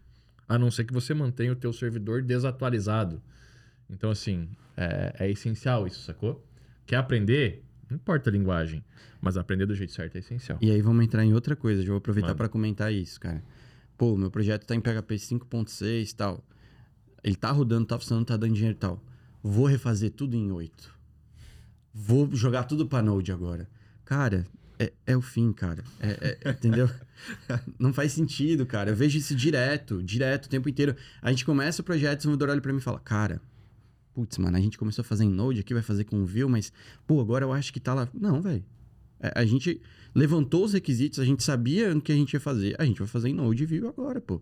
A 0.48 0.58
não 0.58 0.72
ser 0.72 0.86
que 0.86 0.94
você 0.94 1.14
mantenha 1.14 1.52
o 1.52 1.56
teu 1.56 1.74
servidor 1.74 2.22
desatualizado. 2.22 3.22
Então, 3.90 4.10
assim, 4.10 4.48
é, 4.78 5.14
é 5.20 5.32
essencial 5.32 5.86
isso, 5.86 6.02
sacou? 6.04 6.46
Quer 6.86 6.96
aprender? 6.96 7.67
Não 7.90 7.96
importa 7.96 8.30
a 8.30 8.34
linguagem. 8.34 8.84
Mas 9.22 9.38
aprender 9.38 9.66
do 9.66 9.74
jeito 9.76 9.92
certo 9.94 10.16
é 10.16 10.20
essencial. 10.20 10.58
E 10.62 10.70
aí 10.72 10.82
vamos 10.82 11.04
entrar 11.04 11.24
em 11.26 11.34
outra 11.34 11.56
coisa. 11.56 11.82
Já 11.82 11.88
vou 11.90 11.98
aproveitar 11.98 12.30
para 12.36 12.50
comentar 12.50 12.94
isso, 12.94 13.20
cara. 13.20 13.44
Pô, 13.98 14.16
meu 14.16 14.30
projeto 14.30 14.66
tá 14.66 14.76
em 14.76 14.80
PHP 14.82 15.16
5.6 15.16 16.12
e 16.12 16.16
tal. 16.16 16.44
Ele 17.24 17.36
tá 17.36 17.52
rodando, 17.52 17.86
tá 17.86 17.98
funcionando, 17.98 18.26
tá 18.26 18.38
dando 18.38 18.54
dinheiro 18.54 18.76
e 18.76 18.80
tal. 18.80 19.04
Vou 19.42 19.66
refazer 19.66 20.12
tudo 20.12 20.36
em 20.36 20.52
8. 20.52 20.96
Vou 21.94 22.30
jogar 22.34 22.64
tudo 22.66 22.86
pra 22.86 23.02
Node 23.02 23.32
agora. 23.32 23.68
Cara, 24.06 24.46
é, 24.78 24.94
é 25.06 25.18
o 25.18 25.22
fim, 25.22 25.52
cara. 25.52 25.84
É- 26.00 26.38
é- 26.44 26.50
entendeu? 26.52 26.90
Não 27.80 27.92
faz 27.92 28.12
sentido, 28.12 28.66
cara. 28.66 28.92
Eu 28.92 28.96
vejo 28.96 29.18
isso 29.18 29.36
direto, 29.36 30.04
direto, 30.04 30.46
o 30.46 30.50
tempo 30.50 30.70
inteiro. 30.70 30.96
A 31.22 31.32
gente 31.32 31.44
começa 31.44 31.82
o 31.82 31.86
projeto, 31.86 32.14
o 32.14 32.18
desenvolvedor 32.18 32.50
olha 32.52 32.62
pra 32.62 32.72
mim 32.72 32.78
e 32.80 32.82
fala, 32.82 33.00
cara, 33.00 33.42
putz, 34.18 34.40
mano, 34.40 34.58
a 34.58 34.60
gente 34.60 34.80
começou 34.80 35.04
a 35.04 35.06
fazer 35.06 35.26
em 35.26 35.30
Node 35.30 35.60
aqui, 35.60 35.76
vai 35.76 35.84
fazer 35.84 36.04
com 36.04 36.26
Vue, 36.26 36.46
mas, 36.46 36.74
pô, 37.06 37.22
agora 37.22 37.46
eu 37.46 37.54
acho 37.54 37.72
que 37.72 37.80
tá 37.80 37.94
lá. 37.94 38.10
Não, 38.12 38.42
velho. 38.42 38.66
É, 39.20 39.32
A 39.36 39.46
gente 39.46 39.80
levantou 40.16 40.66
os 40.66 40.74
requisitos, 40.74 41.20
a 41.20 41.24
gente 41.26 41.44
sabia 41.44 41.96
o 41.96 42.02
que 42.02 42.12
a 42.12 42.16
gente 42.16 42.34
ia 42.34 42.40
fazer. 42.40 42.76
A 42.80 42.86
gente 42.86 42.98
vai 42.98 43.08
fazer 43.08 43.30
em 43.30 43.34
Node 43.36 43.62
e 43.62 43.66
Vue 43.68 43.88
agora, 43.88 44.20
pô. 44.20 44.42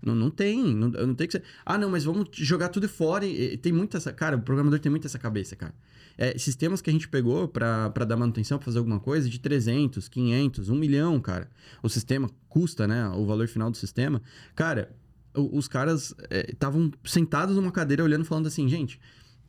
Não, 0.00 0.14
não 0.14 0.30
tem, 0.30 0.62
não, 0.62 0.88
não 0.90 1.14
tem 1.16 1.26
que 1.26 1.32
ser. 1.32 1.42
Ah, 1.66 1.76
não, 1.76 1.90
mas 1.90 2.04
vamos 2.04 2.28
jogar 2.34 2.68
tudo 2.68 2.88
fora. 2.88 3.26
E, 3.26 3.54
e 3.54 3.56
tem 3.56 3.72
muita 3.72 3.96
essa. 3.96 4.12
Cara, 4.12 4.36
o 4.36 4.42
programador 4.42 4.78
tem 4.78 4.90
muito 4.90 5.08
essa 5.08 5.18
cabeça, 5.18 5.56
cara. 5.56 5.74
É, 6.16 6.38
sistemas 6.38 6.80
que 6.80 6.88
a 6.88 6.92
gente 6.92 7.08
pegou 7.08 7.48
pra 7.48 7.88
dar 7.88 8.16
manutenção, 8.16 8.58
pra 8.58 8.64
fazer 8.64 8.78
alguma 8.78 9.00
coisa, 9.00 9.28
de 9.28 9.40
300, 9.40 10.08
500, 10.08 10.68
1 10.68 10.74
milhão, 10.76 11.20
cara. 11.20 11.50
O 11.82 11.88
sistema 11.88 12.30
custa, 12.48 12.86
né? 12.86 13.08
O 13.08 13.26
valor 13.26 13.48
final 13.48 13.72
do 13.72 13.76
sistema. 13.76 14.22
Cara, 14.54 14.94
os 15.34 15.68
caras 15.68 16.14
estavam 16.48 16.90
sentados 17.04 17.56
numa 17.56 17.72
cadeira 17.72 18.02
olhando, 18.02 18.24
falando 18.24 18.46
assim, 18.46 18.68
gente, 18.68 19.00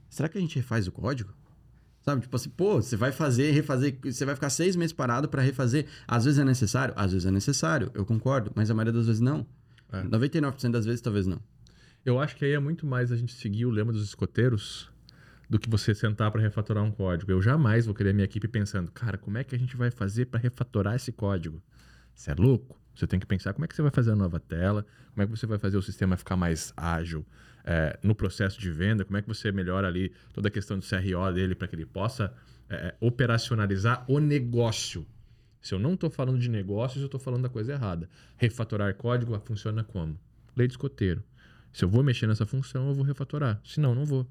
será 0.09 0.29
que 0.29 0.37
a 0.37 0.41
gente 0.41 0.55
refaz 0.55 0.87
o 0.87 0.91
código? 0.91 1.33
Sabe, 2.03 2.21
tipo 2.21 2.35
assim, 2.35 2.49
pô, 2.49 2.81
você 2.81 2.95
vai 2.95 3.11
fazer, 3.11 3.51
refazer, 3.51 3.99
você 4.03 4.25
vai 4.25 4.33
ficar 4.33 4.49
seis 4.49 4.75
meses 4.75 4.91
parado 4.91 5.29
pra 5.29 5.41
refazer. 5.41 5.85
Às 6.07 6.25
vezes 6.25 6.39
é 6.39 6.43
necessário? 6.43 6.93
Às 6.97 7.11
vezes 7.11 7.27
é 7.27 7.31
necessário, 7.31 7.91
eu 7.93 8.03
concordo, 8.03 8.51
mas 8.55 8.71
a 8.71 8.73
maioria 8.73 8.93
das 8.93 9.05
vezes 9.05 9.21
não. 9.21 9.45
É. 9.91 10.01
99% 10.03 10.71
das 10.71 10.85
vezes 10.85 11.01
talvez 11.01 11.27
não. 11.27 11.39
Eu 12.03 12.19
acho 12.19 12.35
que 12.35 12.43
aí 12.43 12.53
é 12.53 12.59
muito 12.59 12.87
mais 12.87 13.11
a 13.11 13.15
gente 13.15 13.33
seguir 13.33 13.67
o 13.67 13.69
lema 13.69 13.93
dos 13.93 14.03
escoteiros 14.03 14.89
do 15.47 15.59
que 15.59 15.69
você 15.69 15.93
sentar 15.93 16.31
para 16.31 16.41
refatorar 16.41 16.83
um 16.83 16.89
código. 16.89 17.31
Eu 17.31 17.39
jamais 17.39 17.85
vou 17.85 17.93
querer 17.93 18.13
minha 18.13 18.25
equipe 18.25 18.47
pensando, 18.47 18.89
cara, 18.91 19.19
como 19.19 19.37
é 19.37 19.43
que 19.43 19.53
a 19.53 19.59
gente 19.59 19.77
vai 19.77 19.91
fazer 19.91 20.25
para 20.25 20.39
refatorar 20.39 20.95
esse 20.95 21.11
código? 21.11 21.61
Você 22.15 22.31
é 22.31 22.33
louco? 22.35 22.80
Você 22.95 23.07
tem 23.07 23.19
que 23.19 23.25
pensar 23.25 23.53
como 23.53 23.65
é 23.65 23.67
que 23.67 23.75
você 23.75 23.81
vai 23.81 23.91
fazer 23.91 24.11
a 24.11 24.15
nova 24.15 24.39
tela, 24.39 24.85
como 25.13 25.23
é 25.23 25.25
que 25.25 25.31
você 25.31 25.45
vai 25.45 25.57
fazer 25.57 25.77
o 25.77 25.81
sistema 25.81 26.17
ficar 26.17 26.35
mais 26.35 26.73
ágil 26.75 27.25
é, 27.63 27.97
no 28.03 28.13
processo 28.15 28.59
de 28.59 28.71
venda, 28.71 29.05
como 29.05 29.17
é 29.17 29.21
que 29.21 29.27
você 29.27 29.51
melhora 29.51 29.87
ali 29.87 30.11
toda 30.33 30.47
a 30.47 30.51
questão 30.51 30.77
do 30.77 30.85
CRO 30.85 31.31
dele 31.33 31.55
para 31.55 31.67
que 31.67 31.75
ele 31.75 31.85
possa 31.85 32.33
é, 32.69 32.95
operacionalizar 32.99 34.03
o 34.07 34.19
negócio. 34.19 35.05
Se 35.61 35.75
eu 35.75 35.79
não 35.79 35.93
estou 35.93 36.09
falando 36.09 36.39
de 36.39 36.49
negócios, 36.49 37.01
eu 37.01 37.05
estou 37.05 37.19
falando 37.19 37.43
da 37.43 37.49
coisa 37.49 37.73
errada. 37.73 38.09
Refatorar 38.37 38.95
código 38.95 39.39
funciona 39.45 39.83
como? 39.83 40.17
Lei 40.55 40.67
de 40.67 40.73
escoteiro. 40.73 41.23
Se 41.71 41.85
eu 41.85 41.89
vou 41.89 42.03
mexer 42.03 42.27
nessa 42.27 42.45
função, 42.45 42.87
eu 42.87 42.95
vou 42.95 43.05
refatorar. 43.05 43.61
Se 43.63 43.79
não, 43.79 43.93
não 43.93 44.03
vou. 44.03 44.27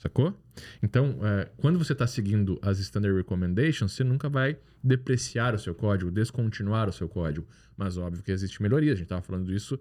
Sacou? 0.00 0.34
Então, 0.82 1.18
é, 1.22 1.50
quando 1.58 1.78
você 1.78 1.92
está 1.92 2.06
seguindo 2.06 2.58
as 2.62 2.78
Standard 2.78 3.14
Recommendations, 3.14 3.92
você 3.92 4.02
nunca 4.02 4.30
vai 4.30 4.56
depreciar 4.82 5.54
o 5.54 5.58
seu 5.58 5.74
código, 5.74 6.10
descontinuar 6.10 6.88
o 6.88 6.92
seu 6.92 7.06
código. 7.06 7.46
Mas 7.76 7.98
óbvio 7.98 8.22
que 8.22 8.32
existe 8.32 8.62
melhoria. 8.62 8.92
A 8.92 8.94
gente 8.94 9.04
estava 9.04 9.20
falando 9.20 9.44
disso, 9.44 9.78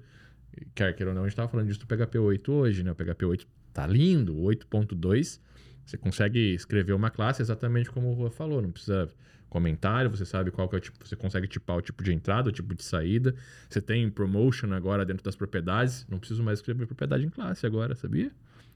quer 0.76 0.94
queira 0.94 1.12
ou 1.12 1.16
não, 1.16 1.22
a 1.22 1.26
gente 1.26 1.32
estava 1.32 1.48
falando 1.48 1.68
disso 1.68 1.80
do 1.80 1.88
PHP 1.88 2.20
8 2.20 2.52
hoje, 2.52 2.84
né? 2.84 2.92
O 2.92 2.96
PHP 2.96 3.26
8 3.26 3.48
tá 3.72 3.88
lindo, 3.88 4.36
8.2. 4.36 5.40
Você 5.86 5.98
consegue 5.98 6.54
escrever 6.54 6.92
uma 6.92 7.10
classe 7.10 7.42
exatamente 7.42 7.90
como 7.90 8.10
o 8.10 8.14
Rua 8.14 8.30
falou, 8.30 8.62
não 8.62 8.72
precisa 8.72 9.10
comentário, 9.50 10.10
você 10.10 10.26
sabe 10.26 10.52
qual 10.52 10.68
que 10.68 10.76
é 10.76 10.80
o 10.80 10.82
tipo, 10.82 10.98
você 11.08 11.16
consegue 11.16 11.48
tipar 11.48 11.78
o 11.78 11.82
tipo 11.82 12.04
de 12.04 12.14
entrada, 12.14 12.50
o 12.50 12.52
tipo 12.52 12.76
de 12.76 12.84
saída. 12.84 13.34
Você 13.70 13.80
tem 13.80 14.10
promotion 14.10 14.74
agora 14.74 15.06
dentro 15.06 15.24
das 15.24 15.38
propriedades, 15.38 16.06
não 16.10 16.20
preciso 16.20 16.44
mais 16.44 16.60
escrever 16.60 16.86
propriedade 16.88 17.26
em 17.26 17.30
classe 17.30 17.66
agora, 17.66 17.96
sabia? 17.96 18.30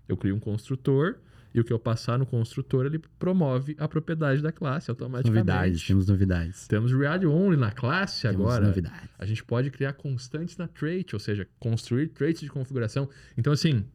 Eu 0.08 0.16
crio 0.16 0.34
um 0.38 0.40
construtor 0.40 1.18
e 1.54 1.60
o 1.60 1.64
que 1.64 1.72
eu 1.72 1.78
passar 1.78 2.18
no 2.18 2.26
construtor, 2.26 2.86
ele 2.86 3.00
promove 3.20 3.76
a 3.78 3.88
propriedade 3.88 4.42
da 4.42 4.52
classe 4.52 4.90
automaticamente. 4.90 5.46
Novidades, 5.46 5.86
temos 5.86 6.08
novidades. 6.08 6.68
Temos 6.68 6.92
read 6.92 7.28
only 7.28 7.56
na 7.56 7.72
classe 7.72 8.24
temos 8.24 8.42
agora. 8.42 8.68
novidades. 8.68 9.10
A 9.20 9.26
gente 9.26 9.44
pode 9.44 9.70
criar 9.70 9.94
constantes 9.94 10.58
na 10.58 10.68
trait, 10.68 11.14
ou 11.14 11.20
seja, 11.20 11.48
construir 11.60 12.08
traits 12.08 12.42
de 12.42 12.50
configuração. 12.50 13.08
Então, 13.38 13.54
assim, 13.54 13.86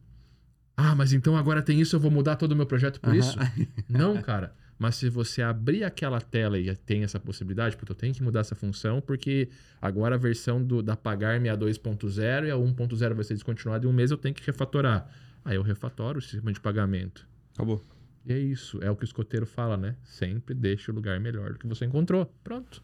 ah, 0.77 0.95
mas 0.95 1.11
então 1.11 1.35
agora 1.35 1.61
tem 1.61 1.81
isso, 1.81 1.95
eu 1.95 1.99
vou 1.99 2.09
mudar 2.09 2.37
todo 2.37 2.53
o 2.53 2.55
meu 2.55 2.65
projeto 2.65 3.01
por 3.01 3.09
Aham. 3.09 3.19
isso? 3.19 3.37
Não, 3.89 4.21
cara. 4.21 4.53
Mas 4.77 4.95
se 4.95 5.09
você 5.09 5.41
abrir 5.41 5.83
aquela 5.83 6.21
tela 6.21 6.57
e 6.57 6.73
tem 6.73 7.03
essa 7.03 7.19
possibilidade, 7.19 7.75
porque 7.75 7.91
eu 7.91 7.95
tenho 7.95 8.13
que 8.13 8.23
mudar 8.23 8.39
essa 8.39 8.55
função, 8.55 9.01
porque 9.01 9.49
agora 9.81 10.15
a 10.15 10.17
versão 10.17 10.63
do, 10.63 10.81
da 10.81 10.95
pagar-me 10.95 11.49
é 11.49 11.51
a 11.51 11.57
2.0 11.57 12.45
e 12.45 12.49
a 12.49 12.55
1.0 12.55 13.13
vai 13.13 13.23
ser 13.25 13.33
descontinuada 13.33 13.85
em 13.85 13.89
um 13.89 13.91
mês, 13.91 14.09
eu 14.09 14.17
tenho 14.17 14.33
que 14.33 14.45
refatorar. 14.45 15.05
Aí 15.43 15.57
eu 15.57 15.61
refatoro 15.61 16.19
o 16.19 16.21
sistema 16.21 16.53
de 16.53 16.61
pagamento. 16.61 17.27
Acabou. 17.59 17.81
E 18.25 18.33
é 18.33 18.39
isso, 18.39 18.79
é 18.81 18.89
o 18.89 18.95
que 18.95 19.03
o 19.03 19.05
escoteiro 19.05 19.45
fala, 19.45 19.75
né? 19.75 19.95
Sempre 20.03 20.53
deixe 20.53 20.91
o 20.91 20.93
lugar 20.93 21.19
melhor 21.19 21.53
do 21.53 21.59
que 21.59 21.67
você 21.67 21.85
encontrou. 21.85 22.25
Pronto. 22.43 22.83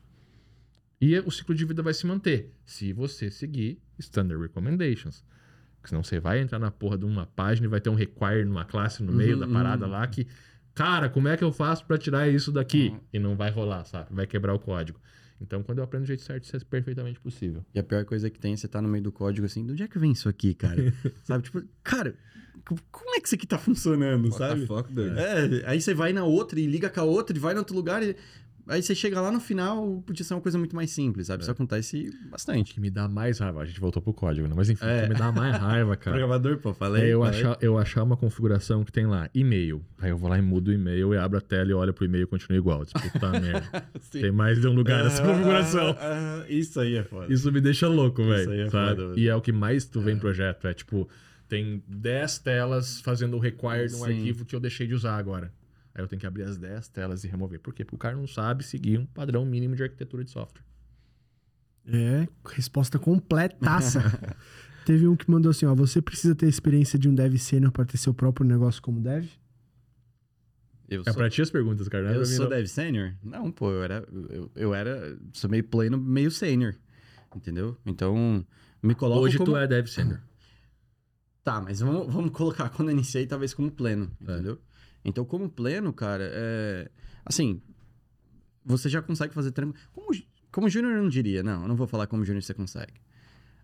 E 1.00 1.18
o 1.20 1.32
ciclo 1.32 1.54
de 1.54 1.66
vida 1.66 1.84
vai 1.84 1.94
se 1.94 2.06
manter 2.08 2.54
se 2.66 2.92
você 2.94 3.30
seguir 3.30 3.80
Standard 4.00 4.42
Recommendations. 4.42 5.24
Porque 5.76 5.90
senão 5.90 6.04
você 6.04 6.20
vai 6.20 6.40
entrar 6.40 6.58
na 6.58 6.72
porra 6.72 6.98
de 6.98 7.06
uma 7.06 7.26
página 7.26 7.68
e 7.68 7.70
vai 7.70 7.80
ter 7.80 7.90
um 7.90 7.96
require 7.96 8.44
numa 8.44 8.66
classe 8.66 9.04
no 9.04 9.12
meio 9.12 9.34
Uhum, 9.34 9.40
da 9.40 9.48
parada 9.48 9.86
uhum. 9.86 9.92
lá 9.92 10.08
que, 10.08 10.26
cara, 10.74 11.10
como 11.10 11.28
é 11.28 11.38
que 11.38 11.44
eu 11.44 11.52
faço 11.52 11.86
pra 11.86 11.98
tirar 11.98 12.28
isso 12.28 12.52
daqui? 12.52 12.90
Uhum. 12.90 13.00
E 13.14 13.20
não 13.20 13.36
vai 13.36 13.52
rolar, 13.52 13.86
sabe? 13.86 14.08
Vai 14.12 14.26
quebrar 14.26 14.54
o 14.54 14.60
código. 14.60 15.00
Então, 15.42 15.62
quando 15.64 15.80
eu 15.80 15.84
aprendo 15.84 16.04
do 16.04 16.08
jeito 16.08 16.24
certo, 16.24 16.46
isso 16.46 16.56
é 16.56 16.60
perfeitamente 16.60 17.20
possível. 17.20 17.66
E 17.74 17.80
a 17.80 17.84
pior 17.84 18.06
coisa 18.06 18.30
que 18.30 18.40
tem 18.40 18.54
é 18.54 18.58
você 18.58 18.68
tá 18.68 18.82
no 18.82 18.88
meio 18.88 19.04
do 19.04 19.12
código 19.12 19.46
assim, 19.46 19.66
de 19.66 19.74
onde 19.74 19.84
é 19.84 19.88
que 19.88 20.00
vem 20.00 20.12
isso 20.12 20.30
aqui, 20.30 20.54
cara? 20.54 20.94
sabe? 21.26 21.44
Tipo, 21.44 21.62
cara, 21.84 22.16
co- 22.66 22.78
como 22.92 23.16
é 23.16 23.20
que 23.20 23.28
isso 23.28 23.36
aqui 23.36 23.46
tá 23.46 23.58
funcionando, 23.58 24.30
What 24.30 24.38
the 24.38 24.48
sabe? 24.48 24.66
fuck, 24.66 24.94
doido? 24.94 25.20
É, 25.20 25.64
aí 25.66 25.82
você 25.82 25.94
vai 25.94 26.14
na 26.14 26.24
outra 26.24 26.60
e 26.60 26.66
liga 26.66 26.90
com 26.90 27.02
a 27.02 27.04
outra 27.04 27.36
e 27.36 27.40
vai 27.40 27.54
em 27.54 27.58
outro 27.58 27.76
lugar 27.76 28.02
e... 28.02 28.16
Aí 28.68 28.82
você 28.82 28.96
chega 28.96 29.22
lá 29.22 29.32
no 29.32 29.40
final, 29.40 30.02
podia 30.06 30.24
ser 30.26 30.34
uma 30.34 30.42
coisa 30.42 30.58
muito 30.58 30.76
mais 30.76 30.90
simples, 30.90 31.28
sabe? 31.28 31.44
Isso 31.44 31.52
acontece 31.52 32.10
O 32.28 32.30
bastante. 32.32 32.74
que 32.74 32.80
me 32.82 32.90
dá 32.90 33.08
mais 33.08 33.38
raiva, 33.40 33.62
a 33.62 33.66
gente 33.66 33.80
voltou 33.80 34.02
pro 34.02 34.12
código, 34.12 34.48
né? 34.48 34.54
Mas 34.58 34.70
enfim, 34.70 34.84
É. 34.86 35.00
o 35.00 35.04
que 35.04 35.10
me 35.10 35.16
dá 35.20 35.32
mais 35.32 35.56
raiva, 35.58 35.96
cara. 35.98 36.18
Programador, 36.18 36.58
pô, 36.58 36.74
falei. 36.74 37.04
É 37.04 37.14
eu 37.14 37.22
falei. 37.22 37.40
achar, 37.40 37.58
eu 37.62 37.78
achar 37.78 38.02
uma 38.04 38.18
configuração 38.18 38.84
que 38.84 38.92
tem 38.92 39.06
lá, 39.06 39.30
e-mail. 39.36 39.84
Aí 40.00 40.10
eu 40.10 40.18
vou 40.18 40.30
lá 40.30 40.38
e 40.40 40.42
mudo 40.42 40.70
o 40.70 40.74
e-mail 40.74 41.14
e 41.14 41.18
abro 41.18 41.38
a 41.38 41.42
tela 41.42 41.70
e 41.70 41.74
olho 41.74 41.94
pro 41.94 42.06
e-mail 42.06 42.24
e 42.24 42.28
continua 42.28 42.58
igual. 42.58 42.84
Diz, 42.84 42.94
Puta 42.94 43.30
merda. 43.40 43.86
Sim. 44.02 44.22
Tem 44.22 44.32
mais 44.32 44.60
de 44.60 44.68
um 44.68 44.74
lugar 44.74 45.04
nessa 45.04 45.22
Ah, 45.24 45.28
configuração. 45.28 45.90
ah, 46.00 46.42
ah, 46.42 46.46
isso 46.50 46.80
aí 46.80 46.96
é 46.96 47.04
foda. 47.04 47.32
Isso 47.32 47.52
me 47.52 47.62
deixa 47.62 47.88
louco, 47.88 48.22
Isso 48.24 48.32
aí 48.32 48.46
velho. 48.48 48.62
é 48.64 48.70
sabe? 48.72 48.90
foda, 48.96 49.08
velho. 49.10 49.20
E 49.20 49.28
é 49.30 49.36
o 49.36 49.42
que 49.42 49.52
mais 49.52 49.86
tu 49.86 50.02
vê 50.02 50.12
em 50.12 50.18
projeto. 50.18 50.68
É 50.68 50.74
tipo, 50.74 51.08
tem 51.48 51.84
10 51.88 52.40
telas 52.40 53.00
fazendo 53.02 53.38
o 53.38 53.40
require 53.40 53.88
de 53.90 53.96
um 53.96 54.04
arquivo 54.06 54.44
que 54.44 54.56
eu 54.56 54.60
deixei 54.60 54.88
de 54.88 54.96
usar 54.96 55.18
agora. 55.18 55.54
Aí 55.96 56.04
eu 56.04 56.08
tenho 56.10 56.20
que 56.20 56.28
abrir 56.28 56.44
as 56.44 56.58
10 56.58 56.90
telas 56.90 57.24
e 57.24 57.28
remover. 57.30 57.58
Por 57.60 57.74
quê? 57.74 57.86
Porque 57.86 57.96
o 57.96 57.98
cara 57.98 58.18
não 58.18 58.28
sabe 58.28 58.64
seguir 58.66 59.00
um 59.00 59.06
padrão 59.06 59.46
mínimo 59.46 59.76
de 59.78 59.84
arquitetura 59.84 60.26
de 60.26 60.30
software. 60.30 60.62
É, 61.88 62.28
resposta 62.46 63.00
completaça. 63.00 64.02
Teve 64.86 65.08
um 65.08 65.16
que 65.16 65.30
mandou 65.32 65.50
assim, 65.52 65.66
ó, 65.66 65.74
você 65.74 66.02
precisa 66.02 66.36
ter 66.36 66.48
a 66.48 66.50
experiência 66.50 67.00
de 67.00 67.08
um 67.08 67.16
dev 67.16 67.36
sênior 67.38 67.72
para 67.72 67.86
ter 67.86 67.98
seu 67.98 68.14
próprio 68.14 68.46
negócio 68.46 68.82
como 68.82 69.00
dev? 69.00 69.26
Eu 70.88 71.02
É 71.06 71.14
pra 71.14 71.30
ti 71.30 71.42
as 71.42 71.50
perguntas, 71.50 71.88
cara. 71.88 72.14
é 72.14 72.18
Eu 72.18 72.26
sou 72.26 72.44
não. 72.44 72.50
dev 72.50 72.66
sênior? 72.68 73.14
Não, 73.24 73.52
pô, 73.52 73.72
eu 73.72 73.84
era. 73.84 74.06
Eu, 74.30 74.52
eu 74.56 74.76
era. 74.76 75.18
Sou 75.34 75.50
meio 75.50 75.64
pleno, 75.64 75.98
meio 75.98 76.30
sênior. 76.30 76.76
Entendeu? 77.36 77.78
Então, 77.86 78.46
me 78.84 78.94
coloco. 78.94 79.22
Hoje 79.22 79.38
como... 79.38 79.52
tu 79.52 79.58
é 79.58 79.66
dev 79.68 79.88
senior. 79.88 80.20
Tá, 81.44 81.62
mas 81.62 81.80
vamos, 81.80 82.12
vamos 82.14 82.32
colocar 82.32 82.70
quando 82.70 82.90
eu 82.90 82.94
iniciei, 82.94 83.26
talvez 83.26 83.54
como 83.54 83.72
pleno, 83.72 84.12
É. 84.28 84.34
entendeu? 84.34 84.60
Então, 85.06 85.24
como 85.24 85.48
pleno, 85.48 85.94
cara, 85.94 86.28
é. 86.34 86.90
Assim, 87.24 87.62
você 88.66 88.90
já 88.90 89.02
consegue 89.02 89.34
fazer 89.34 89.52
tranquilo. 89.52 89.80
Como, 89.94 90.10
como 90.52 90.68
júnior, 90.68 90.94
eu 90.94 91.04
não 91.04 91.10
diria, 91.10 91.44
não, 91.44 91.62
eu 91.62 91.68
não 91.68 91.76
vou 91.76 91.88
falar 91.88 92.08
como 92.08 92.26
júnior 92.26 92.42
você 92.42 92.54
consegue. 92.54 92.94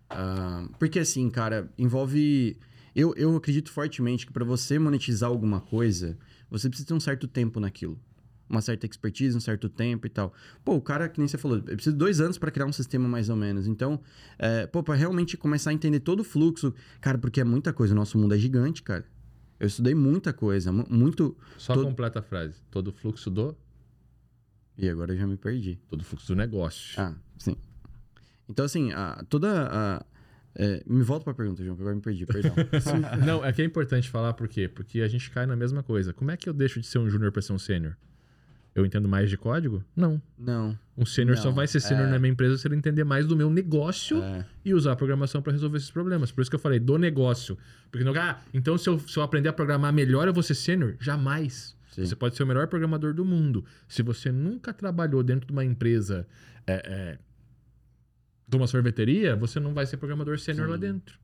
Ah, 0.08 0.68
porque, 0.78 1.00
assim, 1.00 1.28
cara, 1.28 1.68
envolve. 1.76 2.56
Eu, 2.94 3.12
eu 3.16 3.34
acredito 3.34 3.72
fortemente 3.72 4.26
que 4.26 4.32
para 4.32 4.44
você 4.44 4.78
monetizar 4.78 5.28
alguma 5.28 5.60
coisa, 5.60 6.16
você 6.48 6.68
precisa 6.68 6.86
ter 6.86 6.94
um 6.94 7.00
certo 7.00 7.26
tempo 7.26 7.58
naquilo. 7.58 7.98
Uma 8.48 8.60
certa 8.60 8.84
expertise, 8.84 9.34
um 9.34 9.40
certo 9.40 9.68
tempo 9.68 10.06
e 10.06 10.10
tal. 10.10 10.32
Pô, 10.62 10.74
o 10.76 10.80
cara, 10.80 11.08
que 11.08 11.18
nem 11.18 11.26
você 11.26 11.38
falou, 11.38 11.56
eu 11.56 11.62
preciso 11.62 11.92
de 11.92 11.98
dois 11.98 12.20
anos 12.20 12.36
para 12.36 12.50
criar 12.50 12.66
um 12.66 12.72
sistema 12.72 13.08
mais 13.08 13.30
ou 13.30 13.36
menos. 13.36 13.66
Então, 13.66 13.98
é, 14.38 14.66
pô, 14.66 14.82
pra 14.82 14.94
realmente 14.94 15.38
começar 15.38 15.70
a 15.70 15.72
entender 15.72 16.00
todo 16.00 16.20
o 16.20 16.24
fluxo. 16.24 16.74
Cara, 17.00 17.16
porque 17.16 17.40
é 17.40 17.44
muita 17.44 17.72
coisa. 17.72 17.94
O 17.94 17.96
nosso 17.96 18.18
mundo 18.18 18.34
é 18.34 18.38
gigante, 18.38 18.82
cara. 18.82 19.06
Eu 19.62 19.68
estudei 19.68 19.94
muita 19.94 20.32
coisa, 20.32 20.72
mu- 20.72 20.84
muito. 20.90 21.36
Só 21.56 21.72
Todo- 21.74 21.86
completa 21.86 22.18
a 22.18 22.22
frase. 22.22 22.60
Todo 22.68 22.90
fluxo 22.92 23.30
do. 23.30 23.56
E 24.76 24.88
agora 24.88 25.12
eu 25.12 25.16
já 25.16 25.24
me 25.24 25.36
perdi. 25.36 25.78
Todo 25.88 26.02
fluxo 26.02 26.26
do 26.26 26.34
negócio. 26.34 27.00
Ah, 27.00 27.14
sim. 27.38 27.54
Então, 28.48 28.64
assim, 28.64 28.90
a, 28.92 29.24
toda 29.28 29.68
a. 29.70 30.04
é, 30.56 30.82
me 30.84 31.04
volta 31.04 31.22
pra 31.24 31.32
pergunta, 31.32 31.62
João, 31.62 31.76
que 31.76 31.80
agora 31.82 31.92
eu 31.94 31.98
me 31.98 32.02
perdi, 32.02 32.26
perdão. 32.26 32.52
Não, 33.24 33.44
é 33.44 33.52
que 33.52 33.62
é 33.62 33.64
importante 33.64 34.10
falar 34.10 34.32
por 34.32 34.48
quê? 34.48 34.66
Porque 34.66 35.00
a 35.00 35.06
gente 35.06 35.30
cai 35.30 35.46
na 35.46 35.54
mesma 35.54 35.80
coisa. 35.84 36.12
Como 36.12 36.32
é 36.32 36.36
que 36.36 36.48
eu 36.48 36.52
deixo 36.52 36.80
de 36.80 36.86
ser 36.88 36.98
um 36.98 37.08
júnior 37.08 37.30
pra 37.30 37.40
ser 37.40 37.52
um 37.52 37.58
sênior? 37.58 37.96
Eu 38.74 38.86
entendo 38.86 39.06
mais 39.08 39.28
de 39.28 39.36
código? 39.36 39.84
Não. 39.94 40.20
Não. 40.38 40.78
Um 40.96 41.04
sênior 41.04 41.36
só 41.36 41.50
vai 41.50 41.66
ser 41.66 41.80
sênior 41.80 42.06
é. 42.06 42.10
na 42.10 42.18
minha 42.18 42.32
empresa 42.32 42.56
se 42.56 42.66
ele 42.66 42.74
entender 42.74 43.04
mais 43.04 43.26
do 43.26 43.36
meu 43.36 43.50
negócio 43.50 44.22
É, 44.22 44.44
e 44.64 44.72
usar 44.72 44.92
a 44.92 44.96
programação 44.96 45.42
pra 45.42 45.52
resolver 45.52 45.76
esses 45.76 45.90
problemas. 45.90 46.32
Por 46.32 46.40
isso 46.40 46.50
que 46.50 46.54
eu 46.54 46.60
falei 46.60 46.78
do 46.78 46.96
negócio. 46.96 47.58
Porque 47.90 48.04
não, 48.04 48.14
ah, 48.14 48.40
então 48.52 48.78
se 48.78 48.88
eu, 48.88 48.98
se 48.98 49.16
eu 49.16 49.22
aprender 49.22 49.48
a 49.48 49.52
programar 49.52 49.92
melhor 49.92 50.26
eu 50.26 50.32
vou 50.32 50.42
ser 50.42 50.54
sênior? 50.54 50.96
Jamais. 50.98 51.76
sim. 51.90 52.04
Você 52.04 52.16
pode 52.16 52.34
ser 52.34 52.44
o 52.44 52.46
melhor 52.46 52.66
programador 52.66 53.12
do 53.12 53.24
mundo. 53.24 53.64
Se 53.86 54.02
você 54.02 54.32
nunca 54.32 54.72
trabalhou 54.72 55.22
dentro 55.22 55.46
de 55.46 55.52
uma 55.52 55.64
empresa 55.64 56.26
é, 56.66 56.82
é, 56.84 57.18
de 58.48 58.56
uma 58.56 58.66
sorveteria, 58.66 59.36
você 59.36 59.60
não 59.60 59.74
vai 59.74 59.84
ser 59.84 59.98
programador 59.98 60.38
sênior 60.38 60.68
lá 60.68 60.76
dentro. 60.76 61.18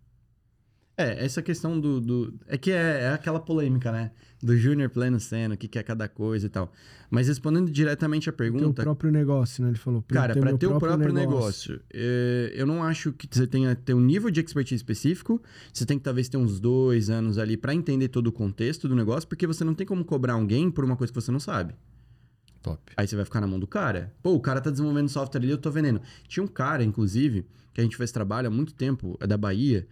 É, 1.00 1.24
essa 1.24 1.40
questão 1.40 1.78
do. 1.80 2.00
do- 2.00 2.34
é 2.48 2.58
que 2.58 2.72
é, 2.72 3.02
é 3.04 3.08
aquela 3.12 3.38
polêmica, 3.38 3.92
né? 3.92 4.10
Do 4.42 4.56
júnior 4.56 4.90
pleno 4.90 5.20
seno, 5.20 5.54
o 5.54 5.56
que, 5.56 5.68
que 5.68 5.78
é 5.78 5.82
cada 5.84 6.08
coisa 6.08 6.46
e 6.46 6.48
tal. 6.48 6.72
Mas 7.08 7.28
respondendo 7.28 7.70
diretamente 7.70 8.28
a 8.28 8.32
Ter 8.32 8.34
o 8.34 8.38
pergunta. 8.52 8.82
próprio 8.82 9.10
negócio, 9.12 9.62
né? 9.62 9.70
Ele 9.70 9.78
falou. 9.78 10.02
Cara, 10.08 10.34
para 10.34 10.58
ter 10.58 10.66
o 10.66 10.78
próprio 10.78 11.12
negócio, 11.12 11.80
é, 11.94 12.52
eu 12.54 12.66
não 12.66 12.82
acho 12.82 13.12
que 13.12 13.28
você 13.30 13.46
tenha 13.46 13.76
ter 13.76 13.94
um 13.94 14.00
nível 14.00 14.28
de 14.28 14.40
expertise 14.40 14.74
específico. 14.76 15.40
Você 15.72 15.86
tem 15.86 15.98
que 15.98 16.04
talvez 16.04 16.28
ter 16.28 16.36
uns 16.36 16.58
dois 16.58 17.10
anos 17.10 17.38
ali 17.38 17.56
para 17.56 17.72
entender 17.72 18.08
todo 18.08 18.26
o 18.26 18.32
contexto 18.32 18.88
do 18.88 18.96
negócio, 18.96 19.28
porque 19.28 19.46
você 19.46 19.62
não 19.62 19.74
tem 19.74 19.86
como 19.86 20.04
cobrar 20.04 20.32
alguém 20.32 20.68
por 20.68 20.84
uma 20.84 20.96
coisa 20.96 21.12
que 21.12 21.20
você 21.20 21.30
não 21.30 21.40
sabe. 21.40 21.74
Top. 22.60 22.80
Aí 22.96 23.06
você 23.06 23.14
vai 23.14 23.24
ficar 23.24 23.40
na 23.40 23.46
mão 23.46 23.58
do 23.60 23.66
cara. 23.68 24.12
Pô, 24.20 24.32
o 24.34 24.40
cara 24.40 24.60
tá 24.60 24.68
desenvolvendo 24.70 25.08
software 25.08 25.40
ali, 25.40 25.50
eu 25.50 25.58
tô 25.58 25.70
vendendo. 25.70 26.00
Tinha 26.26 26.42
um 26.42 26.48
cara, 26.48 26.82
inclusive, 26.82 27.46
que 27.72 27.80
a 27.80 27.84
gente 27.84 27.96
fez 27.96 28.10
trabalho 28.10 28.48
há 28.48 28.50
muito 28.50 28.74
tempo, 28.74 29.16
é 29.20 29.26
da 29.28 29.36
Bahia. 29.36 29.86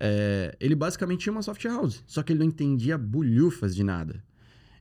É, 0.00 0.56
ele 0.60 0.74
basicamente 0.74 1.20
tinha 1.20 1.32
uma 1.32 1.42
software 1.42 1.72
house, 1.72 2.02
só 2.06 2.22
que 2.22 2.32
ele 2.32 2.40
não 2.40 2.46
entendia 2.46 2.96
bulhufas 2.96 3.74
de 3.74 3.82
nada. 3.82 4.22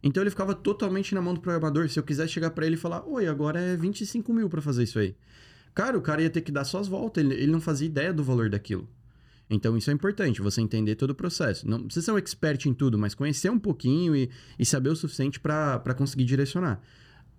Então 0.04 0.22
ele 0.22 0.30
ficava 0.30 0.54
totalmente 0.54 1.14
na 1.16 1.22
mão 1.22 1.34
do 1.34 1.42
programador. 1.42 1.90
Se 1.90 2.00
eu 2.00 2.04
quisesse 2.04 2.32
chegar 2.32 2.52
pra 2.52 2.66
ele 2.66 2.76
e 2.76 2.80
falar, 2.80 3.04
oi, 3.08 3.28
agora 3.28 3.60
é 3.60 3.76
25 3.76 4.32
mil 4.32 4.48
pra 4.48 4.62
fazer 4.62 4.84
isso 4.84 5.00
aí. 5.00 5.16
Cara, 5.74 5.98
o 5.98 6.02
cara 6.02 6.22
ia 6.22 6.30
ter 6.30 6.42
que 6.42 6.52
dar 6.52 6.64
suas 6.64 6.88
voltas, 6.88 7.24
ele, 7.24 7.34
ele 7.36 7.52
não 7.52 7.62
fazia 7.62 7.88
ideia 7.88 8.14
do 8.14 8.24
valor 8.24 8.50
daquilo. 8.50 8.88
Então 9.50 9.78
isso 9.78 9.90
é 9.90 9.94
importante, 9.94 10.42
você 10.42 10.62
entender 10.62 10.96
todo 10.96 11.12
o 11.12 11.16
processo. 11.16 11.68
Não 11.68 11.84
precisa 11.84 12.06
ser 12.06 12.12
um 12.12 12.18
expert 12.18 12.66
em 12.66 12.74
tudo, 12.74 12.98
mas 12.98 13.16
conhecer 13.16 13.50
um 13.50 13.60
pouquinho 13.60 14.16
e, 14.16 14.30
e 14.60 14.66
saber 14.66 14.90
o 14.90 14.96
suficiente 14.96 15.40
para 15.40 15.94
conseguir 15.96 16.26
direcionar. 16.26 16.82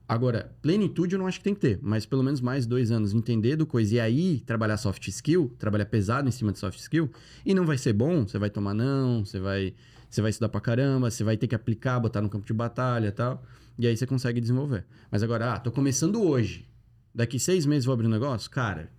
Agora, 0.09 0.57
plenitude 0.63 1.15
eu 1.15 1.19
não 1.19 1.27
acho 1.27 1.37
que 1.37 1.45
tem 1.45 1.55
que 1.55 1.61
ter, 1.61 1.79
mas 1.83 2.07
pelo 2.07 2.23
menos 2.23 2.41
mais 2.41 2.65
dois 2.65 2.91
anos 2.91 3.13
entender 3.13 3.57
do 3.57 3.67
coisa 3.67 3.97
e 3.97 4.01
aí 4.01 4.41
trabalhar 4.41 4.79
soft 4.79 5.07
skill, 5.09 5.55
trabalhar 5.59 5.85
pesado 5.85 6.27
em 6.27 6.33
cima 6.33 6.51
de 6.51 6.59
soft 6.59 6.79
skill, 6.79 7.11
e 7.45 7.53
não 7.53 7.67
vai 7.67 7.77
ser 7.77 7.93
bom, 7.93 8.27
você 8.27 8.39
vai 8.39 8.49
tomar 8.49 8.73
não, 8.73 9.23
você 9.23 9.39
vai, 9.39 9.75
você 10.09 10.23
vai 10.23 10.31
estudar 10.31 10.49
pra 10.49 10.63
caramba, 10.63 11.11
você 11.11 11.23
vai 11.23 11.37
ter 11.37 11.47
que 11.47 11.55
aplicar, 11.55 12.01
botar 12.01 12.23
no 12.23 12.31
campo 12.31 12.47
de 12.47 12.55
batalha 12.55 13.09
e 13.09 13.13
tal, 13.13 13.45
e 13.79 13.87
aí 13.87 13.95
você 13.95 14.07
consegue 14.07 14.41
desenvolver. 14.41 14.87
Mas 15.11 15.23
agora, 15.23 15.53
ah, 15.53 15.61
tô 15.61 15.71
começando 15.71 16.23
hoje, 16.23 16.67
daqui 17.15 17.39
seis 17.39 17.67
meses 17.67 17.85
vou 17.85 17.93
abrir 17.93 18.07
um 18.07 18.11
negócio? 18.11 18.51
Cara, 18.51 18.91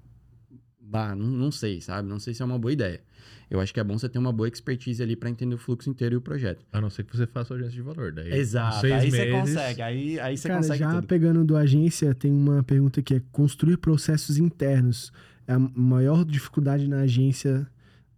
bah, 0.80 1.16
não, 1.16 1.26
não 1.26 1.52
sei, 1.52 1.82
sabe? 1.82 2.08
Não 2.08 2.20
sei 2.20 2.36
se 2.36 2.44
é 2.44 2.46
uma 2.46 2.60
boa 2.60 2.72
ideia. 2.72 3.02
Eu 3.50 3.60
acho 3.60 3.74
que 3.74 3.80
é 3.80 3.84
bom 3.84 3.98
você 3.98 4.08
ter 4.08 4.20
uma 4.20 4.32
boa 4.32 4.48
expertise 4.48 5.02
ali 5.02 5.16
para 5.16 5.30
entender 5.30 5.56
o 5.56 5.58
fluxo 5.58 5.90
inteiro 5.90 6.14
e 6.16 6.18
o 6.18 6.22
projeto. 6.22 6.64
A 6.72 6.80
não 6.80 6.90
ser 6.90 7.04
que 7.04 7.18
você 7.18 7.26
faça 7.26 7.54
agência 7.56 7.72
de 7.74 7.82
valor. 7.82 8.12
Daí, 8.12 8.32
Exato. 8.32 8.82
seis 8.82 8.94
Aí 8.94 9.10
você 9.12 9.32
consegue. 9.32 9.82
Aí, 9.82 10.20
aí 10.20 10.38
você 10.38 10.48
Cara, 10.48 10.60
consegue 10.60 10.80
já 10.80 10.94
tudo. 10.96 11.08
pegando 11.08 11.44
do 11.44 11.58
agência, 11.58 12.14
tem 12.14 12.32
uma 12.32 12.62
pergunta 12.62 13.02
que 13.02 13.16
é 13.16 13.22
construir 13.32 13.78
processos 13.78 14.38
internos. 14.38 15.12
É 15.48 15.54
a 15.54 15.60
maior 15.60 16.24
dificuldade 16.24 16.88
na 16.88 17.00
agência 17.02 17.68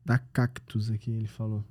da 0.06 0.18
Cactus 0.18 0.92
aqui, 0.92 1.12
ele 1.12 1.28
falou. 1.28 1.64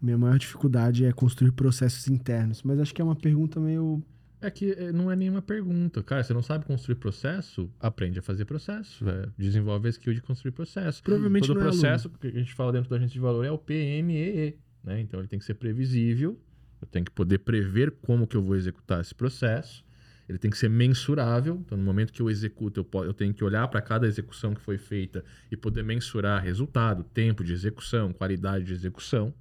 Minha 0.00 0.16
maior 0.16 0.38
dificuldade 0.38 1.04
é 1.04 1.10
construir 1.12 1.50
processos 1.50 2.06
internos. 2.06 2.62
Mas 2.62 2.78
acho 2.78 2.94
que 2.94 3.02
é 3.02 3.04
uma 3.04 3.16
pergunta 3.16 3.58
meio. 3.58 4.00
É 4.40 4.50
que 4.50 4.70
eh, 4.72 4.92
não 4.92 5.10
é 5.10 5.16
nenhuma 5.16 5.42
pergunta. 5.42 6.02
Cara, 6.02 6.22
você 6.22 6.32
não 6.32 6.42
sabe 6.42 6.64
construir 6.64 6.94
processo? 6.96 7.70
Aprende 7.80 8.18
a 8.18 8.22
fazer 8.22 8.44
processo. 8.44 9.04
velho. 9.04 9.32
Desenvolve 9.36 9.88
a 9.88 9.90
skill 9.90 10.14
de 10.14 10.20
construir 10.22 10.52
processo. 10.52 11.02
Provavelmente 11.02 11.46
Todo 11.48 11.56
não 11.58 11.62
é 11.66 11.68
processo 11.70 12.08
que 12.10 12.28
a 12.28 12.30
gente 12.30 12.54
fala 12.54 12.72
dentro 12.72 12.88
da 12.88 12.96
agência 12.96 13.14
de 13.14 13.20
valor 13.20 13.44
é 13.44 13.50
o 13.50 13.58
PMEE. 13.58 14.56
Né? 14.84 15.00
Então 15.00 15.18
ele 15.20 15.28
tem 15.28 15.38
que 15.38 15.44
ser 15.44 15.54
previsível. 15.54 16.38
Eu 16.80 16.86
tenho 16.86 17.04
que 17.04 17.10
poder 17.10 17.38
prever 17.38 17.90
como 18.02 18.26
que 18.26 18.36
eu 18.36 18.42
vou 18.42 18.54
executar 18.54 19.00
esse 19.00 19.14
processo. 19.14 19.84
Ele 20.28 20.38
tem 20.38 20.50
que 20.50 20.58
ser 20.58 20.68
mensurável. 20.68 21.56
Então, 21.64 21.76
no 21.76 21.82
momento 21.82 22.12
que 22.12 22.20
eu 22.22 22.30
executo, 22.30 22.80
eu, 22.80 22.84
po- 22.84 23.02
eu 23.04 23.14
tenho 23.14 23.32
que 23.34 23.42
olhar 23.42 23.66
para 23.66 23.80
cada 23.80 24.06
execução 24.06 24.54
que 24.54 24.60
foi 24.60 24.76
feita 24.78 25.24
e 25.50 25.56
poder 25.56 25.82
mensurar 25.82 26.40
resultado, 26.44 27.02
tempo 27.02 27.42
de 27.42 27.52
execução, 27.52 28.12
qualidade 28.12 28.66
de 28.66 28.72
execução. 28.74 29.34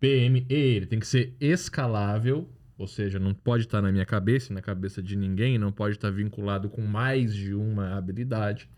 PME, 0.00 0.44
ele 0.50 0.86
tem 0.86 0.98
que 1.00 1.06
ser 1.06 1.34
escalável, 1.40 2.48
ou 2.78 2.86
seja, 2.86 3.18
não 3.18 3.34
pode 3.34 3.64
estar 3.64 3.82
na 3.82 3.90
minha 3.90 4.06
cabeça 4.06 4.52
e 4.52 4.54
na 4.54 4.62
cabeça 4.62 5.02
de 5.02 5.16
ninguém, 5.16 5.58
não 5.58 5.72
pode 5.72 5.96
estar 5.96 6.10
vinculado 6.10 6.70
com 6.70 6.80
mais 6.82 7.34
de 7.34 7.52
uma 7.52 7.96
habilidade. 7.96 8.70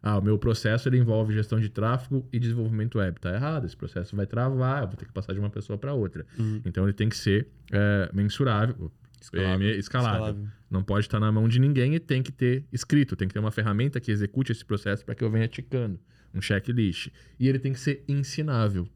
Ah, 0.00 0.16
o 0.16 0.22
meu 0.22 0.38
processo 0.38 0.88
ele 0.88 0.96
envolve 0.96 1.34
gestão 1.34 1.58
de 1.58 1.68
tráfego 1.68 2.24
e 2.32 2.38
desenvolvimento 2.38 2.98
web. 2.98 3.18
Tá 3.20 3.34
errado, 3.34 3.66
esse 3.66 3.76
processo 3.76 4.14
vai 4.14 4.26
travar, 4.26 4.82
eu 4.82 4.86
vou 4.86 4.96
ter 4.96 5.04
que 5.04 5.12
passar 5.12 5.32
de 5.32 5.40
uma 5.40 5.50
pessoa 5.50 5.76
para 5.76 5.92
outra. 5.92 6.24
Uhum. 6.38 6.62
Então 6.64 6.84
ele 6.84 6.92
tem 6.92 7.08
que 7.08 7.16
ser 7.16 7.48
é, 7.72 8.08
mensurável, 8.14 8.92
Escalável. 9.20 9.58
PME, 9.58 9.78
escalável. 9.78 10.48
Não 10.70 10.82
pode 10.84 11.06
estar 11.06 11.18
na 11.18 11.32
mão 11.32 11.48
de 11.48 11.58
ninguém 11.58 11.94
e 11.94 11.98
tem 11.98 12.22
que 12.22 12.30
ter 12.30 12.64
escrito, 12.72 13.16
tem 13.16 13.26
que 13.26 13.34
ter 13.34 13.40
uma 13.40 13.50
ferramenta 13.50 14.00
que 14.00 14.10
execute 14.10 14.52
esse 14.52 14.64
processo 14.64 15.04
para 15.04 15.14
que 15.14 15.24
eu 15.24 15.30
venha 15.30 15.48
ticando, 15.48 15.98
um 16.32 16.40
checklist. 16.40 17.08
E 17.38 17.48
ele 17.48 17.58
tem 17.58 17.72
que 17.72 17.80
ser 17.80 18.04
ensinável. 18.06 18.88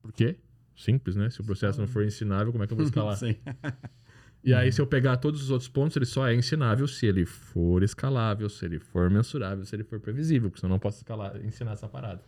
Por 0.00 0.12
quê? 0.12 0.36
Simples, 0.80 1.14
né? 1.14 1.28
Se 1.28 1.40
o 1.40 1.44
processo 1.44 1.78
não 1.78 1.86
for 1.86 2.04
ensinável, 2.04 2.52
como 2.52 2.64
é 2.64 2.66
que 2.66 2.72
eu 2.72 2.76
vou 2.76 2.86
escalar? 2.86 3.16
Sim. 3.18 3.36
E 4.42 4.54
aí, 4.54 4.72
se 4.72 4.80
eu 4.80 4.86
pegar 4.86 5.18
todos 5.18 5.42
os 5.42 5.50
outros 5.50 5.68
pontos, 5.68 5.94
ele 5.96 6.06
só 6.06 6.26
é 6.26 6.34
ensinável 6.34 6.88
se 6.88 7.04
ele 7.04 7.26
for 7.26 7.82
escalável, 7.82 8.48
se 8.48 8.64
ele 8.64 8.78
for 8.78 9.10
mensurável, 9.10 9.64
se 9.66 9.76
ele 9.76 9.84
for 9.84 10.00
previsível, 10.00 10.48
porque 10.48 10.60
senão 10.60 10.70
eu 10.70 10.74
não 10.76 10.80
posso 10.80 10.96
escalar, 10.96 11.36
ensinar 11.44 11.72
essa 11.72 11.86
parada. 11.86 12.22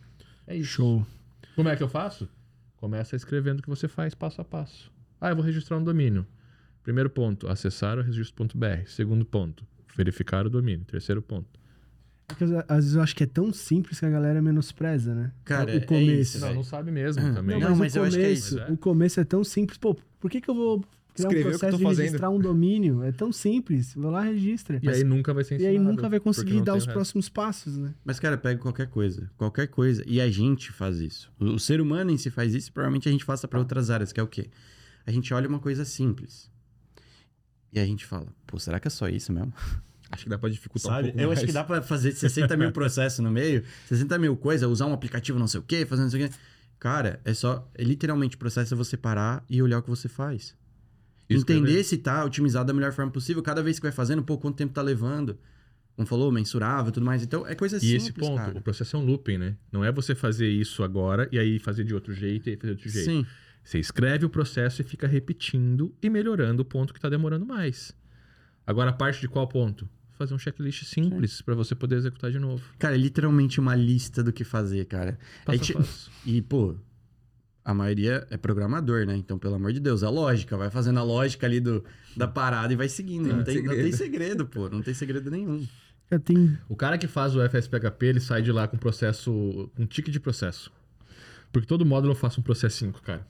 É 0.46 0.54
isso. 0.54 0.72
Show. 0.72 1.06
Como 1.56 1.70
é 1.70 1.76
que 1.76 1.82
eu 1.82 1.88
faço? 1.88 2.28
Começa 2.76 3.16
escrevendo 3.16 3.60
o 3.60 3.62
que 3.62 3.68
você 3.68 3.88
faz 3.88 4.14
passo 4.14 4.42
a 4.42 4.44
passo. 4.44 4.92
Ah, 5.18 5.30
eu 5.30 5.36
vou 5.36 5.44
registrar 5.44 5.78
um 5.78 5.84
domínio. 5.84 6.26
Primeiro 6.82 7.08
ponto, 7.08 7.48
acessar 7.48 7.96
o 7.96 8.02
registro.br. 8.02 8.86
Segundo 8.86 9.24
ponto, 9.24 9.64
verificar 9.96 10.44
o 10.46 10.50
domínio. 10.50 10.84
Terceiro 10.84 11.22
ponto. 11.22 11.61
É 12.28 12.34
que, 12.34 12.44
às 12.44 12.76
vezes 12.84 12.94
eu 12.94 13.02
acho 13.02 13.14
que 13.14 13.24
é 13.24 13.26
tão 13.26 13.52
simples 13.52 13.98
que 14.00 14.06
a 14.06 14.10
galera 14.10 14.40
menospreza, 14.40 15.14
né? 15.14 15.32
Cara, 15.44 15.72
o 15.72 15.76
é 15.76 15.80
começo. 15.80 16.36
isso, 16.36 16.40
Não, 16.40 16.54
não 16.54 16.62
sabe 16.64 16.90
mesmo 16.90 17.22
Ah, 17.22 17.32
também. 17.34 17.60
Não, 17.60 17.70
Não, 17.70 17.76
mas, 17.76 17.78
mas 17.78 17.94
o 17.94 17.98
eu 17.98 18.04
acho 18.04 18.16
que 18.16 18.22
é 18.22 18.26
começo, 18.26 18.58
isso. 18.58 18.72
o 18.72 18.76
começo 18.76 19.20
é 19.20 19.24
tão 19.24 19.44
simples. 19.44 19.76
Pô, 19.78 19.94
por 20.18 20.30
que, 20.30 20.40
que 20.40 20.48
eu 20.48 20.54
vou 20.54 20.80
criar 21.14 21.28
Escrever 21.28 21.40
um 21.40 21.50
processo 21.50 21.70
tô 21.72 21.76
de 21.78 21.82
fazendo. 21.84 22.04
registrar 22.04 22.30
um 22.30 22.38
domínio? 22.38 23.02
É 23.02 23.12
tão 23.12 23.30
simples. 23.32 23.94
Vou 23.94 24.10
lá, 24.10 24.22
registra. 24.22 24.80
E 24.82 24.88
aí 24.88 25.04
nunca 25.04 25.34
vai 25.34 25.44
ser 25.44 25.54
E 25.54 25.56
ensinável. 25.56 25.78
aí 25.80 25.84
nunca 25.86 26.02
vai 26.08 26.18
porque 26.20 26.24
conseguir 26.24 26.62
dar 26.62 26.72
os 26.74 26.84
resto. 26.84 26.94
próximos 26.94 27.28
passos, 27.28 27.76
né? 27.76 27.92
Mas, 28.02 28.18
cara, 28.18 28.38
pega 28.38 28.58
qualquer 28.60 28.86
coisa. 28.88 29.30
Qualquer 29.36 29.66
coisa. 29.68 30.02
E 30.06 30.18
a 30.20 30.30
gente 30.30 30.72
faz 30.72 30.98
isso. 31.00 31.30
O, 31.38 31.44
o 31.44 31.58
ser 31.58 31.82
humano 31.82 32.10
em 32.10 32.16
si 32.16 32.30
faz 32.30 32.54
isso, 32.54 32.72
provavelmente 32.72 33.08
a 33.08 33.12
gente 33.12 33.24
faça 33.24 33.46
para 33.46 33.58
outras 33.58 33.90
áreas, 33.90 34.10
que 34.10 34.18
é 34.18 34.22
o 34.22 34.26
quê? 34.28 34.48
A 35.04 35.10
gente 35.10 35.34
olha 35.34 35.46
uma 35.48 35.58
coisa 35.58 35.84
simples. 35.84 36.50
E 37.72 37.78
a 37.80 37.84
gente 37.84 38.06
fala, 38.06 38.26
pô, 38.46 38.58
será 38.58 38.78
que 38.80 38.86
é 38.86 38.90
só 38.90 39.06
isso 39.08 39.32
mesmo? 39.32 39.52
Acho 40.12 40.24
que 40.24 40.28
dá 40.30 40.38
pra 40.38 40.48
dificultar 40.50 40.92
um 40.92 40.94
Sabe? 40.96 41.08
pouco 41.08 41.20
Eu 41.20 41.26
mais. 41.28 41.38
acho 41.38 41.46
que 41.46 41.52
dá 41.52 41.64
pra 41.64 41.82
fazer 41.82 42.12
60 42.12 42.56
mil 42.56 42.70
processos 42.72 43.18
no 43.20 43.30
meio, 43.30 43.64
60 43.88 44.18
mil 44.18 44.36
coisa, 44.36 44.68
usar 44.68 44.86
um 44.86 44.92
aplicativo 44.92 45.38
não 45.38 45.48
sei 45.48 45.58
o 45.60 45.62
quê, 45.62 45.84
fazer 45.86 46.02
não 46.02 46.10
sei 46.10 46.24
o 46.24 46.28
quê. 46.28 46.34
Cara, 46.78 47.20
é 47.24 47.32
só. 47.32 47.68
É 47.74 47.82
literalmente 47.82 48.36
o 48.36 48.38
processo 48.38 48.74
é 48.74 48.76
você 48.76 48.96
parar 48.96 49.44
e 49.48 49.62
olhar 49.62 49.78
o 49.78 49.82
que 49.82 49.88
você 49.90 50.08
faz. 50.08 50.54
Escrever. 51.30 51.60
Entender 51.62 51.84
se 51.84 51.96
tá 51.96 52.24
otimizado 52.24 52.66
da 52.66 52.74
melhor 52.74 52.92
forma 52.92 53.10
possível. 53.10 53.42
Cada 53.42 53.62
vez 53.62 53.78
que 53.78 53.82
vai 53.84 53.92
fazendo, 53.92 54.22
pô, 54.22 54.36
quanto 54.36 54.56
tempo 54.56 54.74
tá 54.74 54.82
levando. 54.82 55.38
Como 55.96 56.06
falou, 56.06 56.30
mensurável 56.32 56.88
e 56.90 56.92
tudo 56.92 57.06
mais. 57.06 57.22
Então, 57.22 57.46
é 57.46 57.54
coisa 57.54 57.76
E 57.76 57.80
simples, 57.80 58.02
esse 58.04 58.12
ponto, 58.12 58.36
cara. 58.36 58.58
o 58.58 58.62
processo 58.62 58.96
é 58.96 58.98
um 58.98 59.04
looping, 59.04 59.38
né? 59.38 59.56
Não 59.70 59.84
é 59.84 59.92
você 59.92 60.14
fazer 60.14 60.48
isso 60.48 60.82
agora 60.82 61.28
e 61.30 61.38
aí 61.38 61.58
fazer 61.58 61.84
de 61.84 61.94
outro 61.94 62.12
jeito 62.12 62.48
e 62.50 62.56
fazer 62.56 62.74
de 62.74 62.82
outro 62.84 62.90
jeito. 62.90 63.04
Sim. 63.10 63.26
Você 63.62 63.78
escreve 63.78 64.26
o 64.26 64.28
processo 64.30 64.82
e 64.82 64.84
fica 64.84 65.06
repetindo 65.06 65.94
e 66.02 66.10
melhorando 66.10 66.62
o 66.62 66.64
ponto 66.64 66.92
que 66.92 66.98
está 66.98 67.08
demorando 67.08 67.46
mais. 67.46 67.94
Agora, 68.66 68.90
a 68.90 68.92
parte 68.92 69.20
de 69.20 69.28
qual 69.28 69.46
ponto? 69.46 69.88
Fazer 70.22 70.34
um 70.34 70.38
checklist 70.38 70.84
simples 70.84 71.42
para 71.42 71.54
você 71.54 71.74
poder 71.74 71.96
executar 71.96 72.30
de 72.30 72.38
novo. 72.38 72.62
Cara, 72.78 72.94
é 72.94 72.98
literalmente 72.98 73.58
uma 73.58 73.74
lista 73.74 74.22
do 74.22 74.32
que 74.32 74.44
fazer, 74.44 74.84
cara. 74.84 75.18
Passo 75.44 75.56
É 75.56 75.64
ti- 75.64 75.72
a 75.72 75.76
passo. 75.78 76.10
E, 76.24 76.40
pô, 76.40 76.76
a 77.64 77.74
maioria 77.74 78.26
é 78.30 78.36
programador, 78.36 79.04
né? 79.04 79.16
Então, 79.16 79.36
pelo 79.38 79.54
amor 79.56 79.72
de 79.72 79.80
Deus, 79.80 80.02
a 80.04 80.10
lógica. 80.10 80.56
Vai 80.56 80.70
fazendo 80.70 80.98
a 81.00 81.02
lógica 81.02 81.44
ali 81.46 81.58
do, 81.60 81.84
da 82.16 82.28
parada 82.28 82.72
e 82.72 82.76
vai 82.76 82.88
seguindo. 82.88 83.28
Não 83.28 83.38
Não, 83.38 83.44
tem 83.44 83.54
tem, 83.56 83.62
não 83.64 83.70
segredo. 83.72 83.88
tem 83.88 83.92
segredo, 83.98 84.46
pô. 84.46 84.68
Não 84.68 84.80
tem 84.82 84.94
segredo 84.94 85.30
nenhum. 85.30 85.66
Já 86.10 86.18
tem 86.20 86.56
O 86.68 86.76
cara 86.76 86.96
que 86.98 87.08
faz 87.08 87.34
o 87.34 87.40
FSPHP, 87.40 88.06
ele 88.06 88.20
sai 88.20 88.42
de 88.42 88.52
lá 88.52 88.68
com 88.68 88.76
processo, 88.76 89.70
com 89.74 89.86
tique 89.86 90.10
de 90.10 90.20
processo. 90.20 90.70
Porque 91.52 91.66
todo 91.66 91.84
módulo 91.84 92.12
eu 92.12 92.16
faço 92.16 92.40
um 92.40 92.42
processinho, 92.44 92.92
cara. 92.92 93.26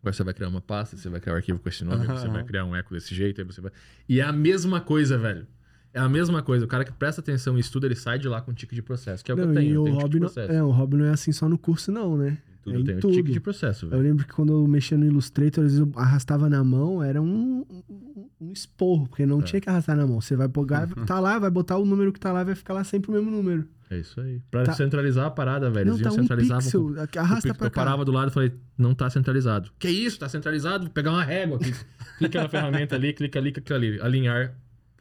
Agora 0.00 0.12
você 0.12 0.24
vai 0.24 0.34
criar 0.34 0.48
uma 0.48 0.60
pasta, 0.60 0.96
você 0.96 1.08
vai 1.08 1.20
criar 1.20 1.34
um 1.34 1.36
arquivo 1.36 1.58
com 1.60 1.68
esse 1.68 1.84
nome, 1.84 2.04
você 2.06 2.26
vai 2.28 2.42
criar 2.44 2.64
um 2.64 2.74
eco 2.74 2.92
desse 2.92 3.14
jeito, 3.14 3.40
aí 3.40 3.46
você 3.46 3.60
vai. 3.60 3.70
E 4.08 4.18
é 4.20 4.24
a 4.24 4.32
mesma 4.32 4.80
coisa, 4.80 5.16
velho. 5.16 5.46
É 5.94 6.00
a 6.00 6.08
mesma 6.08 6.42
coisa. 6.42 6.64
O 6.64 6.68
cara 6.68 6.84
que 6.84 6.92
presta 6.92 7.20
atenção 7.20 7.56
e 7.56 7.60
estuda, 7.60 7.86
ele 7.86 7.94
sai 7.94 8.18
de 8.18 8.26
lá 8.28 8.40
com 8.40 8.52
tique 8.54 8.74
de 8.74 8.80
processo, 8.82 9.22
que 9.24 9.30
é 9.30 9.34
o 9.34 9.36
que 9.36 9.42
Não, 9.44 9.50
eu 9.50 9.54
tenho. 9.54 9.70
e 9.70 9.74
eu 9.74 9.82
o 9.82 9.84
tenho 9.84 9.96
hobby 9.96 10.20
de 10.20 10.20
não, 10.20 10.42
é, 10.56 10.62
o 10.62 10.70
hobby 10.70 10.96
não 10.96 11.04
é 11.06 11.10
assim 11.10 11.32
só 11.32 11.48
no 11.48 11.58
curso, 11.58 11.92
não, 11.92 12.16
né? 12.16 12.38
Tudo 12.62 12.76
é 12.76 12.80
em 12.80 12.84
tem 12.84 12.98
tudo. 12.98 13.10
o 13.12 13.16
tique 13.16 13.32
de 13.32 13.40
processo, 13.40 13.86
Eu 13.86 13.90
velho. 13.90 14.02
lembro 14.02 14.24
que 14.24 14.32
quando 14.32 14.52
eu 14.52 14.66
mexia 14.68 14.96
no 14.96 15.04
Illustrator, 15.04 15.64
às 15.64 15.72
vezes 15.72 15.78
eu 15.86 15.92
arrastava 16.00 16.48
na 16.48 16.62
mão, 16.62 17.02
era 17.02 17.20
um, 17.20 17.66
um, 17.68 18.28
um 18.40 18.52
esporro, 18.52 19.08
porque 19.08 19.26
não 19.26 19.40
É. 19.40 19.42
tinha 19.42 19.60
que 19.60 19.68
arrastar 19.68 19.96
na 19.96 20.06
mão. 20.06 20.20
Você 20.20 20.36
vai 20.36 20.48
pegar, 20.48 20.86
tá 21.04 21.18
lá, 21.20 21.38
vai 21.38 21.50
botar 21.50 21.76
o 21.76 21.84
número 21.84 22.12
que 22.12 22.20
tá 22.20 22.32
lá, 22.32 22.44
vai 22.44 22.54
ficar 22.54 22.72
lá 22.72 22.84
sempre 22.84 23.10
o 23.10 23.14
mesmo 23.14 23.30
número. 23.30 23.66
É 23.90 23.98
isso 23.98 24.18
aí. 24.20 24.40
Pra 24.50 24.62
Tá- 24.62 24.72
centralizar 24.72 25.26
a 25.26 25.30
parada, 25.30 25.68
velho. 25.70 25.86
não, 25.88 25.94
Eles 25.96 26.02
tá 26.04 26.08
iam 26.08 26.14
um 26.18 26.22
centralizavam 26.22 26.62
pixel, 26.62 26.94
com- 27.12 27.18
arrasta 27.18 27.48
eu, 27.48 27.54
pra 27.54 27.66
eu 27.66 27.70
cá. 27.70 27.80
parava 27.84 28.04
do 28.04 28.12
lado 28.12 28.30
e 28.30 28.32
falei, 28.32 28.52
não 28.78 28.94
tá 28.94 29.10
centralizado. 29.10 29.70
Que 29.78 29.90
isso? 29.90 30.18
Tá 30.18 30.28
centralizado? 30.28 30.84
Vou 30.84 30.92
pegar 30.92 31.10
uma 31.10 31.22
régua 31.24 31.56
aqui. 31.58 31.74
clica 32.18 32.40
na 32.42 32.48
ferramenta 32.48 32.94
ali, 32.94 33.12
clica 33.12 33.38
ali, 33.38 33.52
clica 33.52 33.74
ali. 33.74 34.00
Alinhar, 34.00 34.54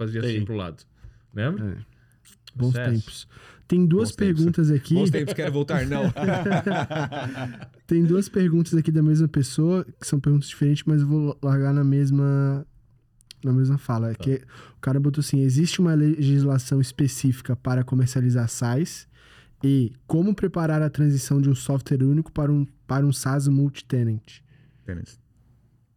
fazia 0.05 0.21
assim 0.21 0.33
Tem. 0.33 0.45
pro 0.45 0.55
lado. 0.55 0.83
Lembra? 1.33 1.65
É. 1.65 1.91
Bons 2.55 2.73
Processo. 2.73 2.91
tempos. 2.91 3.27
Tem 3.67 3.85
duas 3.85 4.09
Bons 4.09 4.15
tempos. 4.17 4.35
perguntas 4.37 4.71
aqui. 4.71 4.93
Bons 4.95 5.09
tempos, 5.09 5.33
quero 5.33 5.51
voltar, 5.51 5.85
não. 5.85 6.03
Tem 7.87 8.03
duas 8.03 8.27
perguntas 8.27 8.73
aqui 8.73 8.91
da 8.91 9.01
mesma 9.01 9.27
pessoa, 9.29 9.85
que 9.99 10.05
são 10.05 10.19
perguntas 10.19 10.49
diferentes, 10.49 10.83
mas 10.85 11.01
eu 11.01 11.07
vou 11.07 11.37
largar 11.41 11.73
na 11.73 11.83
mesma 11.83 12.65
na 13.43 13.53
mesma 13.53 13.77
fala. 13.77 14.09
Tá. 14.09 14.23
Que 14.23 14.41
o 14.75 14.81
cara 14.81 14.99
botou 14.99 15.21
assim: 15.21 15.39
existe 15.39 15.79
uma 15.79 15.93
legislação 15.93 16.81
específica 16.81 17.55
para 17.55 17.83
comercializar 17.83 18.47
SaaS 18.49 19.07
e 19.63 19.93
como 20.05 20.35
preparar 20.35 20.81
a 20.81 20.89
transição 20.89 21.39
de 21.39 21.49
um 21.49 21.55
software 21.55 22.03
único 22.03 22.31
para 22.31 22.51
um, 22.51 22.65
para 22.85 23.05
um 23.05 23.13
SaaS 23.13 23.47
multi-tenant? 23.47 24.41
Tênis. 24.85 25.19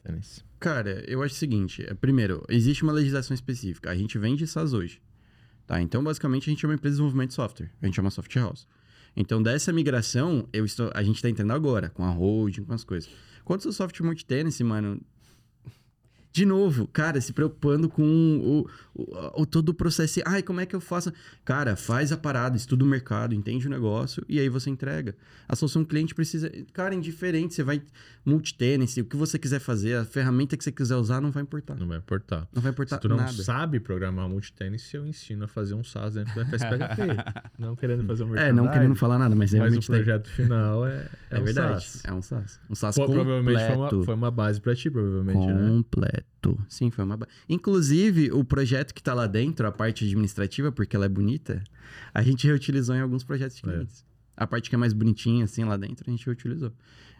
Tênis. 0.04 0.44
Cara, 0.64 1.04
eu 1.06 1.22
acho 1.22 1.34
o 1.34 1.36
seguinte. 1.36 1.84
é, 1.86 1.92
Primeiro, 1.92 2.42
existe 2.48 2.84
uma 2.84 2.92
legislação 2.92 3.34
específica. 3.34 3.90
A 3.90 3.94
gente 3.94 4.16
vende 4.16 4.46
SaaS 4.46 4.72
hoje. 4.72 4.98
Tá? 5.66 5.78
Então, 5.78 6.02
basicamente, 6.02 6.48
a 6.48 6.50
gente 6.54 6.64
é 6.64 6.68
uma 6.68 6.74
empresa 6.74 6.94
de 6.94 6.96
desenvolvimento 6.96 7.28
de 7.28 7.34
software. 7.34 7.70
A 7.82 7.84
gente 7.84 7.98
é 7.98 8.00
uma 8.00 8.10
software 8.10 8.40
house. 8.40 8.66
Então, 9.14 9.42
dessa 9.42 9.70
migração, 9.74 10.48
eu 10.54 10.64
estou, 10.64 10.90
a 10.94 11.02
gente 11.02 11.20
tá 11.20 11.28
entrando 11.28 11.50
agora, 11.50 11.90
com 11.90 12.02
a 12.02 12.08
holding, 12.08 12.64
com 12.64 12.72
as 12.72 12.82
coisas. 12.82 13.10
Quanto 13.44 13.68
ao 13.68 13.74
software 13.74 14.06
multi-tenancy, 14.06 14.64
mano... 14.64 15.02
De 16.34 16.44
novo, 16.44 16.88
cara, 16.88 17.20
se 17.20 17.32
preocupando 17.32 17.88
com 17.88 18.02
o, 18.02 18.66
o, 18.92 19.42
o- 19.42 19.46
todo 19.46 19.68
o 19.68 19.74
processo. 19.74 20.20
Ai, 20.26 20.42
como 20.42 20.60
é 20.60 20.66
que 20.66 20.74
eu 20.74 20.80
faço? 20.80 21.12
Cara, 21.44 21.76
faz 21.76 22.10
a 22.10 22.16
parada, 22.16 22.56
estuda 22.56 22.82
o 22.84 22.88
mercado, 22.88 23.36
entende 23.36 23.68
o 23.68 23.70
negócio 23.70 24.20
e 24.28 24.40
aí 24.40 24.48
você 24.48 24.68
entrega. 24.68 25.14
A 25.48 25.54
solução 25.54 25.84
cliente 25.84 26.12
precisa. 26.12 26.50
Cara, 26.72 26.92
indiferente, 26.92 27.54
você 27.54 27.62
vai 27.62 27.80
multi-tennis, 28.26 28.96
o 28.96 29.04
que 29.04 29.16
você 29.16 29.38
quiser 29.38 29.60
fazer, 29.60 29.94
a 29.96 30.04
ferramenta 30.04 30.56
que 30.56 30.64
você 30.64 30.72
quiser 30.72 30.96
usar, 30.96 31.20
não 31.20 31.30
vai 31.30 31.44
importar. 31.44 31.76
Não 31.76 31.86
vai 31.86 31.98
importar. 31.98 32.48
Não 32.52 32.60
vai 32.60 32.72
importar 32.72 32.96
Se 32.96 33.02
tu 33.02 33.08
não 33.08 33.16
nada. 33.18 33.30
sabe 33.32 33.78
programar 33.78 34.28
multitênis, 34.28 34.92
eu 34.92 35.06
ensino 35.06 35.44
a 35.44 35.48
fazer 35.48 35.74
um 35.74 35.84
SaaS 35.84 36.14
dentro 36.14 36.34
do 36.34 36.40
FSPHP. 36.46 37.02
não 37.56 37.76
querendo 37.76 38.04
fazer 38.06 38.24
um 38.24 38.34
É, 38.36 38.52
não 38.52 38.68
querendo 38.68 38.96
falar 38.96 39.18
nada, 39.18 39.36
mas 39.36 39.52
Mas 39.52 39.60
realmente 39.60 39.84
o 39.84 39.92
projeto 39.92 40.28
final 40.30 40.84
é, 40.84 40.98
tem. 40.98 41.08
É, 41.30 41.40
um 41.40 41.44
verdade. 41.44 41.84
SaaS. 41.84 42.04
É 42.04 42.12
um 42.12 42.22
SaaS. 42.22 42.60
Um 42.70 42.74
SaaS 42.74 42.94
Pô, 42.96 43.06
completo. 43.06 43.24
provavelmente 43.24 43.66
foi 43.66 43.76
uma, 43.76 44.04
foi 44.04 44.14
uma 44.14 44.30
base 44.30 44.60
pra 44.60 44.74
ti, 44.74 44.90
provavelmente, 44.90 45.46
né? 45.46 45.68
Completo. 45.68 46.23
Sim, 46.68 46.90
foi 46.90 47.04
uma. 47.06 47.18
Inclusive, 47.48 48.30
o 48.30 48.44
projeto 48.44 48.92
que 48.92 49.02
tá 49.02 49.14
lá 49.14 49.26
dentro, 49.26 49.66
a 49.66 49.72
parte 49.72 50.04
administrativa, 50.04 50.70
porque 50.70 50.94
ela 50.94 51.06
é 51.06 51.08
bonita, 51.08 51.64
a 52.12 52.20
gente 52.22 52.46
reutilizou 52.46 52.94
em 52.94 53.00
alguns 53.00 53.24
projetos 53.24 53.56
de 53.56 53.62
É. 53.66 53.72
clientes. 53.72 54.04
A 54.36 54.46
parte 54.46 54.68
que 54.68 54.74
é 54.74 54.78
mais 54.78 54.92
bonitinha, 54.92 55.44
assim, 55.44 55.64
lá 55.64 55.76
dentro, 55.76 56.04
a 56.06 56.10
gente 56.10 56.26
reutilizou. 56.26 56.70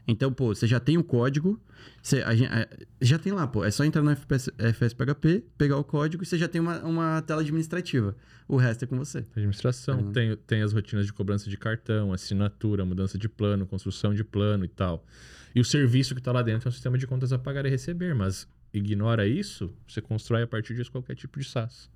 Então, 0.06 0.31
pô, 0.31 0.55
você 0.55 0.66
já 0.66 0.78
tem 0.78 0.98
o 0.98 1.05
código, 1.05 1.59
você, 2.02 2.20
a 2.20 2.32
a- 2.32 2.68
já 3.01 3.18
tem 3.18 3.32
lá, 3.32 3.47
pô. 3.47 3.64
É 3.64 3.70
só 3.70 3.82
entrar 3.85 4.02
no 4.02 4.10
FPS, 4.10 4.52
FSPHP, 4.59 5.43
pegar 5.56 5.78
o 5.78 5.85
código 5.85 6.22
e 6.22 6.26
você 6.26 6.36
já 6.36 6.47
tem 6.47 6.60
uma, 6.60 6.81
uma 6.82 7.22
tela 7.22 7.40
administrativa. 7.40 8.14
O 8.47 8.56
resto 8.59 8.85
é 8.85 8.86
com 8.86 8.98
você. 8.98 9.24
Administração, 9.35 10.01
Uhum. 10.01 10.12
tem, 10.12 10.36
tem 10.47 10.60
as 10.60 10.74
rotinas 10.74 11.06
de 11.06 11.12
cobrança 11.14 11.48
de 11.48 11.56
cartão, 11.56 12.12
assinatura, 12.12 12.85
mudança 12.85 13.16
de 13.16 13.26
plano, 13.31 13.64
construção 13.64 14.12
de 14.12 14.22
plano 14.22 14.66
e 14.66 14.68
tal. 14.68 15.06
E 15.55 15.60
o 15.60 15.64
serviço 15.64 16.14
que 16.14 16.20
está 16.20 16.31
lá 16.32 16.43
dentro 16.43 16.68
é 16.68 16.70
um 16.70 16.72
sistema 16.72 16.98
de 16.98 17.06
contas 17.06 17.32
a 17.32 17.39
pagar 17.39 17.64
e 17.64 17.70
receber, 17.70 18.14
mas 18.14 18.47
ignora 18.74 19.26
isso, 19.26 19.72
você 19.88 20.01
constrói 20.01 20.42
a 20.42 20.46
partir 20.46 20.74
disso 20.74 20.90
qualquer 20.90 21.14
tipo 21.14 21.38
de 21.38 21.44
SaaS. 21.46 21.88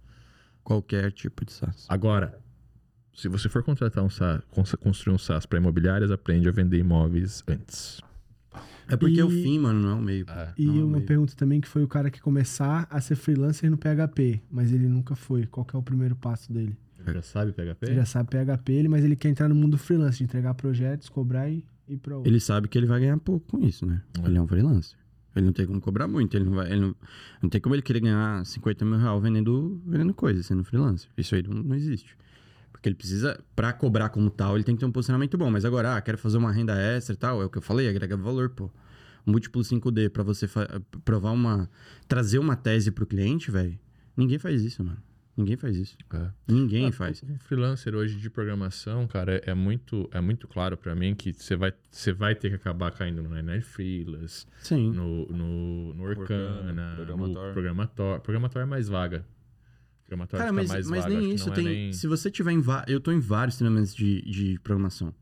Qualquer 0.63 1.13
tipo 1.13 1.45
de 1.45 1.53
SaaS. 1.53 1.87
Agora, 1.89 2.39
se 3.15 3.29
você 3.29 3.49
for 3.49 3.63
contratar 3.63 4.05
um 4.05 4.11
SaaS, 4.11 4.43
cons- 4.51 4.75
construir 4.77 5.15
um 5.15 5.19
SaaS 5.19 5.47
para 5.47 5.59
imobiliárias, 5.59 6.11
aprende 6.11 6.49
a 6.49 6.53
vender 6.53 6.79
imóveis 6.79 7.43
antes. 7.49 8.01
É 8.91 8.97
porque 8.97 9.19
E- 9.19 9.23
o 9.23 9.29
fim, 9.31 9.59
mano, 9.59 9.81
não 9.81 9.91
é 9.91 9.95
o 9.95 10.03
meio. 10.03 10.27
E 10.57 10.65
Não, 10.67 10.85
uma 10.87 10.97
meio. 10.97 11.07
pergunta 11.07 11.35
também 11.37 11.61
que 11.61 11.69
foi 11.69 11.83
o 11.83 11.89
cara 11.89 12.11
que 12.11 12.21
começar 12.21 12.87
a 12.91 13.01
ser 13.01 13.17
freelancer 13.17 13.71
no 13.71 13.77
PHP, 13.77 14.41
mas 14.51 14.73
ele 14.73 14.89
nunca 14.89 15.15
foi. 15.15 15.47
Qual 15.47 15.65
que 15.65 15.77
é 15.77 15.79
o 15.79 15.83
primeiro 15.83 16.17
passo 16.17 16.51
dele? 16.53 16.77
Já 17.07 17.23
sabe 17.23 17.53
PHP? 17.53 17.87
Ele 17.87 17.95
já 17.97 18.05
sabe 18.05 18.31
PHP, 18.31 18.73
ele, 18.73 18.89
mas 18.89 19.05
ele 19.05 19.17
quer 19.17 19.29
entrar 19.29 19.49
no 19.49 19.55
mundo 19.55 19.79
freelance, 19.79 20.19
de 20.19 20.25
entregar 20.25 20.53
projetos, 20.55 21.09
cobrar 21.09 21.49
e 21.49 21.65
ir 21.89 21.97
pra 21.99 22.17
outro. 22.17 22.31
Ele 22.31 22.41
sabe 22.41 22.69
que 22.69 22.77
ele 22.77 22.87
vai 22.87 23.01
ganhar 23.01 23.17
pouco 23.19 23.47
com 23.47 23.65
isso, 23.65 23.87
né? 23.87 24.03
É. 24.23 24.27
Ele 24.27 24.37
é 24.37 24.41
um 24.43 24.47
freelancer. 24.47 24.98
Ele 25.37 25.47
não 25.47 25.53
tem 25.53 25.67
como 25.67 25.81
cobrar 25.81 26.09
muito. 26.09 26.37
Ele 26.37 26.45
não 26.45 26.55
vai. 26.55 26.71
Ele 26.71 26.81
não, 26.81 26.97
não 27.43 27.49
tem 27.49 27.61
como 27.61 27.75
ele 27.75 27.83
querer 27.83 28.01
ganhar 28.01 28.45
50 28.45 28.85
mil 28.85 28.99
reais 28.99 29.23
vendendo, 29.23 29.81
vendendo 29.87 30.15
coisa, 30.15 30.43
sendo 30.43 30.65
freelancer. 30.65 31.11
Isso 31.17 31.35
aí 31.35 31.43
não, 31.43 31.63
não 31.63 31.77
existe. 31.77 32.17
Porque 32.73 32.89
ele 32.89 32.97
precisa, 32.97 33.43
pra 33.57 33.73
cobrar 33.73 34.09
como 34.11 34.31
tal, 34.31 34.55
ele 34.57 34.65
tem 34.65 34.75
que 34.75 34.81
ter 34.81 34.87
um 34.87 34.93
posicionamento 34.93 35.37
bom. 35.37 35.51
Mas 35.51 35.65
agora, 35.65 35.97
ah, 35.97 36.01
quero 36.01 36.19
fazer 36.19 36.39
uma 36.39 36.53
renda 36.53 36.79
extra 36.79 37.15
e 37.15 37.17
tal, 37.17 37.43
é 37.43 37.45
o 37.45 37.51
que 37.51 37.59
eu 37.59 37.63
falei, 37.63 37.89
agrega 37.89 38.17
valor, 38.17 38.51
pô. 38.51 38.71
Múltiplo 39.27 39.63
5D 39.63 40.11
pra 40.11 40.23
você 40.23 40.49
provar 41.05 41.33
uma. 41.33 41.69
trazer 42.07 42.39
uma 42.39 42.57
tese 42.57 42.91
pro 42.91 43.07
cliente, 43.07 43.51
velho. 43.51 43.79
Ninguém 44.17 44.39
faz 44.39 44.63
isso, 44.63 44.83
mano. 44.83 45.08
Ninguém 45.39 45.57
faz 45.57 45.77
isso. 45.77 45.97
É. 46.13 46.31
Ninguém 46.49 46.89
Ah, 46.89 46.93
faz. 46.93 47.23
Um 47.23 47.39
freelancer 47.39 47.95
hoje 47.95 48.17
de 48.19 48.29
programação, 48.29 49.07
cara, 49.07 49.37
é, 49.37 49.51
é 49.51 49.55
muito, 49.55 50.09
é 50.13 50.21
muito 50.21 50.49
claro 50.49 50.77
pra 50.77 50.97
mim 50.97 51.15
que 51.15 51.33
você 51.33 51.55
vai, 51.55 51.73
você 51.91 52.13
vai 52.13 52.35
ter 52.35 52.51
que 52.51 52.57
acabar 52.57 52.91
caindo 52.91 53.23
no 53.23 53.31
Nine 53.31 53.61
Freelance, 53.61 54.47
Sim. 54.61 54.91
no, 54.91 55.27
no, 55.29 55.95
no 55.95 56.03
Orkana, 56.03 56.51
Orkana, 56.51 57.07
no 57.17 57.53
Programator. 57.53 58.21
Programator. 58.21 58.63
É 58.63 58.67
mais 58.67 58.89
vaga. 58.89 59.25
Programator 60.05 60.41
Cara, 60.41 60.53
mas, 60.53 60.69
mais 60.69 60.89
mas 60.89 61.05
vaga. 61.05 61.15
nem 61.17 61.35
isso 61.35 61.47
não 61.49 61.55
tem. 61.55 61.67
É 61.67 61.71
nem... 61.71 61.93
Se 61.93 62.09
você 62.09 62.31
tiver 62.31 62.51
em. 62.53 62.63
Eu 62.89 62.99
tô 63.01 63.13
em 63.13 63.21
vários 63.21 63.57
treinamentos 63.57 63.95
de, 63.95 64.23
de 64.23 64.59
programação. 64.59 65.15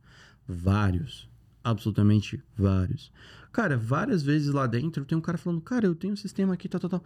Vários. 0.48 1.28
Absolutamente 1.62 2.42
vários. 2.56 3.12
Cara, 3.52 3.76
várias 3.76 4.22
vezes 4.22 4.52
lá 4.52 4.66
dentro 4.66 5.04
tem 5.04 5.16
um 5.16 5.20
cara 5.20 5.36
falando, 5.38 5.60
cara, 5.60 5.86
eu 5.86 5.94
tenho 5.94 6.12
um 6.12 6.16
sistema 6.16 6.54
aqui, 6.54 6.68
tal, 6.68 6.80
tal, 6.80 6.90
tal. 6.90 7.04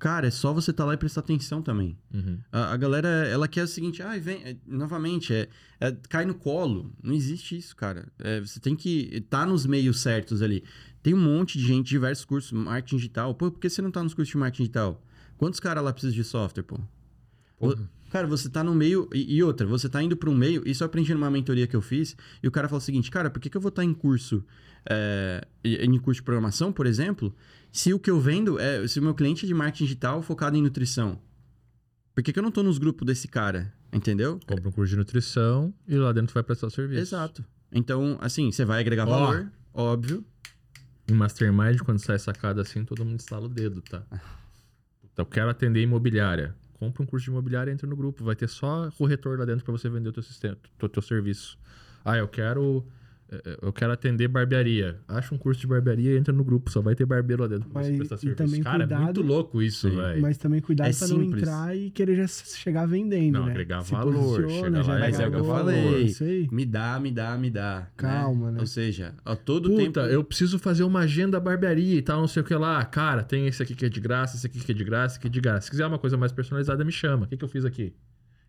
Cara, 0.00 0.28
é 0.28 0.30
só 0.30 0.54
você 0.54 0.70
estar 0.70 0.86
lá 0.86 0.94
e 0.94 0.96
prestar 0.96 1.20
atenção 1.20 1.60
também. 1.60 1.94
Uhum. 2.12 2.38
A, 2.50 2.72
a 2.72 2.76
galera, 2.78 3.06
ela 3.28 3.46
quer 3.46 3.64
o 3.64 3.68
seguinte, 3.68 4.02
ah, 4.02 4.18
vem, 4.18 4.42
é, 4.42 4.56
novamente, 4.66 5.34
é, 5.34 5.46
é, 5.78 5.94
cai 6.08 6.24
no 6.24 6.34
colo. 6.34 6.90
Não 7.02 7.12
existe 7.12 7.58
isso, 7.58 7.76
cara. 7.76 8.08
É, 8.18 8.40
você 8.40 8.58
tem 8.58 8.74
que 8.74 9.10
estar 9.12 9.46
nos 9.46 9.66
meios 9.66 10.00
certos 10.00 10.40
ali. 10.40 10.64
Tem 11.02 11.12
um 11.12 11.20
monte 11.20 11.58
de 11.58 11.66
gente, 11.66 11.88
diversos 11.88 12.24
cursos, 12.24 12.50
marketing 12.50 12.96
digital. 12.96 13.34
Pô, 13.34 13.50
por 13.50 13.60
que 13.60 13.68
você 13.68 13.82
não 13.82 13.90
tá 13.90 14.02
nos 14.02 14.14
cursos 14.14 14.32
de 14.32 14.38
marketing 14.38 14.62
digital? 14.62 15.04
Quantos 15.36 15.60
caras 15.60 15.84
lá 15.84 15.92
precisam 15.92 16.16
de 16.16 16.24
software, 16.24 16.62
pô? 16.62 16.80
Porra. 17.58 17.90
Cara, 18.10 18.26
você 18.26 18.50
tá 18.50 18.62
no 18.62 18.74
meio. 18.74 19.08
E, 19.14 19.36
e 19.36 19.42
outra, 19.42 19.66
você 19.66 19.88
tá 19.88 20.02
indo 20.02 20.16
pra 20.16 20.28
um 20.28 20.34
meio. 20.34 20.62
Isso 20.66 20.82
eu 20.82 20.86
aprendi 20.86 21.14
numa 21.14 21.30
mentoria 21.30 21.66
que 21.66 21.76
eu 21.76 21.80
fiz. 21.80 22.16
E 22.42 22.48
o 22.48 22.50
cara 22.50 22.68
falou 22.68 22.78
o 22.78 22.84
seguinte: 22.84 23.10
Cara, 23.10 23.30
por 23.30 23.40
que, 23.40 23.48
que 23.48 23.56
eu 23.56 23.60
vou 23.60 23.70
estar 23.70 23.84
em 23.84 23.94
curso. 23.94 24.44
é, 24.88 25.46
em 25.64 25.98
curso 25.98 26.20
de 26.20 26.24
programação, 26.24 26.72
por 26.72 26.86
exemplo, 26.86 27.34
se 27.72 27.94
o 27.94 27.98
que 27.98 28.10
eu 28.10 28.20
vendo 28.20 28.58
é. 28.58 28.86
Se 28.86 28.98
o 28.98 29.02
meu 29.02 29.14
cliente 29.14 29.46
é 29.46 29.48
de 29.48 29.54
marketing 29.54 29.84
digital 29.84 30.22
focado 30.22 30.56
em 30.56 30.62
nutrição? 30.62 31.18
Por 32.14 32.24
que, 32.24 32.32
que 32.32 32.38
eu 32.38 32.42
não 32.42 32.50
tô 32.50 32.62
nos 32.62 32.78
grupos 32.78 33.06
desse 33.06 33.28
cara? 33.28 33.72
Entendeu? 33.92 34.38
Compra 34.46 34.68
um 34.68 34.72
curso 34.72 34.90
de 34.90 34.96
nutrição 34.96 35.72
e 35.86 35.96
lá 35.96 36.12
dentro 36.12 36.34
vai 36.34 36.42
prestar 36.42 36.66
o 36.66 36.70
serviço. 36.70 37.00
Exato. 37.00 37.44
Então, 37.72 38.18
assim, 38.20 38.50
você 38.50 38.64
vai 38.64 38.80
agregar 38.80 39.06
Ó. 39.06 39.10
valor, 39.10 39.50
óbvio. 39.72 40.24
Em 41.08 41.14
Mastermind, 41.14 41.78
quando 41.80 41.98
sai 41.98 42.18
sacada 42.18 42.62
assim, 42.62 42.84
todo 42.84 43.04
mundo 43.04 43.16
instala 43.16 43.46
o 43.46 43.48
dedo, 43.48 43.80
tá? 43.82 44.02
Então, 45.12 45.24
eu 45.24 45.26
quero 45.26 45.50
atender 45.50 45.82
imobiliária. 45.82 46.54
Compra 46.80 47.02
um 47.02 47.06
curso 47.06 47.24
de 47.24 47.30
imobiliária 47.30 47.70
e 47.70 47.74
entra 47.74 47.86
no 47.86 47.94
grupo. 47.94 48.24
Vai 48.24 48.34
ter 48.34 48.48
só 48.48 48.90
corretor 48.96 49.38
lá 49.38 49.44
dentro 49.44 49.62
para 49.62 49.72
você 49.72 49.88
vender 49.90 50.08
o 50.08 50.12
teu, 50.12 50.22
sistema, 50.22 50.56
o 50.82 50.88
teu 50.88 51.02
serviço. 51.02 51.58
Ah, 52.02 52.16
eu 52.16 52.26
quero... 52.26 52.84
eh, 53.30 53.58
Eu 53.62 53.72
quero 53.72 53.92
atender 53.92 54.28
barbearia. 54.28 54.98
Acha 55.08 55.34
um 55.34 55.38
curso 55.38 55.60
de 55.60 55.66
barbearia 55.66 56.12
e 56.12 56.16
entra 56.18 56.32
no 56.32 56.42
grupo. 56.44 56.70
Só 56.70 56.80
vai 56.80 56.94
ter 56.94 57.04
barbeiro 57.06 57.42
lá 57.42 57.48
dentro 57.48 57.68
pra 57.70 57.82
você 57.82 57.88
Mas- 57.90 57.98
prestar 57.98 58.16
serviço. 58.18 58.36
também 58.44 58.62
Cara, 58.62 58.76
é 58.84 58.86
cuidado- 58.86 59.02
muito 59.04 59.22
louco 59.22 59.62
isso, 59.62 59.90
velho. 59.90 60.20
Mas 60.22 60.36
também 60.38 60.60
cuidado 60.60 60.88
É 60.88 60.92
pra 60.92 61.08
não 61.08 61.20
simples. 61.20 61.42
entrar 61.42 61.76
e 61.76 61.90
querer 61.90 62.16
já 62.16 62.26
chegar 62.26 62.86
vendendo, 62.86 63.38
Não, 63.38 63.46
né? 63.46 63.50
agregar 63.52 63.82
Se 63.82 63.92
valor, 63.92 64.12
posiciona, 64.14 64.50
chega 64.50 64.82
já 64.82 64.92
lá 64.94 64.98
Mas 65.00 65.20
é 65.20 65.28
o 65.28 65.30
que 65.30 65.36
eu 65.36 65.44
falei. 65.44 66.48
Me 66.50 66.64
dá, 66.66 66.98
me 67.00 67.10
dá, 67.10 67.36
me 67.38 67.50
dá. 67.50 67.80
né? 67.80 67.86
Calma, 67.96 68.50
né? 68.52 68.60
Ou 68.60 68.66
seja, 68.66 69.14
a 69.24 69.36
todo 69.36 69.68
Puta, 69.70 69.82
tempo. 69.82 70.00
eu 70.00 70.24
preciso 70.24 70.58
fazer 70.58 70.82
uma 70.84 71.00
agenda 71.00 71.38
barbearia 71.40 71.96
e 71.96 72.02
tal, 72.02 72.20
não 72.20 72.28
sei 72.28 72.42
o 72.42 72.44
que 72.44 72.54
lá. 72.54 72.84
Cara, 72.84 73.22
tem 73.22 73.46
esse 73.46 73.62
aqui 73.62 73.74
que 73.74 73.86
é 73.86 73.88
de 73.88 74.00
graça, 74.00 74.36
esse 74.36 74.46
aqui 74.46 74.58
que 74.60 74.72
é 74.72 74.74
de 74.74 74.84
graça, 74.84 75.14
esse 75.14 75.18
aqui 75.18 75.26
é 75.28 75.30
de 75.30 75.40
graça. 75.40 75.60
Se 75.66 75.70
quiser 75.70 75.86
uma 75.86 75.98
coisa 75.98 76.16
mais 76.16 76.32
personalizada, 76.32 76.84
me 76.84 76.92
chama. 76.92 77.24
O 77.24 77.28
que, 77.28 77.36
que 77.36 77.44
eu 77.44 77.48
fiz 77.48 77.64
aqui? 77.64 77.92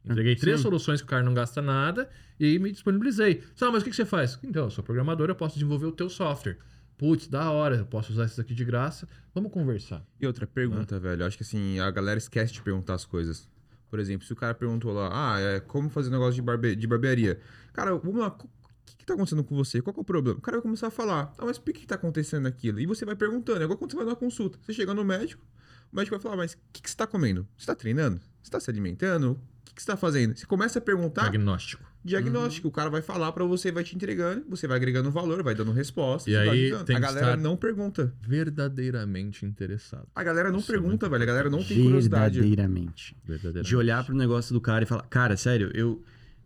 Entreguei 0.04 0.36
três 0.36 0.58
Sim. 0.58 0.64
soluções 0.64 1.00
que 1.00 1.06
o 1.06 1.10
cara 1.10 1.24
não 1.24 1.34
gasta 1.34 1.62
nada 1.62 2.10
e 2.40 2.58
me 2.58 2.72
disponibilizei. 2.72 3.44
Sabe, 3.56 3.74
mas 3.74 3.82
o 3.82 3.86
que, 3.86 3.92
que 3.92 3.96
você 3.96 4.06
faz? 4.06 4.40
Então, 4.44 4.66
eu 4.66 4.72
sou 4.72 4.84
programador, 4.84 5.30
eu 5.30 5.36
posso 5.36 5.56
desenvolver 5.56 5.86
o 5.86 5.92
teu 5.92 6.10
software. 6.10 6.58
Putz, 6.98 7.28
da 7.28 7.50
hora, 7.50 7.78
eu 7.78 7.86
posso 7.86 8.12
usar 8.12 8.26
esses 8.26 8.40
aqui 8.40 8.54
de 8.54 8.66
graça. 8.66 9.08
Vamos 9.34 9.52
conversar. 9.52 10.06
E 10.20 10.28
outra 10.28 10.46
pergunta, 10.46 11.00
velho. 11.00 11.26
Acho 11.26 11.38
que 11.38 11.44
assim, 11.44 11.80
a 11.80 11.90
galera 11.90 12.18
esquece 12.18 12.54
de 12.54 12.62
perguntar 12.62 12.96
as 12.96 13.06
coisas. 13.06 13.48
Por 13.90 14.00
exemplo, 14.00 14.26
se 14.26 14.32
o 14.32 14.36
cara 14.36 14.54
perguntou 14.54 14.94
lá, 14.94 15.10
ah, 15.12 15.40
é 15.40 15.60
como 15.60 15.90
fazer 15.90 16.10
um 16.10 16.14
negócio 16.14 16.36
de, 16.36 16.42
barbe 16.42 16.76
de 16.76 16.88
barbearia. 16.88 17.40
Cara, 17.74 17.96
vamos 17.96 18.20
lá, 18.20 18.28
o 18.28 18.48
que, 18.86 18.96
que 18.98 19.06
tá 19.06 19.14
acontecendo 19.14 19.44
com 19.44 19.56
você? 19.56 19.82
Qual 19.82 19.94
que 19.94 20.00
é 20.00 20.02
o 20.02 20.06
problema? 20.06 20.38
O 20.38 20.42
cara 20.42 20.58
vai 20.58 20.62
começar 20.62 20.88
a 20.88 20.92
falar, 20.92 21.34
ah, 21.38 21.46
mas 21.46 21.58
por 21.58 21.74
que, 21.74 21.82
que 21.82 21.88
tá 21.88 21.96
acontecendo 21.96 22.48
aquilo? 22.48 22.80
E 22.80 22.86
você 22.86 23.04
vai 23.04 23.16
perguntando, 23.16 23.62
é 23.62 23.64
igual 23.64 23.78
quando 23.78 23.92
você 23.92 23.98
vai 23.98 24.06
numa 24.06 24.16
consulta. 24.16 24.58
Você 24.62 24.72
chega 24.72 24.94
no 24.94 25.04
médico, 25.04 25.46
o 25.92 25.96
médico 25.96 26.16
vai 26.16 26.22
falar, 26.22 26.38
mas 26.38 26.54
o 26.54 26.58
que, 26.72 26.82
que 26.82 26.90
você 26.90 26.96
tá 26.96 27.06
comendo? 27.06 27.48
Você 27.58 27.66
tá 27.66 27.76
treinando? 27.76 28.22
Você 28.42 28.50
tá 28.50 28.60
se 28.60 28.70
alimentando? 28.70 29.42
O 29.72 29.74
que, 29.74 29.76
que 29.76 29.84
você 29.84 29.88
tá 29.88 29.96
fazendo? 29.98 30.38
Você 30.38 30.46
começa 30.46 30.80
a 30.80 30.82
perguntar, 30.82 31.30
Diagnóstico. 31.30 31.84
diagnóstico. 32.04 32.68
O 32.68 32.72
cara 32.72 32.90
vai 32.90 33.02
falar 33.02 33.32
pra 33.32 33.46
você, 33.46 33.72
vai 33.72 33.86
te 33.86 33.96
entregando, 33.96 34.46
você 34.50 34.68
vai 34.68 34.76
agregando 34.76 35.10
valor, 35.10 35.42
vai 35.42 35.56
dando 35.56 35.72
resposta. 35.72 36.30
E 36.30 36.36
aí 36.36 36.74
A 36.74 37.00
galera 37.00 37.38
não 37.38 37.56
pergunta. 37.56 38.14
Verdadeiramente 38.22 39.46
interessado. 39.46 40.08
A 40.14 40.24
galera 40.24 40.52
não 40.52 40.60
Isso 40.60 40.70
é 40.72 40.74
pergunta, 40.74 40.90
muito 40.90 41.10
velho. 41.10 41.24
A 41.24 41.26
galera 41.26 41.50
não 41.50 41.64
tem 41.64 41.84
curiosidade. 41.84 42.40
Verdadeiramente. 42.40 43.16
Verdadeiramente. 43.24 43.70
De 43.70 43.76
olhar 43.78 44.06
pro 44.06 44.14
negócio 44.14 44.54
do 44.54 44.60
cara 44.60 44.84
e 44.84 44.88
falar, 44.88 45.04
cara, 45.04 45.38
sério, 45.38 45.72
eu. 45.74 46.04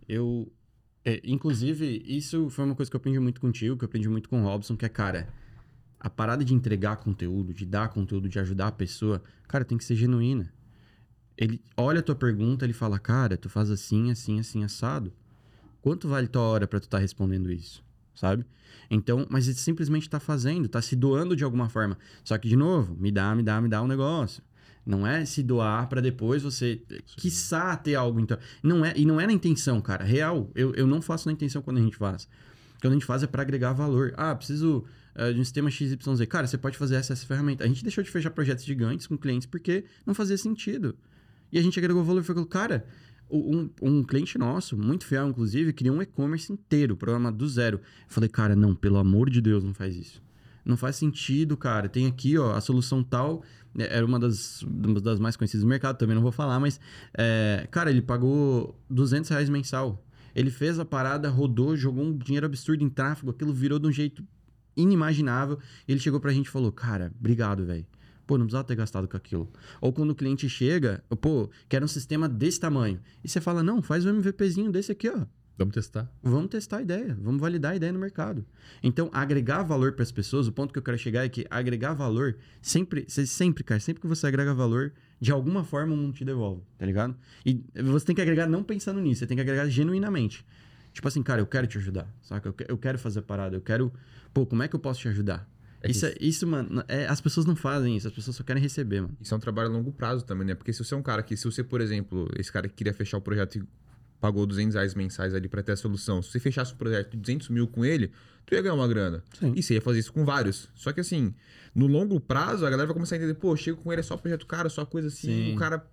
eu 0.08 0.52
é, 1.04 1.22
inclusive, 1.24 2.04
isso 2.06 2.50
foi 2.50 2.66
uma 2.66 2.76
coisa 2.76 2.90
que 2.90 2.96
eu 2.96 3.00
aprendi 3.00 3.20
muito 3.20 3.42
contigo, 3.42 3.78
que 3.78 3.84
eu 3.84 3.88
aprendi 3.88 4.10
muito 4.10 4.28
com 4.30 4.42
o 4.42 4.44
Robson, 4.44 4.76
que 4.76 4.86
é, 4.86 4.90
cara, 4.90 5.28
a 6.00 6.10
parada 6.10 6.44
de 6.44 6.54
entregar 6.54 6.98
conteúdo, 6.98 7.54
de 7.54 7.66
dar 7.66 7.90
conteúdo, 7.90 8.28
de 8.30 8.40
ajudar 8.40 8.68
a 8.68 8.72
pessoa, 8.72 9.22
cara, 9.48 9.64
tem 9.64 9.78
que 9.78 9.84
ser 9.84 9.96
genuína. 9.96 10.52
Ele 11.38 11.62
olha 11.76 12.00
a 12.00 12.04
tua 12.04 12.16
pergunta, 12.16 12.66
ele 12.66 12.74
fala, 12.74 12.98
cara, 12.98 13.38
tu 13.38 13.50
faz 13.50 13.70
assim, 13.70 14.12
assim, 14.12 14.40
assim, 14.40 14.64
assado. 14.64 15.12
Quanto 15.82 16.08
vale 16.08 16.28
tua 16.28 16.42
hora 16.42 16.68
pra 16.68 16.80
tu 16.80 16.84
estar 16.84 17.00
respondendo 17.00 17.52
isso? 17.52 17.84
Sabe? 18.16 18.46
Então, 18.90 19.26
mas 19.30 19.48
ele 19.48 19.58
simplesmente 19.58 20.10
tá 20.10 20.20
fazendo, 20.20 20.68
tá 20.68 20.82
se 20.82 20.96
doando 20.96 21.36
de 21.36 21.44
alguma 21.44 21.70
forma. 21.70 21.98
Só 22.24 22.38
que, 22.38 22.48
de 22.48 22.56
novo, 22.56 22.96
me 22.96 23.12
dá, 23.12 23.36
me 23.36 23.44
dá, 23.44 23.60
me 23.62 23.68
dá 23.68 23.82
um 23.82 23.88
negócio. 23.88 24.42
Não 24.86 25.06
é 25.06 25.26
se 25.26 25.42
doar 25.42 25.90
pra 25.90 26.00
depois 26.00 26.44
você, 26.44 26.82
quiçá, 27.18 27.76
ter 27.76 27.96
algo. 27.96 28.20
Então, 28.20 28.38
não 28.62 28.86
é, 28.86 28.94
e 28.96 29.06
não 29.06 29.20
é 29.20 29.26
na 29.26 29.34
intenção, 29.34 29.82
cara. 29.82 30.04
Real, 30.04 30.50
eu, 30.56 30.74
eu 30.76 30.86
não 30.86 31.02
faço 31.02 31.28
na 31.28 31.34
intenção 31.34 31.62
quando 31.62 31.78
a 31.78 31.82
gente 31.82 31.98
faz. 31.98 32.28
Quando 32.80 32.94
a 32.94 32.96
gente 32.96 33.06
faz 33.06 33.24
é 33.24 33.28
pra 33.28 33.42
agregar 33.42 33.74
valor. 33.74 34.14
Ah, 34.16 34.36
preciso 34.36 34.86
eh, 35.16 35.34
de 35.34 35.40
um 35.40 35.44
sistema 35.44 35.72
XYZ. 35.72 35.98
Cara, 36.30 36.46
você 36.46 36.58
pode 36.58 36.78
fazer 36.78 36.96
essa, 36.96 37.14
essa 37.14 37.26
ferramenta. 37.26 37.64
A 37.64 37.68
gente 37.68 37.82
deixou 37.82 38.04
de 38.04 38.12
fechar 38.12 38.30
projetos 38.30 38.64
gigantes 38.64 39.08
com 39.08 39.18
clientes 39.18 39.48
porque 39.48 39.86
não 40.06 40.14
fazia 40.14 40.38
sentido. 40.38 40.96
E 41.56 41.58
a 41.58 41.62
gente 41.62 41.80
agregou 41.80 42.04
valor 42.04 42.20
e 42.20 42.24
falou, 42.26 42.46
cara, 42.46 42.86
um, 43.32 43.70
um 43.82 44.04
cliente 44.04 44.38
nosso, 44.38 44.78
muito 44.78 45.06
fiel, 45.06 45.30
inclusive, 45.30 45.72
criou 45.72 45.96
um 45.96 46.02
e-commerce 46.02 46.52
inteiro, 46.52 46.98
programa 46.98 47.32
do 47.32 47.48
zero. 47.48 47.78
Eu 47.78 48.10
falei, 48.10 48.28
cara, 48.28 48.58
não, 48.58 48.76
pelo 48.76 48.98
amor 48.98 49.30
de 49.30 49.40
Deus, 49.40 49.64
não 49.64 49.74
faz 49.74 49.96
isso. 49.96 50.22
Não 50.66 50.76
faz 50.76 50.98
sentido, 50.98 51.56
cara. 51.56 51.88
Tem 51.88 52.08
aqui, 52.08 52.38
ó, 52.38 52.52
a 52.52 52.60
solução 52.60 53.02
tal. 53.02 53.42
né, 53.74 53.88
Era 53.90 54.06
uma 54.06 54.20
das, 54.20 54.64
uma 54.64 55.00
das 55.00 55.18
mais 55.18 55.38
conhecidas 55.38 55.64
do 55.64 55.70
mercado, 55.70 55.98
também 55.98 56.14
não 56.14 56.22
vou 56.22 56.34
falar, 56.34 56.60
mas, 56.60 56.78
é, 57.18 57.66
cara, 57.72 57.90
ele 57.90 58.02
pagou 58.02 58.78
200 58.90 59.30
reais 59.30 59.48
mensal. 59.48 60.06
Ele 60.36 60.52
fez 60.52 60.78
a 60.78 60.84
parada, 60.84 61.30
rodou, 61.30 61.78
jogou 61.78 62.04
um 62.04 62.18
dinheiro 62.18 62.46
absurdo 62.46 62.84
em 62.84 62.90
tráfego, 62.90 63.32
aquilo 63.32 63.54
virou 63.54 63.80
de 63.80 63.88
um 63.88 63.94
jeito 63.94 64.28
inimaginável. 64.76 65.58
Ele 65.88 66.02
chegou 66.02 66.20
pra 66.20 66.34
gente 66.34 66.48
e 66.48 66.52
falou: 66.52 66.70
Cara, 66.70 67.14
obrigado, 67.18 67.66
velho. 67.66 67.86
Pô, 68.26 68.38
não 68.38 68.46
precisava 68.46 68.68
ter 68.68 68.76
gastado 68.76 69.08
com 69.08 69.16
aquilo. 69.18 69.52
Ou 69.80 69.94
quando 69.94 70.10
o 70.12 70.16
cliente 70.16 70.50
chega, 70.50 71.04
pô, 71.22 71.50
quero 71.70 71.86
um 71.86 71.88
sistema 71.88 72.28
desse 72.28 72.60
tamanho. 72.60 73.00
E 73.24 73.30
você 73.30 73.40
fala: 73.40 73.62
Não, 73.62 73.82
faz 73.82 74.06
um 74.06 74.10
MVPzinho 74.10 74.72
desse 74.72 74.92
aqui, 74.92 75.10
ó. 75.10 75.26
Vamos 75.58 75.74
testar. 75.74 76.12
Vamos 76.22 76.50
testar 76.50 76.78
a 76.80 76.82
ideia, 76.82 77.18
vamos 77.22 77.40
validar 77.40 77.72
a 77.72 77.76
ideia 77.78 77.94
no 77.94 77.98
mercado. 78.00 78.46
Então, 78.84 79.10
agregar 79.14 79.64
valor 79.64 79.94
para 79.94 80.04
as 80.04 80.12
pessoas, 80.12 80.48
o 80.48 80.52
ponto 80.52 80.74
que 80.74 80.78
eu 80.80 80.84
quero 80.84 80.98
chegar 80.98 81.24
é 81.24 81.30
que 81.30 81.46
agregar 81.50 81.94
valor, 81.94 82.36
sempre, 82.62 83.06
você 83.08 83.26
sempre, 83.26 83.64
cara, 83.64 83.80
sempre 83.80 84.02
que 84.02 84.08
você 84.08 84.28
agrega 84.28 84.54
valor, 84.54 84.92
de 85.18 85.32
alguma 85.32 85.64
forma 85.64 85.94
o 85.94 85.98
mundo 85.98 86.14
te 86.14 86.26
devolve, 86.26 86.62
tá 86.78 86.86
ligado? 86.86 87.16
E 87.46 87.64
você 87.84 88.06
tem 88.06 88.14
que 88.16 88.22
agregar 88.22 88.48
não 88.48 88.64
pensando 88.66 89.00
nisso, 89.00 89.20
você 89.20 89.28
tem 89.28 89.38
que 89.38 89.42
agregar 89.42 89.66
genuinamente. 89.70 90.46
Tipo 90.92 91.08
assim, 91.08 91.24
cara, 91.24 91.40
eu 91.40 91.48
quero 91.48 91.68
te 91.68 91.78
ajudar, 91.78 92.14
saca? 92.22 92.50
Eu, 92.50 92.54
que- 92.54 92.66
eu 92.68 92.78
quero 92.78 93.00
fazer 93.00 93.22
parada, 93.22 93.56
eu 93.56 93.62
quero. 93.62 93.94
Pô, 94.34 94.46
como 94.46 94.62
é 94.62 94.68
que 94.68 94.76
eu 94.76 94.80
posso 94.80 95.00
te 95.00 95.08
ajudar? 95.08 95.50
É 95.86 95.92
que 95.92 95.92
isso, 95.98 96.06
é- 96.06 96.16
isso, 96.20 96.48
mano, 96.48 96.84
é- 96.88 97.08
as 97.08 97.22
pessoas 97.22 97.46
não 97.46 97.56
fazem 97.56 97.96
isso, 97.96 98.08
as 98.08 98.14
pessoas 98.14 98.36
só 98.36 98.44
querem 98.44 98.62
receber, 98.62 99.02
mano. 99.02 99.18
Isso 99.22 99.34
é 99.34 99.38
um 99.38 99.40
trabalho 99.40 99.70
a 99.70 99.72
longo 99.72 99.92
prazo 99.92 100.26
também, 100.26 100.46
né? 100.48 100.56
Porque 100.56 100.72
se 100.74 100.84
você 100.84 100.94
é 100.94 100.98
um 100.98 101.02
cara 101.04 101.22
que, 101.24 101.36
se 101.38 101.46
você, 101.46 101.64
por 101.64 101.82
exemplo, 101.82 102.30
esse 102.38 102.52
cara 102.52 102.68
que 102.68 102.74
queria 102.76 102.94
fechar 102.94 103.18
o 103.18 103.22
projeto 103.22 103.58
e 103.60 103.64
pagou 104.20 104.46
200 104.46 104.76
reais 104.76 104.96
mensais 104.96 105.34
ali 105.36 105.48
pra 105.48 105.62
ter 105.62 105.74
a 105.74 105.78
solução, 105.78 106.22
se 106.22 106.32
você 106.32 106.40
fechasse 106.40 106.74
o 106.74 106.76
projeto 106.76 107.12
de 107.12 107.18
200 107.18 107.50
mil 107.50 107.68
com 107.68 107.86
ele, 107.86 108.12
tu 108.46 108.56
ia 108.56 108.62
ganhar 108.62 108.74
uma 108.74 108.88
grana. 108.88 109.24
Sim. 109.40 109.54
E 109.56 109.62
você 109.62 109.76
ia 109.76 109.82
fazer 109.82 110.00
isso 110.00 110.12
com 110.12 110.26
vários. 110.26 110.70
Só 110.74 110.92
que 110.92 111.00
assim, 111.02 111.34
no 111.74 111.86
longo 111.88 112.20
prazo, 112.20 112.66
a 112.66 112.70
galera 112.70 112.88
vai 112.88 112.94
começar 112.94 113.16
a 113.16 113.18
entender, 113.18 113.36
pô, 113.36 113.56
chego 113.56 113.82
com 113.82 113.92
ele, 113.92 114.00
é 114.00 114.04
só 114.04 114.18
projeto 114.18 114.46
cara, 114.48 114.70
só 114.70 114.86
coisa 114.86 115.08
assim, 115.10 115.28
Sim. 115.28 115.56
o 115.56 115.60
cara. 115.60 115.86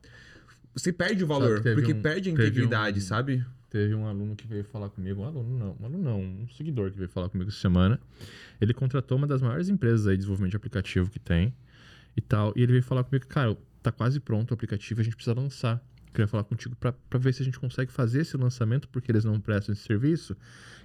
Você 0.74 0.90
perde 0.92 1.22
o 1.22 1.26
valor, 1.26 1.60
porque 1.62 1.92
um- 1.92 2.00
perde 2.00 2.30
a 2.30 2.32
integridade, 2.32 2.98
um- 2.98 3.02
sabe? 3.02 3.44
Teve 3.72 3.94
um 3.94 4.06
aluno 4.06 4.36
que 4.36 4.46
veio 4.46 4.64
falar 4.64 4.90
comigo, 4.90 5.22
um 5.22 5.24
aluno 5.24 5.58
não, 5.58 5.76
um 5.80 5.86
aluno 5.86 6.04
não, 6.04 6.20
um 6.20 6.46
seguidor 6.48 6.90
que 6.90 6.98
veio 6.98 7.08
falar 7.08 7.30
comigo 7.30 7.48
essa 7.48 7.58
semana. 7.58 7.98
Ele 8.60 8.74
contratou 8.74 9.16
uma 9.16 9.26
das 9.26 9.40
maiores 9.40 9.70
empresas 9.70 10.06
aí 10.06 10.12
de 10.12 10.18
desenvolvimento 10.18 10.50
de 10.50 10.56
aplicativo 10.58 11.10
que 11.10 11.18
tem 11.18 11.54
e 12.14 12.20
tal. 12.20 12.52
E 12.54 12.62
ele 12.62 12.72
veio 12.72 12.82
falar 12.82 13.02
comigo, 13.02 13.26
cara, 13.26 13.56
tá 13.82 13.90
quase 13.90 14.20
pronto 14.20 14.50
o 14.50 14.54
aplicativo, 14.54 15.00
a 15.00 15.04
gente 15.04 15.16
precisa 15.16 15.34
lançar. 15.34 15.82
Queria 16.12 16.28
falar 16.28 16.44
contigo 16.44 16.76
pra 16.76 16.94
ver 17.18 17.32
se 17.32 17.40
a 17.40 17.46
gente 17.46 17.58
consegue 17.58 17.90
fazer 17.90 18.20
esse 18.20 18.36
lançamento, 18.36 18.86
porque 18.90 19.10
eles 19.10 19.24
não 19.24 19.40
prestam 19.40 19.72
esse 19.72 19.84
serviço. 19.84 20.36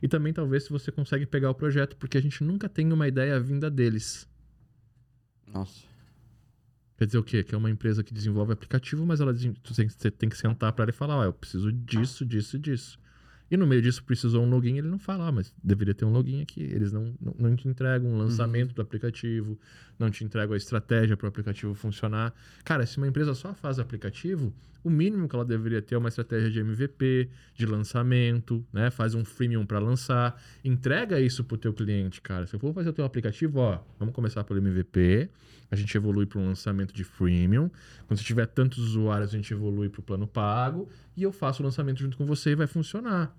E 0.02 0.08
também 0.08 0.32
talvez 0.32 0.64
se 0.64 0.70
você 0.70 0.90
consegue 0.90 1.26
pegar 1.26 1.50
o 1.50 1.56
projeto, 1.56 1.98
porque 1.98 2.18
a 2.18 2.22
gente 2.22 2.42
nunca 2.42 2.70
tem 2.70 2.94
uma 2.94 3.06
ideia 3.06 3.38
vinda 3.38 3.70
deles. 3.70 4.26
Nossa. 5.46 5.82
Quer 6.98 7.06
dizer 7.06 7.18
o 7.19 7.24
quê? 7.24 7.44
Que 7.44 7.53
é 7.53 7.57
uma 7.57 7.69
empresa 7.69 8.03
que 8.03 8.14
desenvolve 8.14 8.52
aplicativo, 8.52 9.06
mas 9.06 9.22
ela 9.22 9.34
você 9.34 10.10
tem 10.10 10.28
que 10.28 10.38
sentar 10.38 10.74
para 10.74 10.84
ela 10.84 10.90
e 10.90 10.94
falar, 10.94 11.26
eu 11.26 11.34
preciso 11.34 11.72
disso, 11.72 12.26
disso 12.26 12.56
e 12.56 12.60
disso. 12.60 12.99
E 13.49 13.56
no 13.56 13.65
meio 13.65 13.82
disso 13.82 14.03
precisou 14.03 14.44
um 14.44 14.49
login, 14.49 14.78
ele 14.78 14.90
não 14.90 14.99
fala, 14.99 15.28
ah, 15.28 15.32
mas 15.32 15.53
deveria 15.64 15.94
ter 15.94 16.03
um 16.03 16.11
login 16.11 16.41
aqui. 16.41 16.61
Eles 16.61 16.91
não, 16.91 17.14
não, 17.22 17.36
não 17.40 17.56
te 17.56 17.68
entregam 17.68 18.10
um 18.10 18.18
lançamento 18.18 18.74
do 18.74 18.82
aplicativo, 18.82 19.57
não 19.98 20.10
te 20.10 20.24
entregam 20.24 20.53
a 20.53 20.57
estratégia 20.57 21.15
para 21.15 21.26
o 21.26 21.30
aplicativo 21.30 21.74
funcionar. 21.74 22.34
Cara, 22.65 22.86
se 22.86 22.98
uma 22.98 23.07
empresa 23.07 23.34
só 23.34 23.53
faz 23.53 23.80
aplicativo, 23.80 24.52
o 24.88 24.90
mínimo 24.90 25.28
que 25.28 25.36
ela 25.36 25.44
deveria 25.44 25.82
ter 25.82 25.96
é 25.96 25.98
uma 25.98 26.08
estratégia 26.08 26.50
de 26.50 26.60
MVP, 26.60 27.30
de 27.54 27.66
lançamento, 27.66 28.66
né? 28.72 28.90
Faz 28.90 29.14
um 29.14 29.26
freemium 29.26 29.66
para 29.66 29.80
lançar, 29.80 30.42
entrega 30.64 31.20
isso 31.20 31.44
pro 31.44 31.58
teu 31.58 31.74
cliente, 31.74 32.22
cara. 32.22 32.48
Se 32.48 32.56
eu 32.56 32.60
for 32.60 32.74
fazer 32.74 32.90
o 32.90 32.94
teu 32.94 33.04
aplicativo, 33.04 33.60
ó, 33.60 33.80
vamos 34.00 34.16
começar 34.16 34.44
pelo 34.46 34.60
MVP, 34.60 35.30
a 35.70 35.76
gente 35.76 35.96
evolui 35.96 36.26
para 36.26 36.40
um 36.40 36.48
lançamento 36.48 36.94
de 36.94 37.04
freemium. 37.04 37.70
Quando 38.08 38.18
você 38.18 38.24
tiver 38.24 38.46
tantos 38.46 38.80
usuários, 38.80 39.32
a 39.32 39.36
gente 39.36 39.54
evolui 39.54 39.90
para 39.90 40.00
o 40.00 40.04
plano 40.04 40.26
pago 40.26 40.88
e 41.16 41.24
eu 41.24 41.32
faço 41.32 41.62
o 41.62 41.66
lançamento 41.66 42.00
junto 42.00 42.18
com 42.18 42.26
você 42.26 42.52
e 42.52 42.56
vai 42.56 42.68
funcionar. 42.68 43.36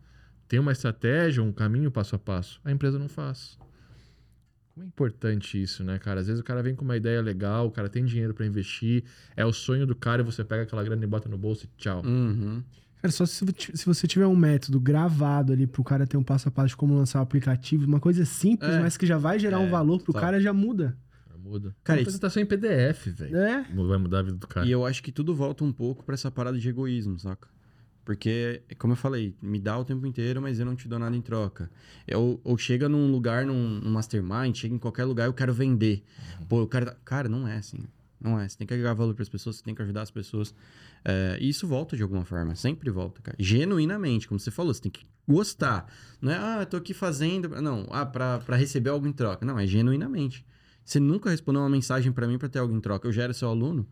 Tem 0.47 0.59
uma 0.61 0.73
estratégia, 0.73 1.43
um 1.43 1.53
caminho 1.53 1.91
passo 1.91 2.15
a 2.15 2.19
passo. 2.19 2.61
A 2.65 2.71
empresa 2.71 2.99
não 2.99 3.09
faz. 3.09 3.59
Como 4.79 4.85
é 4.85 4.87
importante 4.87 5.61
isso, 5.61 5.83
né, 5.83 5.99
cara? 5.99 6.21
Às 6.21 6.29
vezes 6.29 6.41
o 6.41 6.45
cara 6.45 6.63
vem 6.63 6.73
com 6.75 6.85
uma 6.85 6.97
ideia 6.97 7.21
legal, 7.21 7.67
o 7.67 7.71
cara 7.73 7.89
tem 7.89 8.05
dinheiro 8.05 8.33
para 8.33 8.47
investir, 8.47 9.03
é 9.37 9.45
o 9.45 9.53
sonho 9.53 9.85
do 9.85 9.97
cara 9.97 10.23
e 10.23 10.25
você 10.25 10.45
pega 10.45 10.63
aquela 10.63 10.85
grana 10.85 11.03
e 11.03 11.07
bota 11.07 11.29
no 11.29 11.37
bolso 11.37 11.65
e 11.65 11.69
tchau. 11.77 12.01
Uhum. 12.05 12.63
Cara, 13.03 13.11
só 13.11 13.27
se, 13.27 13.45
vo- 13.45 13.53
se 13.75 13.85
você 13.85 14.07
tiver 14.07 14.27
um 14.29 14.37
método 14.37 14.79
gravado 14.79 15.53
ali 15.53 15.67
pro 15.67 15.83
cara 15.83 16.07
ter 16.07 16.17
um 16.17 16.23
passo 16.23 16.49
a 16.49 16.53
passo 16.53 16.69
de 16.69 16.77
como 16.77 16.95
lançar 16.97 17.19
o 17.19 17.23
aplicativo, 17.23 17.87
uma 17.87 17.99
coisa 17.99 18.25
simples, 18.25 18.71
É. 18.71 18.81
mas 18.81 18.97
que 18.97 19.05
já 19.05 19.19
vai 19.19 19.39
gerar 19.39 19.59
um 19.59 19.67
É, 19.67 19.71
valor 19.71 19.97
pro 19.99 20.07
total. 20.13 20.21
cara, 20.23 20.41
já 20.41 20.53
muda. 20.53 20.97
Muda. 21.41 21.75
Cara, 21.83 21.97
Uma 21.99 22.03
isso- 22.03 22.11
apresentação 22.11 22.43
em 22.43 22.47
PDF, 22.47 23.07
velho. 23.11 23.37
É. 23.37 23.63
Vai 23.75 23.97
mudar 23.99 24.19
a 24.19 24.23
vida 24.23 24.37
do 24.37 24.47
cara. 24.47 24.67
E 24.67 24.71
eu 24.71 24.85
acho 24.85 25.03
que 25.03 25.11
tudo 25.11 25.35
volta 25.35 25.65
um 25.65 25.73
pouco 25.73 26.05
pra 26.05 26.15
essa 26.15 26.31
parada 26.31 26.59
de 26.59 26.69
egoísmo, 26.69 27.19
saca? 27.19 27.49
Porque, 28.09 28.63
como 28.79 28.95
eu 28.95 28.97
falei, 28.97 29.35
me 29.43 29.61
dá 29.61 29.77
o 29.79 29.85
tempo 29.85 30.07
inteiro, 30.07 30.41
mas 30.41 30.59
eu 30.59 30.65
não 30.65 30.75
te 30.75 30.89
dou 30.89 30.99
nada 30.99 31.15
em 31.15 31.21
troca. 31.21 31.71
Eu, 32.07 32.41
ou 32.43 32.57
chega 32.57 32.89
num 32.89 33.11
lugar, 33.13 33.45
num, 33.45 33.81
num 33.81 33.91
mastermind, 33.91 34.57
chega 34.57 34.75
em 34.75 34.79
qualquer 34.79 35.05
lugar, 35.05 35.27
eu 35.27 35.35
quero 35.35 35.53
vender. 35.53 36.03
Pô, 36.49 36.61
eu 36.61 36.67
quero. 36.67 36.87
dar- 36.87 36.97
Cara, 37.05 37.29
não 37.29 37.47
é 37.47 37.59
assim. 37.59 37.81
Não 38.19 38.41
é. 38.41 38.49
Você 38.49 38.57
tem 38.57 38.67
que 38.67 38.73
agregar 38.73 38.95
valor 38.95 39.15
pras 39.15 39.29
pessoas, 39.29 39.57
você 39.57 39.63
tem 39.63 39.75
que 39.75 39.83
ajudar 39.83 40.01
as 40.01 40.11
pessoas. 40.11 40.55
É, 41.05 41.37
e 41.39 41.51
isso 41.51 41.67
volta 41.69 41.99
de 41.99 42.03
alguma 42.03 42.25
forma, 42.25 42.55
sempre 42.57 42.89
volta, 42.89 43.21
cara. 43.21 43.37
Genuinamente, 43.39 44.27
como 44.27 44.41
você 44.41 44.51
falou, 44.51 44.73
você 44.73 44.81
tem 44.81 44.91
que 44.91 45.05
gostar. 45.29 45.87
Não 46.19 46.33
é, 46.33 46.39
ah, 46.39 46.57
eu 46.61 46.67
tô 46.67 46.79
aqui 46.79 46.95
fazendo. 46.95 47.51
Não, 47.61 47.87
ah, 47.91 48.07
pra 48.07 48.39
receber 48.57 48.89
algo 48.89 49.07
em 49.07 49.13
troca. 49.13 49.45
Não, 49.45 49.59
é 49.59 49.67
genuinamente. 49.67 50.47
Você 50.83 50.99
nunca 50.99 51.29
respondeu 51.29 51.61
uma 51.61 51.69
mensagem 51.69 52.11
pra 52.11 52.27
mim 52.27 52.39
pra 52.39 52.49
ter 52.49 52.59
algo 52.59 52.75
em 52.75 52.81
troca. 52.81 53.07
Eu 53.07 53.13
já 53.13 53.25
era 53.25 53.35
seu 53.35 53.51
aluno. 53.51 53.87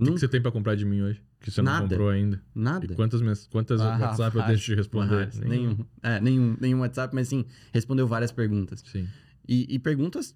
O 0.00 0.04
que, 0.04 0.12
que 0.12 0.18
você 0.20 0.28
tem 0.28 0.40
pra 0.40 0.50
comprar 0.50 0.74
de 0.74 0.84
mim 0.84 1.02
hoje? 1.02 1.22
Que 1.40 1.50
você 1.50 1.60
não 1.62 1.72
Nada. 1.72 1.88
comprou 1.88 2.08
ainda. 2.08 2.42
Nada. 2.54 2.86
E 2.86 2.94
quantas, 2.94 3.46
quantas 3.48 3.80
Ah, 3.80 3.98
WhatsApp 3.98 4.36
eu 4.36 4.46
deixo 4.46 4.66
de 4.66 4.74
responder? 4.74 5.26
Mas, 5.26 5.40
nenhum. 5.40 5.76
É, 6.02 6.20
nenhum, 6.20 6.56
nenhum 6.60 6.80
WhatsApp, 6.80 7.14
mas 7.14 7.28
sim, 7.28 7.44
respondeu 7.72 8.06
várias 8.06 8.32
perguntas. 8.32 8.82
Sim. 8.86 9.06
E, 9.48 9.74
e 9.74 9.78
perguntas 9.78 10.34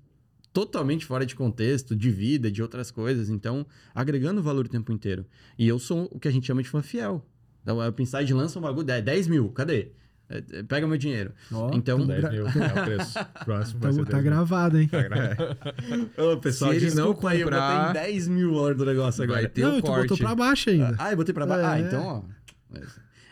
totalmente 0.53 1.05
fora 1.05 1.27
de 1.27 1.35
contexto, 1.35 1.97
de 1.97 2.11
vida, 2.11 2.51
de 2.51 2.63
outras 2.63 2.91
coisas. 2.91 3.29
Então, 3.29 3.67
agregando 3.95 4.43
valor 4.43 4.67
o 4.67 4.69
tempo 4.69 4.93
inteiro. 4.93 5.27
E 5.59 5.67
eu 5.67 5.79
sou 5.79 6.09
o 6.13 6.19
que 6.21 6.29
a 6.29 6.31
gente 6.31 6.47
chama 6.47 6.63
de 6.63 6.69
fã 6.69 6.81
fiel. 6.81 7.27
Então, 7.63 7.81
a 7.81 7.91
Pinside 7.91 8.33
lança 8.33 8.59
um 8.59 8.63
bagulho, 8.63 8.89
é 8.91 9.03
10 9.03 9.27
mil, 9.29 9.49
cadê? 9.51 9.93
É, 10.29 10.43
é, 10.53 10.63
Pega 10.63 10.87
meu 10.87 10.97
dinheiro. 10.97 11.33
Ó, 11.53 11.71
Então, 11.75 11.99
tudo 11.99 12.09
10 12.09 12.21
gra- 12.23 12.31
mil 12.31 12.47
é 12.49 12.51
o 12.51 12.85
preço. 12.85 13.19
Próximo 13.45 13.81
vai 13.81 13.91
Tá, 13.91 13.97
ser 13.97 14.05
tá 14.05 14.11
10 14.13 14.15
mil. 14.15 14.23
gravado, 14.23 14.79
hein? 14.79 14.91
Ô, 16.17 16.37
pessoal, 16.39 16.71
Se 16.73 16.77
ele 16.79 16.95
não 16.95 17.15
comprar- 17.15 17.89
botei 17.89 18.03
10 18.03 18.29
mil 18.29 18.53
valor 18.55 18.75
do 18.75 18.85
negócio 18.87 19.23
agora. 19.23 19.41
Vai 19.43 19.49
ter 19.51 19.63
Não, 19.63 19.75
o 19.75 19.79
e 19.79 19.83
tu 19.83 19.87
botou 19.87 20.07
corte. 20.09 20.23
pra 20.23 20.35
baixo 20.35 20.71
ainda. 20.71 20.95
Ah, 20.99 21.11
eu 21.13 21.17
botei 21.17 21.35
pra 21.35 21.47
baixo. 21.47 21.67
Ah, 21.67 21.79
É. 21.79 21.83
então, 21.83 22.03
ó. 22.07 22.79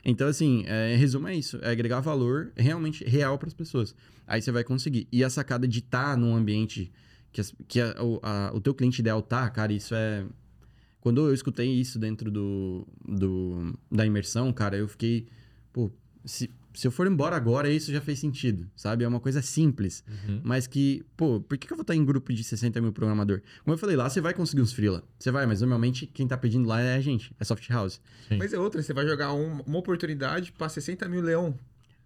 Então, 0.05 0.27
assim, 0.29 0.65
é, 0.67 0.95
em 0.95 0.99
resumo 0.99 1.29
é 1.29 1.35
isso. 1.35 1.59
É 1.63 1.71
agregar 1.71 2.01
valor 2.01 2.51
realmente 2.57 3.05
real 3.05 3.39
para 3.39 3.49
as 3.49 3.55
pessoas. 3.55 3.95
Aí 4.27 4.43
você 4.43 4.51
vai 4.51 4.65
conseguir. 4.65 5.07
E 5.13 5.23
a 5.23 5.31
sacada 5.31 5.67
de 5.67 5.79
estar 5.79 6.17
num 6.17 6.35
ambiente 6.35 6.93
que, 7.33 7.41
as- 7.41 7.55
que 7.69 7.81
a- 7.81 7.95
o, 8.03 8.19
a- 8.23 8.51
o 8.53 8.61
teu 8.61 8.75
cliente 8.75 9.01
ideal 9.01 9.23
tá, 9.23 9.49
cara, 9.49 9.73
isso 9.73 9.95
é... 9.95 10.25
Quando 11.01 11.27
eu 11.27 11.35
escutei 11.35 11.69
isso 11.69 11.99
dentro 11.99 12.31
do, 12.31 12.87
do, 13.05 13.75
da 13.91 14.05
imersão, 14.07 14.53
cara, 14.53 14.77
eu 14.77 14.87
fiquei... 14.87 15.27
Pô, 15.73 15.91
se, 16.25 16.49
se 16.75 16.87
eu 16.87 16.91
for 16.91 17.07
embora 17.07 17.37
agora, 17.37 17.69
isso 17.71 17.93
já 17.93 18.01
fez 18.01 18.19
sentido, 18.19 18.67
sabe? 18.75 19.05
É 19.05 19.09
uma 19.09 19.21
coisa 19.21 19.41
simples. 19.43 20.03
Uhum. 20.09 20.41
Mas 20.43 20.67
que, 20.67 21.05
pô, 21.17 21.41
por 21.41 21.59
que, 21.59 21.67
que 21.67 21.73
eu 21.73 21.77
vou 21.77 21.83
estar 21.83 21.95
em 21.95 22.05
grupo 22.05 22.33
de 22.33 22.43
60 22.45 22.81
mil 22.81 22.93
programador? 22.93 23.41
Como 23.65 23.75
eu 23.75 23.79
falei, 23.79 23.97
lá 23.97 24.09
você 24.09 24.21
vai 24.21 24.33
conseguir 24.35 24.63
uns 24.63 24.73
freela. 24.73 25.03
Você 25.19 25.31
vai, 25.31 25.45
mas 25.47 25.61
normalmente 25.61 26.07
quem 26.07 26.27
tá 26.27 26.37
pedindo 26.37 26.67
lá 26.69 26.81
é 26.81 26.95
a 26.97 27.01
gente, 27.01 27.35
é 27.39 27.45
soft 27.45 27.69
house. 27.71 28.01
Sim. 28.29 28.37
Mas 28.39 28.53
é 28.53 28.59
outra, 28.59 28.83
você 28.83 28.93
vai 28.93 29.07
jogar 29.07 29.33
um- 29.33 29.61
uma 29.67 29.79
oportunidade 29.79 30.53
pra 30.53 30.69
60 30.69 31.09
mil 31.09 31.23
leão. 31.23 31.59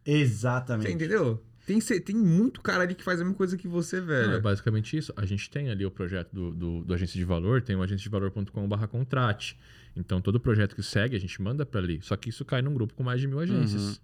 Exatamente. 0.04 0.86
Você 0.88 0.92
entendeu? 0.94 1.42
Tem, 1.66 1.80
tem 1.80 2.14
muito 2.14 2.60
cara 2.60 2.84
ali 2.84 2.94
que 2.94 3.02
faz 3.02 3.20
a 3.20 3.24
mesma 3.24 3.36
coisa 3.36 3.56
que 3.56 3.66
você, 3.66 4.00
velho. 4.00 4.28
Não, 4.28 4.34
é 4.36 4.40
basicamente 4.40 4.96
isso. 4.96 5.12
A 5.16 5.26
gente 5.26 5.50
tem 5.50 5.68
ali 5.68 5.84
o 5.84 5.90
projeto 5.90 6.32
do, 6.32 6.52
do, 6.54 6.84
do 6.84 6.94
agência 6.94 7.18
de 7.18 7.24
valor, 7.24 7.60
tem 7.60 7.74
o 7.74 7.82
agenciadevalor.com.br 7.82 8.86
contrate. 8.86 9.58
Então, 9.96 10.20
todo 10.20 10.38
projeto 10.38 10.76
que 10.76 10.82
segue, 10.82 11.16
a 11.16 11.18
gente 11.18 11.42
manda 11.42 11.66
pra 11.66 11.80
ali. 11.80 11.98
Só 12.02 12.16
que 12.16 12.28
isso 12.28 12.44
cai 12.44 12.62
num 12.62 12.72
grupo 12.72 12.94
com 12.94 13.02
mais 13.02 13.20
de 13.20 13.26
mil 13.26 13.40
agências. 13.40 14.00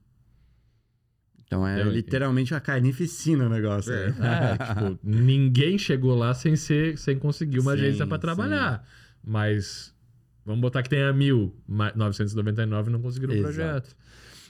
Então 1.52 1.68
é 1.68 1.82
Eu- 1.82 1.90
literalmente 1.92 2.54
uma 2.54 2.60
carnificina 2.60 3.44
o 3.44 3.48
negócio. 3.50 3.92
É. 3.92 4.10
né? 4.12 4.56
É, 4.58 4.64
tipo, 4.64 4.98
ninguém 5.04 5.76
chegou 5.76 6.14
lá 6.16 6.32
sem 6.32 6.56
ser, 6.56 6.96
sem 6.96 7.18
conseguir 7.18 7.58
uma 7.60 7.72
Sim, 7.76 7.82
agência 7.82 8.06
pra 8.06 8.18
trabalhar. 8.18 8.88
Mas 9.22 9.94
vamos 10.46 10.62
botar 10.62 10.82
que 10.82 10.88
tenha 10.88 11.12
mil, 11.12 11.54
ma- 11.68 11.92
999 11.94 12.90
não 12.90 13.02
conseguiram 13.02 13.34
o 13.36 13.42
projeto. 13.42 13.94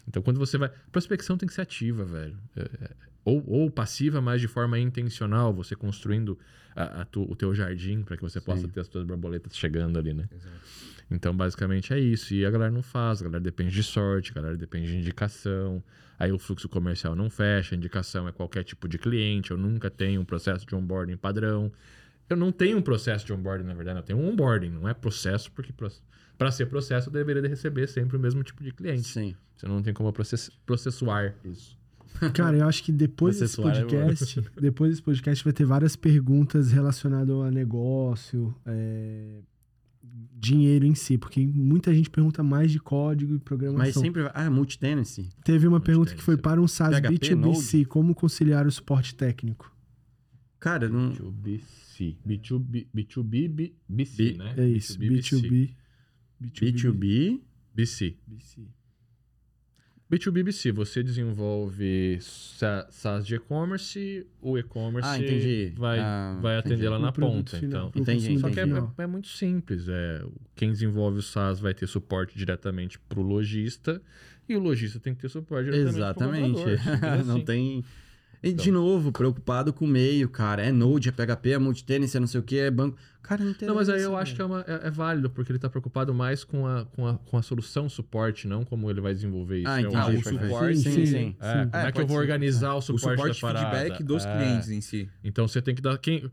Então, 0.07 0.23
quando 0.23 0.39
você 0.39 0.57
vai. 0.57 0.71
Prospecção 0.93 1.37
tem 1.37 1.47
que 1.49 1.55
ser 1.55 1.63
ativa, 1.63 2.05
velho. 2.05 2.37
É, 2.57 2.61
é- 2.63 2.91
ou, 3.25 3.43
ou 3.49 3.71
passiva, 3.71 4.21
mas 4.21 4.41
de 4.41 4.47
forma 4.49 4.79
intencional, 4.79 5.53
você 5.53 5.75
construindo 5.77 6.39
a, 6.75 7.03
a 7.03 7.05
tu- 7.05 7.29
o 7.31 7.35
teu 7.37 7.53
jardim 7.55 8.03
para 8.03 8.17
que 8.17 8.23
você 8.23 8.41
possa 8.41 8.63
Sim. 8.63 8.69
ter 8.69 8.81
as 8.81 8.89
tuas 8.89 9.05
borboletas 9.05 9.57
chegando 9.57 9.99
ali, 9.99 10.13
né? 10.15 10.29
Exato. 10.33 10.57
Então, 11.13 11.37
basicamente 11.37 11.93
é 11.93 12.01
isso. 12.01 12.35
E 12.35 12.45
a 12.45 12.51
galera 12.51 12.71
não 12.71 12.83
faz, 12.83 13.21
a 13.21 13.25
galera 13.25 13.43
depende 13.43 13.75
de 13.75 13.83
sorte, 13.83 14.31
a 14.31 14.35
galera 14.35 14.57
depende 14.57 14.89
de 14.89 14.97
indicação. 14.97 15.83
Aí 16.19 16.33
o 16.33 16.39
fluxo 16.39 16.69
comercial 16.69 17.15
não 17.15 17.29
fecha, 17.29 17.75
a 17.75 17.77
indicação 17.77 18.29
é 18.29 18.33
qualquer 18.33 18.65
tipo 18.65 18.89
de 18.89 18.99
cliente. 18.99 19.51
Eu 19.51 19.57
nunca 19.57 19.91
tenho 19.91 20.21
um 20.21 20.25
processo 20.25 20.67
de 20.67 20.75
onboarding 20.75 21.17
padrão. 21.17 21.71
Eu 22.29 22.37
não 22.37 22.51
tenho 22.51 22.79
um 22.79 22.83
processo 22.83 23.27
de 23.27 23.33
onboarding, 23.33 23.65
na 23.65 23.75
verdade, 23.75 23.99
eu 23.99 24.03
tenho 24.03 24.19
um 24.19 24.31
onboarding, 24.31 24.71
não 24.71 24.89
é 24.89 24.95
processo, 24.95 25.51
porque 25.53 25.73
para 26.39 26.51
ser 26.51 26.67
processo 26.67 27.09
eu 27.09 27.13
deveria 27.13 27.43
de 27.43 27.49
receber 27.49 27.87
sempre 27.89 28.17
o 28.17 28.21
mesmo 28.21 28.43
tipo 28.43 28.63
de 28.63 28.73
cliente. 28.73 29.09
Sim. 29.09 29.35
Você 29.55 29.67
não 29.67 29.83
tem 29.83 29.93
como 29.93 30.13
process, 30.13 30.51
processuar 30.65 31.35
isso. 31.45 31.79
Cara, 32.35 32.57
eu 32.57 32.67
acho 32.67 32.83
que 32.83 32.93
depois 32.93 33.41
desse 33.41 33.61
é 33.61 33.63
podcast, 33.63 34.41
depois 34.61 34.91
desse 34.91 35.03
podcast 35.03 35.45
vai 35.45 35.53
ter 35.53 35.65
várias 35.65 35.97
perguntas 35.97 36.71
relacionadas 36.71 37.37
a 37.37 37.51
negócio, 37.51 38.55
é, 38.67 39.41
dinheiro 40.35 40.85
em 40.85 40.95
si, 40.95 41.17
porque 41.17 41.45
muita 41.47 41.95
gente 41.95 42.11
pergunta 42.11 42.43
mais 42.43 42.71
de 42.71 42.79
código 42.81 43.35
e 43.35 43.39
programação. 43.39 43.85
Mas 43.87 43.95
sempre 43.95 44.23
vai. 44.23 44.33
Ah, 44.35 44.51
multi-tenancy. 44.51 45.29
Teve 45.45 45.67
uma 45.67 45.77
Multi 45.79 45.87
pergunta 45.87 46.15
que 46.15 46.23
foi 46.23 46.37
para 46.37 46.61
um 46.61 46.67
SaaS 46.67 47.01
PHP, 47.01 47.37
B2BC, 47.37 47.87
como 47.87 48.15
conciliar 48.15 48.67
o 48.67 48.71
suporte 48.73 49.15
técnico? 49.15 49.73
Cara, 50.59 50.89
não. 50.89 51.13
B2BC. 51.13 52.17
B2B, 52.27 52.87
B2B, 52.95 53.49
B, 53.49 53.73
BC, 53.89 54.33
B- 54.33 54.39
né? 54.39 54.55
É 54.57 54.69
isso, 54.69 54.99
B2B. 54.99 55.71
B2B. 56.43 57.41
BC. 57.75 58.17
BC. 58.27 58.63
B2B, 60.13 60.43
BC. 60.45 60.73
Você 60.73 61.03
desenvolve 61.03 62.19
sa- 62.21 62.87
SaaS 62.91 63.27
de 63.27 63.37
e-commerce, 63.37 64.27
o 64.43 64.59
e-commerce 64.59 65.09
Ah, 65.09 65.19
entendi. 65.19 65.73
vai, 65.77 65.99
Ah, 66.01 66.39
vai 66.43 66.59
entendi. 66.59 66.75
atender 66.75 66.89
lá 66.91 66.99
na 66.99 67.13
ponta. 67.13 67.57
final, 67.59 67.89
Então. 67.89 68.03
Entendi, 68.03 68.39
Só 68.39 68.51
que 68.51 68.61
é, 68.61 68.65
final. 68.65 68.95
é- 68.99 69.03
é 69.03 69.07
muito 69.07 69.29
simples. 69.29 69.87
É, 69.89 70.23
quem 70.55 70.71
desenvolve 70.71 71.19
o 71.19 71.23
SaaS 71.23 71.61
vai 71.61 71.73
ter 71.73 71.87
suporte 71.87 72.37
diretamente 72.37 72.99
para 72.99 73.19
o 73.19 73.23
lojista 73.23 74.03
e 74.49 74.55
o 74.55 74.59
lojista 74.59 75.01
tem 75.01 75.15
que 75.15 75.23
ter 75.23 75.29
suporte 75.31 75.71
diretamente 75.71 75.97
Exatamente. 75.97 76.61
pro. 76.63 76.79
Simples 76.79 76.83
não 77.27 77.37
assim. 77.37 77.45
tem. 77.45 77.85
E, 78.43 78.53
de 78.53 78.71
Então. 78.71 78.83
novo, 78.83 79.13
preocupado 79.13 79.73
com 79.73 79.85
o 79.85 79.89
meio, 79.89 80.29
cara. 80.29 80.63
É 80.65 80.73
Node, 80.73 81.09
é 81.09 81.13
PHP, 81.13 81.51
é 81.53 81.59
multi-tenancy, 81.59 82.17
é 82.17 82.21
não 82.21 82.27
sei 82.27 82.41
o 82.41 82.43
que, 82.43 82.59
é 82.59 82.71
banco. 82.73 82.97
Cara, 83.23 83.45
não. 83.45 83.55
Não, 83.69 83.75
mas 83.77 83.89
aí 83.89 84.03
eu 84.03 84.17
acho 84.17 84.35
que 84.35 84.43
é, 84.43 84.45
uma- 84.45 84.65
é- 84.67 84.89
é 84.89 84.91
válido, 84.91 85.31
porque 85.31 85.53
ele 85.53 85.59
está 85.59 85.71
preocupado 85.71 86.13
mais 86.13 86.43
com 86.43 86.67
a, 86.67 86.85
com, 86.87 87.07
a, 87.07 87.19
com 87.19 87.37
a 87.39 87.43
solução 87.43 87.89
suporte, 87.89 88.49
não 88.49 88.65
como 88.65 88.91
ele 88.91 89.01
vai 89.01 89.15
desenvolver 89.15 89.59
isso. 89.61 89.69
Ah, 89.69 89.81
É 89.81 89.85
o- 89.85 89.89
entendi. 89.91 89.97
Ah, 89.97 90.09
o 90.09 90.23
suporte, 90.25 90.77
sim, 90.79 90.91
sim. 90.93 91.07
sim. 91.07 91.37
É, 91.41 91.53
como 91.67 91.77
é, 91.87 91.93
que 91.93 92.01
eu 92.01 92.07
vou 92.09 92.17
organizar 92.19 92.75
o 92.75 92.79
O 92.79 92.83
suporte, 92.83 93.17
suporte 93.17 93.41
da 93.41 93.47
parada? 93.47 93.77
feedback 93.79 94.03
dos 94.03 94.25
É. 94.27 94.37
clientes 94.37 94.71
em 94.71 94.81
si. 94.81 95.09
Então 95.23 95.47
você 95.47 95.63
tem 95.63 95.75
que 95.75 95.81
dar 95.83 95.97
quem 95.99 96.29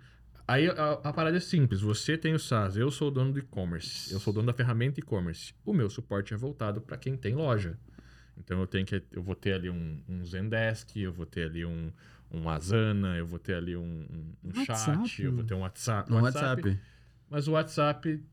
Aí 0.47 0.67
a, 0.67 0.93
a 1.03 1.13
parada 1.13 1.37
é 1.37 1.39
simples, 1.39 1.79
você 1.79 2.17
tem 2.17 2.33
o 2.33 2.39
SaaS, 2.39 2.75
eu 2.75 2.89
sou 2.89 3.09
o 3.09 3.11
dono 3.11 3.31
do 3.31 3.37
e-commerce, 3.37 4.11
eu 4.11 4.19
sou 4.19 4.31
o 4.31 4.33
dono 4.33 4.47
da 4.47 4.53
ferramenta 4.53 4.99
e-commerce. 4.99 5.53
O 5.63 5.71
meu 5.71 5.91
suporte 5.91 6.33
é 6.33 6.37
voltado 6.37 6.81
para 6.81 6.97
quem 6.97 7.15
tem 7.15 7.35
loja. 7.35 7.77
Então 8.39 8.59
eu 8.59 8.67
tenho 8.67 8.85
que 8.85 9.01
eu 9.11 9.21
vou 9.21 9.35
ter 9.35 9.53
ali 9.53 9.69
um, 9.69 10.01
um 10.07 10.25
Zendesk, 10.25 10.95
eu 10.97 11.11
vou 11.11 11.25
ter 11.25 11.45
ali 11.45 11.65
um 11.65 11.91
um 12.31 12.47
Asana, 12.47 13.17
eu 13.17 13.25
vou 13.25 13.39
ter 13.39 13.55
ali 13.55 13.75
um, 13.75 13.81
um- 13.83 14.49
um 14.49 14.63
chat, 14.63 15.23
eu 15.23 15.31
vou 15.33 15.43
ter 15.43 15.55
um 15.55 15.61
WhatsApp, 15.61 16.11
No 16.11 16.21
WhatsApp. 16.21 16.79
mas 17.27 17.47
o 17.47 17.53
WhatsApp 17.53 18.23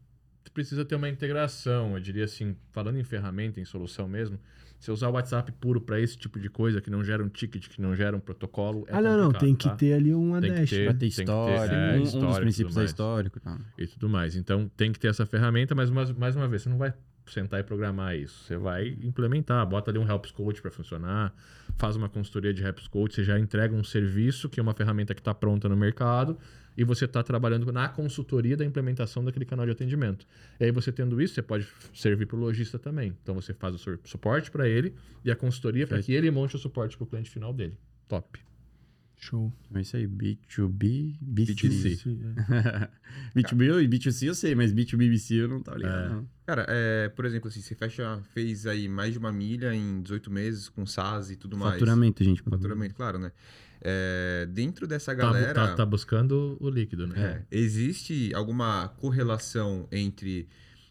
precisa 0.52 0.84
ter 0.84 0.94
uma 0.96 1.08
integração. 1.08 1.94
Eu 1.94 2.00
diria 2.00 2.24
assim, 2.26 2.54
falando 2.72 2.98
em 2.98 3.04
ferramenta, 3.04 3.58
em 3.58 3.64
solução 3.64 4.06
mesmo, 4.06 4.38
se 4.78 4.90
eu 4.90 4.94
usar 4.94 5.08
o 5.08 5.12
WhatsApp 5.12 5.50
puro 5.52 5.80
para 5.80 5.98
esse 5.98 6.16
tipo 6.16 6.38
de 6.38 6.50
coisa, 6.50 6.78
que 6.82 6.90
não 6.90 7.02
gera 7.02 7.24
um 7.24 7.28
ticket, 7.30 7.68
que 7.68 7.80
não 7.80 7.94
gera 7.96 8.14
um 8.14 8.20
protocolo. 8.20 8.84
É 8.88 8.94
ah, 8.96 9.00
não, 9.00 9.16
não, 9.16 9.32
tem 9.32 9.54
que 9.56 9.66
tá? 9.68 9.74
ter 9.76 9.94
ali 9.94 10.12
uma 10.12 10.42
Tem 10.42 10.52
dash. 10.52 10.68
ter. 10.70 10.84
Pra 10.84 10.92
ter 10.92 10.98
tem 10.98 11.08
que 11.10 11.16
ter, 11.16 11.22
histórico. 11.22 11.74
é, 11.74 11.78
um- 11.96 12.00
um, 12.00 12.02
histórico 12.02 12.26
dos 12.26 12.36
e 12.36 12.40
princípios 12.42 12.76
é 12.76 12.80
mais. 12.80 12.90
histórico. 12.90 13.40
Tá. 13.40 13.58
E 13.78 13.86
tudo 13.86 14.08
mais. 14.10 14.36
Então 14.36 14.70
tem 14.76 14.92
que 14.92 14.98
ter 15.00 15.08
essa 15.08 15.24
ferramenta, 15.24 15.74
mas 15.74 15.88
mais, 15.90 16.10
mais 16.12 16.36
uma 16.36 16.46
vez, 16.46 16.62
você 16.62 16.68
não 16.68 16.76
vai 16.78 16.92
sentar 17.32 17.60
e 17.60 17.62
programar 17.62 18.16
isso. 18.16 18.44
Você 18.44 18.56
vai 18.56 18.96
implementar, 19.02 19.66
bota 19.66 19.90
ali 19.90 19.98
um 19.98 20.08
Helps 20.08 20.30
Coach 20.30 20.60
para 20.62 20.70
funcionar, 20.70 21.34
faz 21.76 21.96
uma 21.96 22.08
consultoria 22.08 22.52
de 22.54 22.62
Helps 22.62 22.86
Coach, 22.88 23.14
você 23.14 23.24
já 23.24 23.38
entrega 23.38 23.74
um 23.74 23.84
serviço, 23.84 24.48
que 24.48 24.60
é 24.60 24.62
uma 24.62 24.74
ferramenta 24.74 25.14
que 25.14 25.20
está 25.20 25.34
pronta 25.34 25.68
no 25.68 25.76
mercado, 25.76 26.38
e 26.76 26.84
você 26.84 27.06
está 27.06 27.22
trabalhando 27.22 27.72
na 27.72 27.88
consultoria 27.88 28.56
da 28.56 28.64
implementação 28.64 29.24
daquele 29.24 29.44
canal 29.46 29.64
de 29.64 29.72
atendimento. 29.72 30.26
E 30.60 30.64
aí 30.66 30.70
você 30.70 30.92
tendo 30.92 31.20
isso, 31.22 31.34
você 31.34 31.42
pode 31.42 31.66
servir 31.94 32.26
para 32.26 32.36
o 32.36 32.40
lojista 32.40 32.78
também. 32.78 33.16
Então 33.22 33.34
você 33.34 33.54
faz 33.54 33.74
o 33.74 33.78
su- 33.78 33.98
suporte 34.04 34.50
para 34.50 34.68
ele 34.68 34.94
e 35.24 35.30
a 35.30 35.36
consultoria 35.36 35.86
para 35.86 36.02
que 36.02 36.12
ele 36.12 36.30
monte 36.30 36.56
o 36.56 36.58
suporte 36.58 36.96
para 36.96 37.04
o 37.04 37.06
cliente 37.06 37.30
final 37.30 37.52
dele. 37.52 37.74
Top. 38.08 38.38
Show. 39.18 39.52
É 39.74 39.80
isso 39.80 39.96
aí, 39.96 40.06
B2B, 40.06 41.16
B2C. 41.22 41.54
B2C. 41.54 41.96
Sim, 41.96 42.20
é. 42.50 42.88
B2B 43.34 43.82
e 43.82 43.88
B2C 43.88 44.26
eu 44.26 44.34
sei, 44.34 44.54
mas 44.54 44.72
B2B, 44.72 45.10
BC 45.10 45.34
eu 45.34 45.48
não 45.48 45.62
tava 45.62 45.78
ligado. 45.78 46.04
É. 46.04 46.08
não. 46.10 46.28
Cara, 46.46 46.66
é, 46.68 47.08
por 47.08 47.24
exemplo, 47.24 47.48
assim, 47.48 47.60
você 47.60 47.74
fecha, 47.74 48.20
fez 48.34 48.66
aí 48.66 48.88
mais 48.88 49.12
de 49.12 49.18
uma 49.18 49.32
milha 49.32 49.74
em 49.74 50.00
18 50.02 50.30
meses 50.30 50.68
com 50.68 50.86
SaaS 50.86 51.30
e 51.30 51.36
tudo 51.36 51.56
mais. 51.56 51.74
Faturamento, 51.74 52.22
gente. 52.22 52.42
Faturamento, 52.42 52.94
claro, 52.94 53.18
né? 53.18 53.32
É, 53.80 54.46
dentro 54.50 54.86
dessa 54.86 55.14
Tá, 55.14 55.22
galera. 55.22 55.54
tá, 55.54 55.74
tá 55.74 55.86
buscando 55.86 56.56
o 56.60 56.68
líquido, 56.70 57.06
né? 57.06 57.44
É, 57.50 57.56
existe 57.56 58.32
alguma 58.34 58.88
correlação 58.88 59.88
entre 59.90 60.46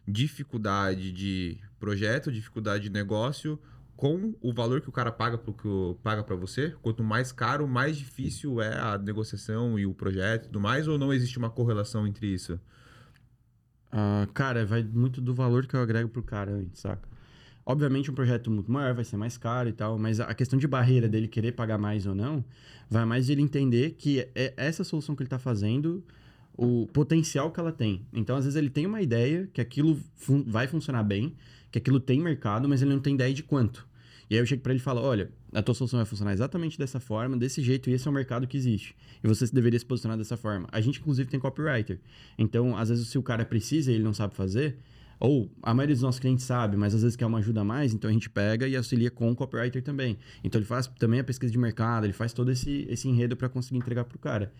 dificuldade 0.07 1.11
de 1.11 1.57
projeto, 1.79 2.31
dificuldade 2.31 2.85
de 2.85 2.89
negócio 2.89 3.59
com 3.95 4.35
o 4.41 4.53
valor 4.53 4.81
que 4.81 4.89
o 4.89 4.91
cara 4.91 5.11
paga 5.11 5.37
pro 5.37 5.53
que 5.53 5.67
paga 6.03 6.23
para 6.23 6.35
você? 6.35 6.75
Quanto 6.81 7.03
mais 7.03 7.31
caro, 7.31 7.67
mais 7.67 7.97
difícil 7.97 8.61
é 8.61 8.77
a 8.77 8.97
negociação 8.97 9.79
e 9.79 9.85
o 9.85 9.93
projeto 9.93 10.43
e 10.43 10.47
tudo 10.47 10.59
mais, 10.59 10.87
ou 10.87 10.97
não 10.97 11.13
existe 11.13 11.37
uma 11.37 11.49
correlação 11.49 12.05
entre 12.05 12.27
isso? 12.27 12.59
Ah, 13.91 14.27
cara, 14.33 14.65
vai 14.65 14.83
muito 14.83 15.21
do 15.21 15.33
valor 15.33 15.65
que 15.65 15.75
eu 15.75 15.81
agrego 15.81 16.09
pro 16.09 16.21
cara 16.23 16.51
antes, 16.51 16.81
saca? 16.81 17.07
Obviamente, 17.65 18.11
um 18.11 18.13
projeto 18.13 18.51
muito 18.51 18.71
maior 18.71 18.93
vai 18.93 19.03
ser 19.03 19.17
mais 19.17 19.37
caro 19.37 19.69
e 19.69 19.73
tal, 19.73 19.97
mas 19.97 20.19
a 20.19 20.33
questão 20.35 20.59
de 20.59 20.67
barreira 20.67 21.07
dele 21.09 21.27
querer 21.27 21.53
pagar 21.53 21.77
mais 21.77 22.05
ou 22.05 22.13
não, 22.13 22.43
vai 22.89 23.05
mais 23.05 23.29
ele 23.29 23.41
entender 23.41 23.91
que 23.91 24.19
é 24.35 24.53
essa 24.55 24.83
solução 24.83 25.15
que 25.15 25.23
ele 25.23 25.29
tá 25.29 25.39
fazendo, 25.39 26.03
o 26.55 26.87
potencial 26.87 27.51
que 27.51 27.59
ela 27.59 27.71
tem. 27.71 28.05
Então, 28.13 28.35
às 28.37 28.45
vezes, 28.45 28.55
ele 28.57 28.69
tem 28.69 28.85
uma 28.85 29.01
ideia 29.01 29.49
que 29.51 29.59
aquilo 29.59 29.99
fun- 30.15 30.43
vai 30.45 30.67
funcionar 30.67 31.03
bem, 31.03 31.35
que 31.75 31.79
aquilo 31.79 31.99
tem 31.99 32.21
mercado, 32.21 32.69
mas 32.69 32.81
ele 32.81 32.93
não 32.93 33.01
tem 33.01 33.15
ideia 33.15 33.33
de 33.33 33.43
quanto. 33.43 33.85
E 34.29 34.35
aí 34.35 34.39
eu 34.39 34.45
chego 34.45 34.61
pra 34.61 34.71
ele 34.71 34.79
e 34.79 34.81
falo, 34.81 35.01
olha, 35.01 35.29
a 35.51 35.61
tua 35.61 35.75
solução 35.75 35.97
vai 35.97 36.05
funcionar 36.05 36.31
exatamente 36.31 36.79
dessa 36.79 37.01
forma, 37.01 37.35
desse 37.35 37.61
jeito, 37.61 37.89
e 37.89 37.93
esse 37.93 38.07
é 38.07 38.11
o 38.11 38.13
mercado 38.13 38.47
que 38.47 38.55
existe. 38.55 38.95
E 39.21 39.27
você 39.27 39.45
deveria 39.47 39.77
se 39.77 39.85
posicionar 39.85 40.17
dessa 40.17 40.37
forma. 40.37 40.69
A 40.71 40.79
gente, 40.79 41.01
inclusive, 41.01 41.29
tem 41.29 41.37
copywriter. 41.37 41.99
Então, 42.37 42.77
às 42.77 42.87
vezes, 42.87 43.09
se 43.09 43.17
o 43.17 43.21
cara 43.21 43.43
precisa 43.43 43.91
e 43.91 43.95
ele 43.95 44.05
não 44.05 44.13
sabe 44.13 44.33
fazer, 44.33 44.77
ou 45.19 45.51
a 45.61 45.73
maioria 45.73 45.93
dos 45.93 46.01
nossos 46.01 46.19
clientes 46.19 46.45
sabe, 46.45 46.77
mas 46.77 46.95
às 46.95 47.01
vezes 47.01 47.17
quer 47.17 47.25
uma 47.25 47.39
ajuda 47.39 47.59
a 47.59 47.63
mais, 47.65 47.93
então 47.93 48.09
a 48.09 48.13
gente 48.13 48.29
pega 48.29 48.65
e 48.69 48.77
auxilia 48.77 49.11
com 49.11 49.29
o 49.29 49.35
copywriter 49.35 49.83
também. 49.83 50.17
Então, 50.45 50.59
ele 50.59 50.65
faz 50.65 50.87
também 50.97 51.19
a 51.19 51.25
pesquisa 51.25 51.51
de 51.51 51.57
mercado, 51.57 52.05
ele 52.05 52.13
faz 52.13 52.31
todo 52.31 52.49
esse, 52.51 52.87
esse 52.89 53.09
enredo 53.09 53.35
para 53.35 53.49
conseguir 53.49 53.79
entregar 53.79 54.05
pro 54.05 54.17
cara. 54.17 54.53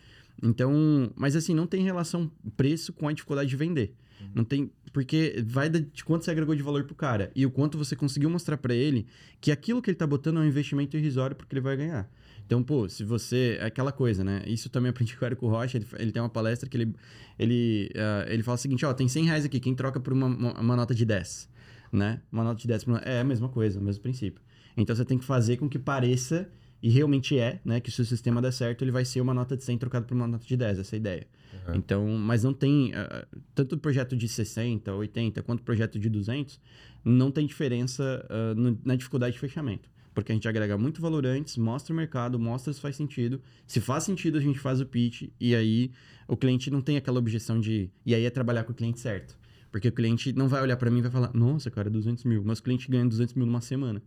Então, 0.44 1.10
mas 1.16 1.34
assim, 1.34 1.56
não 1.56 1.66
tem 1.66 1.82
relação 1.82 2.30
preço 2.58 2.92
com 2.92 3.08
a 3.08 3.14
dificuldade 3.14 3.50
de 3.50 3.56
vender. 3.56 3.96
Não 4.34 4.44
tem. 4.44 4.72
Porque 4.94 5.44
vai 5.46 5.70
de 5.70 6.04
quanto 6.06 6.24
você 6.24 6.32
agregou 6.32 6.56
de 6.56 6.64
valor 6.64 6.86
pro 6.86 6.96
cara 6.96 7.30
e 7.36 7.46
o 7.46 7.52
quanto 7.52 7.78
você 7.78 7.96
conseguiu 7.96 8.30
mostrar 8.30 8.58
para 8.58 8.74
ele 8.74 9.06
que 9.42 9.52
aquilo 9.52 9.82
que 9.82 9.90
ele 9.90 9.98
tá 9.98 10.08
botando 10.08 10.38
é 10.38 10.40
um 10.42 10.46
investimento 10.46 10.96
irrisório 10.96 11.36
porque 11.36 11.54
ele 11.54 11.62
vai 11.62 11.76
ganhar. 11.76 12.10
Então, 12.46 12.62
pô, 12.64 12.88
se 12.88 13.04
você. 13.04 13.58
É 13.60 13.66
aquela 13.66 13.92
coisa, 13.92 14.24
né? 14.24 14.44
Isso 14.46 14.70
também 14.70 14.90
aprendi 14.90 15.16
com 15.18 15.24
o 15.24 15.26
Érico 15.26 15.48
Rocha. 15.48 15.78
Ele, 15.78 15.88
ele 15.98 16.12
tem 16.12 16.22
uma 16.22 16.30
palestra 16.30 16.70
que 16.70 16.78
ele, 16.78 16.96
ele, 17.40 17.90
ah, 17.96 18.26
ele 18.30 18.44
fala 18.44 18.56
o 18.56 18.60
seguinte: 18.60 18.86
ó, 18.86 18.94
tem 18.94 19.08
100 19.08 19.26
reais 19.26 19.46
aqui, 19.46 19.60
quem 19.60 19.74
troca 19.76 20.00
por 20.00 20.14
uma, 20.14 20.28
uma, 20.28 20.60
uma 20.62 20.76
nota 20.76 20.94
de 20.94 21.06
10? 21.06 21.50
Né? 21.92 22.22
Uma 22.32 22.44
nota 22.44 22.62
de 22.62 22.68
10 22.68 22.84
por 22.84 22.92
uma- 22.92 23.00
É 23.00 23.20
a 23.20 23.24
mesma 23.24 23.50
coisa, 23.50 23.80
o 23.80 23.84
mesmo 23.84 24.02
princípio. 24.02 24.42
Então 24.78 24.96
você 24.96 25.04
tem 25.06 25.18
que 25.18 25.26
fazer 25.26 25.58
com 25.58 25.68
que 25.68 25.80
pareça, 25.80 26.48
e 26.84 26.90
realmente 26.90 27.38
é, 27.40 27.60
né? 27.66 27.80
Que 27.80 27.90
se 27.90 28.02
o 28.02 28.06
sistema 28.06 28.42
der 28.42 28.52
certo, 28.54 28.84
ele 28.84 28.92
vai 28.92 29.04
ser 29.06 29.22
uma 29.22 29.34
nota 29.34 29.58
de 29.58 29.64
100 29.64 29.78
trocada 29.78 30.06
por 30.06 30.14
uma 30.14 30.28
nota 30.28 30.46
de 30.46 30.56
10, 30.56 30.80
essa 30.80 30.96
é 30.96 30.98
a 30.98 31.00
ideia. 31.00 31.28
Então, 31.76 32.08
mas 32.18 32.44
não 32.44 32.54
tem. 32.54 32.94
ah, 32.94 33.28
tanto 33.54 33.76
o 33.76 33.78
projeto 33.78 34.16
de 34.16 34.28
60, 34.28 34.94
80, 34.94 35.42
quanto 35.44 35.62
o 35.62 35.64
projeto 35.64 35.98
de 36.00 36.10
200, 36.10 36.60
não 37.04 37.32
tem 37.32 37.46
diferença 37.46 38.26
ah, 38.30 38.54
no- 38.56 38.80
na 38.84 38.96
dificuldade 38.96 39.34
de 39.34 39.40
fechamento. 39.40 39.90
Porque 40.14 40.32
a 40.32 40.36
gente 40.36 40.48
agrega 40.48 40.78
muito 40.78 41.02
valor 41.02 41.26
antes, 41.26 41.58
mostra 41.58 41.92
o 41.92 41.96
mercado, 41.96 42.40
mostra 42.40 42.72
se 42.72 42.80
faz 42.80 42.96
sentido. 42.96 43.42
Se 43.68 43.82
faz 43.82 44.06
sentido, 44.06 44.38
a 44.38 44.42
gente 44.42 44.58
faz 44.60 44.80
o 44.80 44.86
pitch, 44.86 45.30
e 45.40 45.54
aí 45.54 45.92
o 46.28 46.38
cliente 46.38 46.72
não 46.72 46.82
tem 46.82 46.96
aquela 46.96 47.20
objeção 47.20 47.60
de. 47.60 47.90
E 48.06 48.16
aí 48.16 48.24
é 48.24 48.30
trabalhar 48.30 48.64
com 48.64 48.72
o 48.72 48.76
cliente 48.76 49.00
certo. 49.02 49.38
Porque 49.72 49.90
o 49.90 49.92
cliente 49.92 50.32
não 50.32 50.48
vai 50.48 50.62
olhar 50.62 50.78
para 50.78 50.90
mim 50.90 51.00
e 51.00 51.02
vai 51.02 51.12
falar: 51.12 51.32
Nossa, 51.34 51.70
cara, 51.70 51.90
200 51.90 52.24
mil. 52.24 52.42
Mas 52.46 52.60
o 52.60 52.64
cliente 52.64 52.90
ganha 52.90 53.06
200 53.06 53.34
mil 53.34 53.46
numa 53.46 53.60
semana. 53.60 54.02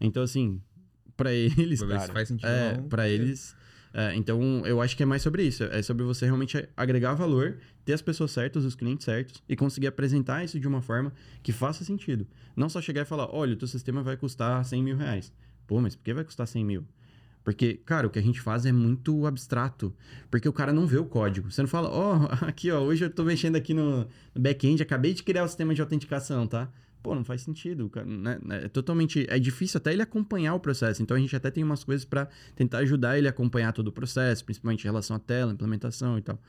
Então, 0.00 0.22
assim, 0.22 0.60
para 1.16 1.32
eles. 1.34 1.80
Pra 1.80 1.88
ver 1.88 1.94
se 1.94 2.00
cara, 2.02 2.12
faz 2.12 2.28
sentido 2.28 2.48
é. 2.48 2.80
Pra 2.88 3.08
eles. 3.08 3.56
É, 3.92 4.14
então, 4.14 4.62
eu 4.66 4.80
acho 4.80 4.96
que 4.96 5.02
é 5.02 5.06
mais 5.06 5.22
sobre 5.22 5.42
isso. 5.42 5.64
É 5.64 5.82
sobre 5.82 6.04
você 6.04 6.26
realmente 6.26 6.68
agregar 6.76 7.14
valor, 7.14 7.58
ter 7.84 7.94
as 7.94 8.02
pessoas 8.02 8.30
certas, 8.30 8.64
os 8.64 8.74
clientes 8.74 9.04
certos, 9.04 9.42
e 9.48 9.56
conseguir 9.56 9.86
apresentar 9.86 10.44
isso 10.44 10.60
de 10.60 10.68
uma 10.68 10.82
forma 10.82 11.12
que 11.42 11.52
faça 11.52 11.84
sentido. 11.84 12.26
Não 12.54 12.68
só 12.68 12.80
chegar 12.80 13.02
e 13.02 13.04
falar: 13.04 13.28
olha, 13.34 13.54
o 13.54 13.56
teu 13.56 13.68
sistema 13.68 14.02
vai 14.02 14.16
custar 14.16 14.64
100 14.64 14.82
mil 14.82 14.96
reais. 14.96 15.32
Pô, 15.66 15.80
mas 15.80 15.94
por 15.94 16.04
que 16.04 16.14
vai 16.14 16.24
custar 16.24 16.46
100 16.46 16.64
mil? 16.64 16.86
Porque, 17.44 17.74
cara, 17.84 18.06
o 18.06 18.10
que 18.10 18.18
a 18.18 18.22
gente 18.22 18.40
faz 18.40 18.66
é 18.66 18.72
muito 18.72 19.26
abstrato. 19.26 19.94
Porque 20.30 20.48
o 20.48 20.52
cara 20.52 20.72
não 20.72 20.86
vê 20.86 20.98
o 20.98 21.04
código. 21.06 21.50
Você 21.50 21.62
não 21.62 21.68
fala, 21.68 21.88
ó, 21.88 22.26
aqui, 22.46 22.70
ó, 22.70 22.80
hoje 22.80 23.06
eu 23.06 23.10
tô 23.10 23.24
mexendo 23.24 23.56
aqui 23.56 23.72
no 23.72 24.06
back-end, 24.34 24.82
acabei 24.82 25.14
de 25.14 25.22
criar 25.22 25.44
o 25.44 25.48
sistema 25.48 25.74
de 25.74 25.80
autenticação, 25.80 26.46
tá? 26.46 26.70
Pô, 27.02 27.14
não 27.14 27.24
faz 27.24 27.42
sentido, 27.42 27.88
cara. 27.88 28.06
Né? 28.06 28.38
É 28.50 28.68
totalmente. 28.68 29.26
É 29.28 29.38
difícil 29.38 29.78
até 29.78 29.92
ele 29.92 30.02
acompanhar 30.02 30.54
o 30.54 30.60
processo. 30.60 31.02
Então 31.02 31.16
a 31.16 31.20
gente 31.20 31.34
até 31.34 31.50
tem 31.50 31.62
umas 31.62 31.84
coisas 31.84 32.04
para 32.04 32.28
tentar 32.56 32.78
ajudar 32.78 33.16
ele 33.16 33.26
a 33.26 33.30
acompanhar 33.30 33.72
todo 33.72 33.88
o 33.88 33.92
processo, 33.92 34.44
principalmente 34.44 34.82
em 34.82 34.84
relação 34.84 35.16
à 35.16 35.18
tela, 35.18 35.52
implementação 35.52 36.18
e 36.18 36.22
tal. 36.22 36.40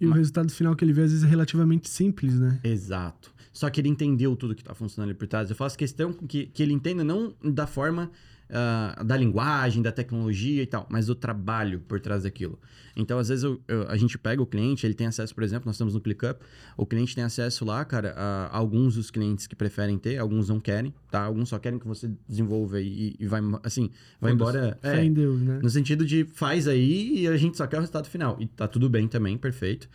E 0.00 0.06
o 0.06 0.12
resultado 0.12 0.50
final 0.52 0.76
que 0.76 0.84
ele 0.84 0.92
vê, 0.92 1.02
às 1.02 1.10
vezes, 1.10 1.24
é 1.24 1.28
relativamente 1.28 1.88
simples, 1.88 2.38
né? 2.38 2.60
Exato. 2.62 3.34
Só 3.52 3.70
que 3.70 3.80
ele 3.80 3.88
entendeu 3.88 4.36
tudo 4.36 4.54
que 4.54 4.60
está 4.60 4.74
funcionando 4.74 5.08
ali 5.08 5.18
por 5.18 5.26
trás. 5.26 5.48
Eu 5.48 5.56
faço 5.56 5.78
questão 5.78 6.12
que, 6.12 6.46
que 6.46 6.62
ele 6.62 6.74
entenda 6.74 7.02
não 7.02 7.34
da 7.42 7.66
forma 7.66 8.10
ah, 8.50 9.02
da 9.04 9.16
linguagem, 9.16 9.82
da 9.82 9.90
tecnologia 9.92 10.62
e 10.62 10.66
tal, 10.66 10.86
mas 10.90 11.06
do 11.06 11.14
trabalho 11.14 11.80
por 11.80 12.00
trás 12.00 12.22
daquilo. 12.22 12.58
Então, 12.98 13.18
às 13.18 13.28
vezes, 13.28 13.44
eu- 13.44 13.60
eu- 13.68 13.88
a 13.88 13.96
gente 13.96 14.16
pega 14.16 14.40
o 14.40 14.46
cliente, 14.46 14.86
ele 14.86 14.94
tem 14.94 15.06
acesso, 15.06 15.34
por 15.34 15.44
exemplo, 15.44 15.66
nós 15.66 15.74
estamos 15.74 15.92
no 15.94 16.00
ClickUp, 16.00 16.40
o 16.76 16.86
cliente 16.86 17.14
tem 17.14 17.24
acesso 17.24 17.64
lá, 17.64 17.84
cara, 17.84 18.12
a 18.16 18.56
alguns 18.56 18.94
dos 18.94 19.10
clientes 19.10 19.46
que 19.46 19.54
preferem 19.54 19.98
ter, 19.98 20.16
alguns 20.18 20.48
não 20.48 20.58
querem, 20.58 20.94
tá? 21.10 21.22
Alguns 21.24 21.48
só 21.50 21.58
querem 21.58 21.78
que 21.78 21.86
você 21.86 22.10
desenvolva 22.26 22.80
e, 22.80 23.14
e 23.18 23.26
vai, 23.26 23.40
assim, 23.62 23.90
vai 24.20 24.32
embora... 24.32 24.78
Fé 24.80 25.04
em 25.04 25.12
Deus, 25.12 25.40
né? 25.42 25.58
No 25.62 25.68
sentido 25.68 26.06
de 26.06 26.24
faz 26.24 26.66
aí 26.66 27.20
e 27.20 27.28
a 27.28 27.36
gente 27.36 27.56
só 27.56 27.66
quer 27.66 27.76
o 27.76 27.80
resultado 27.80 28.08
final. 28.08 28.36
E 28.40 28.46
tá 28.46 28.66
tudo 28.66 28.88
bem 28.88 29.06
também, 29.08 29.36
perfeito. 29.36 29.88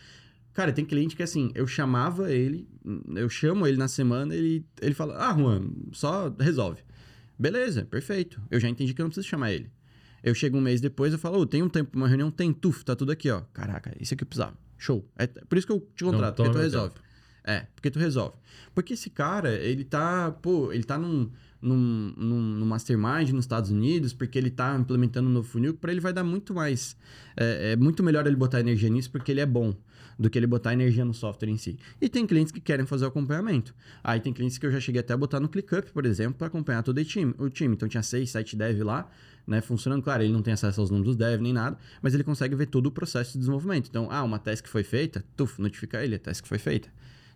Cara, 0.53 0.73
tem 0.73 0.83
cliente 0.83 1.15
que 1.15 1.23
assim, 1.23 1.49
eu 1.55 1.65
chamava 1.65 2.29
ele, 2.29 2.67
eu 3.15 3.29
chamo 3.29 3.65
ele 3.65 3.77
na 3.77 3.87
semana, 3.87 4.35
ele, 4.35 4.65
ele 4.81 4.93
fala: 4.93 5.15
Ah, 5.17 5.33
Juan, 5.33 5.69
só 5.93 6.29
resolve. 6.37 6.81
Beleza, 7.41 7.85
perfeito. 7.85 8.39
Eu 8.51 8.59
já 8.59 8.69
entendi 8.69 8.93
que 8.93 9.01
eu 9.01 9.03
não 9.03 9.09
preciso 9.09 9.27
chamar 9.27 9.51
ele. 9.51 9.71
Eu 10.23 10.35
chego 10.35 10.59
um 10.59 10.61
mês 10.61 10.79
depois, 10.79 11.11
eu 11.11 11.17
falo: 11.17 11.39
Ô, 11.39 11.45
tem 11.47 11.63
um 11.63 11.69
tempo 11.69 11.97
uma 11.97 12.07
reunião? 12.07 12.29
Tem, 12.29 12.53
tuf, 12.53 12.85
tá 12.85 12.95
tudo 12.95 13.11
aqui, 13.11 13.31
ó. 13.31 13.41
Caraca, 13.51 13.91
isso 13.99 14.13
aqui 14.13 14.23
eu 14.23 14.27
precisava. 14.27 14.55
Show. 14.77 15.03
É 15.17 15.25
por 15.25 15.57
isso 15.57 15.65
que 15.65 15.73
eu 15.73 15.79
te 15.95 16.03
contrato, 16.03 16.35
porque 16.35 16.51
tu 16.51 16.59
resolve. 16.59 16.93
É, 17.43 17.65
porque 17.73 17.89
tu 17.89 17.97
resolve. 17.97 18.35
Porque 18.75 18.93
esse 18.93 19.09
cara, 19.09 19.55
ele 19.55 19.83
tá, 19.83 20.29
pô, 20.29 20.71
ele 20.71 20.83
tá 20.83 20.99
num, 20.99 21.31
num, 21.59 22.13
num, 22.15 22.41
num 22.41 22.65
mastermind 22.67 23.31
nos 23.31 23.45
Estados 23.45 23.71
Unidos, 23.71 24.13
porque 24.13 24.37
ele 24.37 24.51
tá 24.51 24.77
implementando 24.77 25.27
um 25.27 25.31
novo 25.31 25.47
funil, 25.47 25.73
pra 25.73 25.91
ele 25.91 25.99
vai 25.99 26.13
dar 26.13 26.23
muito 26.23 26.53
mais. 26.53 26.95
É, 27.35 27.71
é 27.71 27.75
muito 27.75 28.03
melhor 28.03 28.27
ele 28.27 28.35
botar 28.35 28.59
energia 28.59 28.89
nisso, 28.89 29.09
porque 29.09 29.31
ele 29.31 29.41
é 29.41 29.47
bom, 29.47 29.75
do 30.21 30.29
que 30.29 30.37
ele 30.37 30.45
botar 30.45 30.73
energia 30.73 31.03
no 31.03 31.13
software 31.13 31.49
em 31.49 31.57
si. 31.57 31.79
E 31.99 32.07
tem 32.07 32.27
clientes 32.27 32.51
que 32.51 32.61
querem 32.61 32.85
fazer 32.85 33.05
o 33.05 33.07
acompanhamento. 33.07 33.73
Aí 34.03 34.19
tem 34.19 34.31
clientes 34.31 34.57
que 34.59 34.65
eu 34.65 34.71
já 34.71 34.79
cheguei 34.79 35.01
até 35.01 35.13
a 35.13 35.17
botar 35.17 35.39
no 35.39 35.49
ClickUp, 35.49 35.91
por 35.91 36.05
exemplo, 36.05 36.35
pra 36.35 36.47
acompanhar 36.47 36.83
todo 36.83 36.99
o 36.99 37.03
time. 37.03 37.33
O 37.39 37.49
time. 37.49 37.73
Então 37.73 37.89
tinha 37.89 38.03
seis, 38.03 38.29
sete 38.29 38.55
dev 38.55 38.83
lá, 38.83 39.09
né, 39.47 39.61
funcionando. 39.61 40.03
Claro, 40.03 40.21
ele 40.21 40.31
não 40.31 40.43
tem 40.43 40.53
acesso 40.53 40.79
aos 40.79 40.91
números 40.91 41.15
dos 41.15 41.17
dev 41.17 41.41
nem 41.41 41.51
nada, 41.51 41.75
mas 42.03 42.13
ele 42.13 42.23
consegue 42.23 42.53
ver 42.53 42.67
todo 42.67 42.85
o 42.85 42.91
processo 42.91 43.33
de 43.33 43.39
desenvolvimento. 43.39 43.87
Então, 43.89 44.07
ah, 44.11 44.23
uma 44.23 44.37
task 44.37 44.67
foi 44.67 44.83
feita, 44.83 45.25
tuf, 45.35 45.59
notifica 45.59 46.03
ele, 46.03 46.15
a 46.15 46.19
task 46.19 46.45
foi 46.45 46.59
feita. 46.59 46.87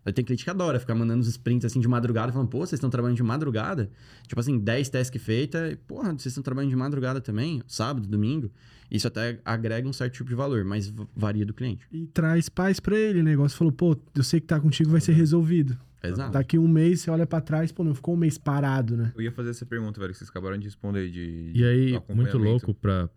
Aí 0.06 0.14
tem 0.14 0.24
cliente 0.24 0.44
que 0.44 0.50
adora 0.50 0.80
ficar 0.80 0.94
mandando 0.94 1.22
os 1.22 1.28
sprints 1.28 1.66
assim 1.66 1.80
de 1.80 1.88
madrugada, 1.88 2.32
falando, 2.32 2.48
pô, 2.48 2.60
vocês 2.60 2.74
estão 2.74 2.92
trabalhando 2.92 3.18
de 3.18 3.24
madrugada? 3.24 3.90
Tipo 4.28 4.40
assim, 4.40 4.60
10 4.60 4.90
tasks 4.90 5.22
feitas, 5.22 5.74
e, 5.74 5.76
porra, 5.76 6.10
vocês 6.12 6.28
estão 6.28 6.44
trabalhando 6.44 6.70
de 6.70 6.76
madrugada 6.76 7.20
também, 7.20 7.62
sábado, 7.68 8.08
domingo. 8.08 8.52
Isso 8.90 9.08
até 9.08 9.40
agrega 9.44 9.88
um 9.88 9.94
certo 9.94 10.14
tipo 10.14 10.30
de 10.30 10.36
valor, 10.36 10.64
mas 10.64 10.94
varia 11.16 11.44
do 11.44 11.56
cliente. 11.56 11.88
E 11.92 12.06
traz 12.06 12.48
paz 12.50 12.80
pra 12.80 12.96
ele, 12.96 13.24
né? 13.24 13.36
Você 13.36 13.58
falou, 13.58 13.74
pô, 13.74 13.98
eu 14.16 14.24
sei 14.24 14.40
que 14.40 14.46
tá 14.46 14.60
contigo, 14.60 14.92
vai 14.92 15.02
ser 15.02 15.14
resolvido. 15.14 15.76
Exato. 16.04 16.32
Daqui 16.32 16.60
um 16.60 16.68
mês, 16.68 17.02
você 17.02 17.10
olha 17.10 17.26
pra 17.26 17.42
trás, 17.42 17.72
pô, 17.72 17.84
não 17.84 17.96
ficou 17.96 18.14
um 18.14 18.18
mês 18.18 18.38
parado, 18.38 18.96
né? 18.96 19.12
Eu 19.16 19.22
ia 19.24 19.32
fazer 19.32 19.50
essa 19.50 19.66
pergunta, 19.66 20.00
velho, 20.00 20.12
que 20.12 20.20
vocês 20.20 20.30
acabaram 20.30 20.58
de 20.58 20.66
responder 20.66 21.10
de. 21.10 21.52
E 21.54 21.64
aí, 21.64 22.00
muito 22.14 22.38
louco 22.38 22.76
pra, 22.76 23.10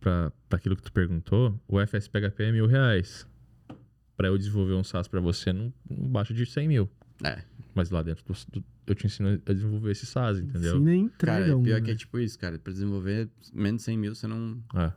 pra, 0.00 0.32
pra 0.48 0.56
aquilo 0.56 0.74
que 0.74 0.82
tu 0.82 0.92
perguntou, 0.92 1.60
o 1.68 1.78
FSPHP 1.78 2.44
é 2.44 2.52
mil 2.52 2.66
reais. 2.66 3.26
Pra 4.20 4.28
eu 4.28 4.36
desenvolver 4.36 4.74
um 4.74 4.84
SaaS 4.84 5.08
pra 5.08 5.18
você, 5.18 5.50
não, 5.50 5.72
não 5.88 6.06
baixa 6.08 6.34
de 6.34 6.44
100 6.44 6.68
mil. 6.68 6.90
É. 7.24 7.42
Mas 7.74 7.88
lá 7.88 8.02
dentro 8.02 8.22
do- 8.26 8.60
do- 8.60 8.64
eu 8.86 8.94
te 8.94 9.06
ensino 9.06 9.40
a 9.46 9.52
desenvolver 9.54 9.92
esse 9.92 10.04
SaaS, 10.04 10.38
entendeu? 10.38 10.76
Sim, 10.76 10.84
nem 10.84 11.00
entrega 11.04 11.40
Cara, 11.46 11.56
um, 11.56 11.62
pior 11.62 11.80
né? 11.80 11.86
que 11.86 11.90
é 11.90 11.94
tipo 11.94 12.18
isso, 12.18 12.38
cara. 12.38 12.58
Pra 12.58 12.70
desenvolver 12.70 13.30
menos 13.54 13.80
de 13.80 13.84
100 13.86 13.96
mil, 13.96 14.14
você 14.14 14.26
não... 14.26 14.62
É. 14.74 14.92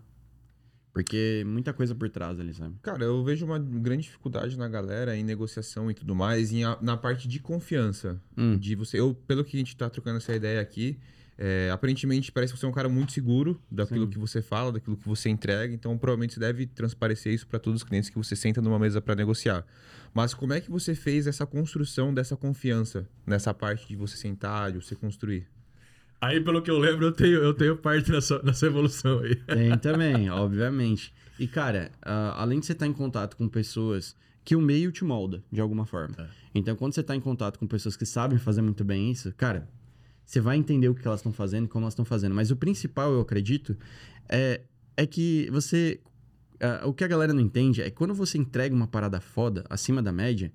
Porque 0.92 1.44
muita 1.48 1.72
coisa 1.72 1.96
por 1.96 2.10
trás 2.10 2.38
ali, 2.38 2.54
sabe? 2.54 2.76
Cara, 2.82 3.06
eu 3.06 3.24
vejo 3.24 3.46
uma 3.46 3.58
grande 3.58 4.04
dificuldade 4.04 4.58
na 4.58 4.68
galera 4.68 5.16
em 5.16 5.24
negociação 5.24 5.90
e 5.90 5.94
tudo 5.94 6.14
mais, 6.14 6.52
em 6.52 6.66
a- 6.66 6.78
na 6.82 6.98
parte 6.98 7.26
de 7.26 7.40
confiança. 7.40 8.22
Hum. 8.38 8.58
De 8.58 8.76
você. 8.76 9.00
Eu, 9.00 9.14
pelo 9.26 9.46
que 9.46 9.56
a 9.56 9.60
gente 9.60 9.76
tá 9.78 9.90
trocando 9.90 10.18
essa 10.18 10.36
ideia 10.36 10.60
aqui, 10.60 11.00
é, 11.38 11.70
aparentemente 11.72 12.32
parece 12.32 12.54
que 12.54 12.60
você 12.60 12.66
é 12.66 12.70
um 12.70 12.74
cara 12.74 12.88
muito 12.88 13.12
seguro 13.12 13.60
daquilo 13.70 14.06
Sim. 14.06 14.12
que 14.12 14.20
você 14.20 14.42
fala, 14.42 14.72
daquilo 14.72 14.96
que 14.96 15.08
você 15.08 15.30
entrega. 15.30 15.74
Então, 15.74 15.98
provavelmente 15.98 16.34
você 16.36 16.40
deve 16.40 16.66
transparecer 16.68 17.34
isso 17.34 17.48
para 17.48 17.60
todos 17.60 17.82
os 17.82 17.88
clientes 17.88 18.10
que 18.10 18.18
você 18.18 18.36
senta 18.36 18.62
numa 18.62 18.78
mesa 18.78 19.02
para 19.02 19.16
negociar. 19.16 19.66
Mas 20.14 20.34
como 20.34 20.54
é 20.54 20.62
que 20.62 20.70
você 20.70 20.94
fez 20.94 21.26
essa 21.26 21.46
construção 21.46 22.14
dessa 22.14 22.38
confiança 22.38 23.08
nessa 23.26 23.54
parte 23.54 23.88
de 23.88 23.96
você 23.96 24.16
sentar, 24.16 24.72
de 24.72 24.78
você 24.78 24.96
construir? 24.96 25.48
Aí, 26.22 26.40
pelo 26.40 26.62
que 26.62 26.72
eu 26.72 26.78
lembro, 26.78 27.08
eu 27.08 27.12
tenho, 27.12 27.44
eu 27.44 27.54
tenho 27.54 27.76
parte 27.76 28.10
nessa, 28.12 28.42
nessa 28.44 28.66
evolução 28.68 29.20
aí. 29.20 29.36
Tem 29.36 29.78
também, 29.78 30.30
obviamente. 30.32 31.14
E, 31.38 31.48
cara, 31.48 31.92
ah, 32.02 32.36
além 32.38 32.60
de 32.60 32.66
você 32.66 32.72
estar 32.72 32.88
em 32.88 32.94
contato 32.94 33.36
com 33.36 33.50
pessoas 33.50 34.16
que 34.46 34.56
o 34.56 34.62
meio 34.62 34.92
te 34.92 35.04
molda, 35.04 35.44
de 35.52 35.60
alguma 35.60 35.86
forma. 35.86 36.16
É. 36.18 36.28
Então, 36.56 36.76
quando 36.76 36.94
você 36.94 37.02
está 37.02 37.16
em 37.16 37.20
contato 37.20 37.58
com 37.58 37.68
pessoas 37.68 37.98
que 37.98 38.06
sabem 38.06 38.38
fazer 38.38 38.62
muito 38.62 38.84
bem 38.84 39.12
isso, 39.12 39.34
cara, 39.36 39.68
você 40.26 40.40
vai 40.40 40.58
entender 40.58 40.90
o 40.90 40.96
que 40.96 41.06
elas 41.08 41.20
estão 41.20 41.34
fazendo 41.34 41.66
e 41.66 41.68
como 41.68 41.84
elas 41.84 41.94
estão 41.94 42.06
fazendo. 42.06 42.34
Mas 42.34 42.52
o 42.52 42.56
principal, 42.56 43.12
eu 43.12 43.22
acredito, 43.22 43.78
é, 44.30 44.62
é 44.98 45.06
que 45.06 45.50
você... 45.52 46.00
ah, 46.60 46.88
o 46.88 46.94
que 46.94 47.04
a 47.04 47.08
galera 47.08 47.34
não 47.34 47.42
entende 47.42 47.82
é 47.82 47.90
que 47.90 47.96
quando 47.96 48.14
você 48.14 48.38
entrega 48.38 48.74
uma 48.76 48.88
parada 48.88 49.20
foda, 49.20 49.64
acima 49.70 50.02
da 50.02 50.12
média, 50.12 50.52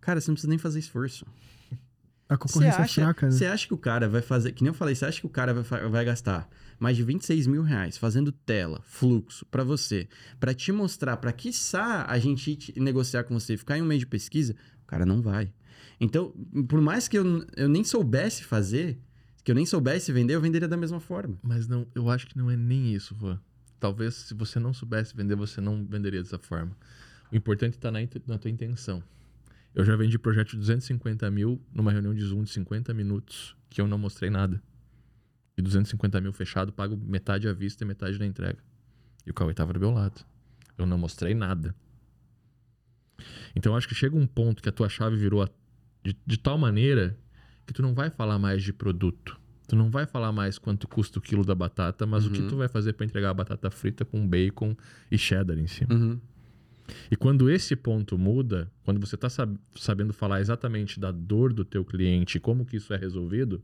cara, 0.00 0.20
você 0.20 0.30
não 0.30 0.34
precisa 0.34 0.50
nem 0.50 0.58
fazer 0.58 0.78
esforço. 0.78 1.24
A 2.26 2.36
Você 2.36 2.38
concorrência 2.54 2.82
acha, 2.82 3.00
é 3.00 3.04
fraca, 3.04 3.26
né? 3.26 3.32
você 3.32 3.44
acha 3.46 3.66
que 3.66 3.74
o 3.74 3.78
cara 3.78 4.08
vai 4.08 4.22
fazer. 4.22 4.52
Que 4.52 4.62
nem 4.62 4.68
eu 4.70 4.74
falei, 4.74 4.94
você 4.94 5.04
acha 5.04 5.20
que 5.20 5.26
o 5.26 5.30
cara 5.30 5.52
vai, 5.52 5.88
vai 5.90 6.04
gastar 6.06 6.48
mais 6.80 6.96
de 6.96 7.02
26 7.02 7.46
mil 7.46 7.62
reais 7.62 7.98
fazendo 7.98 8.32
tela, 8.32 8.80
fluxo 8.82 9.44
pra 9.50 9.62
você, 9.62 10.08
pra 10.40 10.54
te 10.54 10.72
mostrar, 10.72 11.18
pra 11.18 11.32
quiçá 11.32 12.06
a 12.08 12.18
gente 12.18 12.72
negociar 12.80 13.24
com 13.24 13.38
você, 13.38 13.58
ficar 13.58 13.76
em 13.76 13.82
um 13.82 13.84
meio 13.84 14.00
de 14.00 14.06
pesquisa? 14.06 14.56
O 14.82 14.86
cara 14.86 15.04
não 15.04 15.20
vai. 15.20 15.52
Então, 16.04 16.30
por 16.68 16.80
mais 16.82 17.08
que 17.08 17.16
eu, 17.18 17.46
eu 17.56 17.66
nem 17.68 17.82
soubesse 17.82 18.44
fazer, 18.44 18.98
que 19.42 19.50
eu 19.50 19.54
nem 19.54 19.64
soubesse 19.64 20.12
vender, 20.12 20.34
eu 20.34 20.40
venderia 20.40 20.68
da 20.68 20.76
mesma 20.76 21.00
forma. 21.00 21.38
Mas 21.42 21.66
não, 21.66 21.86
eu 21.94 22.10
acho 22.10 22.26
que 22.26 22.36
não 22.36 22.50
é 22.50 22.56
nem 22.56 22.92
isso, 22.94 23.16
Juan. 23.18 23.40
Talvez 23.80 24.14
se 24.14 24.34
você 24.34 24.58
não 24.58 24.74
soubesse 24.74 25.16
vender, 25.16 25.34
você 25.34 25.60
não 25.62 25.84
venderia 25.86 26.22
dessa 26.22 26.38
forma. 26.38 26.76
O 27.32 27.36
importante 27.36 27.74
está 27.74 27.90
na, 27.90 28.00
na 28.26 28.38
tua 28.38 28.50
intenção. 28.50 29.02
Eu 29.74 29.84
já 29.84 29.96
vendi 29.96 30.18
projeto 30.18 30.50
de 30.50 30.58
250 30.58 31.30
mil 31.30 31.60
numa 31.72 31.90
reunião 31.90 32.14
de 32.14 32.22
Zoom 32.22 32.42
de 32.44 32.50
50 32.50 32.92
minutos, 32.92 33.56
que 33.70 33.80
eu 33.80 33.88
não 33.88 33.96
mostrei 33.98 34.28
nada. 34.30 34.62
E 35.56 35.62
250 35.62 36.20
mil 36.20 36.32
fechado, 36.32 36.70
pago 36.72 36.96
metade 36.96 37.48
à 37.48 37.52
vista 37.52 37.82
e 37.82 37.86
metade 37.86 38.18
na 38.18 38.26
entrega. 38.26 38.58
E 39.26 39.30
o 39.30 39.34
Cauê 39.34 39.54
tava 39.54 39.72
do 39.72 39.80
meu 39.80 39.90
lado. 39.90 40.24
Eu 40.76 40.84
não 40.84 40.98
mostrei 40.98 41.34
nada. 41.34 41.74
Então 43.56 43.74
acho 43.76 43.88
que 43.88 43.94
chega 43.94 44.16
um 44.16 44.26
ponto 44.26 44.62
que 44.62 44.68
a 44.68 44.72
tua 44.72 44.88
chave 44.88 45.16
virou 45.16 45.42
a- 45.42 45.48
de, 46.04 46.16
de 46.26 46.36
tal 46.38 46.58
maneira 46.58 47.16
que 47.66 47.72
tu 47.72 47.82
não 47.82 47.94
vai 47.94 48.10
falar 48.10 48.38
mais 48.38 48.62
de 48.62 48.72
produto. 48.72 49.40
Tu 49.66 49.74
não 49.74 49.90
vai 49.90 50.04
falar 50.06 50.30
mais 50.30 50.58
quanto 50.58 50.86
custa 50.86 51.18
o 51.18 51.22
quilo 51.22 51.42
da 51.44 51.54
batata, 51.54 52.04
mas 52.06 52.26
o 52.26 52.30
que 52.30 52.40
Uhum. 52.42 52.48
tu 52.48 52.56
vai 52.56 52.68
fazer 52.68 52.92
para 52.92 53.06
entregar 53.06 53.30
a 53.30 53.34
batata 53.34 53.70
frita 53.70 54.04
com 54.04 54.26
bacon 54.28 54.76
e 55.10 55.16
cheddar 55.16 55.58
em 55.58 55.66
cima. 55.66 55.94
Uhum. 55.94 56.20
E 57.10 57.16
quando 57.16 57.48
esse 57.50 57.74
ponto 57.74 58.18
muda, 58.18 58.70
quando 58.84 59.00
você 59.00 59.14
está 59.14 59.28
sabendo 59.74 60.12
falar 60.12 60.42
exatamente 60.42 61.00
da 61.00 61.10
dor 61.10 61.50
do 61.54 61.64
teu 61.64 61.82
cliente 61.82 62.36
e 62.36 62.40
como 62.40 62.66
que 62.66 62.76
isso 62.76 62.92
é 62.92 62.96
resolvido, 62.98 63.62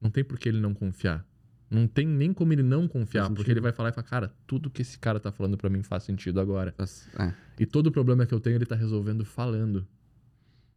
não 0.00 0.10
tem 0.10 0.24
por 0.24 0.36
que 0.36 0.48
ele 0.48 0.58
não 0.60 0.74
confiar. 0.74 1.24
Não 1.70 1.86
tem 1.86 2.06
nem 2.06 2.32
como 2.32 2.52
ele 2.52 2.62
não 2.64 2.88
confiar, 2.88 3.30
porque 3.30 3.50
ele 3.52 3.60
vai 3.60 3.70
falar 3.72 3.90
e 3.90 3.92
falar, 3.92 4.06
cara, 4.06 4.34
tudo 4.48 4.68
que 4.70 4.82
esse 4.82 4.98
cara 4.98 5.20
tá 5.20 5.30
falando 5.30 5.56
para 5.56 5.68
mim 5.70 5.82
faz 5.82 6.02
sentido 6.02 6.40
agora. 6.40 6.74
É. 7.18 7.32
E 7.60 7.66
todo 7.66 7.86
o 7.88 7.92
problema 7.92 8.26
que 8.26 8.34
eu 8.34 8.40
tenho, 8.40 8.56
ele 8.56 8.66
tá 8.66 8.74
resolvendo 8.74 9.24
falando. 9.24 9.86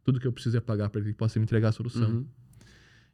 Tudo 0.03 0.19
que 0.19 0.27
eu 0.27 0.31
preciso 0.33 0.57
é 0.57 0.61
pagar 0.61 0.89
para 0.89 1.01
que 1.01 1.07
ele 1.07 1.13
possa 1.13 1.39
me 1.39 1.43
entregar 1.43 1.69
a 1.69 1.71
solução. 1.71 2.09
Uhum. 2.09 2.25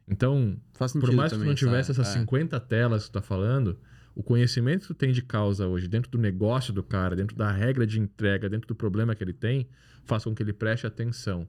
Então, 0.06 0.56
por 1.00 1.12
mais 1.12 1.32
que 1.32 1.38
tu 1.38 1.44
não 1.44 1.54
tivesse 1.54 1.90
essa- 1.90 2.02
essas 2.02 2.16
é. 2.16 2.18
50 2.20 2.58
telas 2.58 3.04
que 3.04 3.10
tu 3.10 3.12
tá 3.14 3.20
falando, 3.22 3.78
o 4.14 4.22
conhecimento 4.22 4.82
que 4.82 4.86
tu 4.88 4.94
tem 4.94 5.12
de 5.12 5.22
causa 5.22 5.66
hoje, 5.66 5.86
dentro 5.86 6.10
do 6.10 6.18
negócio 6.18 6.72
do 6.72 6.82
cara, 6.82 7.14
dentro 7.14 7.36
da 7.36 7.52
regra 7.52 7.86
de 7.86 8.00
entrega, 8.00 8.48
dentro 8.48 8.66
do 8.68 8.74
problema 8.74 9.14
que 9.14 9.22
ele 9.22 9.34
tem, 9.34 9.68
faz 10.04 10.24
com 10.24 10.34
que 10.34 10.42
ele 10.42 10.52
preste 10.52 10.86
atenção. 10.86 11.46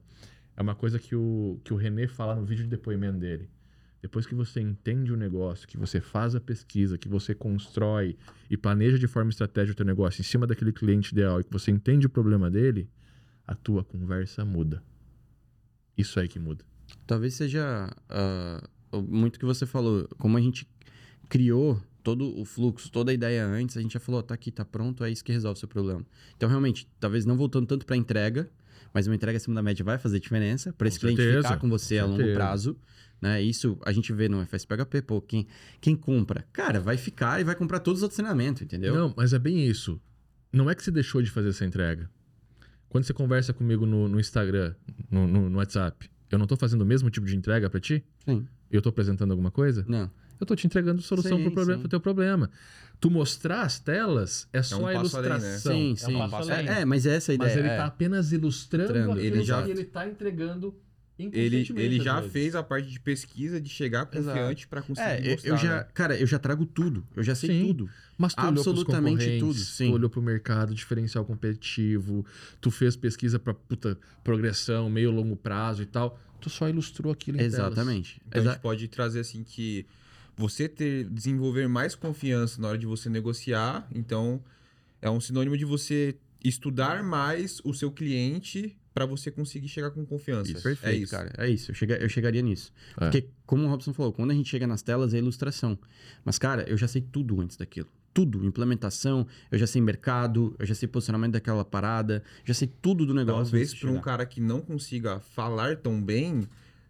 É 0.56 0.60
uma 0.62 0.74
coisa 0.74 0.98
que 0.98 1.16
o, 1.16 1.58
que 1.64 1.72
o 1.72 1.76
René 1.76 2.06
fala 2.06 2.34
no 2.34 2.44
vídeo 2.44 2.64
de 2.64 2.70
depoimento 2.70 3.18
dele. 3.18 3.48
Depois 4.02 4.26
que 4.26 4.34
você 4.34 4.60
entende 4.60 5.12
o 5.12 5.16
negócio, 5.16 5.66
que 5.68 5.76
você 5.76 6.00
faz 6.00 6.34
a 6.34 6.40
pesquisa, 6.40 6.96
que 6.98 7.08
você 7.08 7.34
constrói 7.34 8.16
e 8.48 8.56
planeja 8.56 8.98
de 8.98 9.06
forma 9.06 9.30
estratégica 9.30 9.72
o 9.72 9.76
teu 9.76 9.86
negócio 9.86 10.20
em 10.20 10.24
cima 10.24 10.46
daquele 10.46 10.72
cliente 10.72 11.12
ideal 11.12 11.40
e 11.40 11.44
que 11.44 11.52
você 11.52 11.70
entende 11.70 12.06
o 12.06 12.10
problema 12.10 12.50
dele, 12.50 12.88
a 13.46 13.54
tua 13.54 13.82
conversa 13.84 14.44
muda. 14.44 14.82
Isso 16.00 16.18
aí 16.20 16.28
que 16.28 16.38
muda. 16.38 16.64
Talvez 17.06 17.34
seja 17.34 17.88
o- 18.92 19.02
muito 19.02 19.38
que 19.38 19.44
você 19.44 19.66
falou, 19.66 20.08
como 20.18 20.36
a 20.36 20.40
gente 20.40 20.66
criou 21.28 21.80
todo 22.02 22.38
o 22.38 22.44
fluxo, 22.44 22.90
toda 22.90 23.10
a 23.10 23.14
ideia 23.14 23.44
antes, 23.46 23.76
a 23.76 23.82
gente 23.82 23.92
já 23.92 24.00
falou, 24.00 24.22
tá 24.22 24.34
aqui, 24.34 24.50
tá 24.50 24.64
pronto, 24.64 25.04
é 25.04 25.10
isso 25.10 25.22
que 25.22 25.32
resolve 25.32 25.56
o 25.56 25.60
seu 25.60 25.68
problema. 25.68 26.04
Então, 26.36 26.48
realmente, 26.48 26.88
talvez 26.98 27.24
não 27.26 27.36
voltando 27.36 27.66
tanto 27.66 27.84
para 27.84 27.96
entrega, 27.96 28.50
mas 28.92 29.06
uma 29.06 29.14
entrega 29.14 29.36
acima 29.36 29.54
da 29.54 29.62
média 29.62 29.84
vai 29.84 29.98
fazer 29.98 30.18
diferença 30.18 30.72
para 30.72 30.88
esse 30.88 30.98
cliente 30.98 31.20
certeza, 31.22 31.48
ficar 31.48 31.60
com 31.60 31.68
você 31.68 31.98
com 31.98 32.02
a 32.04 32.06
longo 32.06 32.16
prazo. 32.34 32.76
Né? 33.20 33.42
Isso 33.42 33.78
a 33.84 33.92
gente 33.92 34.12
vê 34.14 34.28
no 34.28 34.40
FSPHP, 34.44 35.02
pô, 35.02 35.20
quem, 35.20 35.46
quem 35.80 35.94
compra, 35.94 36.44
cara, 36.52 36.80
vai 36.80 36.96
ficar 36.96 37.38
e 37.40 37.44
vai 37.44 37.54
comprar 37.54 37.78
todos 37.80 37.98
os 38.00 38.02
outros 38.02 38.16
treinamentos, 38.16 38.62
entendeu? 38.62 38.94
Não, 38.94 39.14
mas 39.16 39.32
é 39.34 39.38
bem 39.38 39.66
isso. 39.68 40.00
Não 40.50 40.68
é 40.70 40.74
que 40.74 40.82
você 40.82 40.90
deixou 40.90 41.20
de 41.22 41.30
fazer 41.30 41.50
essa 41.50 41.64
entrega. 41.66 42.10
Quando 42.90 43.04
você 43.04 43.14
conversa 43.14 43.54
comigo 43.54 43.86
no, 43.86 44.06
no 44.08 44.20
Instagram, 44.20 44.74
no, 45.10 45.26
no- 45.26 45.48
no 45.48 45.56
WhatsApp, 45.58 46.10
eu 46.30 46.38
não 46.38 46.46
tô 46.46 46.56
fazendo 46.56 46.82
o 46.82 46.86
mesmo 46.86 47.08
tipo 47.08 47.24
de 47.26 47.34
entrega 47.34 47.70
pra 47.70 47.80
ti? 47.80 48.04
Sim. 48.26 48.46
Eu 48.70 48.82
tô 48.82 48.90
apresentando 48.90 49.30
alguma 49.30 49.50
coisa? 49.50 49.84
Não. 49.88 50.10
Eu 50.38 50.46
tô 50.46 50.54
te 50.54 50.66
entregando 50.66 51.00
solução 51.00 51.36
Sim, 51.38 51.44
pro, 51.44 51.52
problema, 51.52 51.76
sim. 51.78 51.80
pro 51.80 51.88
teu 51.88 52.00
problema. 52.00 52.50
Tu 53.00 53.10
mostrar 53.10 53.62
as 53.62 53.78
telas 53.78 54.46
é 54.52 54.62
só 54.62 54.78
um 54.82 54.86
a 54.86 54.92
passo 54.92 55.16
além, 55.16 55.30
né? 55.30 55.36
ilustração. 55.38 55.72
Sim, 55.72 55.88
é 55.88 55.92
um 55.92 55.96
sim. 56.24 56.30
passo 56.30 56.50
É, 56.50 56.54
além. 56.54 56.68
é, 56.68 56.84
mas 56.84 57.06
essa 57.06 57.30
é 57.30 57.32
a 57.32 57.34
ideia. 57.36 57.48
Mas 57.50 57.58
ele 57.58 57.68
é. 57.68 57.76
tá 57.76 57.86
apenas 57.86 58.32
ilustrando 58.32 58.92
aquilo 59.12 59.18
ele 59.20 59.42
já- 59.44 59.62
que 59.62 59.70
ele 59.70 59.84
tá 59.84 60.06
entregando 60.06 60.74
Ele, 61.32 61.66
ele 61.76 62.00
já 62.00 62.16
vezes. 62.20 62.32
fez 62.32 62.54
a 62.54 62.62
parte 62.62 62.88
de 62.88 62.98
pesquisa 63.00 63.60
de 63.60 63.68
chegar 63.68 64.06
confiante 64.06 64.66
pra 64.68 64.80
conseguir 64.80 65.08
É, 65.08 65.20
eu- 65.26 65.30
mostrar, 65.32 65.50
eu 65.50 65.56
já, 65.56 65.76
né? 65.78 65.86
cara, 65.92 66.16
eu 66.18 66.26
já 66.26 66.38
trago 66.38 66.64
tudo. 66.64 67.04
Eu 67.14 67.22
já 67.22 67.34
sei 67.34 67.50
Sim. 67.50 67.66
tudo. 67.66 67.90
Mas 68.16 68.34
tu 68.34 68.40
Absolutamente 68.40 69.24
olhou 69.26 69.38
tudo, 69.40 69.54
sim. 69.58 69.88
Tu 69.88 69.94
olhou 69.94 70.08
pro 70.10 70.22
mercado, 70.22 70.74
diferencial 70.74 71.24
competitivo, 71.24 72.24
tu 72.60 72.70
fez 72.70 72.96
pesquisa 72.96 73.38
pra 73.38 73.52
puta 73.54 73.98
progressão, 74.24 74.88
meio 74.88 75.10
longo 75.10 75.36
prazo 75.36 75.82
e 75.82 75.86
tal. 75.86 76.18
Tu 76.40 76.48
só 76.48 76.68
ilustrou 76.68 77.12
aquilo 77.12 77.36
em 77.36 77.50
telas. 77.50 77.72
Exatamente. 77.72 78.20
Então 78.26 78.40
a 78.40 78.42
Exa- 78.44 78.52
gente 78.52 78.62
pode 78.62 78.88
trazer 78.88 79.20
assim 79.20 79.42
que 79.44 79.84
você 80.36 80.68
ter 80.68 81.04
desenvolver 81.04 81.68
mais 81.68 81.94
confiança 81.94 82.60
na 82.60 82.68
hora 82.68 82.78
de 82.78 82.86
você 82.86 83.10
negociar, 83.10 83.86
então 83.94 84.42
é 85.02 85.10
um 85.10 85.20
sinônimo 85.20 85.56
de 85.56 85.64
você 85.66 86.16
estudar 86.42 87.02
mais 87.02 87.60
o 87.64 87.74
seu 87.74 87.90
cliente 87.90 88.74
para 88.92 89.06
você 89.06 89.30
conseguir 89.30 89.68
chegar 89.68 89.90
com 89.90 90.04
confiança. 90.04 90.50
Isso, 90.50 90.62
perfeito, 90.62 90.94
é 90.94 90.98
isso. 90.98 91.10
cara. 91.10 91.32
É 91.38 91.48
isso. 91.48 91.70
Eu, 91.70 91.74
chega, 91.74 91.96
eu 91.96 92.08
chegaria 92.08 92.42
nisso. 92.42 92.72
É. 92.96 93.00
Porque, 93.00 93.28
como 93.46 93.64
o 93.64 93.68
Robson 93.68 93.92
falou, 93.92 94.12
quando 94.12 94.30
a 94.30 94.34
gente 94.34 94.48
chega 94.48 94.66
nas 94.66 94.82
telas 94.82 95.14
é 95.14 95.18
ilustração. 95.18 95.78
Mas, 96.24 96.38
cara, 96.38 96.68
eu 96.68 96.76
já 96.76 96.88
sei 96.88 97.00
tudo 97.00 97.40
antes 97.40 97.56
daquilo. 97.56 97.88
Tudo. 98.12 98.44
Implementação, 98.44 99.26
eu 99.52 99.58
já 99.58 99.66
sei 99.66 99.80
mercado, 99.80 100.54
eu 100.58 100.66
já 100.66 100.74
sei 100.74 100.88
posicionamento 100.88 101.32
daquela 101.32 101.64
parada, 101.64 102.24
já 102.44 102.52
sei 102.52 102.68
tudo 102.82 103.06
do 103.06 103.14
negócio. 103.14 103.52
Talvez 103.52 103.72
para 103.74 103.90
um 103.90 104.00
cara 104.00 104.26
que 104.26 104.40
não 104.40 104.60
consiga 104.60 105.20
falar 105.20 105.76
tão 105.76 106.02
bem, 106.02 106.48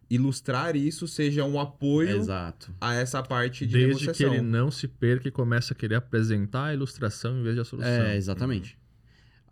ilustrar 0.09 0.75
isso 0.75 1.07
seja 1.07 1.45
um 1.45 1.61
apoio 1.61 2.17
Exato. 2.17 2.75
a 2.81 2.95
essa 2.95 3.23
parte 3.23 3.67
de 3.67 3.75
Desde 3.75 3.95
que 3.97 4.07
negociação. 4.07 4.35
ele 4.35 4.43
não 4.43 4.71
se 4.71 4.89
perca 4.89 5.29
e 5.29 5.31
comece 5.31 5.75
a 5.75 5.77
querer 5.77 5.97
apresentar 5.97 6.67
a 6.69 6.75
ilustração 6.75 7.39
em 7.39 7.43
vez 7.43 7.55
de 7.55 7.61
a 7.61 7.65
solução. 7.65 7.93
É, 7.93 8.17
exatamente. 8.17 8.80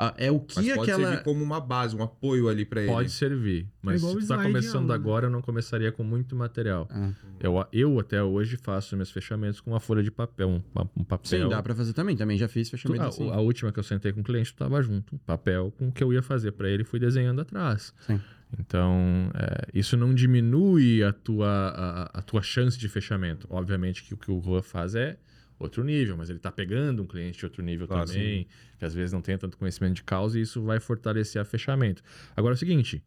Ah, 0.01 0.15
é 0.17 0.31
o 0.31 0.39
que 0.39 0.55
Mas 0.55 0.69
pode 0.77 0.91
aquela. 0.93 1.09
servir 1.09 1.25
como 1.25 1.43
uma 1.43 1.61
base, 1.61 1.97
um 1.97 2.03
apoio 2.05 2.49
ali 2.49 2.65
para 2.65 2.83
ele. 2.83 2.93
Pode 2.93 3.11
servir. 3.11 3.67
Mas 3.83 4.01
igual 4.01 4.15
se 4.21 4.27
tu 4.27 4.29
tá 4.29 4.45
em 4.45 4.47
começando 4.47 4.89
né? 4.91 4.95
agora, 4.95 5.27
eu 5.27 5.31
não 5.31 5.43
começaria 5.43 5.91
com 5.91 6.05
muito 6.05 6.37
material. 6.37 6.87
Ah, 6.89 7.11
Eu, 7.41 7.67
eu 7.73 7.99
até 7.99 8.23
hoje 8.23 8.57
faço 8.57 8.97
meus 8.97 9.11
fechamentos 9.11 9.61
com 9.61 9.71
uma 9.73 9.81
folha 9.81 10.01
de 10.03 10.11
papel, 10.13 10.49
um, 10.49 10.63
um 10.97 11.03
papel. 11.03 11.41
sim, 11.43 11.49
dá 11.49 11.61
pra 11.61 11.75
fazer 11.75 11.93
também. 11.95 12.17
Também 12.17 12.39
já 12.39 12.47
fiz 12.47 12.69
Tu- 12.69 12.77
fechamento 12.77 13.03
a, 13.03 13.09
assim. 13.09 13.29
a 13.29 13.41
última 13.41 13.73
que 13.73 13.79
eu 13.81 13.83
sentei 13.83 14.13
com 14.13 14.21
o 14.21 14.23
cliente, 14.25 14.53
tu 14.53 14.57
tava 14.59 14.81
junto, 14.83 15.17
um 15.17 15.19
papel 15.19 15.73
com 15.77 15.89
o 15.89 15.93
que 15.93 16.05
eu 16.05 16.13
ia 16.13 16.23
fazer 16.23 16.53
pra 16.53 16.69
ele 16.71 16.83
e 16.83 16.87
fui 16.87 17.01
desenhando 17.01 17.41
atrás. 17.41 17.93
Sim. 18.07 18.21
Então, 18.59 19.31
é, 19.35 19.67
isso 19.75 19.97
não 19.97 20.15
diminui 20.15 21.03
a 21.03 21.13
tua, 21.13 21.49
a, 21.49 22.19
a 22.19 22.23
tua 22.23 22.41
chance 22.41 22.79
de 22.79 22.89
fechamento. 22.89 23.47
Obviamente 23.51 24.03
que 24.05 24.15
o 24.15 24.17
que 24.17 24.31
o 24.31 24.39
Rua 24.39 24.63
faz 24.63 24.95
é 24.95 25.17
outro 25.59 25.83
nível, 25.85 26.17
mas 26.17 26.31
ele 26.31 26.39
tá 26.39 26.53
pegando 26.53 27.03
um 27.03 27.07
cliente 27.07 27.39
de 27.39 27.45
outro 27.45 27.63
nível 27.63 27.87
Claro, 27.87 28.07
também, 28.07 28.47
que 28.79 28.85
às 28.85 28.95
vezes 28.95 29.13
não 29.13 29.21
tem 29.21 29.37
tanto 29.37 29.57
conhecimento 29.57 29.95
de 29.97 30.03
causa 30.05 30.39
e 30.39 30.43
isso 30.43 30.63
vai 30.63 30.79
fortalecer 30.81 31.41
a 31.41 31.45
fechamento. 31.45 32.03
Agora 32.37 32.55
é 32.55 32.57
o 32.57 32.59
seguinte, 32.59 33.03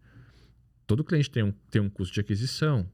todo 0.86 1.04
cliente 1.04 1.30
tem 1.30 1.44
um, 1.44 1.54
tem 1.70 1.82
um 1.82 1.90
custo 1.90 2.14
de 2.14 2.20
aquisição, 2.20 2.86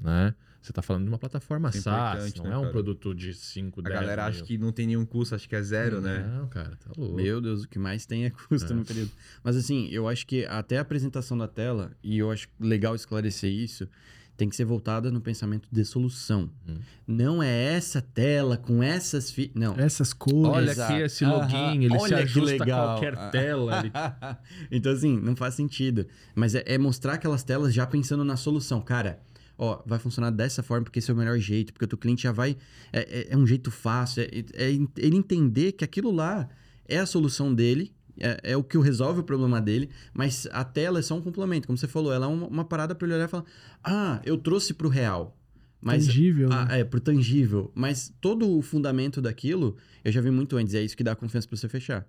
né? 0.00 0.34
Você 0.60 0.70
está 0.70 0.80
falando 0.80 1.02
de 1.02 1.08
uma 1.08 1.18
plataforma 1.18 1.70
é 1.70 1.72
SaaS, 1.72 2.34
não 2.36 2.44
né, 2.44 2.52
é 2.52 2.56
um 2.56 2.60
cara? 2.60 2.72
produto 2.72 3.12
de 3.12 3.34
5, 3.34 3.80
A 3.80 3.82
10 3.82 3.94
galera 4.00 4.26
acha 4.26 4.36
mil. 4.38 4.46
que 4.46 4.56
não 4.58 4.70
tem 4.70 4.86
nenhum 4.86 5.04
custo, 5.04 5.34
acha 5.34 5.48
que 5.48 5.56
é 5.56 5.60
zero, 5.62 6.00
né? 6.00 6.20
Não, 6.38 6.46
cara, 6.48 6.76
tá 6.76 6.92
louco. 6.96 7.16
Meu 7.16 7.40
Deus, 7.40 7.64
o 7.64 7.68
que 7.68 7.80
mais 7.80 8.06
tem 8.06 8.26
é 8.26 8.30
custo 8.30 8.72
É. 8.72 8.76
no 8.76 8.84
período. 8.84 9.10
Mas 9.42 9.56
assim, 9.56 9.88
eu 9.90 10.06
acho 10.08 10.24
que 10.24 10.44
até 10.46 10.78
a 10.78 10.82
apresentação 10.82 11.36
da 11.36 11.48
tela, 11.48 11.90
e 12.00 12.16
eu 12.16 12.30
acho 12.30 12.46
legal 12.60 12.94
esclarecer 12.94 13.50
isso, 13.50 13.88
tem 14.36 14.48
que 14.48 14.56
ser 14.56 14.64
voltada 14.64 15.10
no 15.10 15.20
pensamento 15.20 15.68
de 15.70 15.84
solução. 15.84 16.50
Hum. 16.68 16.76
Não 17.06 17.42
é 17.42 17.74
essa 17.74 18.00
tela 18.00 18.56
com 18.56 18.82
essas 18.82 19.30
fi... 19.30 19.52
Não. 19.54 19.74
Essas 19.78 20.12
cores. 20.12 20.56
Olha 20.56 20.70
Exato. 20.70 20.92
aqui 20.92 21.02
esse 21.02 21.24
login, 21.24 21.84
ele 21.84 21.98
se 22.00 22.14
ajusta 22.14 22.56
a 22.56 22.58
legal. 22.58 22.86
qualquer 22.88 23.18
Ah. 23.18 23.28
tela. 23.28 23.80
Ele... 23.80 23.92
então, 24.70 24.92
assim, 24.92 25.18
não 25.18 25.36
faz 25.36 25.54
sentido. 25.54 26.06
Mas 26.34 26.54
é, 26.54 26.62
é 26.66 26.78
mostrar 26.78 27.14
aquelas 27.14 27.42
telas 27.44 27.72
já 27.74 27.86
pensando 27.86 28.24
na 28.24 28.36
solução. 28.36 28.80
Cara, 28.80 29.20
ó, 29.56 29.82
vai 29.86 29.98
funcionar 29.98 30.30
dessa 30.30 30.62
forma 30.62 30.84
porque 30.84 30.98
esse 30.98 31.10
é 31.10 31.14
o 31.14 31.16
melhor 31.16 31.38
jeito, 31.38 31.72
porque 31.72 31.84
o 31.84 31.88
teu 31.88 31.98
cliente 31.98 32.22
já 32.22 32.32
vai. 32.32 32.56
É, 32.92 33.00
é- 33.00 33.26
é 33.34 33.36
um 33.36 33.46
jeito 33.46 33.70
fácil. 33.70 34.22
É, 34.22 34.28
é 34.54 34.70
ele 34.96 35.16
entender 35.16 35.72
que 35.72 35.84
aquilo 35.84 36.10
lá 36.10 36.48
é 36.88 36.98
a 36.98 37.06
solução 37.06 37.54
dele. 37.54 37.92
É, 38.18 38.52
é 38.52 38.56
o 38.56 38.62
que 38.62 38.78
resolve 38.78 39.20
o 39.20 39.22
problema 39.22 39.60
dele, 39.60 39.88
mas 40.12 40.46
a 40.52 40.64
tela 40.64 40.98
é 40.98 41.02
só 41.02 41.14
um 41.14 41.22
complemento. 41.22 41.66
Como 41.66 41.78
você 41.78 41.88
falou, 41.88 42.12
ela 42.12 42.26
é 42.26 42.28
uma, 42.28 42.46
uma 42.46 42.64
parada 42.64 42.94
para 42.94 43.06
ele 43.06 43.14
olhar 43.14 43.24
e 43.24 43.28
falar: 43.28 43.44
Ah, 43.82 44.20
eu 44.24 44.36
trouxe 44.36 44.74
pro 44.74 44.88
real. 44.88 45.36
Mas 45.80 46.06
tangível. 46.06 46.48
ah, 46.52 46.66
né? 46.66 46.80
é, 46.80 46.84
pro 46.84 47.00
tangível. 47.00 47.72
Mas 47.74 48.14
todo 48.20 48.48
o 48.56 48.62
fundamento 48.62 49.20
daquilo, 49.20 49.76
eu 50.04 50.12
já 50.12 50.20
vi 50.20 50.30
muito 50.30 50.56
antes. 50.56 50.74
É 50.74 50.82
isso 50.82 50.96
que 50.96 51.02
dá 51.02 51.16
confiança 51.16 51.48
pra 51.48 51.56
você 51.56 51.68
fechar. 51.68 52.06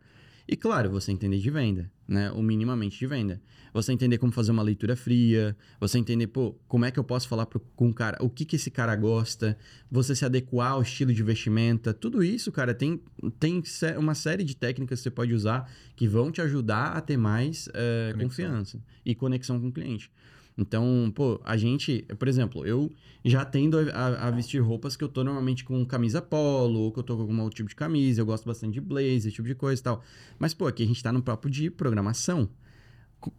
E 0.48 0.58
claro, 0.58 0.90
você 0.90 1.12
entender 1.12 1.40
de 1.40 1.50
venda, 1.50 1.90
né? 2.08 2.30
O 2.32 2.42
minimamente 2.42 3.00
de 3.00 3.08
venda. 3.08 3.42
Você 3.74 3.94
entender 3.94 4.18
como 4.18 4.32
fazer 4.32 4.52
uma 4.52 4.62
leitura 4.62 4.96
fria. 4.96 5.56
Você 5.80 5.98
entender, 5.98 6.28
pô, 6.28 6.54
como 6.68 6.84
é 6.84 6.92
que 6.92 7.00
eu 7.00 7.04
posso 7.04 7.28
falar 7.30 7.46
pro, 7.46 7.60
com 7.60 7.90
o 7.90 7.94
cara, 7.94 8.18
o 8.22 8.30
que 8.30 8.44
que 8.44 8.58
esse 8.58 8.70
cara 8.70 8.94
gosta. 8.96 9.58
Você 9.90 10.14
se 10.14 10.26
adequar 10.26 10.74
ao 10.74 10.82
estilo 10.82 11.14
de 11.14 11.24
vestimenta. 11.24 11.94
Tudo 11.94 12.24
isso, 12.24 12.52
cara, 12.52 12.74
tem, 12.74 13.02
tem 13.40 13.64
uma 13.98 14.14
série 14.14 14.44
de 14.44 14.56
técnicas 14.56 15.00
que 15.00 15.04
você 15.04 15.12
pode 15.12 15.34
usar 15.34 15.72
que 15.96 16.08
vão 16.08 16.30
te 16.30 16.42
ajudar 16.42 16.92
a 16.98 17.02
ter 17.02 17.18
mais 17.18 17.70
eh, 17.74 18.14
confiança 18.20 18.84
e 19.06 19.16
conexão 19.16 19.60
com 19.60 19.68
o 19.70 19.72
cliente. 19.72 20.12
Então, 20.58 21.12
pô, 21.16 21.42
a 21.44 21.58
gente, 21.58 22.06
por 22.20 22.28
exemplo, 22.28 22.66
eu 22.66 22.92
já 23.26 23.44
tendo 23.44 23.78
a, 23.92 24.28
a 24.28 24.32
vestir 24.32 24.62
roupas 24.62 24.96
que 24.96 25.04
eu 25.04 25.10
tô 25.10 25.24
normalmente 25.24 25.64
com 25.64 25.84
camisa 25.86 26.22
polo, 26.22 26.80
ou 26.80 26.92
que 26.92 27.00
eu 27.00 27.04
tô 27.04 27.16
com 27.16 27.22
algum 27.22 27.42
outro 27.42 27.56
tipo 27.56 27.70
de 27.70 27.76
camisa, 27.76 28.22
eu 28.22 28.26
gosto 28.26 28.46
bastante 28.46 28.74
de 28.74 28.82
blazer, 28.82 29.18
esse 29.18 29.32
tipo 29.32 29.48
de 29.48 29.56
coisa 29.56 29.82
e 29.82 29.84
tal. 29.84 30.04
Mas, 30.38 30.54
pô, 30.54 30.68
aqui 30.68 30.84
a 30.84 30.86
gente 30.86 31.02
tá 31.02 31.12
no 31.12 31.24
papo 31.24 31.50
de 31.50 31.70
programação. 31.70 32.50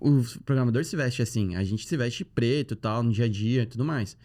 O 0.00 0.22
programador 0.44 0.84
se 0.84 0.96
veste 0.96 1.20
assim, 1.20 1.56
a 1.56 1.62
gente 1.62 1.86
se 1.86 1.96
veste 1.96 2.24
preto 2.24 2.72
e 2.72 2.76
tal, 2.76 3.02
no 3.02 3.12
dia 3.12 3.26
a 3.26 3.28
dia 3.28 3.62
e 3.62 3.66
tudo 3.66 3.84
mais. 3.84 4.16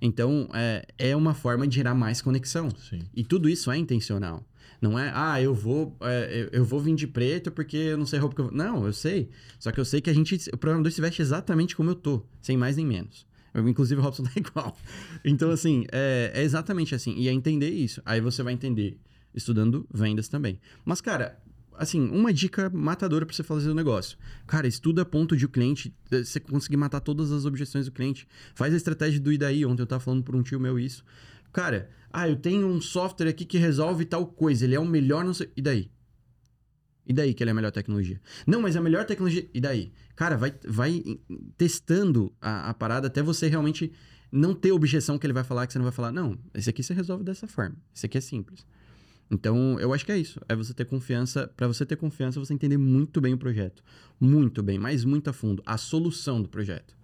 Então, 0.00 0.48
é, 0.54 0.86
é 0.96 1.16
uma 1.16 1.34
forma 1.34 1.66
de 1.66 1.74
gerar 1.74 1.94
mais 1.94 2.22
conexão. 2.22 2.70
Sim. 2.70 3.00
E 3.14 3.24
tudo 3.24 3.48
isso 3.48 3.70
é 3.70 3.76
intencional. 3.76 4.47
Não 4.80 4.98
é, 4.98 5.10
ah, 5.14 5.40
eu 5.42 5.54
vou, 5.54 5.96
é, 6.02 6.48
eu, 6.52 6.64
vou 6.64 6.80
vir 6.80 6.94
de 6.94 7.06
preto 7.06 7.50
porque 7.50 7.76
eu 7.76 7.98
não 7.98 8.06
sei 8.06 8.18
a 8.18 8.22
roupa 8.22 8.36
que 8.36 8.40
eu 8.40 8.46
vou. 8.46 8.54
Não, 8.54 8.86
eu 8.86 8.92
sei. 8.92 9.28
Só 9.58 9.72
que 9.72 9.80
eu 9.80 9.84
sei 9.84 10.00
que 10.00 10.08
a 10.08 10.14
gente, 10.14 10.36
o 10.52 10.56
programador 10.56 10.92
se 10.92 11.00
veste 11.00 11.20
exatamente 11.20 11.74
como 11.74 11.90
eu 11.90 11.94
tô, 11.94 12.24
sem 12.40 12.56
mais 12.56 12.76
nem 12.76 12.86
menos. 12.86 13.26
Eu, 13.52 13.68
inclusive 13.68 14.00
o 14.00 14.04
Robson 14.04 14.22
tá 14.24 14.32
igual. 14.36 14.76
Então, 15.24 15.50
assim, 15.50 15.84
é, 15.90 16.30
é 16.34 16.42
exatamente 16.42 16.94
assim. 16.94 17.14
E 17.16 17.28
é 17.28 17.32
entender 17.32 17.70
isso. 17.70 18.00
Aí 18.04 18.20
você 18.20 18.42
vai 18.42 18.52
entender 18.52 18.98
estudando 19.34 19.86
vendas 19.92 20.28
também. 20.28 20.60
Mas, 20.84 21.00
cara, 21.00 21.38
assim, 21.76 22.08
uma 22.10 22.32
dica 22.32 22.68
matadora 22.70 23.24
pra 23.24 23.34
você 23.34 23.42
fazer 23.42 23.70
o 23.70 23.74
negócio. 23.74 24.18
Cara, 24.46 24.66
estuda 24.66 25.04
ponto 25.04 25.36
de 25.36 25.46
o 25.46 25.48
cliente, 25.48 25.94
eh, 26.10 26.24
você 26.24 26.40
conseguir 26.40 26.76
matar 26.76 27.00
todas 27.00 27.30
as 27.30 27.44
objeções 27.44 27.86
do 27.86 27.92
cliente. 27.92 28.26
Faz 28.54 28.74
a 28.74 28.76
estratégia 28.76 29.20
do 29.20 29.32
e 29.32 29.38
daí. 29.38 29.64
Ontem 29.64 29.82
eu 29.82 29.86
tava 29.86 30.00
falando 30.00 30.22
por 30.22 30.34
um 30.34 30.42
tio 30.42 30.60
meu 30.60 30.78
isso. 30.78 31.04
Cara, 31.52 31.90
ah, 32.12 32.28
eu 32.28 32.36
tenho 32.36 32.66
um 32.66 32.80
software 32.80 33.28
aqui 33.28 33.44
que 33.44 33.58
resolve 33.58 34.04
tal 34.04 34.26
coisa. 34.26 34.64
Ele 34.64 34.74
é 34.74 34.80
o 34.80 34.86
melhor, 34.86 35.24
não 35.24 35.34
sei. 35.34 35.50
E 35.56 35.62
daí? 35.62 35.90
E 37.06 37.12
daí 37.12 37.32
que 37.32 37.42
ele 37.42 37.50
é 37.50 37.52
a 37.52 37.54
melhor 37.54 37.72
tecnologia? 37.72 38.20
Não, 38.46 38.60
mas 38.60 38.76
a 38.76 38.80
melhor 38.80 39.04
tecnologia. 39.06 39.48
E 39.54 39.60
daí? 39.60 39.92
Cara, 40.14 40.36
vai, 40.36 40.54
vai 40.66 41.02
testando 41.56 42.32
a, 42.40 42.70
a 42.70 42.74
parada 42.74 43.06
até 43.06 43.22
você 43.22 43.48
realmente 43.48 43.92
não 44.30 44.54
ter 44.54 44.72
objeção 44.72 45.18
que 45.18 45.26
ele 45.26 45.32
vai 45.32 45.44
falar, 45.44 45.66
que 45.66 45.72
você 45.72 45.78
não 45.78 45.84
vai 45.84 45.92
falar. 45.92 46.12
Não, 46.12 46.38
esse 46.52 46.68
aqui 46.68 46.82
você 46.82 46.92
resolve 46.92 47.24
dessa 47.24 47.46
forma. 47.46 47.76
Esse 47.94 48.04
aqui 48.04 48.18
é 48.18 48.20
simples. 48.20 48.66
Então, 49.30 49.78
eu 49.78 49.92
acho 49.92 50.04
que 50.04 50.12
é 50.12 50.18
isso. 50.18 50.40
É 50.48 50.54
você 50.54 50.72
ter 50.74 50.84
confiança. 50.84 51.48
Para 51.56 51.66
você 51.66 51.84
ter 51.84 51.96
confiança, 51.96 52.40
você 52.40 52.52
entender 52.52 52.76
muito 52.76 53.20
bem 53.20 53.34
o 53.34 53.38
projeto. 53.38 53.82
Muito 54.20 54.62
bem, 54.62 54.78
mas 54.78 55.04
muito 55.04 55.28
a 55.30 55.32
fundo. 55.32 55.62
A 55.64 55.76
solução 55.76 56.42
do 56.42 56.48
projeto. 56.48 56.96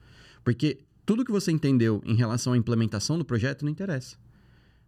Porque 0.42 0.84
tudo 1.06 1.24
que 1.24 1.32
você 1.32 1.50
entendeu 1.50 2.02
em 2.04 2.14
relação 2.14 2.52
à 2.52 2.56
implementação 2.56 3.18
do 3.18 3.24
projeto 3.24 3.64
não 3.64 3.70
interessa. 3.70 4.16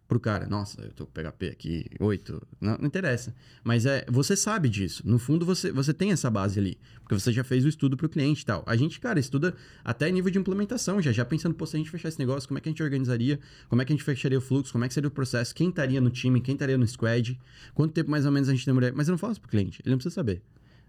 Pro 0.07 0.19
cara. 0.19 0.47
Nossa, 0.47 0.81
eu 0.81 0.91
tô 0.91 1.05
com 1.05 1.11
PHP 1.11 1.47
aqui, 1.47 1.85
8. 1.99 2.47
Não, 2.61 2.77
não 2.77 2.87
interessa. 2.87 3.35
Mas 3.63 3.85
é, 3.85 4.05
você 4.09 4.35
sabe 4.35 4.69
disso. 4.69 5.03
No 5.05 5.19
fundo, 5.19 5.45
você, 5.45 5.71
você 5.71 5.93
tem 5.93 6.11
essa 6.11 6.29
base 6.29 6.59
ali. 6.59 6.79
Porque 7.01 7.13
você 7.13 7.31
já 7.31 7.43
fez 7.43 7.65
o 7.65 7.67
estudo 7.67 7.97
pro 7.97 8.07
cliente 8.07 8.41
e 8.41 8.45
tal. 8.45 8.63
A 8.65 8.75
gente, 8.75 8.99
cara, 8.99 9.19
estuda 9.19 9.53
até 9.83 10.09
nível 10.09 10.31
de 10.31 10.39
implementação, 10.39 11.01
já, 11.01 11.11
já 11.11 11.25
pensando, 11.25 11.53
pô, 11.55 11.65
se 11.65 11.75
a 11.75 11.79
gente 11.79 11.89
fechar 11.89 12.07
esse 12.09 12.19
negócio, 12.19 12.47
como 12.47 12.57
é 12.57 12.61
que 12.61 12.69
a 12.69 12.71
gente 12.71 12.81
organizaria? 12.81 13.39
Como 13.67 13.81
é 13.81 13.85
que 13.85 13.91
a 13.91 13.95
gente 13.95 14.03
fecharia 14.03 14.37
o 14.37 14.41
fluxo? 14.41 14.71
Como 14.71 14.85
é 14.85 14.87
que 14.87 14.93
seria 14.93 15.07
o 15.07 15.11
processo? 15.11 15.53
Quem 15.53 15.69
estaria 15.69 15.99
no 15.99 16.09
time? 16.09 16.39
Quem 16.39 16.53
estaria 16.53 16.77
no 16.77 16.87
squad? 16.87 17.39
Quanto 17.73 17.93
tempo 17.93 18.09
mais 18.09 18.25
ou 18.25 18.31
menos 18.31 18.47
a 18.47 18.53
gente 18.53 18.65
demoraria? 18.65 18.95
Mas 18.95 19.07
eu 19.07 19.11
não 19.13 19.17
faço 19.17 19.41
pro 19.41 19.49
cliente. 19.49 19.81
Ele 19.83 19.91
não 19.91 19.97
precisa 19.97 20.15
saber. 20.15 20.41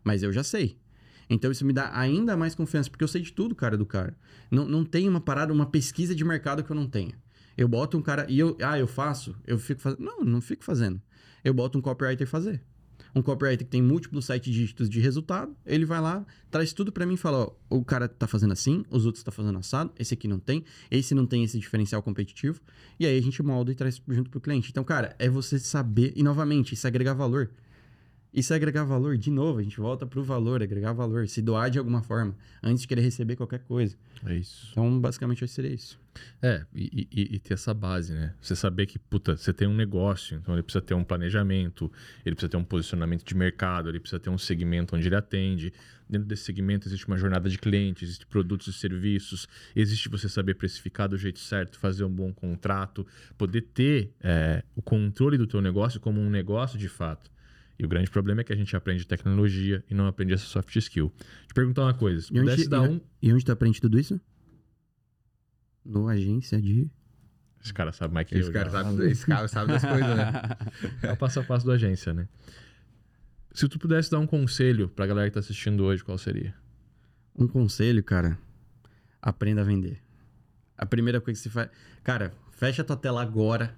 Mas 0.04 0.22
eu 0.22 0.32
já 0.32 0.44
sei. 0.44 0.78
Então 1.28 1.50
isso 1.50 1.64
me 1.64 1.72
dá 1.72 1.90
ainda 1.92 2.36
mais 2.36 2.54
confiança, 2.54 2.88
porque 2.88 3.04
eu 3.04 3.08
sei 3.08 3.20
de 3.20 3.32
tudo, 3.32 3.54
cara, 3.54 3.76
do 3.76 3.84
cara. 3.84 4.16
Não, 4.50 4.66
não 4.66 4.84
tem 4.84 5.08
uma 5.08 5.20
parada, 5.20 5.52
uma 5.52 5.66
pesquisa 5.66 6.14
de 6.14 6.24
mercado 6.24 6.64
que 6.64 6.70
eu 6.70 6.76
não 6.76 6.86
tenha. 6.86 7.14
Eu 7.58 7.66
boto 7.66 7.98
um 7.98 8.02
cara 8.02 8.24
e 8.28 8.38
eu, 8.38 8.56
ah, 8.62 8.78
eu 8.78 8.86
faço, 8.86 9.34
eu 9.44 9.58
fico 9.58 9.80
fazendo. 9.80 10.00
Não, 10.00 10.20
não 10.20 10.40
fico 10.40 10.62
fazendo. 10.62 11.02
Eu 11.42 11.52
boto 11.52 11.76
um 11.76 11.80
copywriter 11.80 12.24
fazer. 12.24 12.62
Um 13.12 13.20
copywriter 13.20 13.66
que 13.66 13.72
tem 13.72 13.82
múltiplos 13.82 14.26
sete 14.26 14.48
dígitos 14.48 14.88
de 14.88 15.00
resultado, 15.00 15.56
ele 15.66 15.84
vai 15.84 16.00
lá, 16.00 16.24
traz 16.52 16.72
tudo 16.72 16.92
para 16.92 17.04
mim 17.04 17.14
e 17.14 17.16
fala: 17.16 17.48
ó, 17.68 17.76
o 17.76 17.84
cara 17.84 18.06
tá 18.06 18.28
fazendo 18.28 18.52
assim, 18.52 18.84
os 18.90 19.06
outros 19.06 19.24
tá 19.24 19.32
fazendo 19.32 19.58
assado, 19.58 19.90
esse 19.98 20.14
aqui 20.14 20.28
não 20.28 20.38
tem, 20.38 20.64
esse 20.88 21.16
não 21.16 21.26
tem 21.26 21.42
esse 21.42 21.58
diferencial 21.58 22.00
competitivo. 22.00 22.60
E 23.00 23.04
aí 23.04 23.18
a 23.18 23.22
gente 23.22 23.42
molda 23.42 23.72
e 23.72 23.74
traz 23.74 24.00
junto 24.06 24.30
pro 24.30 24.40
cliente. 24.40 24.70
Então, 24.70 24.84
cara, 24.84 25.16
é 25.18 25.28
você 25.28 25.58
saber, 25.58 26.12
e 26.14 26.22
novamente, 26.22 26.74
isso 26.74 26.86
é 26.86 26.88
agregar 26.88 27.14
valor. 27.14 27.50
Isso 28.32 28.52
é 28.52 28.56
agregar 28.56 28.84
valor, 28.84 29.16
de 29.16 29.30
novo, 29.30 29.58
a 29.58 29.62
gente 29.62 29.78
volta 29.80 30.06
pro 30.06 30.22
valor, 30.22 30.62
agregar 30.62 30.92
valor, 30.92 31.26
se 31.28 31.40
doar 31.40 31.70
de 31.70 31.78
alguma 31.78 32.02
forma, 32.02 32.36
antes 32.62 32.82
de 32.82 32.88
querer 32.88 33.00
receber 33.00 33.36
qualquer 33.36 33.60
coisa. 33.60 33.96
É 34.26 34.34
isso. 34.34 34.68
Então, 34.72 35.00
basicamente, 35.00 35.42
hoje 35.42 35.52
seria 35.52 35.72
isso. 35.72 35.98
É, 36.42 36.64
e, 36.74 37.08
e- 37.10 37.34
e 37.36 37.38
ter 37.38 37.54
essa 37.54 37.72
base, 37.72 38.12
né? 38.12 38.34
Você 38.40 38.54
saber 38.54 38.86
que, 38.86 38.98
puta, 38.98 39.36
você 39.36 39.52
tem 39.52 39.66
um 39.66 39.74
negócio, 39.74 40.36
então 40.36 40.54
ele 40.54 40.62
precisa 40.62 40.82
ter 40.82 40.92
um 40.94 41.04
planejamento, 41.04 41.90
ele 42.26 42.34
precisa 42.34 42.50
ter 42.50 42.56
um 42.56 42.64
posicionamento 42.64 43.24
de 43.24 43.34
mercado, 43.34 43.88
ele 43.88 44.00
precisa 44.00 44.20
ter 44.20 44.28
um 44.30 44.38
segmento 44.38 44.94
onde 44.96 45.06
ele 45.08 45.14
atende. 45.16 45.72
Dentro 46.08 46.26
desse 46.26 46.42
segmento 46.44 46.88
existe 46.88 47.06
uma 47.06 47.16
jornada 47.16 47.48
de 47.48 47.58
cliente, 47.58 48.04
existe 48.04 48.26
produtos 48.26 48.66
e 48.68 48.72
serviços, 48.72 49.46
existe 49.76 50.08
você 50.08 50.28
saber 50.28 50.54
precificar 50.54 51.08
do 51.08 51.16
jeito 51.16 51.38
certo, 51.38 51.78
fazer 51.78 52.04
um 52.04 52.10
bom 52.10 52.32
contrato, 52.32 53.06
poder 53.36 53.62
ter 53.62 54.12
é, 54.20 54.62
o 54.74 54.82
controle 54.82 55.38
do 55.38 55.46
teu 55.46 55.60
negócio 55.60 56.00
como 56.00 56.20
um 56.20 56.28
negócio 56.30 56.78
de 56.78 56.88
fato. 56.88 57.30
E 57.78 57.84
o 57.84 57.88
grande 57.88 58.10
problema 58.10 58.40
é 58.40 58.44
que 58.44 58.52
a 58.52 58.56
gente 58.56 58.74
aprende 58.74 59.06
tecnologia 59.06 59.84
e 59.88 59.94
não 59.94 60.06
aprende 60.08 60.34
essa 60.34 60.44
soft 60.44 60.74
skill. 60.76 61.12
Te 61.46 61.54
perguntar 61.54 61.82
uma 61.82 61.94
coisa, 61.94 62.22
se 62.22 62.34
E 62.34 62.40
onde, 62.40 62.50
pudesse 62.50 62.68
dar 62.68 62.84
e, 62.84 62.88
um... 62.88 63.00
e 63.22 63.32
onde 63.32 63.44
tu 63.44 63.52
aprende 63.52 63.80
tudo 63.80 63.98
isso? 63.98 64.20
No 65.84 66.08
agência 66.08 66.60
de. 66.60 66.90
Esse 67.62 67.72
cara 67.72 67.92
sabe 67.92 68.14
mais 68.14 68.26
que 68.26 68.34
eu. 68.34 68.40
Esse 68.40 68.50
cara, 68.50 68.68
já. 68.68 68.82
sabe, 68.82 69.10
esse 69.10 69.26
cara 69.26 69.48
sabe 69.48 69.72
das 69.72 69.84
coisas, 69.84 70.16
né? 70.16 70.32
É 71.02 71.12
o 71.12 71.16
passo 71.16 71.38
a 71.38 71.44
passo 71.44 71.66
da 71.66 71.74
agência, 71.74 72.12
né? 72.12 72.28
Se 73.52 73.68
tu 73.68 73.78
pudesse 73.78 74.10
dar 74.10 74.18
um 74.18 74.26
conselho 74.26 74.88
pra 74.88 75.06
galera 75.06 75.28
que 75.28 75.34
tá 75.34 75.40
assistindo 75.40 75.84
hoje, 75.84 76.02
qual 76.02 76.18
seria? 76.18 76.54
Um 77.34 77.46
conselho, 77.46 78.02
cara. 78.02 78.38
Aprenda 79.22 79.60
a 79.60 79.64
vender. 79.64 80.02
A 80.76 80.84
primeira 80.84 81.20
coisa 81.20 81.38
que 81.38 81.44
você 81.44 81.50
faz. 81.50 81.70
Cara, 82.02 82.32
fecha 82.52 82.84
tua 82.84 82.96
tela 82.96 83.22
agora 83.22 83.76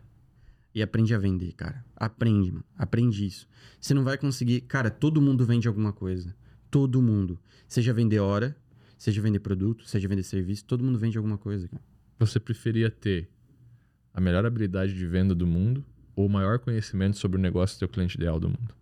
e 0.74 0.82
aprende 0.82 1.14
a 1.14 1.18
vender, 1.18 1.52
cara. 1.52 1.84
Aprende, 1.96 2.52
mano. 2.52 2.64
Aprende 2.76 3.26
isso. 3.26 3.48
Você 3.80 3.92
não 3.92 4.04
vai 4.04 4.16
conseguir. 4.16 4.60
Cara, 4.62 4.90
todo 4.90 5.20
mundo 5.20 5.44
vende 5.44 5.66
alguma 5.66 5.92
coisa. 5.92 6.34
Todo 6.70 7.02
mundo. 7.02 7.38
Seja 7.66 7.92
vender 7.92 8.20
hora, 8.20 8.56
seja 8.96 9.20
vender 9.20 9.40
produto, 9.40 9.84
seja 9.86 10.06
vender 10.06 10.22
serviço, 10.22 10.64
todo 10.64 10.84
mundo 10.84 10.98
vende 10.98 11.16
alguma 11.16 11.38
coisa, 11.38 11.66
cara. 11.68 11.82
Você 12.18 12.38
preferia 12.38 12.90
ter 12.90 13.30
a 14.12 14.20
melhor 14.20 14.44
habilidade 14.44 14.94
de 14.94 15.06
venda 15.06 15.34
do 15.34 15.46
mundo 15.46 15.84
ou 16.14 16.26
o 16.26 16.28
maior 16.28 16.58
conhecimento 16.58 17.16
sobre 17.16 17.38
o 17.38 17.40
negócio 17.40 17.76
do 17.76 17.80
teu 17.80 17.88
cliente 17.88 18.16
ideal 18.16 18.38
do 18.38 18.48
mundo? 18.48 18.74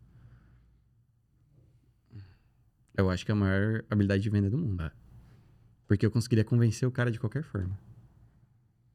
Eu 2.96 3.08
acho 3.08 3.24
que 3.24 3.30
é 3.30 3.34
a 3.34 3.36
maior 3.36 3.84
habilidade 3.88 4.22
de 4.22 4.28
venda 4.28 4.50
do 4.50 4.58
mundo. 4.58 4.82
É. 4.82 4.90
Porque 5.86 6.04
eu 6.04 6.10
conseguiria 6.10 6.44
convencer 6.44 6.86
o 6.88 6.90
cara 6.90 7.12
de 7.12 7.20
qualquer 7.20 7.44
forma. 7.44 7.78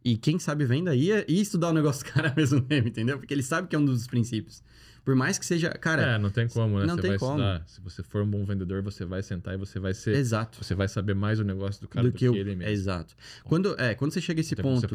E 0.03 0.17
quem 0.17 0.37
sabe 0.39 0.65
venda 0.65 0.93
ia, 0.95 1.23
ia 1.31 1.41
estudar 1.41 1.69
o 1.69 1.73
negócio 1.73 2.03
do 2.05 2.11
cara 2.11 2.33
mesmo 2.35 2.61
tempo, 2.61 2.87
entendeu? 2.89 3.17
Porque 3.17 3.33
ele 3.33 3.43
sabe 3.43 3.67
que 3.67 3.75
é 3.75 3.79
um 3.79 3.85
dos 3.85 4.05
princípios. 4.07 4.61
Por 5.05 5.15
mais 5.15 5.37
que 5.37 5.45
seja. 5.45 5.69
Cara, 5.71 6.01
é, 6.13 6.17
não 6.17 6.29
tem 6.29 6.47
como, 6.47 6.79
né? 6.79 6.85
não 6.85 6.95
você 6.95 7.01
tem 7.01 7.09
vai 7.11 7.19
como. 7.19 7.31
estudar. 7.33 7.63
Se 7.67 7.81
você 7.81 8.01
for 8.01 8.23
um 8.23 8.27
bom 8.29 8.45
vendedor, 8.45 8.81
você 8.81 9.03
vai 9.03 9.21
sentar 9.21 9.53
e 9.53 9.57
você 9.57 9.77
vai 9.77 9.93
ser. 9.93 10.15
exato. 10.15 10.63
Você 10.63 10.73
vai 10.73 10.87
saber 10.87 11.13
mais 11.13 11.39
o 11.39 11.43
negócio 11.43 11.81
do 11.81 11.89
cara 11.89 12.05
do 12.05 12.11
do, 12.11 12.13
que, 12.13 12.19
que, 12.19 12.25
eu, 12.25 12.33
ele 12.35 12.55
mesmo. 12.55 12.71
Exato. 12.71 13.13
Quando, 13.43 13.75
é, 13.79 13.93
quando 13.95 14.11
você 14.13 14.21
chega 14.21 14.39
a 14.39 14.41
esse 14.41 14.55
ponto 14.55 14.87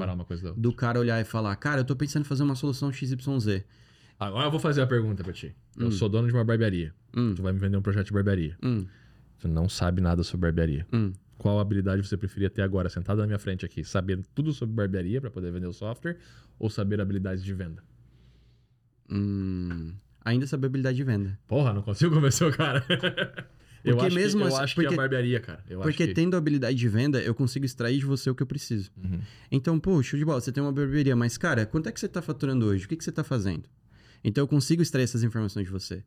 do 0.56 0.72
cara 0.72 0.98
olhar 0.98 1.20
e 1.20 1.24
falar, 1.24 1.54
cara, 1.56 1.80
eu 1.82 1.84
tô 1.84 1.94
pensando 1.94 2.22
em 2.22 2.26
fazer 2.26 2.42
uma 2.42 2.54
solução 2.54 2.90
XYZ. 2.90 3.64
Agora 4.18 4.46
eu 4.46 4.50
vou 4.50 4.58
fazer 4.58 4.80
a 4.80 4.86
pergunta 4.86 5.22
pra 5.22 5.32
ti. 5.32 5.54
Eu 5.76 5.88
Hum. 5.88 5.90
sou 5.92 6.08
dono 6.08 6.26
de 6.26 6.32
uma 6.34 6.44
barbearia. 6.44 6.92
Hum, 7.14 7.34
Tu 7.34 7.42
vai 7.42 7.52
me 7.52 7.58
vender 7.58 7.76
um 7.76 7.82
projeto 7.82 8.06
de 8.06 8.12
barbearia. 8.12 8.56
hum, 8.62 8.86
Tu 9.38 9.46
não 9.46 9.68
sabe 9.68 10.00
nada 10.00 10.22
sobre 10.24 10.46
barbearia. 10.46 10.86
hum. 10.92 11.12
Qual 11.38 11.58
habilidade 11.60 12.02
você 12.06 12.16
preferia 12.16 12.50
ter 12.50 12.62
agora, 12.62 12.88
sentado 12.90 13.18
na 13.18 13.26
minha 13.26 13.38
frente 13.38 13.64
aqui? 13.64 13.84
Saber 13.84 14.20
tudo 14.34 14.52
sobre 14.52 14.74
barbearia 14.74 15.20
para 15.20 15.30
poder 15.30 15.52
vender 15.52 15.68
o 15.68 15.72
software 15.72 16.18
ou 16.58 16.68
saber 16.68 17.00
habilidades 17.00 17.42
de 17.44 17.54
venda? 17.54 17.82
hum. 19.10 19.94
Ainda 20.24 20.46
saber 20.46 20.66
habilidade 20.66 20.96
de 20.96 21.04
venda. 21.04 21.38
Porra, 21.46 21.72
não 21.72 21.80
consigo 21.80 22.14
convencer 22.14 22.46
o 22.46 22.52
cara. 22.54 22.84
eu 23.82 23.94
Porque 23.94 24.06
acho 24.08 24.14
mesmo 24.16 24.40
que, 24.40 24.44
eu 24.46 24.48
assim- 24.54 24.62
acho 24.64 24.74
que 24.74 24.80
é 24.80 24.84
porque- 24.84 24.94
a 24.94 24.96
barbearia, 24.98 25.40
cara. 25.40 25.64
Eu 25.70 25.80
Porque 25.80 26.06
que... 26.08 26.12
tendo 26.12 26.36
habilidade 26.36 26.76
de 26.76 26.88
venda, 26.88 27.18
eu 27.22 27.34
consigo 27.34 27.64
extrair 27.64 27.98
de 27.98 28.04
você 28.04 28.28
o 28.28 28.34
que 28.34 28.42
eu 28.42 28.46
preciso. 28.46 28.90
Uhum. 29.02 29.20
Então, 29.50 29.78
pô, 29.80 30.02
show 30.02 30.18
de 30.18 30.24
bola, 30.26 30.40
você 30.40 30.52
tem 30.52 30.62
uma 30.62 30.72
barbearia, 30.72 31.16
mas, 31.16 31.38
cara, 31.38 31.64
quanto 31.64 31.88
é 31.88 31.92
que 31.92 31.98
você 32.00 32.08
tá 32.08 32.20
faturando 32.20 32.66
hoje? 32.66 32.84
O 32.84 32.88
que, 32.88 32.96
que 32.96 33.04
você 33.04 33.12
tá 33.12 33.24
fazendo? 33.24 33.64
Então, 34.22 34.42
eu 34.42 34.48
consigo 34.48 34.82
extrair 34.82 35.04
essas 35.04 35.22
informações 35.22 35.64
de 35.64 35.72
você. 35.72 36.02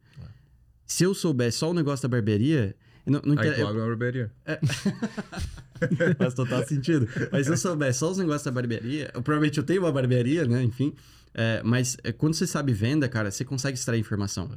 Se 0.86 1.03
eu 1.03 1.14
souber 1.16 1.52
só 1.52 1.72
o 1.72 1.74
negócio 1.74 2.03
da 2.03 2.10
barbearia, 2.10 2.76
não, 3.06 3.22
não 3.26 3.40
Aí 3.40 3.48
inter- 3.48 3.60
tu 3.60 3.68
abre 3.68 3.82
uma 3.82 3.88
barbearia. 3.88 4.32
Faz 6.18 6.34
total 6.34 6.65
sentido. 6.65 7.07
Mas 7.32 7.45
se 7.48 7.52
eu 7.52 7.57
souber 7.57 7.94
só 7.94 8.11
os 8.11 8.18
negócios 8.18 8.44
da 8.44 8.52
barbearia, 8.52 9.10
eu, 9.14 9.22
provavelmente 9.22 9.57
eu 9.57 9.64
tenho 9.64 9.82
uma 9.82 9.91
barbearia, 9.91 10.45
né? 10.45 10.64
Enfim. 10.64 10.94
É, 11.34 11.61
mas 11.64 11.98
é, 12.03 12.11
quando 12.11 12.34
você 12.34 12.45
sabe 12.45 12.73
venda, 12.73 13.07
cara, 13.07 13.32
você 13.32 13.44
consegue 13.45 13.78
extrair 13.78 13.99
informação. 13.99 14.49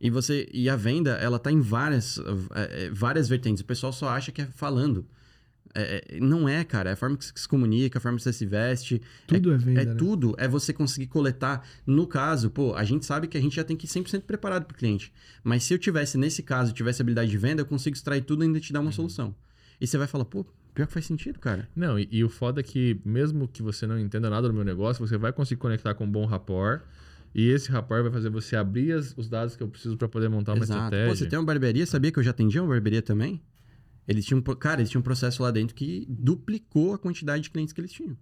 E 0.00 0.10
você. 0.10 0.48
E 0.52 0.68
a 0.68 0.76
venda, 0.76 1.12
ela 1.12 1.38
tá 1.38 1.50
em 1.52 1.60
várias, 1.60 2.18
é, 2.54 2.86
é, 2.86 2.90
várias 2.90 3.28
vertentes. 3.28 3.62
O 3.62 3.66
pessoal 3.66 3.92
só 3.92 4.08
acha 4.08 4.32
que 4.32 4.42
é 4.42 4.46
falando. 4.46 5.06
É, 5.74 6.04
é, 6.16 6.20
não 6.20 6.48
é, 6.48 6.64
cara. 6.64 6.90
É 6.90 6.92
a 6.94 6.96
forma 6.96 7.16
que 7.16 7.24
você 7.24 7.32
se 7.34 7.48
comunica, 7.48 7.98
a 7.98 8.00
forma 8.00 8.18
que 8.18 8.24
você 8.24 8.32
se 8.32 8.44
veste. 8.46 9.00
Tudo 9.26 9.52
é, 9.52 9.56
venda, 9.56 9.82
É 9.82 9.84
né? 9.84 9.94
tudo. 9.94 10.34
É 10.38 10.48
você 10.48 10.72
conseguir 10.72 11.06
coletar. 11.06 11.66
No 11.86 12.06
caso, 12.06 12.50
pô, 12.50 12.74
a 12.74 12.84
gente 12.84 13.06
sabe 13.06 13.28
que 13.28 13.38
a 13.38 13.40
gente 13.40 13.54
já 13.56 13.62
tem 13.64 13.76
que 13.76 13.86
ir 13.86 13.88
100% 13.88 14.22
preparado 14.22 14.64
pro 14.64 14.76
cliente. 14.76 15.12
Mas 15.44 15.62
se 15.64 15.72
eu 15.74 15.78
tivesse, 15.78 16.18
nesse 16.18 16.42
caso, 16.42 16.72
tivesse 16.72 17.00
habilidade 17.02 17.30
de 17.30 17.38
venda, 17.38 17.62
eu 17.62 17.66
consigo 17.66 17.94
extrair 17.96 18.22
tudo 18.22 18.42
e 18.42 18.46
ainda 18.46 18.58
te 18.60 18.72
dar 18.72 18.80
uma 18.80 18.92
solução. 18.92 19.34
E 19.80 19.86
você 19.86 19.96
vai 19.96 20.06
falar, 20.06 20.24
pô, 20.24 20.44
pior 20.74 20.86
que 20.86 20.92
faz 20.92 21.06
sentido, 21.06 21.38
cara. 21.38 21.68
Não, 21.74 21.98
e, 21.98 22.08
e 22.10 22.22
o 22.24 22.28
foda 22.28 22.60
é 22.60 22.62
que, 22.62 23.00
mesmo 23.04 23.46
que 23.48 23.62
você 23.62 23.86
não 23.86 23.98
entenda 23.98 24.28
nada 24.28 24.48
do 24.48 24.54
meu 24.54 24.64
negócio, 24.64 25.06
você 25.06 25.16
vai 25.16 25.32
conseguir 25.32 25.60
conectar 25.60 25.94
com 25.94 26.04
um 26.04 26.10
bom 26.10 26.26
rapport. 26.26 26.82
E 27.32 27.48
esse 27.48 27.70
rapport 27.70 28.02
vai 28.02 28.10
fazer 28.10 28.28
você 28.28 28.56
abrir 28.56 28.90
as- 28.92 29.14
os 29.16 29.28
dados 29.28 29.54
que 29.54 29.62
eu 29.62 29.68
preciso 29.68 29.96
para 29.96 30.08
poder 30.08 30.28
montar 30.28 30.52
uma 30.54 30.64
Exato. 30.64 30.80
estratégia. 30.82 31.08
Pô, 31.08 31.16
você 31.16 31.26
tem 31.26 31.38
uma 31.38 31.44
barbearia, 31.44 31.86
sabia 31.86 32.10
que 32.10 32.18
eu 32.18 32.22
já 32.24 32.30
atendia 32.32 32.60
uma 32.60 32.70
barbearia 32.70 33.00
também? 33.02 33.40
Eles 34.10 34.24
tinham, 34.26 34.42
cara, 34.42 34.80
eles 34.80 34.90
tinham 34.90 35.00
um 35.00 35.04
processo 35.04 35.40
lá 35.42 35.50
dentro 35.52 35.74
que 35.74 36.04
duplicou 36.08 36.92
a 36.94 36.98
quantidade 36.98 37.44
de 37.44 37.50
clientes 37.50 37.72
que 37.72 37.80
eles 37.80 37.92
tinham. 37.92 38.16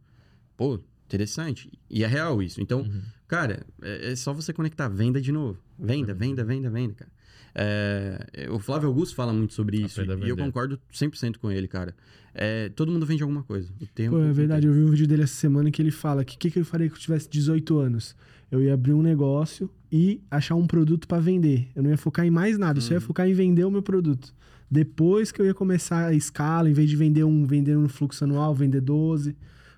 Pô, 0.56 0.78
interessante. 1.06 1.72
E 1.88 2.04
é 2.04 2.06
real 2.06 2.42
isso. 2.42 2.60
Então, 2.60 2.80
Uhum. 2.82 3.00
cara, 3.26 3.64
é, 3.80 4.12
é 4.12 4.16
só 4.16 4.34
você 4.34 4.52
conectar 4.52 4.86
venda 4.88 5.18
de 5.20 5.32
novo. 5.32 5.58
Venda, 5.78 6.12
venda, 6.12 6.44
venda, 6.44 6.68
venda, 6.68 6.92
cara. 6.94 7.10
É, 7.54 8.48
o 8.50 8.58
Flávio 8.58 8.88
Augusto 8.88 9.14
fala 9.14 9.32
muito 9.32 9.54
sobre 9.54 9.78
isso. 9.80 10.00
E 10.02 10.28
eu 10.28 10.36
concordo 10.36 10.78
100% 10.92 11.38
com 11.38 11.50
ele, 11.50 11.66
cara. 11.66 11.94
É, 12.34 12.68
todo 12.68 12.92
mundo 12.92 13.06
vende 13.06 13.22
alguma 13.22 13.42
coisa. 13.42 13.72
Pô, 14.10 14.18
é 14.22 14.32
verdade, 14.32 14.66
eu 14.66 14.72
vi 14.72 14.80
um 14.80 14.90
vídeo 14.90 15.06
dele 15.08 15.22
essa 15.22 15.34
semana 15.34 15.70
que 15.70 15.80
ele 15.82 15.90
fala 15.90 16.24
que 16.24 16.36
o 16.36 16.38
que, 16.38 16.50
que 16.50 16.58
eu 16.60 16.64
faria 16.64 16.88
que 16.88 16.94
eu 16.94 16.98
tivesse 16.98 17.28
18 17.28 17.78
anos? 17.78 18.14
Eu 18.50 18.62
ia 18.62 18.74
abrir 18.74 18.92
um 18.92 19.02
negócio 19.02 19.68
e 19.90 20.20
achar 20.30 20.54
um 20.54 20.66
produto 20.66 21.08
pra 21.08 21.18
vender. 21.18 21.68
Eu 21.74 21.82
não 21.82 21.90
ia 21.90 21.96
focar 21.96 22.24
em 22.26 22.30
mais 22.30 22.58
nada, 22.58 22.78
eu 22.78 22.82
só 22.82 22.92
ia 22.94 23.00
focar 23.00 23.26
em 23.26 23.32
vender 23.34 23.64
o 23.64 23.70
meu 23.70 23.82
produto. 23.82 24.34
Depois 24.70 25.32
que 25.32 25.40
eu 25.40 25.46
ia 25.46 25.54
começar 25.54 26.06
a 26.06 26.12
escala, 26.12 26.68
em 26.68 26.72
vez 26.72 26.88
de 26.90 26.96
vender 26.96 27.24
um, 27.24 27.44
vender 27.44 27.76
um 27.76 27.88
fluxo 27.88 28.24
anual, 28.24 28.54
vender 28.54 28.80
12. 28.80 29.36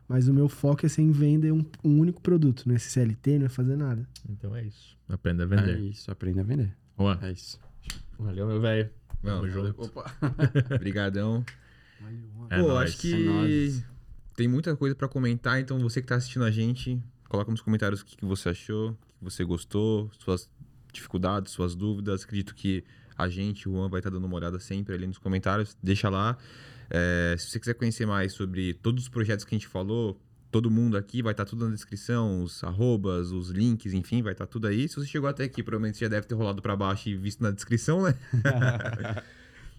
Mas 0.08 0.26
o 0.26 0.34
meu 0.34 0.48
foco 0.48 0.84
é 0.84 0.88
ser 0.88 1.02
em 1.02 1.12
vender 1.12 1.52
um, 1.52 1.64
um 1.84 2.00
único 2.00 2.20
produto, 2.20 2.64
não 2.66 2.72
é 2.72 2.76
esse 2.76 2.90
CLT, 2.90 3.38
não 3.38 3.46
é 3.46 3.48
fazer 3.48 3.76
nada. 3.76 4.08
Então 4.28 4.56
é 4.56 4.64
isso. 4.64 4.96
Aprenda 5.08 5.44
a 5.44 5.46
É 5.46 5.48
vender. 5.48 5.78
isso, 5.78 6.10
aprenda 6.10 6.40
a 6.40 6.44
vender. 6.44 6.76
Juan, 6.98 7.18
É 7.22 7.30
isso. 7.30 7.60
valeu, 8.18 8.46
meu 8.48 8.60
velho. 8.60 8.90
Tamo 9.22 9.48
junto. 9.48 9.80
Opa. 9.82 10.12
Brigadão. 10.80 11.44
É 12.50 12.60
Pô, 12.60 12.68
nóis. 12.68 12.90
acho 12.90 12.98
que 12.98 13.78
É 13.86 13.90
tem 14.34 14.48
muita 14.48 14.74
coisa 14.74 14.96
pra 14.96 15.06
comentar, 15.06 15.60
então 15.60 15.78
você 15.78 16.00
que 16.00 16.08
tá 16.08 16.16
assistindo 16.16 16.44
a 16.44 16.50
gente, 16.50 16.98
coloca 17.28 17.50
nos 17.50 17.60
comentários 17.60 18.00
o 18.00 18.04
que, 18.04 18.16
que 18.16 18.24
você 18.24 18.48
achou, 18.48 18.90
o 18.90 18.94
que 18.94 19.22
você 19.24 19.44
gostou, 19.44 20.10
suas 20.18 20.48
dificuldades, 20.92 21.52
suas 21.52 21.74
dúvidas. 21.76 22.24
Acredito 22.24 22.52
que 22.54 22.82
a 23.22 23.28
gente, 23.28 23.68
o 23.68 23.72
Juan, 23.72 23.88
vai 23.88 24.01
estar 24.01 24.10
dando 24.10 24.24
uma 24.26 24.36
olhada 24.36 24.59
sempre 24.59 24.94
ali 24.94 25.06
nos 25.06 25.18
comentários. 25.18 25.76
Deixa 25.82 26.09
lá. 26.09 26.36
É, 26.90 27.36
se 27.38 27.51
você 27.51 27.60
quiser 27.60 27.74
conhecer 27.74 28.06
mais 28.06 28.32
sobre 28.32 28.74
todos 28.74 29.05
os 29.05 29.09
projetos 29.09 29.44
que 29.44 29.55
a 29.55 29.59
gente 29.59 29.68
falou, 29.68 30.20
todo 30.51 30.68
mundo 30.70 30.97
aqui, 30.97 31.22
vai 31.22 31.32
estar 31.32 31.44
tudo 31.44 31.68
na 31.68 31.74
descrição, 31.74 32.42
os 32.42 32.64
arrobas, 32.64 33.30
os 33.30 33.51
links, 33.51 33.92
enfim, 33.94 34.22
vai 34.22 34.32
estar 34.32 34.47
tudo 34.47 34.66
aí. 34.66 34.88
Se 34.88 34.97
você 34.97 35.06
chegou 35.06 35.28
até 35.28 35.44
aqui, 35.44 35.62
provavelmente 35.62 36.01
já 36.01 36.09
deve 36.09 36.26
ter 36.26 36.34
rolado 36.34 36.60
pra 36.60 36.74
baixo 36.74 37.09
e 37.09 37.16
visto 37.16 37.40
na 37.42 37.51
descrição, 37.52 38.02
né? 38.02 38.14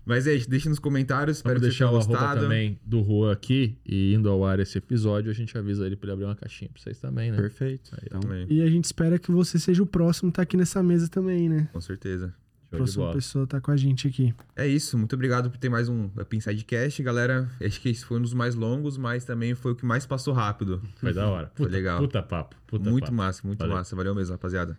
Mas 0.03 0.25
é 0.25 0.33
isso, 0.33 0.49
deixa 0.49 0.67
nos 0.67 0.79
comentários, 0.79 1.37
espero 1.37 1.59
Vamos 1.59 1.75
que 1.75 1.77
você 1.77 1.83
deixar 1.83 1.91
tenha 1.93 1.99
o 1.99 2.01
arroba 2.01 2.17
gostado. 2.19 2.41
também 2.41 2.79
do 2.83 3.03
Juan 3.03 3.31
aqui 3.31 3.77
e 3.85 4.15
indo 4.15 4.29
ao 4.29 4.43
ar 4.43 4.59
esse 4.59 4.75
episódio, 4.79 5.29
a 5.29 5.33
gente 5.33 5.55
avisa 5.55 5.85
ele 5.85 5.95
pra 5.95 6.07
ele 6.07 6.13
abrir 6.13 6.25
uma 6.25 6.35
caixinha 6.35 6.71
pra 6.73 6.81
vocês 6.81 6.97
também, 6.99 7.29
né? 7.29 7.37
Perfeito. 7.37 7.91
Aí, 7.93 8.03
Então, 8.07 8.19
também, 8.19 8.47
E 8.49 8.63
a 8.63 8.67
gente 8.67 8.85
espera 8.85 9.19
que 9.19 9.29
você 9.29 9.59
seja 9.59 9.83
o 9.83 9.85
próximo 9.85 10.29
a 10.29 10.31
estar 10.31 10.41
aqui 10.41 10.57
nessa 10.57 10.81
mesa 10.81 11.07
também, 11.07 11.47
né? 11.47 11.69
com 11.71 11.79
certeza. 11.81 12.33
Show 12.71 12.77
Próxima 12.77 13.11
pessoa 13.11 13.45
tá 13.47 13.59
com 13.59 13.69
a 13.71 13.75
gente 13.75 14.07
aqui. 14.07 14.33
É 14.55 14.65
isso, 14.65 14.97
muito 14.97 15.13
obrigado 15.13 15.51
por 15.51 15.57
ter 15.57 15.67
mais 15.67 15.89
um 15.89 16.05
Up 16.05 16.35
Inside 16.37 16.63
Cast, 16.63 17.03
galera. 17.03 17.49
Acho 17.61 17.81
que 17.81 17.89
esse 17.89 18.05
foi 18.05 18.17
um 18.17 18.21
dos 18.21 18.33
mais 18.33 18.55
longos, 18.55 18.97
mas 18.97 19.25
também 19.25 19.53
foi 19.55 19.73
o 19.73 19.75
que 19.75 19.85
mais 19.85 20.05
passou 20.05 20.33
rápido. 20.33 20.81
Foi 20.95 21.13
da 21.13 21.27
hora. 21.27 21.51
Foi 21.53 21.65
Puta, 21.65 21.77
legal. 21.77 21.99
Puta 21.99 22.23
papo. 22.23 22.55
Puta 22.65 22.89
muito 22.89 23.03
papo. 23.05 23.13
massa, 23.15 23.45
muito 23.45 23.59
Valeu. 23.59 23.75
massa. 23.75 23.95
Valeu 23.95 24.15
mesmo, 24.15 24.31
rapaziada. 24.33 24.77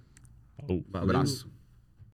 Falou. 0.58 0.84
Um 0.92 0.96
abraço. 0.98 1.61